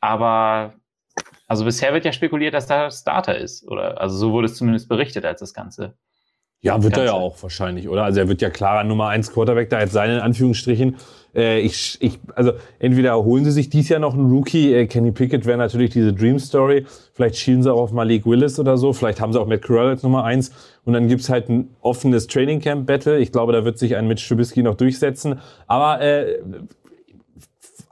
aber 0.00 0.74
also 1.46 1.64
bisher 1.64 1.94
wird 1.94 2.04
ja 2.04 2.12
spekuliert, 2.12 2.54
dass 2.54 2.66
da 2.66 2.90
Starter 2.90 3.38
ist, 3.38 3.66
oder? 3.66 4.00
Also 4.00 4.16
so 4.16 4.32
wurde 4.32 4.46
es 4.46 4.56
zumindest 4.56 4.88
berichtet, 4.88 5.24
als 5.24 5.40
das 5.40 5.54
Ganze 5.54 5.96
ja, 6.60 6.82
wird 6.82 6.96
er 6.96 7.04
ja 7.04 7.12
auch 7.12 7.40
wahrscheinlich, 7.42 7.88
oder? 7.88 8.02
Also 8.02 8.18
er 8.18 8.28
wird 8.28 8.42
ja 8.42 8.50
klarer 8.50 8.82
Nummer 8.82 9.08
eins 9.08 9.32
Quarterback 9.32 9.70
da 9.70 9.78
jetzt 9.80 9.92
sein, 9.92 10.10
in 10.10 10.18
Anführungsstrichen. 10.18 10.96
Äh, 11.38 11.60
ich, 11.60 11.96
ich, 12.00 12.18
also 12.34 12.52
entweder 12.80 13.22
holen 13.22 13.44
sie 13.44 13.52
sich 13.52 13.70
dies 13.70 13.88
Jahr 13.88 14.00
noch 14.00 14.14
einen 14.14 14.28
Rookie, 14.28 14.74
äh, 14.74 14.86
Kenny 14.88 15.12
Pickett 15.12 15.46
wäre 15.46 15.56
natürlich 15.56 15.90
diese 15.90 16.12
Dream 16.12 16.40
Story, 16.40 16.84
vielleicht 17.12 17.36
schielen 17.36 17.62
sie 17.62 17.72
auch 17.72 17.80
auf 17.80 17.92
Malik 17.92 18.26
Willis 18.26 18.58
oder 18.58 18.76
so, 18.76 18.92
vielleicht 18.92 19.20
haben 19.20 19.32
sie 19.32 19.40
auch 19.40 19.46
Matt 19.46 19.62
Corral 19.62 19.86
als 19.90 20.02
Nummer 20.02 20.24
eins 20.24 20.50
und 20.84 20.94
dann 20.94 21.06
gibt's 21.06 21.28
halt 21.30 21.48
ein 21.48 21.76
offenes 21.80 22.26
Training 22.26 22.60
Camp 22.60 22.88
Battle. 22.88 23.20
Ich 23.20 23.30
glaube, 23.30 23.52
da 23.52 23.64
wird 23.64 23.78
sich 23.78 23.94
ein 23.94 24.08
Mitch 24.08 24.26
Trubisky 24.26 24.64
noch 24.64 24.74
durchsetzen. 24.74 25.38
Aber 25.68 26.00
äh, 26.00 26.40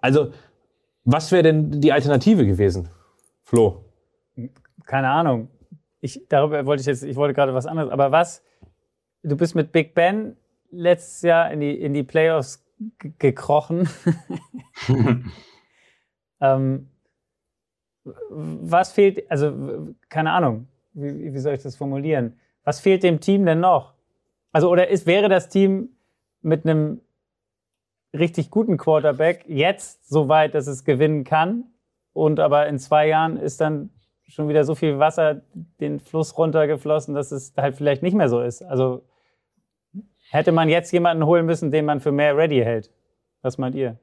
also, 0.01 0.32
was 1.05 1.30
wäre 1.30 1.44
denn 1.44 1.80
die 1.80 1.92
Alternative 1.92 2.44
gewesen, 2.44 2.88
Flo? 3.44 3.84
Keine 4.86 5.09
Ahnung. 5.09 5.51
Ich, 6.01 6.26
darüber 6.28 6.66
wollte 6.66 6.80
ich 6.80 6.86
jetzt, 6.86 7.05
ich 7.05 7.14
wollte 7.14 7.32
gerade 7.32 7.55
was 7.55 7.66
anderes, 7.66 7.92
aber 7.92 8.11
was 8.11 8.42
du 9.22 9.36
bist 9.36 9.55
mit 9.55 9.70
Big 9.70 9.94
Ben 9.94 10.36
letztes 10.72 11.22
Jahr 11.22 11.53
in 11.53 11.61
die, 11.61 11.80
in 11.80 11.94
die 11.94 12.03
Playoffs 12.03 12.66
gekrochen. 13.18 13.89
ähm, 16.41 16.89
was 18.05 18.93
fehlt, 18.93 19.31
also 19.31 19.95
keine 20.09 20.33
Ahnung, 20.33 20.68
wie, 20.93 21.33
wie, 21.33 21.39
soll 21.39 21.55
ich 21.55 21.62
das 21.62 21.77
formulieren? 21.77 22.39
Was 22.64 22.81
fehlt 22.81 23.03
dem 23.03 23.20
Team 23.20 23.45
denn 23.45 23.61
noch? 23.61 23.95
Also, 24.53 24.70
oder 24.70 24.89
ist, 24.89 25.07
wäre 25.07 25.29
das 25.29 25.49
Team 25.49 25.91
mit 26.43 26.64
einem 26.64 27.01
richtig 28.16 28.51
guten 28.51 28.77
Quarterback 28.77 29.45
jetzt 29.47 30.09
so 30.09 30.29
weit, 30.29 30.55
dass 30.55 30.66
es 30.66 30.85
gewinnen 30.85 31.24
kann? 31.24 31.64
Und 32.12 32.41
aber 32.41 32.66
in 32.66 32.79
zwei 32.79 33.09
Jahren 33.09 33.37
ist 33.37 33.61
dann 33.61 33.91
schon 34.29 34.49
wieder 34.49 34.64
so 34.64 34.74
viel 34.74 34.99
Wasser 34.99 35.43
den 35.81 36.01
Fluss 36.01 36.37
runtergeflossen, 36.39 37.14
dass 37.14 37.31
es 37.31 37.53
halt 37.57 37.77
vielleicht 37.77 38.03
nicht 38.03 38.14
mehr 38.16 38.29
so 38.29 38.41
ist. 38.41 38.62
Also 38.62 39.03
hätte 40.31 40.53
man 40.53 40.68
jetzt 40.68 40.93
jemanden 40.93 41.24
holen 41.27 41.47
müssen, 41.47 41.70
den 41.70 41.85
man 41.85 42.01
für 42.01 42.12
mehr 42.12 42.37
ready 42.37 42.59
hält. 42.59 42.91
Was 43.43 43.59
meint 43.59 43.74
ihr? 43.74 43.99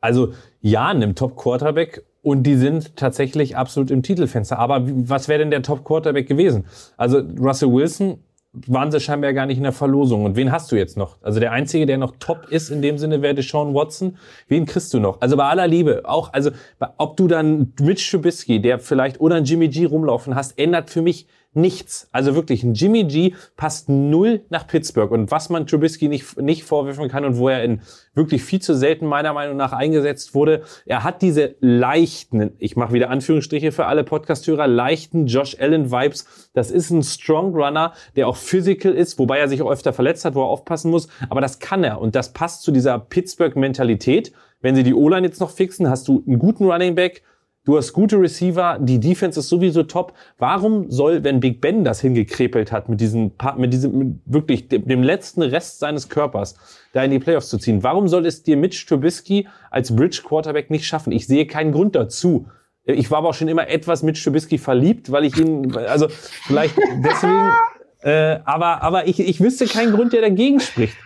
Also 0.00 0.32
ja, 0.60 0.88
einem 0.88 1.14
Top-Quarterback 1.14 2.04
und 2.22 2.42
die 2.42 2.56
sind 2.56 2.96
tatsächlich 2.96 3.56
absolut 3.56 3.90
im 3.90 4.02
Titelfenster. 4.02 4.58
Aber 4.58 4.82
was 4.84 5.28
wäre 5.28 5.38
denn 5.38 5.50
der 5.50 5.62
Top-Quarterback 5.62 6.26
gewesen? 6.26 6.64
Also 6.96 7.22
Russell 7.38 7.72
Wilson 7.72 8.18
waren 8.66 8.90
sie 8.90 9.00
scheinbar 9.00 9.32
gar 9.32 9.46
nicht 9.46 9.58
in 9.58 9.62
der 9.62 9.72
Verlosung. 9.72 10.24
Und 10.24 10.34
wen 10.34 10.50
hast 10.50 10.72
du 10.72 10.76
jetzt 10.76 10.96
noch? 10.96 11.18
Also 11.22 11.40
der 11.40 11.52
Einzige, 11.52 11.86
der 11.86 11.98
noch 11.98 12.14
top 12.18 12.46
ist 12.48 12.70
in 12.70 12.80
dem 12.82 12.98
Sinne, 12.98 13.20
wäre 13.22 13.34
Deshaun 13.34 13.74
Watson. 13.74 14.16
Wen 14.48 14.64
kriegst 14.64 14.94
du 14.94 14.98
noch? 14.98 15.20
Also 15.20 15.36
bei 15.36 15.44
aller 15.44 15.66
Liebe, 15.66 16.02
auch, 16.04 16.32
also 16.32 16.50
ob 16.96 17.16
du 17.16 17.28
dann 17.28 17.74
Mitch 17.80 18.10
Trubisky, 18.10 18.60
der 18.60 18.78
vielleicht, 18.78 19.20
oder 19.20 19.36
ein 19.36 19.44
Jimmy 19.44 19.68
G 19.68 19.84
rumlaufen 19.84 20.34
hast, 20.34 20.58
ändert 20.58 20.90
für 20.90 21.02
mich 21.02 21.26
nichts. 21.56 22.08
Also 22.12 22.34
wirklich, 22.34 22.62
ein 22.62 22.74
Jimmy 22.74 23.04
G 23.04 23.34
passt 23.56 23.88
null 23.88 24.42
nach 24.50 24.66
Pittsburgh. 24.66 25.10
Und 25.10 25.30
was 25.30 25.48
man 25.48 25.66
Trubisky 25.66 26.08
nicht, 26.08 26.40
nicht 26.40 26.64
vorwerfen 26.64 27.08
kann 27.08 27.24
und 27.24 27.38
wo 27.38 27.48
er 27.48 27.64
in 27.64 27.80
wirklich 28.14 28.44
viel 28.44 28.60
zu 28.60 28.74
selten 28.74 29.06
meiner 29.06 29.32
Meinung 29.32 29.56
nach 29.56 29.72
eingesetzt 29.72 30.34
wurde, 30.34 30.62
er 30.84 31.04
hat 31.04 31.22
diese 31.22 31.56
leichten, 31.60 32.52
ich 32.58 32.76
mache 32.76 32.92
wieder 32.92 33.10
Anführungsstriche 33.10 33.72
für 33.72 33.86
alle 33.86 34.04
Podcasthörer, 34.04 34.66
leichten 34.66 35.26
Josh 35.26 35.56
Allen 35.58 35.90
Vibes. 35.90 36.50
Das 36.52 36.70
ist 36.70 36.90
ein 36.90 37.02
Strong 37.02 37.54
Runner, 37.54 37.92
der 38.16 38.28
auch 38.28 38.36
physical 38.36 38.92
ist, 38.92 39.18
wobei 39.18 39.38
er 39.38 39.48
sich 39.48 39.62
auch 39.62 39.70
öfter 39.70 39.92
verletzt 39.92 40.24
hat, 40.24 40.34
wo 40.34 40.42
er 40.42 40.48
aufpassen 40.48 40.90
muss. 40.90 41.08
Aber 41.28 41.40
das 41.40 41.58
kann 41.58 41.84
er 41.84 42.00
und 42.00 42.14
das 42.14 42.32
passt 42.32 42.62
zu 42.62 42.70
dieser 42.70 42.98
Pittsburgh-Mentalität. 42.98 44.32
Wenn 44.60 44.74
sie 44.74 44.82
die 44.82 44.94
O-Line 44.94 45.26
jetzt 45.26 45.40
noch 45.40 45.50
fixen, 45.50 45.88
hast 45.88 46.08
du 46.08 46.22
einen 46.26 46.38
guten 46.38 46.64
Running 46.64 46.94
Back, 46.94 47.22
Du 47.66 47.76
hast 47.76 47.92
gute 47.92 48.20
Receiver, 48.20 48.78
die 48.80 49.00
Defense 49.00 49.40
ist 49.40 49.48
sowieso 49.48 49.82
top. 49.82 50.12
Warum 50.38 50.88
soll, 50.88 51.24
wenn 51.24 51.40
Big 51.40 51.60
Ben 51.60 51.82
das 51.82 52.00
hingekrepelt 52.00 52.70
hat, 52.70 52.88
mit 52.88 53.00
diesem, 53.00 53.32
mit 53.56 53.72
diesem, 53.72 53.98
mit 53.98 54.14
wirklich 54.24 54.68
dem, 54.68 54.86
dem, 54.86 55.02
letzten 55.02 55.42
Rest 55.42 55.80
seines 55.80 56.08
Körpers, 56.08 56.54
da 56.92 57.02
in 57.02 57.10
die 57.10 57.18
Playoffs 57.18 57.48
zu 57.48 57.58
ziehen, 57.58 57.82
warum 57.82 58.06
soll 58.06 58.24
es 58.24 58.44
dir 58.44 58.56
Mitch 58.56 58.86
Trubisky 58.86 59.48
als 59.68 59.94
Bridge 59.94 60.22
Quarterback 60.24 60.70
nicht 60.70 60.86
schaffen? 60.86 61.10
Ich 61.10 61.26
sehe 61.26 61.44
keinen 61.44 61.72
Grund 61.72 61.96
dazu. 61.96 62.46
Ich 62.84 63.10
war 63.10 63.18
aber 63.18 63.30
auch 63.30 63.34
schon 63.34 63.48
immer 63.48 63.68
etwas 63.68 64.04
Mitch 64.04 64.22
Trubisky 64.22 64.58
verliebt, 64.58 65.10
weil 65.10 65.24
ich 65.24 65.36
ihn, 65.36 65.76
also 65.76 66.06
vielleicht 66.46 66.78
deswegen, 67.04 67.50
äh, 68.02 68.38
aber, 68.44 68.80
aber 68.82 69.08
ich, 69.08 69.18
ich 69.18 69.40
wüsste 69.40 69.66
keinen 69.66 69.92
Grund, 69.92 70.12
der 70.12 70.20
dagegen 70.20 70.60
spricht. 70.60 70.96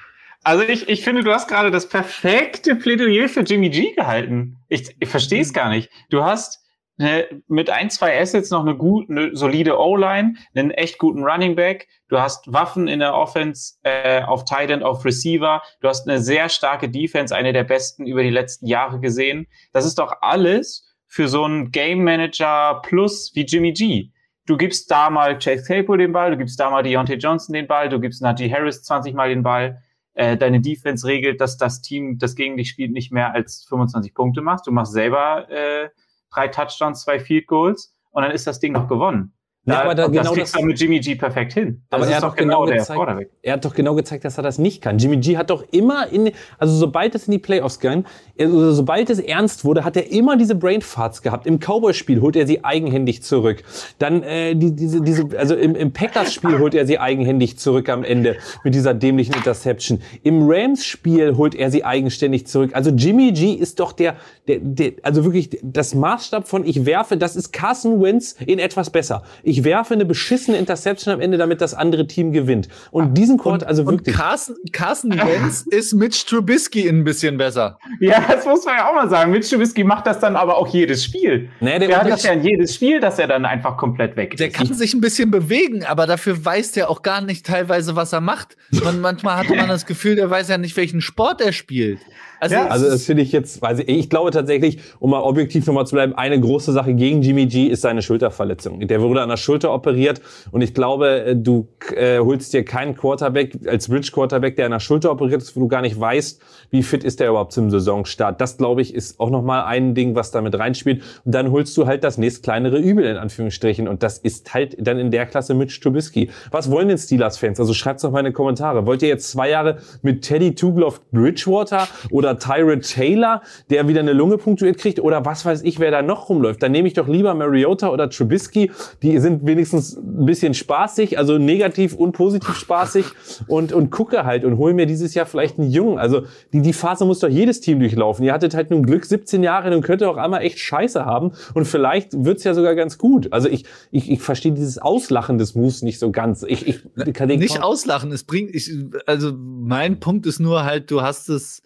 Also 0.42 0.62
ich, 0.64 0.88
ich 0.88 1.04
finde, 1.04 1.22
du 1.22 1.32
hast 1.32 1.48
gerade 1.48 1.70
das 1.70 1.88
perfekte 1.88 2.74
Plädoyer 2.74 3.28
für 3.28 3.40
Jimmy 3.40 3.68
G 3.68 3.92
gehalten. 3.92 4.56
Ich, 4.68 4.96
ich 4.98 5.08
verstehe 5.08 5.42
es 5.42 5.52
gar 5.52 5.68
nicht. 5.68 5.90
Du 6.08 6.24
hast 6.24 6.60
eine, 6.98 7.42
mit 7.46 7.68
ein, 7.68 7.90
zwei 7.90 8.18
Assets 8.18 8.50
noch 8.50 8.60
eine 8.60 8.76
gute, 8.76 9.10
eine 9.10 9.36
solide 9.36 9.78
O-Line, 9.78 10.34
einen 10.54 10.70
echt 10.70 10.98
guten 10.98 11.24
Running 11.24 11.56
Back. 11.56 11.88
Du 12.08 12.18
hast 12.18 12.50
Waffen 12.52 12.88
in 12.88 13.00
der 13.00 13.14
Offense, 13.14 13.74
äh, 13.82 14.22
auf 14.22 14.44
Tight 14.44 14.70
End, 14.70 14.82
auf 14.82 15.04
Receiver. 15.04 15.62
Du 15.80 15.88
hast 15.88 16.08
eine 16.08 16.20
sehr 16.20 16.48
starke 16.48 16.88
Defense, 16.88 17.34
eine 17.34 17.52
der 17.52 17.64
besten 17.64 18.06
über 18.06 18.22
die 18.22 18.30
letzten 18.30 18.66
Jahre 18.66 18.98
gesehen. 18.98 19.46
Das 19.72 19.84
ist 19.84 19.98
doch 19.98 20.12
alles 20.22 20.86
für 21.06 21.28
so 21.28 21.44
einen 21.44 21.70
Game 21.70 22.02
Manager 22.02 22.80
Plus 22.82 23.32
wie 23.34 23.44
Jimmy 23.44 23.72
G. 23.72 24.10
Du 24.46 24.56
gibst 24.56 24.90
da 24.90 25.10
mal 25.10 25.38
Chase 25.38 25.64
Claypool 25.64 25.98
den 25.98 26.12
Ball, 26.12 26.30
du 26.30 26.36
gibst 26.36 26.58
da 26.58 26.70
mal 26.70 26.82
Deontay 26.82 27.16
Johnson 27.16 27.52
den 27.52 27.66
Ball, 27.66 27.88
du 27.88 28.00
gibst 28.00 28.22
Najee 28.22 28.50
Harris 28.50 28.82
20 28.82 29.14
Mal 29.14 29.28
den 29.28 29.42
Ball 29.42 29.82
äh, 30.14 30.36
deine 30.36 30.60
Defense 30.60 31.06
regelt, 31.06 31.40
dass 31.40 31.56
das 31.56 31.80
Team, 31.82 32.18
das 32.18 32.34
gegen 32.34 32.56
dich 32.56 32.70
spielt, 32.70 32.92
nicht 32.92 33.12
mehr 33.12 33.34
als 33.34 33.64
25 33.68 34.14
Punkte 34.14 34.42
macht. 34.42 34.66
Du 34.66 34.72
machst 34.72 34.92
selber 34.92 35.48
äh, 35.50 35.90
drei 36.32 36.48
Touchdowns, 36.48 37.02
zwei 37.02 37.20
Field 37.20 37.46
Goals 37.46 37.94
und 38.10 38.22
dann 38.22 38.32
ist 38.32 38.46
das 38.46 38.60
Ding 38.60 38.72
noch 38.72 38.88
gewonnen. 38.88 39.32
Ja, 39.72 39.82
aber 39.82 39.94
da, 39.94 40.06
genau 40.06 40.22
das 40.22 40.32
kriegst 40.32 40.54
das, 40.56 40.62
mit 40.62 40.80
Jimmy 40.80 41.00
G 41.00 41.14
perfekt 41.14 41.52
hin. 41.54 41.82
Das 41.90 42.00
aber 42.00 42.10
er 42.10 42.16
hat 42.16 42.22
doch 42.22 42.36
genau, 42.36 42.64
genau 42.64 42.78
gezeigt, 42.78 43.30
er 43.42 43.52
hat 43.52 43.64
doch 43.64 43.74
genau 43.74 43.94
gezeigt, 43.94 44.24
dass 44.24 44.38
er 44.38 44.42
das 44.42 44.58
nicht 44.58 44.82
kann. 44.82 44.98
Jimmy 44.98 45.16
G 45.18 45.36
hat 45.36 45.50
doch 45.50 45.64
immer 45.70 46.10
in, 46.12 46.32
also 46.58 46.74
sobald 46.74 47.14
es 47.14 47.26
in 47.26 47.32
die 47.32 47.38
Playoffs 47.38 47.80
ging, 47.80 48.04
also 48.38 48.72
sobald 48.72 49.10
es 49.10 49.18
ernst 49.18 49.64
wurde, 49.64 49.84
hat 49.84 49.96
er 49.96 50.10
immer 50.10 50.36
diese 50.36 50.54
Brainfarts 50.54 51.22
gehabt. 51.22 51.46
Im 51.46 51.58
Cowboy-Spiel 51.58 52.20
holt 52.20 52.36
er 52.36 52.46
sie 52.46 52.64
eigenhändig 52.64 53.22
zurück. 53.22 53.62
Dann 53.98 54.22
äh, 54.22 54.54
die, 54.54 54.74
diese, 54.74 55.00
diese, 55.02 55.28
also 55.38 55.54
im, 55.54 55.74
im 55.74 55.92
Packers-Spiel 55.92 56.58
holt 56.58 56.74
er 56.74 56.86
sie 56.86 56.98
eigenhändig 56.98 57.58
zurück 57.58 57.88
am 57.88 58.04
Ende 58.04 58.36
mit 58.64 58.74
dieser 58.74 58.94
dämlichen 58.94 59.34
Interception. 59.34 60.00
Im 60.22 60.48
Rams-Spiel 60.48 61.36
holt 61.36 61.54
er 61.54 61.70
sie 61.70 61.84
eigenständig 61.84 62.46
zurück. 62.46 62.70
Also 62.74 62.90
Jimmy 62.90 63.32
G 63.32 63.52
ist 63.52 63.80
doch 63.80 63.92
der, 63.92 64.16
der, 64.48 64.58
der, 64.60 64.92
also 65.02 65.24
wirklich 65.24 65.58
das 65.62 65.94
Maßstab 65.94 66.48
von 66.48 66.64
ich 66.64 66.86
werfe, 66.86 67.16
das 67.16 67.36
ist 67.36 67.52
Carson 67.52 68.02
Wentz 68.02 68.36
in 68.46 68.58
etwas 68.58 68.90
besser. 68.90 69.22
Ich 69.42 69.59
werfe 69.64 69.94
eine 69.94 70.04
beschissene 70.04 70.56
Interception 70.56 71.14
am 71.14 71.20
Ende, 71.20 71.38
damit 71.38 71.60
das 71.60 71.74
andere 71.74 72.06
Team 72.06 72.32
gewinnt. 72.32 72.68
Und 72.90 73.14
diesen 73.14 73.38
Court, 73.38 73.64
also 73.64 73.86
wirklich. 73.86 74.14
Und 74.14 74.20
Carson, 74.20 74.56
Carson 74.72 75.12
Wentz 75.12 75.62
ist 75.70 75.94
Mitch 75.94 76.26
Trubisky 76.26 76.88
ein 76.88 77.04
bisschen 77.04 77.38
besser. 77.38 77.78
Ja, 78.00 78.22
das 78.28 78.44
muss 78.46 78.64
man 78.64 78.76
ja 78.76 78.88
auch 78.88 78.94
mal 78.94 79.08
sagen. 79.08 79.30
Mitch 79.30 79.48
Trubisky 79.48 79.84
macht 79.84 80.06
das 80.06 80.20
dann 80.20 80.36
aber 80.36 80.56
auch 80.56 80.68
jedes 80.68 81.04
Spiel. 81.04 81.48
Nee, 81.60 81.78
der, 81.78 81.88
der 81.88 82.00
hat 82.00 82.08
das 82.08 82.22
ja 82.22 82.32
in 82.32 82.42
jedes 82.42 82.74
Spiel, 82.74 83.00
dass 83.00 83.18
er 83.18 83.26
dann 83.28 83.44
einfach 83.44 83.76
komplett 83.76 84.16
weg 84.16 84.34
ist. 84.34 84.40
Der 84.40 84.50
kann 84.50 84.72
sich 84.72 84.94
ein 84.94 85.00
bisschen 85.00 85.30
bewegen, 85.30 85.84
aber 85.84 86.06
dafür 86.06 86.44
weiß 86.44 86.72
der 86.72 86.90
auch 86.90 87.02
gar 87.02 87.20
nicht 87.20 87.46
teilweise, 87.46 87.96
was 87.96 88.12
er 88.12 88.20
macht. 88.20 88.56
Und 88.72 89.00
manchmal 89.00 89.36
hat 89.36 89.48
man 89.48 89.68
das 89.68 89.86
Gefühl, 89.86 90.16
der 90.16 90.30
weiß 90.30 90.48
ja 90.48 90.58
nicht, 90.58 90.76
welchen 90.76 91.00
Sport 91.00 91.40
er 91.40 91.52
spielt. 91.52 92.00
Also, 92.40 92.54
ja, 92.54 92.66
also 92.68 92.88
das 92.88 93.04
finde 93.04 93.22
ich 93.22 93.32
jetzt, 93.32 93.60
weiß 93.60 93.80
ich, 93.80 93.88
ich 93.88 94.10
glaube 94.10 94.30
tatsächlich, 94.30 94.78
um 94.98 95.10
mal 95.10 95.20
objektiv 95.20 95.66
nochmal 95.66 95.86
zu 95.86 95.94
bleiben, 95.94 96.14
eine 96.14 96.40
große 96.40 96.72
Sache 96.72 96.94
gegen 96.94 97.20
Jimmy 97.20 97.46
G 97.46 97.66
ist 97.66 97.82
seine 97.82 98.00
Schulterverletzung. 98.00 98.86
Der 98.86 99.02
wurde 99.02 99.20
an 99.20 99.28
der 99.28 99.36
Schulter 99.36 99.74
operiert 99.74 100.22
und 100.50 100.62
ich 100.62 100.72
glaube, 100.72 101.24
äh, 101.24 101.36
du 101.36 101.68
äh, 101.94 102.18
holst 102.18 102.52
dir 102.54 102.64
keinen 102.64 102.96
Quarterback 102.96 103.58
als 103.66 103.88
Bridge 103.88 104.10
Quarterback, 104.12 104.56
der 104.56 104.66
an 104.66 104.72
der 104.72 104.80
Schulter 104.80 105.12
operiert 105.12 105.42
ist, 105.42 105.54
wo 105.54 105.60
du 105.60 105.68
gar 105.68 105.82
nicht 105.82 106.00
weißt, 106.00 106.40
wie 106.70 106.82
fit 106.82 107.04
ist 107.04 107.20
der 107.20 107.28
überhaupt 107.28 107.52
zum 107.52 107.70
Saisonstart. 107.70 108.40
Das 108.40 108.56
glaube 108.56 108.80
ich 108.80 108.94
ist 108.94 109.20
auch 109.20 109.30
nochmal 109.30 109.64
ein 109.64 109.94
Ding, 109.94 110.14
was 110.14 110.30
damit 110.30 110.58
reinspielt. 110.58 111.02
Und 111.24 111.34
dann 111.34 111.50
holst 111.50 111.76
du 111.76 111.86
halt 111.86 112.04
das 112.04 112.16
nächst 112.16 112.42
kleinere 112.42 112.78
Übel 112.78 113.04
in 113.04 113.16
Anführungsstrichen 113.18 113.86
und 113.86 114.02
das 114.02 114.16
ist 114.16 114.54
halt 114.54 114.76
dann 114.80 114.98
in 114.98 115.10
der 115.10 115.26
Klasse 115.26 115.52
Mitch 115.52 115.80
Trubisky. 115.80 116.30
Was 116.50 116.70
wollen 116.70 116.88
denn 116.88 116.96
Steelers-Fans? 116.98 117.60
Also 117.60 117.74
schreibt's 117.74 118.02
doch 118.02 118.10
mal 118.10 118.20
in 118.20 118.26
die 118.26 118.32
Kommentare. 118.32 118.86
Wollt 118.86 119.02
ihr 119.02 119.08
jetzt 119.08 119.30
zwei 119.30 119.50
Jahre 119.50 119.78
mit 120.00 120.22
Teddy 120.22 120.54
Tugloff 120.54 121.00
Bridgewater 121.10 121.86
oder 122.10 122.29
oder 122.30 122.38
Tyrod 122.38 122.82
Taylor, 122.82 123.42
der 123.70 123.88
wieder 123.88 124.00
eine 124.00 124.12
Lunge 124.12 124.38
punktuiert 124.38 124.78
kriegt 124.78 125.00
oder 125.00 125.24
was 125.24 125.44
weiß 125.44 125.62
ich, 125.62 125.80
wer 125.80 125.90
da 125.90 126.02
noch 126.02 126.28
rumläuft. 126.28 126.62
Dann 126.62 126.72
nehme 126.72 126.88
ich 126.88 126.94
doch 126.94 127.08
lieber 127.08 127.34
Mariota 127.34 127.90
oder 127.90 128.08
Trubisky. 128.08 128.70
Die 129.02 129.18
sind 129.18 129.46
wenigstens 129.46 129.96
ein 129.96 130.26
bisschen 130.26 130.54
spaßig, 130.54 131.18
also 131.18 131.38
negativ 131.38 131.94
und 131.94 132.12
positiv 132.12 132.56
spaßig 132.56 133.06
und, 133.46 133.72
und 133.72 133.90
gucke 133.90 134.24
halt 134.24 134.44
und 134.44 134.58
hole 134.58 134.74
mir 134.74 134.86
dieses 134.86 135.14
Jahr 135.14 135.26
vielleicht 135.26 135.58
einen 135.58 135.70
Jungen. 135.70 135.98
Also 135.98 136.22
die, 136.52 136.62
die 136.62 136.72
Phase 136.72 137.04
muss 137.04 137.18
doch 137.18 137.28
jedes 137.28 137.60
Team 137.60 137.80
durchlaufen. 137.80 138.24
Ihr 138.24 138.32
hattet 138.32 138.54
halt 138.54 138.70
nun 138.70 138.84
Glück 138.84 139.04
17 139.04 139.42
Jahre 139.42 139.74
und 139.74 139.82
könnt 139.82 140.02
ihr 140.02 140.10
auch 140.10 140.16
einmal 140.16 140.42
echt 140.42 140.58
Scheiße 140.58 141.04
haben 141.04 141.32
und 141.54 141.66
vielleicht 141.66 142.24
wird's 142.24 142.44
ja 142.44 142.54
sogar 142.54 142.74
ganz 142.74 142.98
gut. 142.98 143.32
Also 143.32 143.48
ich, 143.48 143.64
ich, 143.90 144.10
ich 144.10 144.20
verstehe 144.20 144.52
dieses 144.52 144.78
Auslachen 144.78 145.38
des 145.38 145.54
Moves 145.54 145.82
nicht 145.82 145.98
so 145.98 146.10
ganz. 146.10 146.44
Ich, 146.46 146.66
ich 146.66 146.82
kann 147.12 147.28
nicht 147.28 147.62
auslachen, 147.62 148.12
es 148.12 148.24
bringt, 148.24 148.54
ich, 148.54 148.72
also 149.06 149.32
mein 149.32 150.00
Punkt 150.00 150.26
ist 150.26 150.40
nur 150.40 150.64
halt, 150.64 150.90
du 150.90 151.02
hast 151.02 151.28
es, 151.28 151.62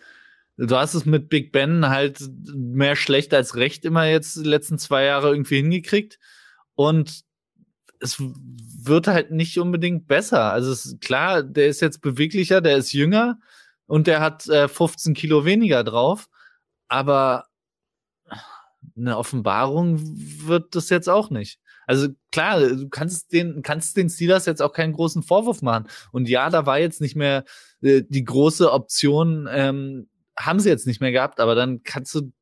du 0.56 0.76
hast 0.76 0.94
es 0.94 1.04
mit 1.04 1.28
Big 1.28 1.52
Ben 1.52 1.88
halt 1.88 2.20
mehr 2.54 2.96
schlecht 2.96 3.34
als 3.34 3.56
recht 3.56 3.84
immer 3.84 4.06
jetzt 4.06 4.36
die 4.36 4.48
letzten 4.48 4.78
zwei 4.78 5.04
Jahre 5.04 5.30
irgendwie 5.30 5.56
hingekriegt. 5.56 6.18
Und 6.74 7.24
es 8.00 8.16
wird 8.18 9.06
halt 9.06 9.30
nicht 9.30 9.58
unbedingt 9.58 10.06
besser. 10.06 10.52
Also 10.52 10.72
es 10.72 10.96
klar, 11.00 11.42
der 11.42 11.68
ist 11.68 11.80
jetzt 11.80 12.00
beweglicher, 12.00 12.60
der 12.60 12.76
ist 12.76 12.92
jünger 12.92 13.38
und 13.86 14.06
der 14.06 14.20
hat 14.20 14.46
äh, 14.48 14.68
15 14.68 15.14
Kilo 15.14 15.44
weniger 15.44 15.84
drauf. 15.84 16.28
Aber 16.88 17.46
eine 18.96 19.16
Offenbarung 19.16 20.00
wird 20.02 20.74
das 20.74 20.90
jetzt 20.90 21.08
auch 21.08 21.30
nicht. 21.30 21.58
Also 21.86 22.08
klar, 22.32 22.60
du 22.60 22.88
kannst 22.88 23.32
den, 23.32 23.62
kannst 23.62 23.96
den 23.96 24.08
Steelers 24.08 24.46
jetzt 24.46 24.62
auch 24.62 24.72
keinen 24.72 24.92
großen 24.92 25.22
Vorwurf 25.22 25.62
machen. 25.62 25.86
Und 26.12 26.28
ja, 26.28 26.50
da 26.50 26.66
war 26.66 26.78
jetzt 26.78 27.00
nicht 27.00 27.16
mehr 27.16 27.44
äh, 27.82 28.02
die 28.08 28.24
große 28.24 28.70
Option, 28.72 29.48
ähm, 29.50 30.08
haben 30.38 30.60
sie 30.60 30.68
jetzt 30.68 30.86
nicht 30.86 31.00
mehr 31.00 31.12
gehabt, 31.12 31.40
aber 31.40 31.54
dann 31.54 31.82
kannst 31.82 32.14
du, 32.14 32.32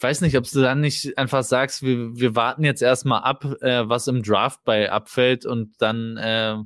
weiß 0.00 0.20
nicht, 0.20 0.36
ob 0.36 0.50
du 0.50 0.60
dann 0.60 0.80
nicht 0.80 1.16
einfach 1.18 1.42
sagst, 1.42 1.82
wir, 1.82 2.16
wir 2.16 2.34
warten 2.36 2.64
jetzt 2.64 2.82
erstmal 2.82 3.22
ab, 3.22 3.44
äh, 3.62 3.88
was 3.88 4.06
im 4.08 4.22
Draft 4.22 4.64
bei 4.64 4.90
abfällt 4.90 5.46
und 5.46 5.74
dann 5.78 6.16
äh, 6.16 6.56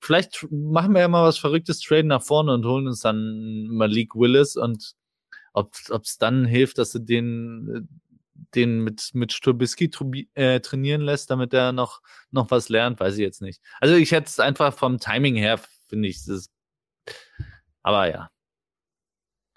vielleicht 0.00 0.46
machen 0.50 0.94
wir 0.94 1.00
ja 1.00 1.08
mal 1.08 1.24
was 1.24 1.38
Verrücktes, 1.38 1.80
traden 1.80 2.08
nach 2.08 2.22
vorne 2.22 2.52
und 2.52 2.64
holen 2.66 2.86
uns 2.86 3.00
dann 3.00 3.68
Malik 3.68 4.14
Willis 4.14 4.56
und 4.56 4.94
ob 5.52 5.72
es 6.02 6.18
dann 6.18 6.44
hilft, 6.44 6.78
dass 6.78 6.90
du 6.92 6.98
den 6.98 7.88
den 8.54 8.80
mit 8.80 9.10
mit 9.14 9.32
Stubisky 9.32 9.90
äh, 10.34 10.60
trainieren 10.60 11.00
lässt, 11.00 11.30
damit 11.30 11.54
er 11.54 11.72
noch 11.72 12.02
noch 12.32 12.50
was 12.50 12.68
lernt, 12.68 12.98
weiß 12.98 13.14
ich 13.14 13.20
jetzt 13.20 13.40
nicht. 13.40 13.62
Also 13.80 13.94
ich 13.94 14.10
hätte 14.10 14.26
es 14.26 14.40
einfach 14.40 14.74
vom 14.74 14.98
Timing 14.98 15.36
her 15.36 15.60
finde 15.88 16.08
ich 16.08 16.24
das 16.24 16.50
aber 17.82 18.08
ja. 18.10 18.33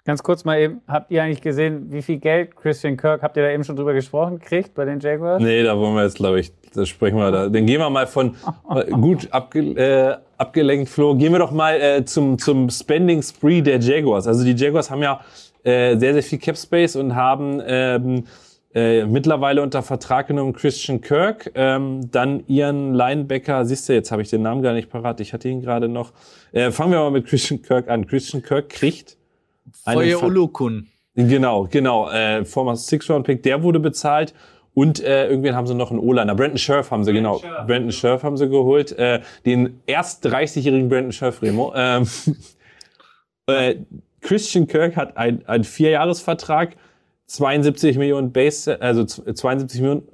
Ganz 0.08 0.22
kurz 0.22 0.46
mal 0.46 0.58
eben, 0.58 0.80
habt 0.88 1.10
ihr 1.10 1.22
eigentlich 1.22 1.42
gesehen, 1.42 1.92
wie 1.92 2.00
viel 2.00 2.16
Geld 2.16 2.56
Christian 2.56 2.96
Kirk, 2.96 3.20
habt 3.20 3.36
ihr 3.36 3.42
da 3.42 3.50
eben 3.50 3.62
schon 3.62 3.76
drüber 3.76 3.92
gesprochen, 3.92 4.38
kriegt 4.38 4.72
bei 4.72 4.86
den 4.86 5.00
Jaguars? 5.00 5.42
Nee, 5.42 5.62
da 5.62 5.76
wollen 5.76 5.94
wir 5.96 6.04
jetzt, 6.04 6.16
glaube 6.16 6.40
ich, 6.40 6.50
da 6.74 6.86
sprechen 6.86 7.18
wir 7.18 7.30
da. 7.30 7.50
Dann 7.50 7.66
gehen 7.66 7.78
wir 7.78 7.90
mal 7.90 8.06
von, 8.06 8.34
gut 8.90 9.28
abge, 9.30 9.60
äh, 9.76 10.16
abgelenkt, 10.38 10.88
Flo, 10.88 11.14
gehen 11.14 11.32
wir 11.32 11.38
doch 11.38 11.50
mal 11.50 11.78
äh, 11.78 12.06
zum, 12.06 12.38
zum 12.38 12.70
Spending 12.70 13.20
Spree 13.20 13.60
der 13.60 13.80
Jaguars. 13.80 14.26
Also 14.26 14.44
die 14.44 14.52
Jaguars 14.52 14.90
haben 14.90 15.02
ja 15.02 15.20
äh, 15.62 15.98
sehr, 15.98 16.14
sehr 16.14 16.22
viel 16.22 16.38
Cap 16.38 16.56
Space 16.56 16.96
und 16.96 17.14
haben 17.14 17.60
ähm, 17.66 18.24
äh, 18.74 19.04
mittlerweile 19.04 19.60
unter 19.60 19.82
Vertrag 19.82 20.28
genommen 20.28 20.54
Christian 20.54 21.02
Kirk, 21.02 21.50
ähm, 21.54 22.10
dann 22.10 22.44
ihren 22.46 22.94
Linebacker, 22.94 23.66
siehst 23.66 23.90
du, 23.90 23.92
jetzt 23.92 24.10
habe 24.10 24.22
ich 24.22 24.30
den 24.30 24.40
Namen 24.40 24.62
gar 24.62 24.72
nicht 24.72 24.88
parat, 24.88 25.20
ich 25.20 25.34
hatte 25.34 25.50
ihn 25.50 25.60
gerade 25.60 25.86
noch. 25.86 26.12
Äh, 26.52 26.70
fangen 26.70 26.92
wir 26.92 26.98
mal 27.00 27.10
mit 27.10 27.26
Christian 27.26 27.60
Kirk 27.60 27.90
an. 27.90 28.06
Christian 28.06 28.42
Kirk 28.42 28.70
kriegt 28.70 29.17
Feuer 29.84 30.22
Olokun. 30.22 30.88
Genau, 31.14 31.66
genau. 31.70 32.10
Äh, 32.10 32.44
former 32.44 32.76
Six-Round-Pick, 32.76 33.42
der 33.42 33.62
wurde 33.62 33.80
bezahlt. 33.80 34.34
Und 34.74 35.02
äh, 35.02 35.28
irgendwen 35.28 35.56
haben 35.56 35.66
sie 35.66 35.74
noch 35.74 35.90
einen 35.90 35.98
O-Liner. 35.98 36.36
Brandon 36.36 36.58
Scherf 36.58 36.92
haben 36.92 37.02
sie, 37.02 37.12
Brandon 37.12 37.32
genau. 37.32 37.38
Scherf. 37.40 37.66
Brandon 37.66 37.92
Scherf 37.92 38.22
haben 38.22 38.36
sie 38.36 38.48
geholt. 38.48 38.92
Äh, 38.92 39.22
den 39.44 39.80
erst 39.86 40.24
30-jährigen 40.24 40.88
Brandon 40.88 41.10
Scherf, 41.10 41.42
Remo. 41.42 41.72
Ähm, 41.74 42.06
äh, 43.46 43.74
Christian 44.20 44.68
Kirk 44.68 44.94
hat 44.94 45.16
einen 45.16 45.44
ein 45.46 45.64
Vierjahresvertrag, 45.64 46.76
72 47.26 47.98
Millionen 47.98 48.32
Base, 48.32 48.80
also 48.80 49.04
72 49.04 49.80
Millionen 49.80 50.08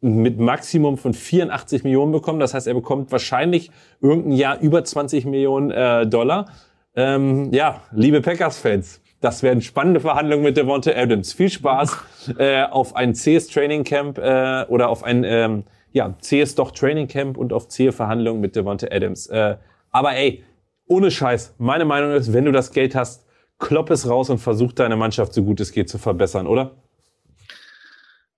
mit 0.00 0.38
Maximum 0.38 0.98
von 0.98 1.14
84 1.14 1.82
Millionen 1.82 2.12
bekommen. 2.12 2.38
Das 2.38 2.54
heißt, 2.54 2.66
er 2.66 2.74
bekommt 2.74 3.10
wahrscheinlich 3.10 3.70
irgendein 4.00 4.32
Jahr 4.32 4.60
über 4.60 4.84
20 4.84 5.24
Millionen 5.24 5.70
äh, 5.70 6.06
Dollar. 6.06 6.46
Ähm, 6.96 7.52
ja, 7.52 7.82
liebe 7.92 8.20
Packers-Fans, 8.20 9.00
das 9.20 9.42
werden 9.42 9.62
spannende 9.62 10.00
Verhandlungen 10.00 10.44
mit 10.44 10.56
Devonta 10.56 10.92
Adams. 10.92 11.32
Viel 11.32 11.50
Spaß 11.50 12.34
äh, 12.38 12.62
auf 12.62 12.94
ein 12.94 13.14
CS 13.14 13.48
Training 13.48 13.84
Camp 13.84 14.18
äh, 14.18 14.64
oder 14.68 14.88
auf 14.88 15.02
ein 15.02 15.24
ähm, 15.24 15.64
ja, 15.92 16.14
CS 16.20 16.54
doch 16.54 16.70
Training 16.70 17.08
Camp 17.08 17.36
und 17.36 17.52
auf 17.52 17.68
zähe 17.68 17.92
Verhandlungen 17.92 18.40
mit 18.40 18.54
Devonta 18.54 18.86
Adams. 18.90 19.26
Äh, 19.26 19.56
aber 19.90 20.14
ey, 20.14 20.44
ohne 20.86 21.10
Scheiß, 21.10 21.54
meine 21.58 21.84
Meinung 21.84 22.12
ist, 22.12 22.32
wenn 22.32 22.44
du 22.44 22.52
das 22.52 22.72
Geld 22.72 22.94
hast, 22.94 23.26
klopp 23.58 23.90
es 23.90 24.08
raus 24.08 24.30
und 24.30 24.38
versuch 24.38 24.72
deine 24.72 24.96
Mannschaft 24.96 25.32
so 25.32 25.42
gut 25.42 25.60
es 25.60 25.72
geht 25.72 25.88
zu 25.88 25.98
verbessern, 25.98 26.46
oder? 26.46 26.76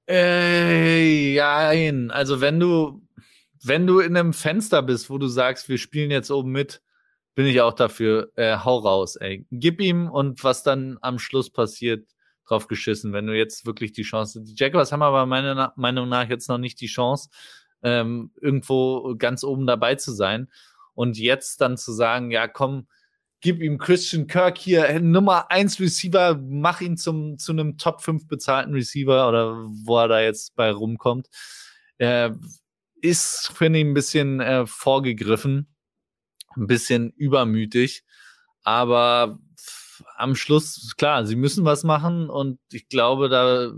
Äh, 0.08 1.34
ja, 1.34 1.72
also 2.10 2.40
wenn 2.40 2.60
du 2.60 3.02
wenn 3.64 3.86
du 3.86 3.98
in 3.98 4.16
einem 4.16 4.32
Fenster 4.32 4.82
bist, 4.82 5.10
wo 5.10 5.18
du 5.18 5.26
sagst, 5.26 5.68
wir 5.68 5.78
spielen 5.78 6.12
jetzt 6.12 6.30
oben 6.30 6.52
mit, 6.52 6.82
bin 7.36 7.46
ich 7.46 7.60
auch 7.60 7.74
dafür, 7.74 8.32
äh, 8.36 8.56
hau 8.56 8.78
raus, 8.78 9.16
ey. 9.16 9.46
Gib 9.50 9.80
ihm 9.80 10.10
und 10.10 10.42
was 10.42 10.62
dann 10.62 10.96
am 11.02 11.18
Schluss 11.18 11.50
passiert, 11.50 12.08
drauf 12.46 12.66
geschissen, 12.66 13.12
wenn 13.12 13.26
du 13.26 13.36
jetzt 13.36 13.66
wirklich 13.66 13.92
die 13.92 14.04
Chance. 14.04 14.42
Die 14.42 14.54
Jaguars 14.56 14.90
haben 14.90 15.02
aber 15.02 15.26
meiner 15.26 15.74
Meinung 15.76 16.08
nach 16.08 16.28
jetzt 16.28 16.48
noch 16.48 16.56
nicht 16.56 16.80
die 16.80 16.86
Chance, 16.86 17.28
ähm, 17.82 18.30
irgendwo 18.40 19.14
ganz 19.18 19.44
oben 19.44 19.66
dabei 19.66 19.96
zu 19.96 20.12
sein. 20.12 20.48
Und 20.94 21.18
jetzt 21.18 21.60
dann 21.60 21.76
zu 21.76 21.92
sagen, 21.92 22.30
ja, 22.30 22.48
komm, 22.48 22.88
gib 23.42 23.60
ihm 23.60 23.76
Christian 23.76 24.28
Kirk 24.28 24.56
hier, 24.56 24.88
äh, 24.88 24.98
Nummer 25.00 25.50
eins 25.50 25.78
Receiver, 25.78 26.40
mach 26.42 26.80
ihn 26.80 26.96
zum, 26.96 27.36
zu 27.36 27.52
einem 27.52 27.76
Top 27.76 28.00
5 28.00 28.28
bezahlten 28.28 28.72
Receiver 28.72 29.28
oder 29.28 29.66
wo 29.84 29.98
er 29.98 30.08
da 30.08 30.22
jetzt 30.22 30.56
bei 30.56 30.70
rumkommt, 30.70 31.28
äh, 31.98 32.30
ist, 33.02 33.52
finde 33.54 33.80
ich, 33.80 33.84
ein 33.84 33.92
bisschen 33.92 34.40
äh, 34.40 34.66
vorgegriffen 34.66 35.75
ein 36.56 36.66
bisschen 36.66 37.10
übermütig. 37.10 38.04
Aber 38.62 39.38
am 40.16 40.34
Schluss, 40.34 40.94
klar, 40.96 41.24
sie 41.26 41.36
müssen 41.36 41.64
was 41.64 41.84
machen 41.84 42.28
und 42.28 42.58
ich 42.72 42.88
glaube, 42.88 43.28
da 43.28 43.72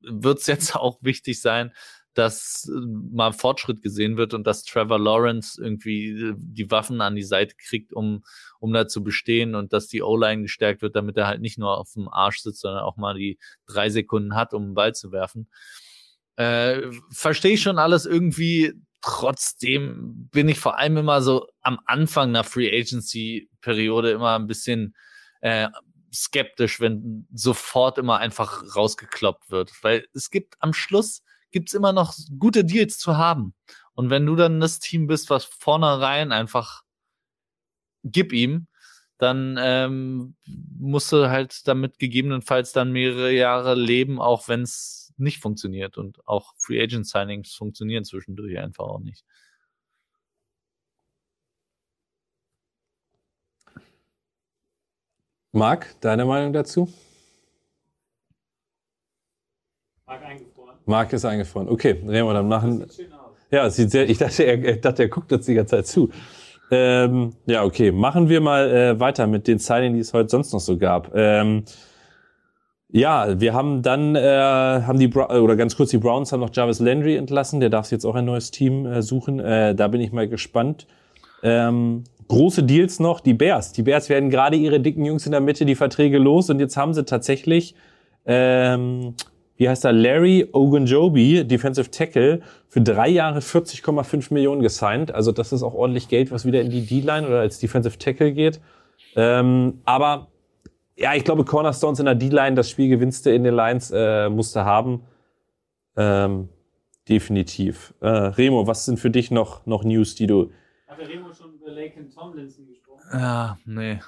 wird 0.00 0.38
es 0.38 0.46
jetzt 0.46 0.74
auch 0.76 0.98
wichtig 1.02 1.40
sein, 1.40 1.72
dass 2.14 2.70
äh, 2.72 2.80
mal 3.12 3.32
Fortschritt 3.32 3.82
gesehen 3.82 4.16
wird 4.16 4.34
und 4.34 4.46
dass 4.46 4.64
Trevor 4.64 4.98
Lawrence 4.98 5.60
irgendwie 5.60 6.10
äh, 6.10 6.34
die 6.36 6.70
Waffen 6.70 7.00
an 7.00 7.16
die 7.16 7.24
Seite 7.24 7.54
kriegt, 7.56 7.92
um, 7.92 8.22
um 8.60 8.72
da 8.72 8.86
zu 8.86 9.02
bestehen 9.02 9.54
und 9.54 9.72
dass 9.72 9.88
die 9.88 10.02
O-Line 10.02 10.42
gestärkt 10.42 10.80
wird, 10.80 10.96
damit 10.96 11.16
er 11.16 11.26
halt 11.26 11.40
nicht 11.40 11.58
nur 11.58 11.76
auf 11.76 11.92
dem 11.94 12.08
Arsch 12.08 12.38
sitzt, 12.38 12.60
sondern 12.60 12.84
auch 12.84 12.96
mal 12.96 13.14
die 13.14 13.38
drei 13.66 13.90
Sekunden 13.90 14.36
hat, 14.36 14.54
um 14.54 14.62
einen 14.62 14.74
Ball 14.74 14.94
zu 14.94 15.12
werfen. 15.12 15.48
Äh, 16.36 16.82
Verstehe 17.10 17.54
ich 17.54 17.62
schon 17.62 17.78
alles 17.78 18.06
irgendwie 18.06 18.72
trotzdem 19.04 20.28
bin 20.32 20.48
ich 20.48 20.58
vor 20.58 20.78
allem 20.78 20.96
immer 20.96 21.20
so 21.20 21.46
am 21.60 21.78
Anfang 21.84 22.30
einer 22.30 22.42
Free 22.42 22.70
Agency 22.74 23.50
Periode 23.60 24.12
immer 24.12 24.38
ein 24.38 24.46
bisschen 24.46 24.96
äh, 25.42 25.68
skeptisch, 26.10 26.80
wenn 26.80 27.28
sofort 27.34 27.98
immer 27.98 28.18
einfach 28.18 28.74
rausgekloppt 28.74 29.50
wird, 29.50 29.72
weil 29.82 30.06
es 30.14 30.30
gibt 30.30 30.54
am 30.60 30.72
Schluss 30.72 31.22
gibt's 31.50 31.74
immer 31.74 31.92
noch 31.92 32.14
gute 32.38 32.64
Deals 32.64 32.98
zu 32.98 33.18
haben. 33.18 33.54
Und 33.92 34.08
wenn 34.08 34.24
du 34.24 34.36
dann 34.36 34.58
das 34.58 34.78
Team 34.80 35.06
bist, 35.06 35.28
was 35.28 35.44
vornherein 35.44 36.32
einfach 36.32 36.82
gib 38.04 38.32
ihm, 38.32 38.68
dann 39.18 39.56
ähm, 39.60 40.34
musst 40.46 41.12
du 41.12 41.30
halt 41.30 41.68
damit 41.68 41.98
gegebenenfalls 41.98 42.72
dann 42.72 42.90
mehrere 42.90 43.32
Jahre 43.32 43.74
leben, 43.74 44.20
auch 44.20 44.48
wenn 44.48 44.62
es 44.62 45.03
nicht 45.16 45.40
funktioniert 45.40 45.96
und 45.96 46.26
auch 46.26 46.54
Free 46.58 46.82
Agent 46.82 47.06
Signings 47.06 47.54
funktionieren 47.54 48.04
zwischendurch 48.04 48.58
einfach 48.58 48.84
auch 48.84 49.00
nicht. 49.00 49.24
Marc, 55.52 55.94
deine 56.00 56.24
Meinung 56.24 56.52
dazu? 56.52 56.92
Marc 60.06 60.22
eingefroren. 60.24 60.76
Marc 60.84 61.12
ist 61.12 61.24
eingefroren. 61.24 61.68
Okay, 61.68 62.02
Remo, 62.06 62.32
dann 62.32 62.48
machen. 62.48 62.80
Das 62.80 62.96
sieht 62.96 63.06
schön 63.06 63.14
aus. 63.14 63.36
Ja, 63.50 63.70
sieht 63.70 63.90
sehr, 63.92 64.10
ich 64.10 64.18
dachte, 64.18 64.42
er, 64.42 64.62
er 64.62 64.76
dachte, 64.78 65.04
er 65.04 65.08
guckt 65.08 65.32
uns 65.32 65.46
die 65.46 65.54
ganze 65.54 65.76
Zeit 65.76 65.86
zu. 65.86 66.10
Ähm, 66.70 67.36
ja, 67.46 67.62
okay, 67.62 67.92
machen 67.92 68.28
wir 68.28 68.40
mal 68.40 68.68
äh, 68.68 68.98
weiter 68.98 69.28
mit 69.28 69.46
den 69.46 69.60
Signings, 69.60 69.94
die 69.94 70.00
es 70.00 70.12
heute 70.12 70.28
sonst 70.28 70.52
noch 70.52 70.60
so 70.60 70.76
gab. 70.76 71.12
Ähm, 71.14 71.64
ja, 72.94 73.40
wir 73.40 73.54
haben 73.54 73.82
dann, 73.82 74.14
äh, 74.14 74.20
haben 74.20 75.00
die, 75.00 75.08
Bra 75.08 75.40
oder 75.40 75.56
ganz 75.56 75.76
kurz, 75.76 75.90
die 75.90 75.98
Browns 75.98 76.30
haben 76.30 76.38
noch 76.38 76.50
Jarvis 76.52 76.78
Landry 76.78 77.16
entlassen, 77.16 77.58
der 77.58 77.68
darf 77.68 77.90
jetzt 77.90 78.04
auch 78.04 78.14
ein 78.14 78.24
neues 78.24 78.52
Team 78.52 78.86
äh, 78.86 79.02
suchen, 79.02 79.40
äh, 79.40 79.74
da 79.74 79.88
bin 79.88 80.00
ich 80.00 80.12
mal 80.12 80.28
gespannt. 80.28 80.86
Ähm, 81.42 82.04
große 82.28 82.62
Deals 82.62 83.00
noch, 83.00 83.18
die 83.18 83.34
Bears. 83.34 83.72
Die 83.72 83.82
Bears 83.82 84.08
werden 84.08 84.30
gerade 84.30 84.54
ihre 84.56 84.78
dicken 84.78 85.04
Jungs 85.04 85.26
in 85.26 85.32
der 85.32 85.40
Mitte 85.40 85.64
die 85.64 85.74
Verträge 85.74 86.18
los 86.18 86.50
und 86.50 86.60
jetzt 86.60 86.76
haben 86.76 86.94
sie 86.94 87.04
tatsächlich, 87.04 87.74
ähm, 88.26 89.14
wie 89.56 89.68
heißt 89.68 89.84
er, 89.84 89.92
Larry 89.92 90.46
Ogunjobi, 90.52 91.42
Defensive 91.48 91.90
Tackle, 91.90 92.42
für 92.68 92.80
drei 92.80 93.08
Jahre 93.08 93.40
40,5 93.40 94.32
Millionen 94.32 94.62
gesigned. 94.62 95.12
Also 95.12 95.32
das 95.32 95.52
ist 95.52 95.64
auch 95.64 95.74
ordentlich 95.74 96.06
Geld, 96.06 96.30
was 96.30 96.44
wieder 96.44 96.60
in 96.60 96.70
die 96.70 96.86
D-Line 96.86 97.26
oder 97.26 97.40
als 97.40 97.58
Defensive 97.58 97.98
Tackle 97.98 98.32
geht. 98.32 98.60
Ähm, 99.16 99.80
aber 99.84 100.28
ja, 100.96 101.14
ich 101.14 101.24
glaube, 101.24 101.44
Cornerstones 101.44 101.98
in 101.98 102.06
der 102.06 102.14
D-Line, 102.14 102.54
das 102.54 102.70
Spiel 102.70 102.88
gewinnst 102.88 103.26
du 103.26 103.34
in 103.34 103.44
den 103.44 103.54
Lines, 103.54 103.90
äh, 103.94 104.28
musst 104.28 104.54
du 104.54 104.64
haben. 104.64 105.02
Ähm, 105.96 106.48
definitiv. 107.08 107.94
Äh, 108.00 108.08
Remo, 108.08 108.66
was 108.66 108.84
sind 108.84 108.98
für 108.98 109.10
dich 109.10 109.30
noch, 109.30 109.66
noch 109.66 109.84
News, 109.84 110.14
die 110.14 110.26
du. 110.26 110.52
Hat 110.86 110.98
der 110.98 111.08
Remo 111.08 111.32
schon 111.32 111.54
über 111.54 111.70
Laken 111.70 112.10
Tomlinson 112.10 112.66
gesprochen? 112.66 113.02
Ja, 113.12 113.58
nee. 113.64 113.98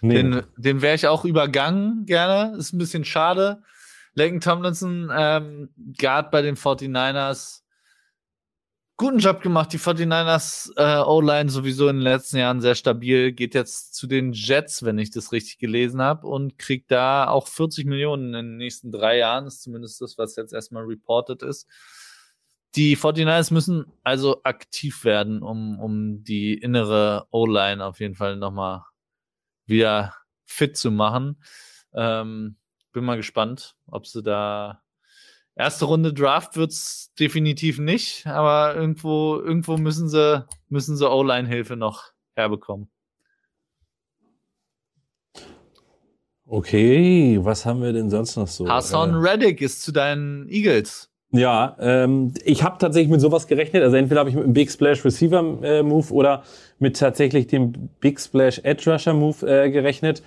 nee. 0.00 0.14
Den, 0.14 0.42
den 0.56 0.82
wäre 0.82 0.94
ich 0.94 1.06
auch 1.06 1.24
übergangen, 1.24 2.04
gerne. 2.06 2.56
Ist 2.56 2.72
ein 2.72 2.78
bisschen 2.78 3.04
schade. 3.04 3.62
Laken 4.14 4.40
Tomlinson, 4.40 5.10
ähm, 5.16 5.70
Guard 5.98 6.30
bei 6.30 6.42
den 6.42 6.56
49ers, 6.56 7.57
guten 8.98 9.18
Job 9.18 9.40
gemacht. 9.40 9.72
Die 9.72 9.78
49ers 9.78 10.72
äh, 10.76 11.02
O-Line 11.02 11.48
sowieso 11.48 11.88
in 11.88 11.96
den 11.96 12.02
letzten 12.02 12.36
Jahren 12.36 12.60
sehr 12.60 12.74
stabil. 12.74 13.32
Geht 13.32 13.54
jetzt 13.54 13.94
zu 13.94 14.06
den 14.06 14.32
Jets, 14.32 14.84
wenn 14.84 14.98
ich 14.98 15.10
das 15.10 15.32
richtig 15.32 15.58
gelesen 15.58 16.02
habe, 16.02 16.26
und 16.26 16.58
kriegt 16.58 16.90
da 16.90 17.28
auch 17.28 17.46
40 17.46 17.86
Millionen 17.86 18.34
in 18.34 18.46
den 18.46 18.56
nächsten 18.58 18.92
drei 18.92 19.16
Jahren. 19.18 19.46
Ist 19.46 19.62
zumindest 19.62 20.02
das, 20.02 20.18
was 20.18 20.36
jetzt 20.36 20.52
erstmal 20.52 20.82
reported 20.82 21.42
ist. 21.42 21.66
Die 22.74 22.96
49ers 22.96 23.54
müssen 23.54 23.86
also 24.04 24.42
aktiv 24.42 25.04
werden, 25.04 25.42
um, 25.42 25.78
um 25.78 26.22
die 26.24 26.54
innere 26.54 27.26
O-Line 27.30 27.82
auf 27.82 28.00
jeden 28.00 28.14
Fall 28.14 28.36
nochmal 28.36 28.82
wieder 29.64 30.14
fit 30.44 30.76
zu 30.76 30.90
machen. 30.90 31.42
Ähm, 31.94 32.56
bin 32.92 33.04
mal 33.04 33.16
gespannt, 33.16 33.76
ob 33.86 34.06
sie 34.06 34.22
da 34.22 34.82
Erste 35.58 35.86
Runde 35.86 36.14
Draft 36.14 36.56
wird's 36.56 37.12
definitiv 37.18 37.80
nicht, 37.80 38.28
aber 38.28 38.76
irgendwo, 38.76 39.40
irgendwo 39.40 39.76
müssen 39.76 40.08
sie, 40.08 40.46
müssen 40.68 40.96
sie 40.96 41.10
O-Line-Hilfe 41.10 41.74
noch 41.74 42.12
herbekommen. 42.36 42.88
Okay, 46.46 47.40
was 47.42 47.66
haben 47.66 47.82
wir 47.82 47.92
denn 47.92 48.08
sonst 48.08 48.36
noch 48.36 48.46
so? 48.46 48.68
Hassan 48.68 49.14
äh, 49.14 49.16
Reddick 49.16 49.60
ist 49.60 49.82
zu 49.82 49.90
deinen 49.90 50.48
Eagles. 50.48 51.10
Ja, 51.32 51.76
ähm, 51.80 52.34
ich 52.44 52.62
habe 52.62 52.78
tatsächlich 52.78 53.10
mit 53.10 53.20
sowas 53.20 53.48
gerechnet. 53.48 53.82
Also 53.82 53.96
entweder 53.96 54.20
habe 54.20 54.30
ich 54.30 54.36
mit 54.36 54.44
einem 54.44 54.54
Big 54.54 54.70
Splash 54.70 55.04
Receiver 55.04 55.58
äh, 55.62 55.82
Move 55.82 56.12
oder 56.12 56.44
mit 56.78 56.96
tatsächlich 56.98 57.48
dem 57.48 57.72
Big 57.98 58.20
Splash 58.20 58.60
Edge 58.62 58.90
Rusher 58.90 59.12
Move 59.12 59.44
äh, 59.44 59.70
gerechnet. 59.70 60.22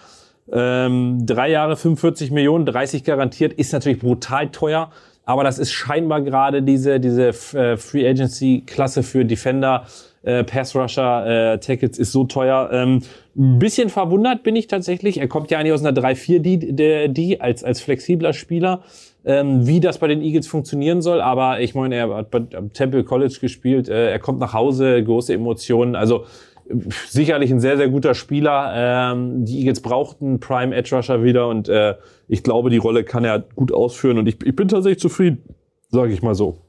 Ähm, 0.52 1.26
drei 1.26 1.50
Jahre 1.50 1.78
45 1.78 2.32
Millionen, 2.32 2.66
30 2.66 3.06
garantiert, 3.06 3.54
ist 3.54 3.72
natürlich 3.72 4.00
brutal 4.00 4.52
teuer. 4.52 4.92
Aber 5.26 5.44
das 5.44 5.60
ist 5.60 5.72
scheinbar 5.72 6.22
gerade 6.22 6.64
diese, 6.64 7.00
diese 7.00 7.30
äh, 7.30 7.78
Free 7.78 8.08
Agency 8.08 8.64
Klasse 8.66 9.04
für 9.04 9.24
Defender, 9.24 9.86
äh, 10.24 10.44
Pass 10.44 10.76
Rusher, 10.76 11.54
äh, 11.54 11.60
Tackles 11.60 11.98
ist 11.98 12.12
so 12.12 12.24
teuer. 12.26 12.70
Ähm, 12.72 13.02
ein 13.36 13.60
bisschen 13.60 13.90
verwundert 13.90 14.44
bin 14.44 14.56
ich 14.56 14.68
tatsächlich. 14.68 15.20
Er 15.20 15.28
kommt 15.28 15.52
ja 15.52 15.60
eigentlich 15.60 15.74
aus 15.74 15.86
einer 15.86 16.00
3-4 16.00 17.08
die, 17.08 17.42
als, 17.42 17.64
als 17.64 17.82
flexibler 17.82 18.34
Spieler, 18.34 18.82
ähm, 19.26 19.66
wie 19.66 19.80
das 19.80 20.00
bei 20.00 20.08
den 20.08 20.22
Eagles 20.22 20.48
funktionieren 20.48 21.02
soll. 21.02 21.22
Aber 21.22 21.62
ich 21.62 21.76
meine, 21.76 21.96
er 21.96 22.16
hat 22.16 22.56
am 22.56 22.74
Temple 22.74 23.04
College 23.04 23.38
gespielt, 23.40 23.90
äh, 23.90 24.12
er 24.12 24.20
kommt 24.20 24.40
nach 24.40 24.54
Hause, 24.54 25.04
große 25.04 25.34
Emotionen. 25.34 25.96
Also 25.96 26.26
sicherlich 27.08 27.52
ein 27.52 27.60
sehr, 27.60 27.78
sehr 27.78 27.90
guter 27.90 28.14
Spieler. 28.14 28.72
Ähm, 28.76 29.46
die 29.46 29.60
Eagles 29.60 29.82
brauchten 29.82 30.40
Prime 30.40 30.76
Edge 30.76 30.96
Rusher 30.96 31.24
wieder 31.24 31.48
und 31.48 31.70
äh, 31.70 31.96
ich 32.28 32.44
glaube, 32.44 32.70
die 32.70 32.78
Rolle 32.78 33.04
kann 33.04 33.24
er 33.24 33.40
gut 33.40 33.72
ausführen 33.72 34.18
und 34.18 34.28
ich, 34.28 34.44
ich 34.46 34.56
bin 34.56 34.68
tatsächlich 34.68 35.00
zufrieden, 35.00 35.44
sage 35.90 36.14
ich 36.14 36.22
mal 36.22 36.36
so. 36.36 36.66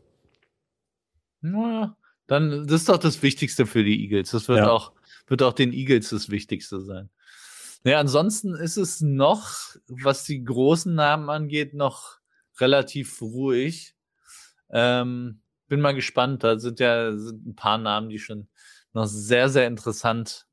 Naja, 1.40 1.96
dann 2.26 2.66
das 2.66 2.82
ist 2.82 2.88
doch 2.88 2.98
das 2.98 3.22
Wichtigste 3.22 3.66
für 3.66 3.84
die 3.84 4.02
Eagles. 4.02 4.30
Das 4.30 4.48
wird 4.48 4.58
ja. 4.58 4.70
auch 4.70 4.92
wird 5.26 5.42
auch 5.42 5.52
den 5.52 5.72
Eagles 5.72 6.10
das 6.10 6.30
Wichtigste 6.30 6.80
sein. 6.80 7.10
Naja, 7.84 7.98
ansonsten 7.98 8.54
ist 8.54 8.76
es 8.76 9.00
noch, 9.00 9.74
was 9.88 10.24
die 10.24 10.44
großen 10.44 10.94
Namen 10.94 11.28
angeht, 11.30 11.74
noch 11.74 12.18
relativ 12.60 13.20
ruhig. 13.20 13.96
Ähm, 14.70 15.40
bin 15.68 15.80
mal 15.80 15.94
gespannt. 15.94 16.44
Da 16.44 16.58
sind 16.58 16.80
ja 16.80 17.16
sind 17.16 17.46
ein 17.46 17.56
paar 17.56 17.78
Namen, 17.78 18.08
die 18.08 18.18
schon 18.18 18.48
noch 18.92 19.06
sehr, 19.06 19.48
sehr 19.48 19.66
interessant 19.66 20.46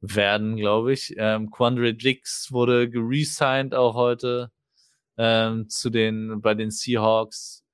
werden, 0.00 0.56
glaube 0.56 0.92
ich. 0.92 1.14
Ähm, 1.16 1.50
Quandre 1.50 1.94
Dix 1.94 2.52
wurde 2.52 2.90
geresigned 2.90 3.74
auch 3.74 3.94
heute 3.94 4.50
ähm, 5.16 5.68
zu 5.68 5.90
den 5.90 6.40
bei 6.40 6.54
den 6.54 6.70
Seahawks. 6.70 7.64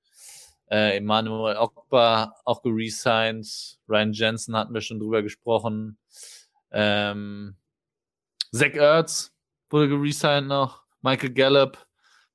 Äh, 0.69 0.97
Emmanuel 0.97 1.57
Ogba 1.57 2.33
auch 2.45 2.61
geresigned. 2.61 3.79
Ryan 3.89 4.13
Jensen 4.13 4.55
hatten 4.55 4.73
wir 4.73 4.81
schon 4.81 4.99
drüber 4.99 5.21
gesprochen. 5.21 5.97
Ähm, 6.71 7.57
Zach 8.53 8.73
Ertz 8.73 9.33
wurde 9.69 9.89
geresigned 9.89 10.47
noch. 10.47 10.83
Michael 11.01 11.33
Gallup 11.33 11.85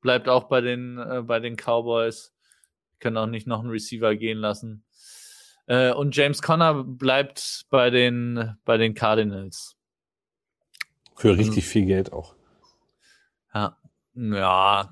bleibt 0.00 0.28
auch 0.28 0.44
bei 0.44 0.60
den 0.60 0.98
äh, 0.98 1.22
bei 1.22 1.40
den 1.40 1.56
Cowboys. 1.56 2.34
Können 3.00 3.16
auch 3.16 3.26
nicht 3.26 3.46
noch 3.46 3.60
einen 3.60 3.70
Receiver 3.70 4.14
gehen 4.16 4.38
lassen. 4.38 4.85
Äh, 5.66 5.92
und 5.92 6.16
James 6.16 6.42
Conner 6.42 6.84
bleibt 6.84 7.66
bei 7.70 7.90
den, 7.90 8.56
bei 8.64 8.76
den 8.76 8.94
Cardinals. 8.94 9.76
Für 11.16 11.30
also 11.30 11.40
richtig 11.40 11.66
viel 11.66 11.86
Geld 11.86 12.12
auch. 12.12 12.34
Ja, 13.54 13.76
ja 14.14 14.90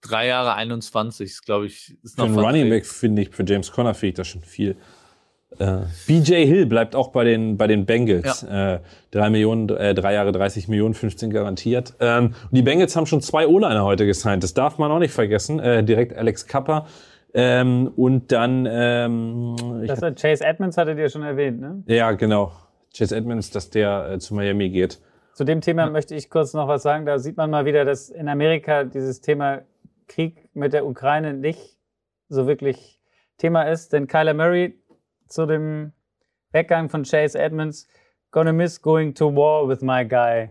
drei 0.00 0.26
Jahre 0.26 0.54
21, 0.54 1.30
ist, 1.30 1.44
glaube 1.44 1.66
ich, 1.66 1.96
ist 2.02 2.16
Für 2.16 2.24
einen 2.24 2.38
Running 2.38 2.68
Back 2.68 2.86
finde 2.86 3.22
ich, 3.22 3.30
für 3.30 3.44
James 3.46 3.70
Conner 3.70 3.94
finde 3.94 4.08
ich 4.08 4.14
das 4.14 4.28
schon 4.28 4.42
viel. 4.42 4.76
Äh, 5.58 5.82
BJ 6.06 6.44
Hill 6.44 6.66
bleibt 6.66 6.94
auch 6.94 7.08
bei 7.08 7.24
den, 7.24 7.56
bei 7.56 7.66
den 7.66 7.86
Bengals. 7.86 8.42
Ja. 8.42 8.74
Äh, 8.74 8.80
drei 9.10 9.30
Millionen, 9.30 9.68
äh, 9.70 9.94
drei 9.94 10.14
Jahre 10.14 10.32
30 10.32 10.68
Millionen, 10.68 10.94
15 10.94 11.30
garantiert. 11.30 11.94
Ähm, 12.00 12.26
und 12.26 12.52
die 12.52 12.62
Bengals 12.62 12.96
haben 12.96 13.06
schon 13.06 13.22
zwei 13.22 13.46
O-Liner 13.46 13.84
heute 13.84 14.06
gesigned. 14.06 14.42
Das 14.42 14.54
darf 14.54 14.78
man 14.78 14.90
auch 14.90 14.98
nicht 14.98 15.12
vergessen. 15.12 15.60
Äh, 15.60 15.84
direkt 15.84 16.14
Alex 16.16 16.46
Kappa 16.46 16.86
ähm, 17.38 17.92
und 17.96 18.32
dann. 18.32 18.66
Ähm, 18.68 19.84
das 19.86 20.00
hat 20.00 20.18
Chase 20.18 20.42
Edmonds 20.42 20.78
hattet 20.78 20.98
ihr 20.98 21.10
schon 21.10 21.22
erwähnt, 21.22 21.60
ne? 21.60 21.82
Ja, 21.86 22.12
genau. 22.12 22.52
Chase 22.96 23.14
Edmonds, 23.14 23.50
dass 23.50 23.68
der 23.68 24.12
äh, 24.12 24.18
zu 24.18 24.34
Miami 24.34 24.70
geht. 24.70 25.00
Zu 25.34 25.44
dem 25.44 25.60
Thema 25.60 25.90
möchte 25.90 26.14
ich 26.14 26.30
kurz 26.30 26.54
noch 26.54 26.66
was 26.66 26.82
sagen. 26.82 27.04
Da 27.04 27.18
sieht 27.18 27.36
man 27.36 27.50
mal 27.50 27.66
wieder, 27.66 27.84
dass 27.84 28.08
in 28.08 28.30
Amerika 28.30 28.84
dieses 28.84 29.20
Thema 29.20 29.60
Krieg 30.08 30.48
mit 30.54 30.72
der 30.72 30.86
Ukraine 30.86 31.34
nicht 31.34 31.76
so 32.30 32.46
wirklich 32.46 33.02
Thema 33.36 33.64
ist. 33.64 33.92
Denn 33.92 34.06
Kyler 34.06 34.32
Murray 34.32 34.80
zu 35.28 35.44
dem 35.44 35.92
Weggang 36.52 36.88
von 36.88 37.02
Chase 37.02 37.38
Edmonds, 37.38 37.86
gonna 38.30 38.52
miss 38.52 38.80
going 38.80 39.12
to 39.12 39.26
war 39.26 39.68
with 39.68 39.82
my 39.82 40.08
guy. 40.08 40.48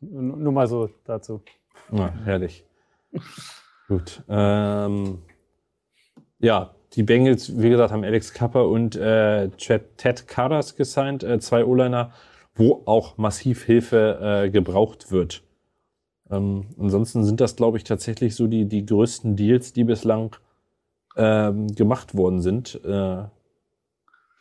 Nur 0.00 0.52
mal 0.52 0.66
so 0.66 0.90
dazu. 1.06 1.40
Ja, 1.90 2.12
herrlich. 2.26 2.66
Gut. 3.88 4.22
Ähm, 4.28 5.22
ja, 6.40 6.74
die 6.94 7.02
Bengals, 7.02 7.60
wie 7.60 7.70
gesagt, 7.70 7.92
haben 7.92 8.04
Alex 8.04 8.32
Kapper 8.34 8.68
und 8.68 8.96
äh, 8.96 9.48
Ted 9.48 10.26
Carras 10.26 10.74
gesigned, 10.74 11.22
äh, 11.22 11.38
zwei 11.38 11.64
O-Liner, 11.64 12.12
wo 12.54 12.82
auch 12.86 13.16
massiv 13.16 13.64
Hilfe 13.64 14.44
äh, 14.44 14.50
gebraucht 14.50 15.12
wird. 15.12 15.42
Ähm, 16.30 16.66
ansonsten 16.78 17.24
sind 17.24 17.40
das, 17.40 17.56
glaube 17.56 17.78
ich, 17.78 17.84
tatsächlich 17.84 18.34
so 18.34 18.46
die, 18.46 18.66
die 18.66 18.84
größten 18.84 19.36
Deals, 19.36 19.72
die 19.72 19.84
bislang 19.84 20.36
ähm, 21.16 21.68
gemacht 21.68 22.16
worden 22.16 22.40
sind. 22.40 22.80
Äh, 22.84 23.24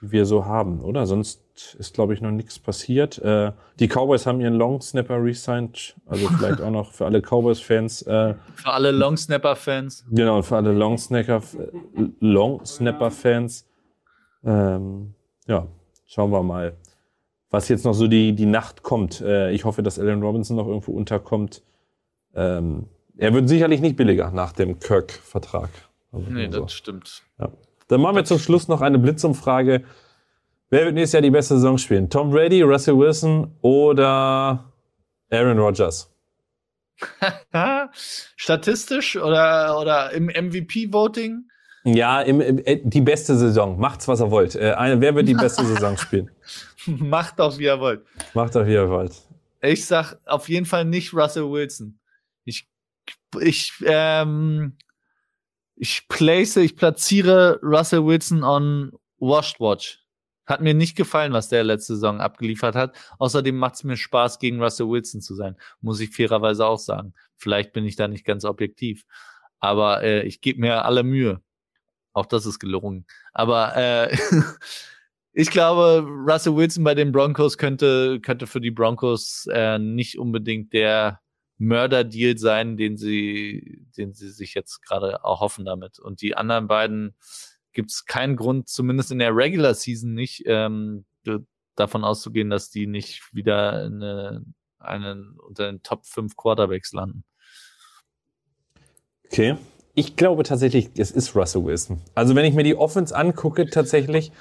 wir 0.01 0.26
so 0.26 0.45
haben, 0.45 0.81
oder? 0.81 1.05
Sonst 1.05 1.41
ist, 1.77 1.93
glaube 1.93 2.13
ich, 2.13 2.21
noch 2.21 2.31
nichts 2.31 2.57
passiert. 2.57 3.17
Äh, 3.19 3.51
die 3.80 3.88
Cowboys 3.88 4.26
haben 4.26 4.39
ihren 4.39 4.53
Long 4.53 4.81
Snapper 4.81 5.21
resigned, 5.21 5.95
also 6.05 6.27
vielleicht 6.38 6.61
auch 6.61 6.71
noch 6.71 6.91
für 6.91 7.05
alle 7.05 7.21
Cowboys-Fans. 7.21 8.03
Äh, 8.03 8.35
für 8.55 8.69
alle 8.69 8.91
Long 8.91 9.17
Snapper-Fans. 9.17 10.05
Genau, 10.09 10.41
für 10.41 10.55
alle 10.57 10.71
Long 10.71 10.97
Snapper, 10.97 11.41
Long 12.19 12.65
Snapper-Fans. 12.65 13.67
Ähm, 14.43 15.13
ja, 15.47 15.67
schauen 16.05 16.31
wir 16.31 16.43
mal, 16.43 16.77
was 17.49 17.67
jetzt 17.67 17.84
noch 17.84 17.93
so 17.93 18.07
die, 18.07 18.34
die 18.34 18.45
Nacht 18.45 18.84
kommt. 18.84 19.19
Äh, 19.21 19.51
ich 19.51 19.65
hoffe, 19.65 19.84
dass 19.84 19.99
Alan 19.99 20.23
Robinson 20.23 20.55
noch 20.55 20.67
irgendwo 20.67 20.93
unterkommt. 20.93 21.61
Ähm, 22.35 22.88
er 23.17 23.34
wird 23.34 23.49
sicherlich 23.49 23.81
nicht 23.81 23.97
billiger 23.97 24.31
nach 24.31 24.53
dem 24.53 24.80
Kirk-Vertrag. 24.80 25.69
Also 26.13 26.30
nee, 26.30 26.49
so. 26.49 26.61
das 26.61 26.73
stimmt. 26.73 27.23
Ja. 27.38 27.49
Dann 27.89 28.01
machen 28.01 28.15
wir 28.15 28.23
zum 28.23 28.39
Schluss 28.39 28.67
noch 28.67 28.81
eine 28.81 28.99
Blitzumfrage. 28.99 29.83
Wer 30.69 30.85
wird 30.85 30.93
nächstes 30.93 31.13
Jahr 31.13 31.21
die 31.23 31.31
beste 31.31 31.55
Saison 31.55 31.77
spielen? 31.77 32.09
Tom 32.09 32.29
Brady, 32.29 32.61
Russell 32.61 32.97
Wilson 32.97 33.51
oder 33.61 34.71
Aaron 35.31 35.57
Rodgers? 35.57 36.13
Statistisch 38.35 39.17
oder, 39.17 39.79
oder 39.79 40.11
im 40.11 40.27
MVP-Voting? 40.27 41.45
Ja, 41.83 42.21
im, 42.21 42.41
im, 42.41 42.59
äh, 42.59 42.79
die 42.83 43.01
beste 43.01 43.35
Saison. 43.35 43.79
Macht's, 43.79 44.07
was 44.07 44.21
ihr 44.21 44.29
wollt. 44.29 44.55
Äh, 44.55 44.75
wer 44.99 45.15
wird 45.15 45.27
die 45.27 45.33
beste 45.33 45.65
Saison 45.65 45.97
spielen? 45.97 46.29
Macht 46.85 47.39
doch, 47.39 47.57
wie 47.57 47.63
ihr 47.63 47.79
wollt. 47.79 48.05
Macht 48.35 48.53
doch, 48.53 48.67
wie 48.67 48.73
ihr 48.73 48.89
wollt. 48.89 49.13
Ich 49.61 49.85
sag 49.85 50.17
auf 50.25 50.47
jeden 50.47 50.65
Fall 50.67 50.85
nicht 50.85 51.13
Russell 51.13 51.49
Wilson. 51.49 51.99
Ich, 52.45 52.67
ich, 53.39 53.73
ähm, 53.83 54.77
ich 55.80 56.07
place, 56.10 56.57
ich 56.57 56.76
platziere 56.76 57.60
Russell 57.64 58.06
Wilson 58.06 58.43
on 58.43 58.91
Washed 59.18 59.61
Watch. 59.61 60.03
Hat 60.45 60.61
mir 60.61 60.73
nicht 60.73 60.97
gefallen, 60.97 61.31
was 61.31 61.47
der 61.47 61.64
letzte 61.64 61.93
Saison 61.93 62.19
abgeliefert 62.19 62.76
hat. 62.76 62.95
Außerdem 63.18 63.56
macht 63.56 63.76
es 63.76 63.84
mir 63.85 63.95
Spaß, 63.95 64.39
gegen 64.39 64.61
Russell 64.61 64.89
Wilson 64.89 65.22
zu 65.22 65.35
sein. 65.35 65.56
Muss 65.80 66.01
ich 66.01 66.14
fairerweise 66.14 66.65
auch 66.65 66.80
sagen. 66.80 67.14
Vielleicht 67.38 67.72
bin 67.72 67.85
ich 67.85 67.95
da 67.95 68.07
nicht 68.10 68.26
ganz 68.26 68.43
objektiv. 68.43 69.06
Aber 69.60 70.03
äh, 70.03 70.23
ich 70.23 70.41
gebe 70.41 70.60
mir 70.60 70.84
alle 70.84 71.03
Mühe. 71.03 71.41
Auch 72.11 72.26
das 72.26 72.45
ist 72.45 72.60
gelungen. 72.60 73.06
Aber 73.31 73.77
äh, 73.77 74.18
ich 75.31 75.49
glaube, 75.49 76.06
Russell 76.06 76.57
Wilson 76.57 76.84
bei 76.84 76.95
den 76.95 77.14
Broncos 77.14 77.57
könnte, 77.57 78.19
könnte 78.19 78.47
für 78.47 78.60
die 78.60 78.72
Broncos 78.72 79.47
äh, 79.53 79.80
nicht 79.80 80.19
unbedingt 80.19 80.73
der 80.73 81.22
Mörderdeal 81.60 82.38
sein, 82.38 82.77
den 82.77 82.98
sie, 82.98 83.86
den 83.98 84.14
sie 84.14 84.30
sich 84.30 84.53
jetzt 84.53 84.81
gerade 84.81 85.19
erhoffen 85.23 85.65
damit. 85.65 85.99
Und 85.99 86.22
die 86.22 86.36
anderen 86.36 86.68
beiden 86.68 87.15
gibt 87.73 87.91
es 87.91 88.06
keinen 88.06 88.38
Grund, 88.38 88.69
zumindest 88.69 89.11
in 89.11 89.19
der 89.19 89.36
Regular 89.36 89.76
Season 89.76 90.14
nicht, 90.14 90.44
ähm, 90.45 91.06
davon 91.76 92.03
auszugehen, 92.03 92.49
dass 92.49 92.69
die 92.69 92.88
nicht 92.88 93.34
wieder 93.34 93.73
eine, 93.73 94.44
einen, 94.80 95.38
unter 95.38 95.72
den 95.72 95.84
Top 95.84 96.06
5 96.06 96.36
Quarterbacks 96.36 96.94
landen. 96.94 97.23
Okay. 99.26 99.57
Ich 99.95 100.15
glaube 100.15 100.44
tatsächlich, 100.44 100.91
es 100.98 101.11
ist 101.11 101.36
Russell 101.36 101.64
Wilson. 101.65 102.02
Also 102.15 102.36
wenn 102.36 102.45
ich 102.45 102.53
mir 102.53 102.64
die 102.64 102.76
Offense 102.76 103.15
angucke, 103.15 103.69
tatsächlich, 103.69 104.31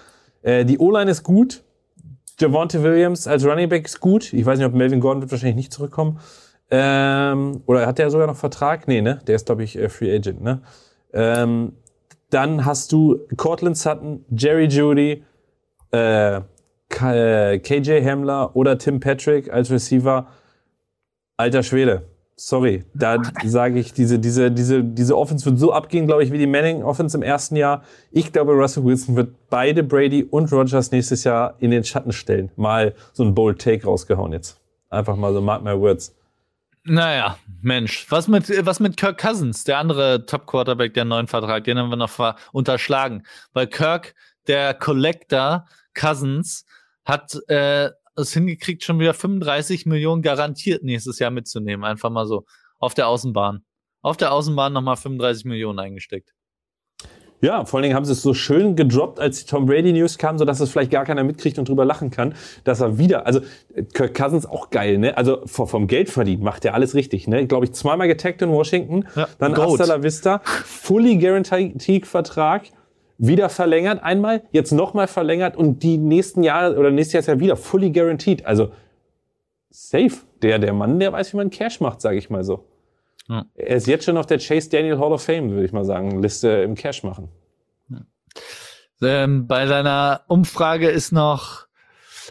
äh, 0.43 0.65
die 0.65 0.79
O-Line 0.79 1.11
ist 1.11 1.25
gut. 1.25 1.65
Javante 2.39 2.83
Williams 2.85 3.27
als 3.27 3.45
Running 3.45 3.69
Back 3.69 3.87
ist 3.87 3.99
gut. 3.99 4.33
Ich 4.33 4.47
weiß 4.47 4.59
nicht, 4.59 4.67
ob 4.67 4.75
Melvin 4.75 5.01
Gordon 5.01 5.23
wird 5.23 5.33
wahrscheinlich 5.33 5.57
nicht 5.57 5.73
zurückkommen. 5.73 6.21
Ähm, 6.71 7.63
oder 7.67 7.87
hat 7.87 7.99
der 7.99 8.11
sogar 8.11 8.27
noch 8.27 8.37
Vertrag? 8.37 8.89
Nee, 8.89 9.01
ne? 9.01 9.21
Der 9.27 9.37
ist, 9.37 9.47
glaube 9.47 9.65
ich, 9.65 9.79
äh, 9.79 9.89
Free 9.89 10.15
Agent, 10.15 10.43
ne? 10.43 10.61
Ähm, 11.13 11.73
dann 12.31 12.67
hast 12.67 12.93
du 12.93 13.21
Cortland 13.37 13.77
Sutton, 13.77 14.25
Jerry 14.31 14.67
Judy, 14.67 15.25
äh, 15.93 16.41
KJ 16.91 17.91
äh, 17.91 18.05
Hamler 18.05 18.55
oder 18.55 18.77
Tim 18.79 19.01
Patrick 19.01 19.53
als 19.53 19.71
Receiver. 19.71 20.27
Alter 21.37 21.63
Schwede. 21.63 22.03
Sorry, 22.37 22.85
da 22.95 23.17
sage 23.45 23.79
ich, 23.79 23.93
diese, 23.93 24.19
diese, 24.19 24.51
diese, 24.51 24.85
diese 24.85 25.17
Offense 25.17 25.45
wird 25.47 25.59
so 25.59 25.73
abgehen, 25.73 26.07
glaube 26.07 26.23
ich, 26.23 26.33
wie 26.33 26.39
die 26.39 26.47
Manning 26.47 26.85
Offense 26.85 27.17
im 27.17 27.23
ersten 27.23 27.57
Jahr. 27.57 27.83
Ich 28.11 28.33
glaube, 28.33 28.53
Russell 28.53 28.85
Wilson 28.85 29.17
wird 29.17 29.35
beide 29.49 29.83
Brady 29.83 30.23
und 30.23 30.53
Rogers 30.53 30.91
nächstes 30.93 31.25
Jahr 31.25 31.55
in 31.59 31.71
den 31.71 31.85
Schatten 31.85 32.13
stellen. 32.13 32.51
Mal 32.57 32.95
so 33.13 33.25
ein 33.25 33.35
bold 33.35 33.61
Take 33.61 33.85
rausgehauen 33.85 34.33
jetzt. 34.33 34.61
Einfach 34.91 35.17
mal 35.17 35.33
so, 35.33 35.41
mark 35.41 35.63
my 35.63 35.79
words. 35.79 36.15
Naja, 36.89 37.39
Mensch, 37.61 38.07
was 38.11 38.29
mit, 38.29 38.49
was 38.65 38.81
mit 38.81 38.97
Kirk 38.97 39.21
Cousins, 39.21 39.65
der 39.65 39.79
andere 39.79 40.25
Top-Quarterback, 40.25 40.95
der 40.95 41.05
neuen 41.05 41.27
Vertrag, 41.27 41.65
den 41.65 41.79
haben 41.79 41.91
wir 41.91 41.97
noch 41.97 42.37
unterschlagen. 42.53 43.25
Weil 43.53 43.67
Kirk, 43.67 44.15
der 44.47 44.73
Collector 44.73 45.67
Cousins, 45.95 46.65
hat 47.05 47.39
äh, 47.49 47.91
es 48.17 48.33
hingekriegt, 48.33 48.85
schon 48.85 49.01
wieder 49.01 49.13
35 49.13 49.87
Millionen 49.87 50.23
garantiert 50.23 50.83
nächstes 50.83 51.19
Jahr 51.19 51.31
mitzunehmen. 51.31 51.85
Einfach 51.85 52.11
mal 52.11 52.27
so 52.27 52.47
auf 52.79 52.95
der 52.95 53.09
Außenbahn. 53.09 53.65
Auf 54.01 54.17
der 54.17 54.33
Außenbahn 54.33 54.73
nochmal 54.73 54.97
35 54.97 55.45
Millionen 55.45 55.79
eingesteckt. 55.79 56.33
Ja, 57.41 57.65
vor 57.65 57.79
allen 57.79 57.85
Dingen 57.85 57.95
haben 57.95 58.05
sie 58.05 58.13
es 58.13 58.23
so 58.23 58.35
schön 58.35 58.75
gedroppt, 58.75 59.21
als 59.21 59.45
die 59.45 59.47
Tom 59.47 59.67
Brady 59.67 59.93
News 59.93 60.19
kam, 60.19 60.39
sodass 60.39 60.59
es 60.59 60.71
vielleicht 60.71 60.91
gar 60.91 61.05
keiner 61.05 61.23
mitkriegt 61.23 61.59
und 61.59 61.69
drüber 61.69 61.85
lachen 61.85 62.11
kann, 62.11 62.35
dass 62.65 62.81
er 62.81 62.99
wieder, 62.99 63.27
also 63.27 63.41
Kirk 63.95 64.15
Cousins 64.15 64.45
auch 64.45 64.71
geil, 64.71 64.99
ne? 64.99 65.17
Also 65.17 65.43
vom 65.47 65.87
Geld 65.87 66.11
verdient 66.11 66.43
macht 66.43 66.65
er 66.65 66.75
alles 66.75 66.95
richtig, 66.95 67.29
ne? 67.29 67.47
Glaube 67.47 67.67
ich, 67.67 67.73
zweimal 67.73 68.09
getaggt 68.09 68.43
in 68.43 68.51
Washington, 68.51 69.05
ja, 69.15 69.29
dann 69.39 69.55
Goat. 69.55 69.79
hasta 69.81 69.95
la 69.95 70.03
vista, 70.03 70.41
fully 70.45 71.17
guaranteed 71.17 72.07
Vertrag, 72.07 72.63
wieder 73.19 73.49
verlängert 73.49 74.03
einmal, 74.03 74.43
jetzt 74.53 74.73
nochmal 74.73 75.07
verlängert 75.07 75.57
und 75.57 75.83
die 75.83 75.99
nächsten 75.99 76.43
Jahre 76.43 76.77
oder 76.77 76.91
nächstes 76.91 77.13
Jahr 77.15 77.21
ist 77.21 77.27
ja 77.27 77.41
wieder 77.41 77.57
fully 77.57 77.91
guaranteed. 77.91 78.47
Also 78.47 78.71
safe. 79.71 80.13
Der, 80.43 80.61
der 80.61 80.73
Mann, 80.73 81.01
der 81.01 81.13
weiß, 81.13 81.33
wie 81.33 81.37
man 81.37 81.51
Cash 81.51 81.81
macht, 81.81 82.01
sage 82.01 82.17
ich 82.17 82.31
mal 82.31 82.45
so. 82.45 82.65
Ja. 83.29 83.45
Er 83.55 83.77
ist 83.77 83.87
jetzt 83.87 84.05
schon 84.05 84.17
auf 84.17 84.27
der 84.27 84.39
Chase 84.39 84.71
Daniel 84.71 84.99
Hall 84.99 85.13
of 85.13 85.23
Fame, 85.23 85.51
würde 85.51 85.65
ich 85.65 85.73
mal 85.73 85.85
sagen, 85.85 86.23
Liste 86.23 86.49
im 86.49 86.75
Cash 86.75 87.03
machen. 87.03 87.29
Ja. 87.89 88.01
Ähm, 89.03 89.47
bei 89.47 89.67
deiner 89.67 90.25
Umfrage 90.29 90.89
ist 90.89 91.13
noch, 91.13 91.67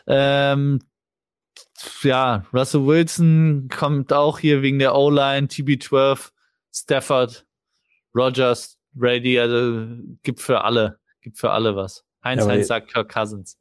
ähm, 0.07 0.79
ja, 2.01 2.45
Russell 2.51 2.85
Wilson 2.85 3.69
kommt 3.69 4.11
auch 4.11 4.39
hier 4.39 4.63
wegen 4.63 4.79
der 4.79 4.95
O-Line, 4.95 5.47
TB12, 5.47 6.31
Stafford, 6.73 7.45
Rogers, 8.15 8.79
Brady, 8.93 9.39
also 9.39 9.85
gibt 10.23 10.41
für 10.41 10.63
alle, 10.63 10.99
gibt 11.21 11.37
für 11.37 11.51
alle 11.51 11.75
was. 11.75 12.03
Heinz 12.23 12.43
ja, 12.43 12.49
Heinz 12.49 12.67
sagt 12.67 12.91
Kirk 12.91 13.13
Cousins. 13.13 13.59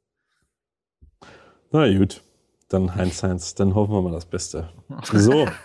Na 1.70 1.86
gut, 1.98 2.22
dann 2.68 2.94
Heinz 2.94 3.22
Heinz, 3.22 3.54
dann 3.54 3.74
hoffen 3.74 3.92
wir 3.92 4.00
mal 4.00 4.12
das 4.12 4.26
Beste. 4.26 4.70
So. 5.12 5.46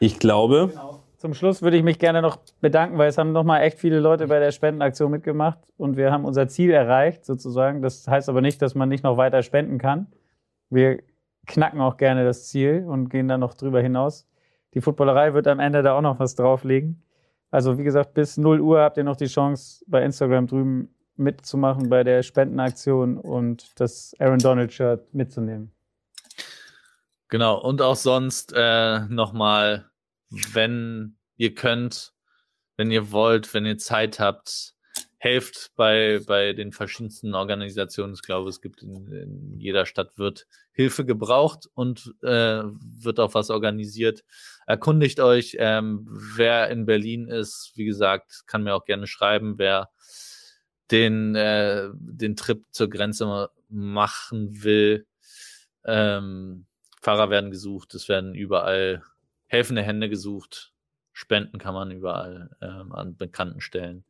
Ich 0.00 0.18
glaube. 0.18 0.68
Genau. 0.70 1.02
Zum 1.16 1.34
Schluss 1.34 1.62
würde 1.62 1.76
ich 1.76 1.82
mich 1.82 1.98
gerne 1.98 2.22
noch 2.22 2.38
bedanken, 2.60 2.96
weil 2.96 3.08
es 3.08 3.18
haben 3.18 3.32
nochmal 3.32 3.62
echt 3.62 3.78
viele 3.78 3.98
Leute 3.98 4.28
bei 4.28 4.38
der 4.38 4.52
Spendenaktion 4.52 5.10
mitgemacht 5.10 5.58
und 5.76 5.96
wir 5.96 6.12
haben 6.12 6.24
unser 6.24 6.46
Ziel 6.46 6.70
erreicht, 6.70 7.24
sozusagen. 7.24 7.82
Das 7.82 8.06
heißt 8.06 8.28
aber 8.28 8.40
nicht, 8.40 8.62
dass 8.62 8.76
man 8.76 8.88
nicht 8.88 9.02
noch 9.02 9.16
weiter 9.16 9.42
spenden 9.42 9.78
kann. 9.78 10.06
Wir 10.70 11.00
knacken 11.46 11.80
auch 11.80 11.96
gerne 11.96 12.24
das 12.24 12.46
Ziel 12.46 12.84
und 12.86 13.08
gehen 13.08 13.26
dann 13.26 13.40
noch 13.40 13.54
drüber 13.54 13.80
hinaus. 13.80 14.28
Die 14.74 14.80
Footballerei 14.80 15.34
wird 15.34 15.48
am 15.48 15.58
Ende 15.58 15.82
da 15.82 15.96
auch 15.96 16.02
noch 16.02 16.20
was 16.20 16.36
drauflegen. 16.36 17.02
Also 17.50 17.78
wie 17.78 17.84
gesagt, 17.84 18.14
bis 18.14 18.36
0 18.36 18.60
Uhr 18.60 18.80
habt 18.80 18.96
ihr 18.96 19.04
noch 19.04 19.16
die 19.16 19.26
Chance, 19.26 19.84
bei 19.88 20.04
Instagram 20.04 20.46
drüben 20.46 20.94
mitzumachen 21.18 21.88
bei 21.88 22.04
der 22.04 22.22
Spendenaktion 22.22 23.18
und 23.18 23.80
das 23.80 24.14
Aaron 24.18 24.38
Donald 24.38 24.72
Shirt 24.72 25.12
mitzunehmen. 25.12 25.72
Genau, 27.28 27.60
und 27.60 27.82
auch 27.82 27.96
sonst 27.96 28.54
äh, 28.56 29.00
nochmal, 29.08 29.87
wenn 30.30 31.16
ihr 31.36 31.54
könnt, 31.54 32.12
wenn 32.76 32.90
ihr 32.90 33.10
wollt, 33.10 33.52
wenn 33.54 33.66
ihr 33.66 33.78
Zeit 33.78 34.20
habt, 34.20 34.74
helft 35.18 35.72
bei, 35.74 36.20
bei 36.26 36.52
den 36.52 36.72
verschiedensten 36.72 37.34
Organisationen. 37.34 38.14
Ich 38.14 38.22
glaube, 38.22 38.48
es 38.48 38.60
gibt 38.60 38.82
in, 38.82 39.08
in 39.08 39.58
jeder 39.58 39.84
Stadt 39.84 40.16
wird 40.16 40.46
Hilfe 40.70 41.04
gebraucht 41.04 41.68
und 41.74 42.14
äh, 42.22 42.62
wird 42.62 43.18
auch 43.18 43.34
was 43.34 43.50
organisiert. 43.50 44.22
Erkundigt 44.66 45.18
euch, 45.18 45.56
ähm, 45.58 46.06
wer 46.08 46.70
in 46.70 46.86
Berlin 46.86 47.26
ist. 47.26 47.72
Wie 47.74 47.84
gesagt, 47.84 48.46
kann 48.46 48.62
mir 48.62 48.74
auch 48.74 48.84
gerne 48.84 49.08
schreiben, 49.08 49.58
wer 49.58 49.90
den, 50.92 51.34
äh, 51.34 51.88
den 51.94 52.36
Trip 52.36 52.64
zur 52.70 52.88
Grenze 52.88 53.50
machen 53.68 54.62
will. 54.62 55.06
Ähm, 55.84 56.66
Fahrer 57.00 57.28
werden 57.28 57.50
gesucht, 57.50 57.94
es 57.94 58.08
werden 58.08 58.34
überall 58.34 59.02
helfende 59.48 59.82
Hände 59.82 60.08
gesucht, 60.08 60.72
Spenden 61.12 61.58
kann 61.58 61.74
man 61.74 61.90
überall 61.90 62.50
ähm, 62.62 62.92
an 62.92 63.16
bekannten 63.16 63.60
Stellen. 63.60 64.04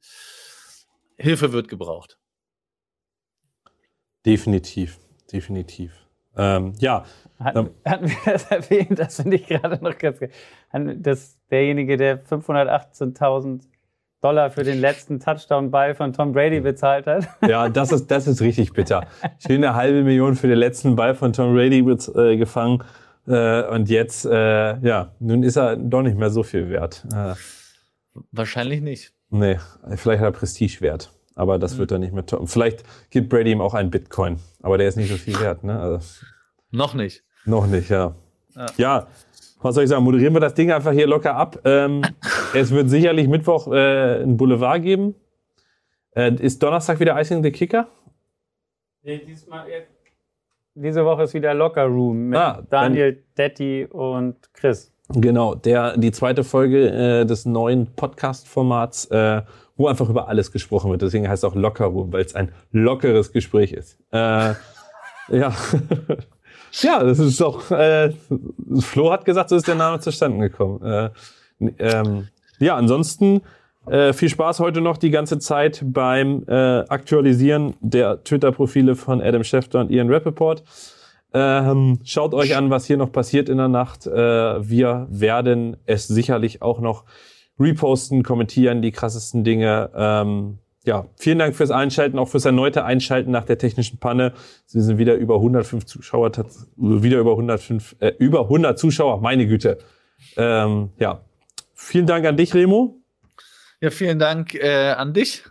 Hilfe 1.16 1.52
wird 1.52 1.68
gebraucht. 1.68 2.18
Definitiv, 4.26 4.98
definitiv. 5.32 5.92
Ähm, 6.36 6.74
ja. 6.78 7.04
Hatten, 7.40 7.58
ähm, 7.58 7.70
hatten, 7.84 8.08
wir 8.08 8.16
das 8.24 8.44
erwähnt? 8.50 8.98
Das 8.98 9.16
finde 9.16 9.36
ich 9.36 9.46
gerade 9.46 9.82
noch 9.82 9.96
ganz 9.96 10.20
geil. 10.20 10.30
Dass 10.98 11.38
derjenige, 11.50 11.96
der 11.96 12.24
518.000 12.24 13.62
Dollar 14.20 14.50
für 14.50 14.64
den 14.64 14.80
letzten 14.80 15.20
Touchdown-Ball 15.20 15.94
von 15.94 16.12
Tom 16.12 16.32
Brady 16.32 16.60
bezahlt 16.60 17.06
hat. 17.06 17.28
Ja, 17.46 17.68
das 17.68 17.92
ist, 17.92 18.10
das 18.10 18.26
ist 18.26 18.40
richtig 18.40 18.72
bitter. 18.72 19.06
Schön 19.38 19.64
eine 19.64 19.74
halbe 19.74 20.02
Million 20.02 20.34
für 20.34 20.48
den 20.48 20.58
letzten 20.58 20.96
Ball 20.96 21.14
von 21.14 21.32
Tom 21.32 21.54
Brady 21.54 21.78
äh, 21.78 22.36
gefangen. 22.36 22.82
Äh, 23.28 23.68
und 23.68 23.88
jetzt, 23.88 24.24
äh, 24.24 24.78
ja, 24.80 25.12
nun 25.20 25.42
ist 25.42 25.56
er 25.56 25.76
doch 25.76 26.02
nicht 26.02 26.16
mehr 26.16 26.30
so 26.30 26.42
viel 26.42 26.70
wert. 26.70 27.04
Äh, 27.12 27.34
Wahrscheinlich 28.32 28.80
nicht. 28.80 29.12
Nee, 29.30 29.58
vielleicht 29.96 30.20
hat 30.20 30.28
er 30.28 30.38
Prestigewert. 30.38 31.12
Aber 31.34 31.58
das 31.58 31.74
mhm. 31.74 31.78
wird 31.78 31.92
er 31.92 31.98
nicht 31.98 32.12
mehr 32.12 32.26
toppen. 32.26 32.48
Vielleicht 32.48 32.82
gibt 33.10 33.28
Brady 33.28 33.52
ihm 33.52 33.60
auch 33.60 33.74
einen 33.74 33.90
Bitcoin. 33.90 34.40
Aber 34.62 34.78
der 34.78 34.88
ist 34.88 34.96
nicht 34.96 35.10
so 35.10 35.16
viel 35.16 35.38
wert, 35.40 35.62
ne? 35.62 35.78
Also, 35.78 36.00
noch 36.70 36.94
nicht. 36.94 37.22
Noch 37.44 37.66
nicht, 37.66 37.90
ja. 37.90 38.14
ja. 38.56 38.66
ja 38.76 39.06
was 39.60 39.74
soll 39.74 39.84
ich 39.84 39.90
sagen, 39.90 40.04
moderieren 40.04 40.34
wir 40.34 40.40
das 40.40 40.54
Ding 40.54 40.70
einfach 40.70 40.92
hier 40.92 41.06
locker 41.06 41.34
ab. 41.34 41.60
Ähm, 41.64 42.02
es 42.54 42.70
wird 42.70 42.90
sicherlich 42.90 43.28
Mittwoch 43.28 43.68
äh, 43.72 44.22
ein 44.22 44.36
Boulevard 44.36 44.82
geben. 44.82 45.14
Äh, 46.14 46.34
ist 46.34 46.62
Donnerstag 46.62 47.00
wieder 47.00 47.20
Icing 47.20 47.42
the 47.42 47.50
Kicker? 47.50 47.88
Nee, 49.02 49.18
diesmal, 49.26 49.66
diese 50.80 51.04
Woche 51.04 51.24
ist 51.24 51.34
wieder 51.34 51.54
Locker 51.54 51.84
Room 51.84 52.28
mit 52.28 52.38
ah, 52.38 52.62
Daniel, 52.70 53.22
Detti 53.36 53.86
und 53.90 54.36
Chris. 54.54 54.92
Genau, 55.10 55.54
der, 55.54 55.96
die 55.96 56.12
zweite 56.12 56.44
Folge 56.44 56.88
äh, 56.90 57.24
des 57.24 57.46
neuen 57.46 57.94
Podcast-Formats, 57.94 59.06
äh, 59.06 59.42
wo 59.76 59.88
einfach 59.88 60.08
über 60.08 60.28
alles 60.28 60.52
gesprochen 60.52 60.90
wird. 60.90 61.02
Deswegen 61.02 61.28
heißt 61.28 61.42
es 61.42 61.50
auch 61.50 61.54
Locker 61.54 61.86
Room, 61.86 62.12
weil 62.12 62.24
es 62.24 62.34
ein 62.34 62.52
lockeres 62.72 63.32
Gespräch 63.32 63.72
ist. 63.72 63.98
Äh, 64.12 64.54
ja. 65.28 65.52
Ja, 66.82 67.02
das 67.02 67.18
ist 67.18 67.40
doch. 67.40 67.70
Äh, 67.70 68.12
Flo 68.80 69.10
hat 69.10 69.24
gesagt, 69.24 69.48
so 69.48 69.56
ist 69.56 69.66
der 69.66 69.74
Name 69.74 70.00
zustande 70.00 70.50
gekommen. 70.50 70.82
Äh, 70.82 71.10
ähm, 71.78 72.28
ja, 72.58 72.76
ansonsten 72.76 73.40
äh, 73.90 74.12
viel 74.12 74.28
Spaß 74.28 74.60
heute 74.60 74.80
noch 74.80 74.96
die 74.96 75.10
ganze 75.10 75.38
Zeit 75.38 75.82
beim 75.84 76.44
äh, 76.46 76.52
Aktualisieren 76.88 77.74
der 77.80 78.22
Twitter-Profile 78.22 78.96
von 78.96 79.20
Adam 79.20 79.44
Schefter 79.44 79.80
und 79.80 79.90
Ian 79.90 80.10
Rappaport. 80.10 80.62
Ähm, 81.34 82.00
schaut 82.04 82.32
euch 82.34 82.56
an, 82.56 82.70
was 82.70 82.86
hier 82.86 82.96
noch 82.96 83.12
passiert 83.12 83.48
in 83.48 83.58
der 83.58 83.68
Nacht. 83.68 84.06
Äh, 84.06 84.10
wir 84.68 85.06
werden 85.10 85.76
es 85.84 86.08
sicherlich 86.08 86.62
auch 86.62 86.80
noch 86.80 87.04
reposten, 87.60 88.22
kommentieren, 88.22 88.82
die 88.82 88.92
krassesten 88.92 89.44
Dinge. 89.44 89.90
Ähm, 89.94 90.58
ja, 90.84 91.06
vielen 91.16 91.38
Dank 91.38 91.54
fürs 91.54 91.70
Einschalten, 91.70 92.18
auch 92.18 92.28
fürs 92.28 92.46
erneute 92.46 92.84
Einschalten 92.84 93.30
nach 93.30 93.44
der 93.44 93.58
technischen 93.58 93.98
Panne. 93.98 94.32
Sie 94.64 94.80
sind 94.80 94.96
wieder 94.96 95.16
über 95.16 95.34
105 95.34 95.84
Zuschauer, 95.84 96.32
wieder 96.76 97.18
über 97.18 97.32
105, 97.32 97.96
äh, 97.98 98.12
über 98.18 98.42
100 98.44 98.78
Zuschauer, 98.78 99.20
meine 99.20 99.46
Güte. 99.46 99.78
Ähm, 100.36 100.90
ja, 100.98 101.20
vielen 101.74 102.06
Dank 102.06 102.24
an 102.26 102.36
dich, 102.36 102.54
Remo. 102.54 102.96
Ja, 103.80 103.90
vielen 103.90 104.18
Dank 104.18 104.54
äh, 104.54 104.90
an 104.90 105.12
dich. 105.12 105.44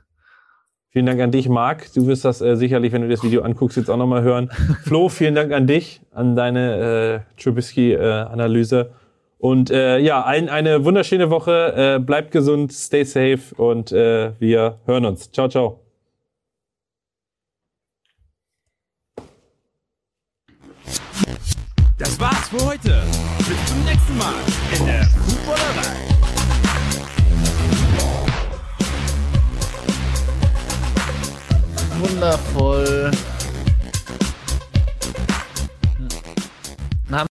Vielen 0.89 1.05
Dank 1.05 1.21
an 1.21 1.31
dich, 1.31 1.47
Marc. 1.47 1.93
Du 1.93 2.07
wirst 2.07 2.25
das 2.25 2.41
äh, 2.41 2.55
sicherlich, 2.55 2.91
wenn 2.91 3.01
du 3.01 3.07
das 3.07 3.23
Video 3.23 3.43
anguckst, 3.43 3.77
jetzt 3.77 3.89
auch 3.89 3.97
nochmal 3.97 4.23
hören. 4.23 4.49
Flo, 4.83 5.09
vielen 5.09 5.35
Dank 5.35 5.53
an 5.53 5.67
dich, 5.67 6.01
an 6.11 6.35
deine 6.35 7.23
äh, 7.37 7.41
Trubisky-Analyse. 7.41 8.79
Äh, 8.79 9.07
und 9.39 9.69
äh, 9.69 9.99
ja, 9.99 10.23
allen 10.23 10.49
eine 10.49 10.83
wunderschöne 10.83 11.29
Woche. 11.29 11.97
Äh, 11.97 11.99
bleibt 11.99 12.31
gesund, 12.31 12.73
stay 12.73 13.03
safe 13.03 13.53
und 13.55 13.91
äh, 13.91 14.31
wir 14.39 14.79
hören 14.85 15.05
uns. 15.05 15.31
Ciao, 15.31 15.47
ciao. 15.47 15.79
Das 21.97 22.19
war's 22.19 22.49
für 22.49 22.65
heute. 22.65 23.03
Bis 23.37 23.65
zum 23.65 23.85
nächsten 23.85 24.17
Mal 24.17 24.33
in 24.77 24.85
der 24.85 25.03
Fußballerei. 25.03 26.06
Wundervoll. 31.99 33.11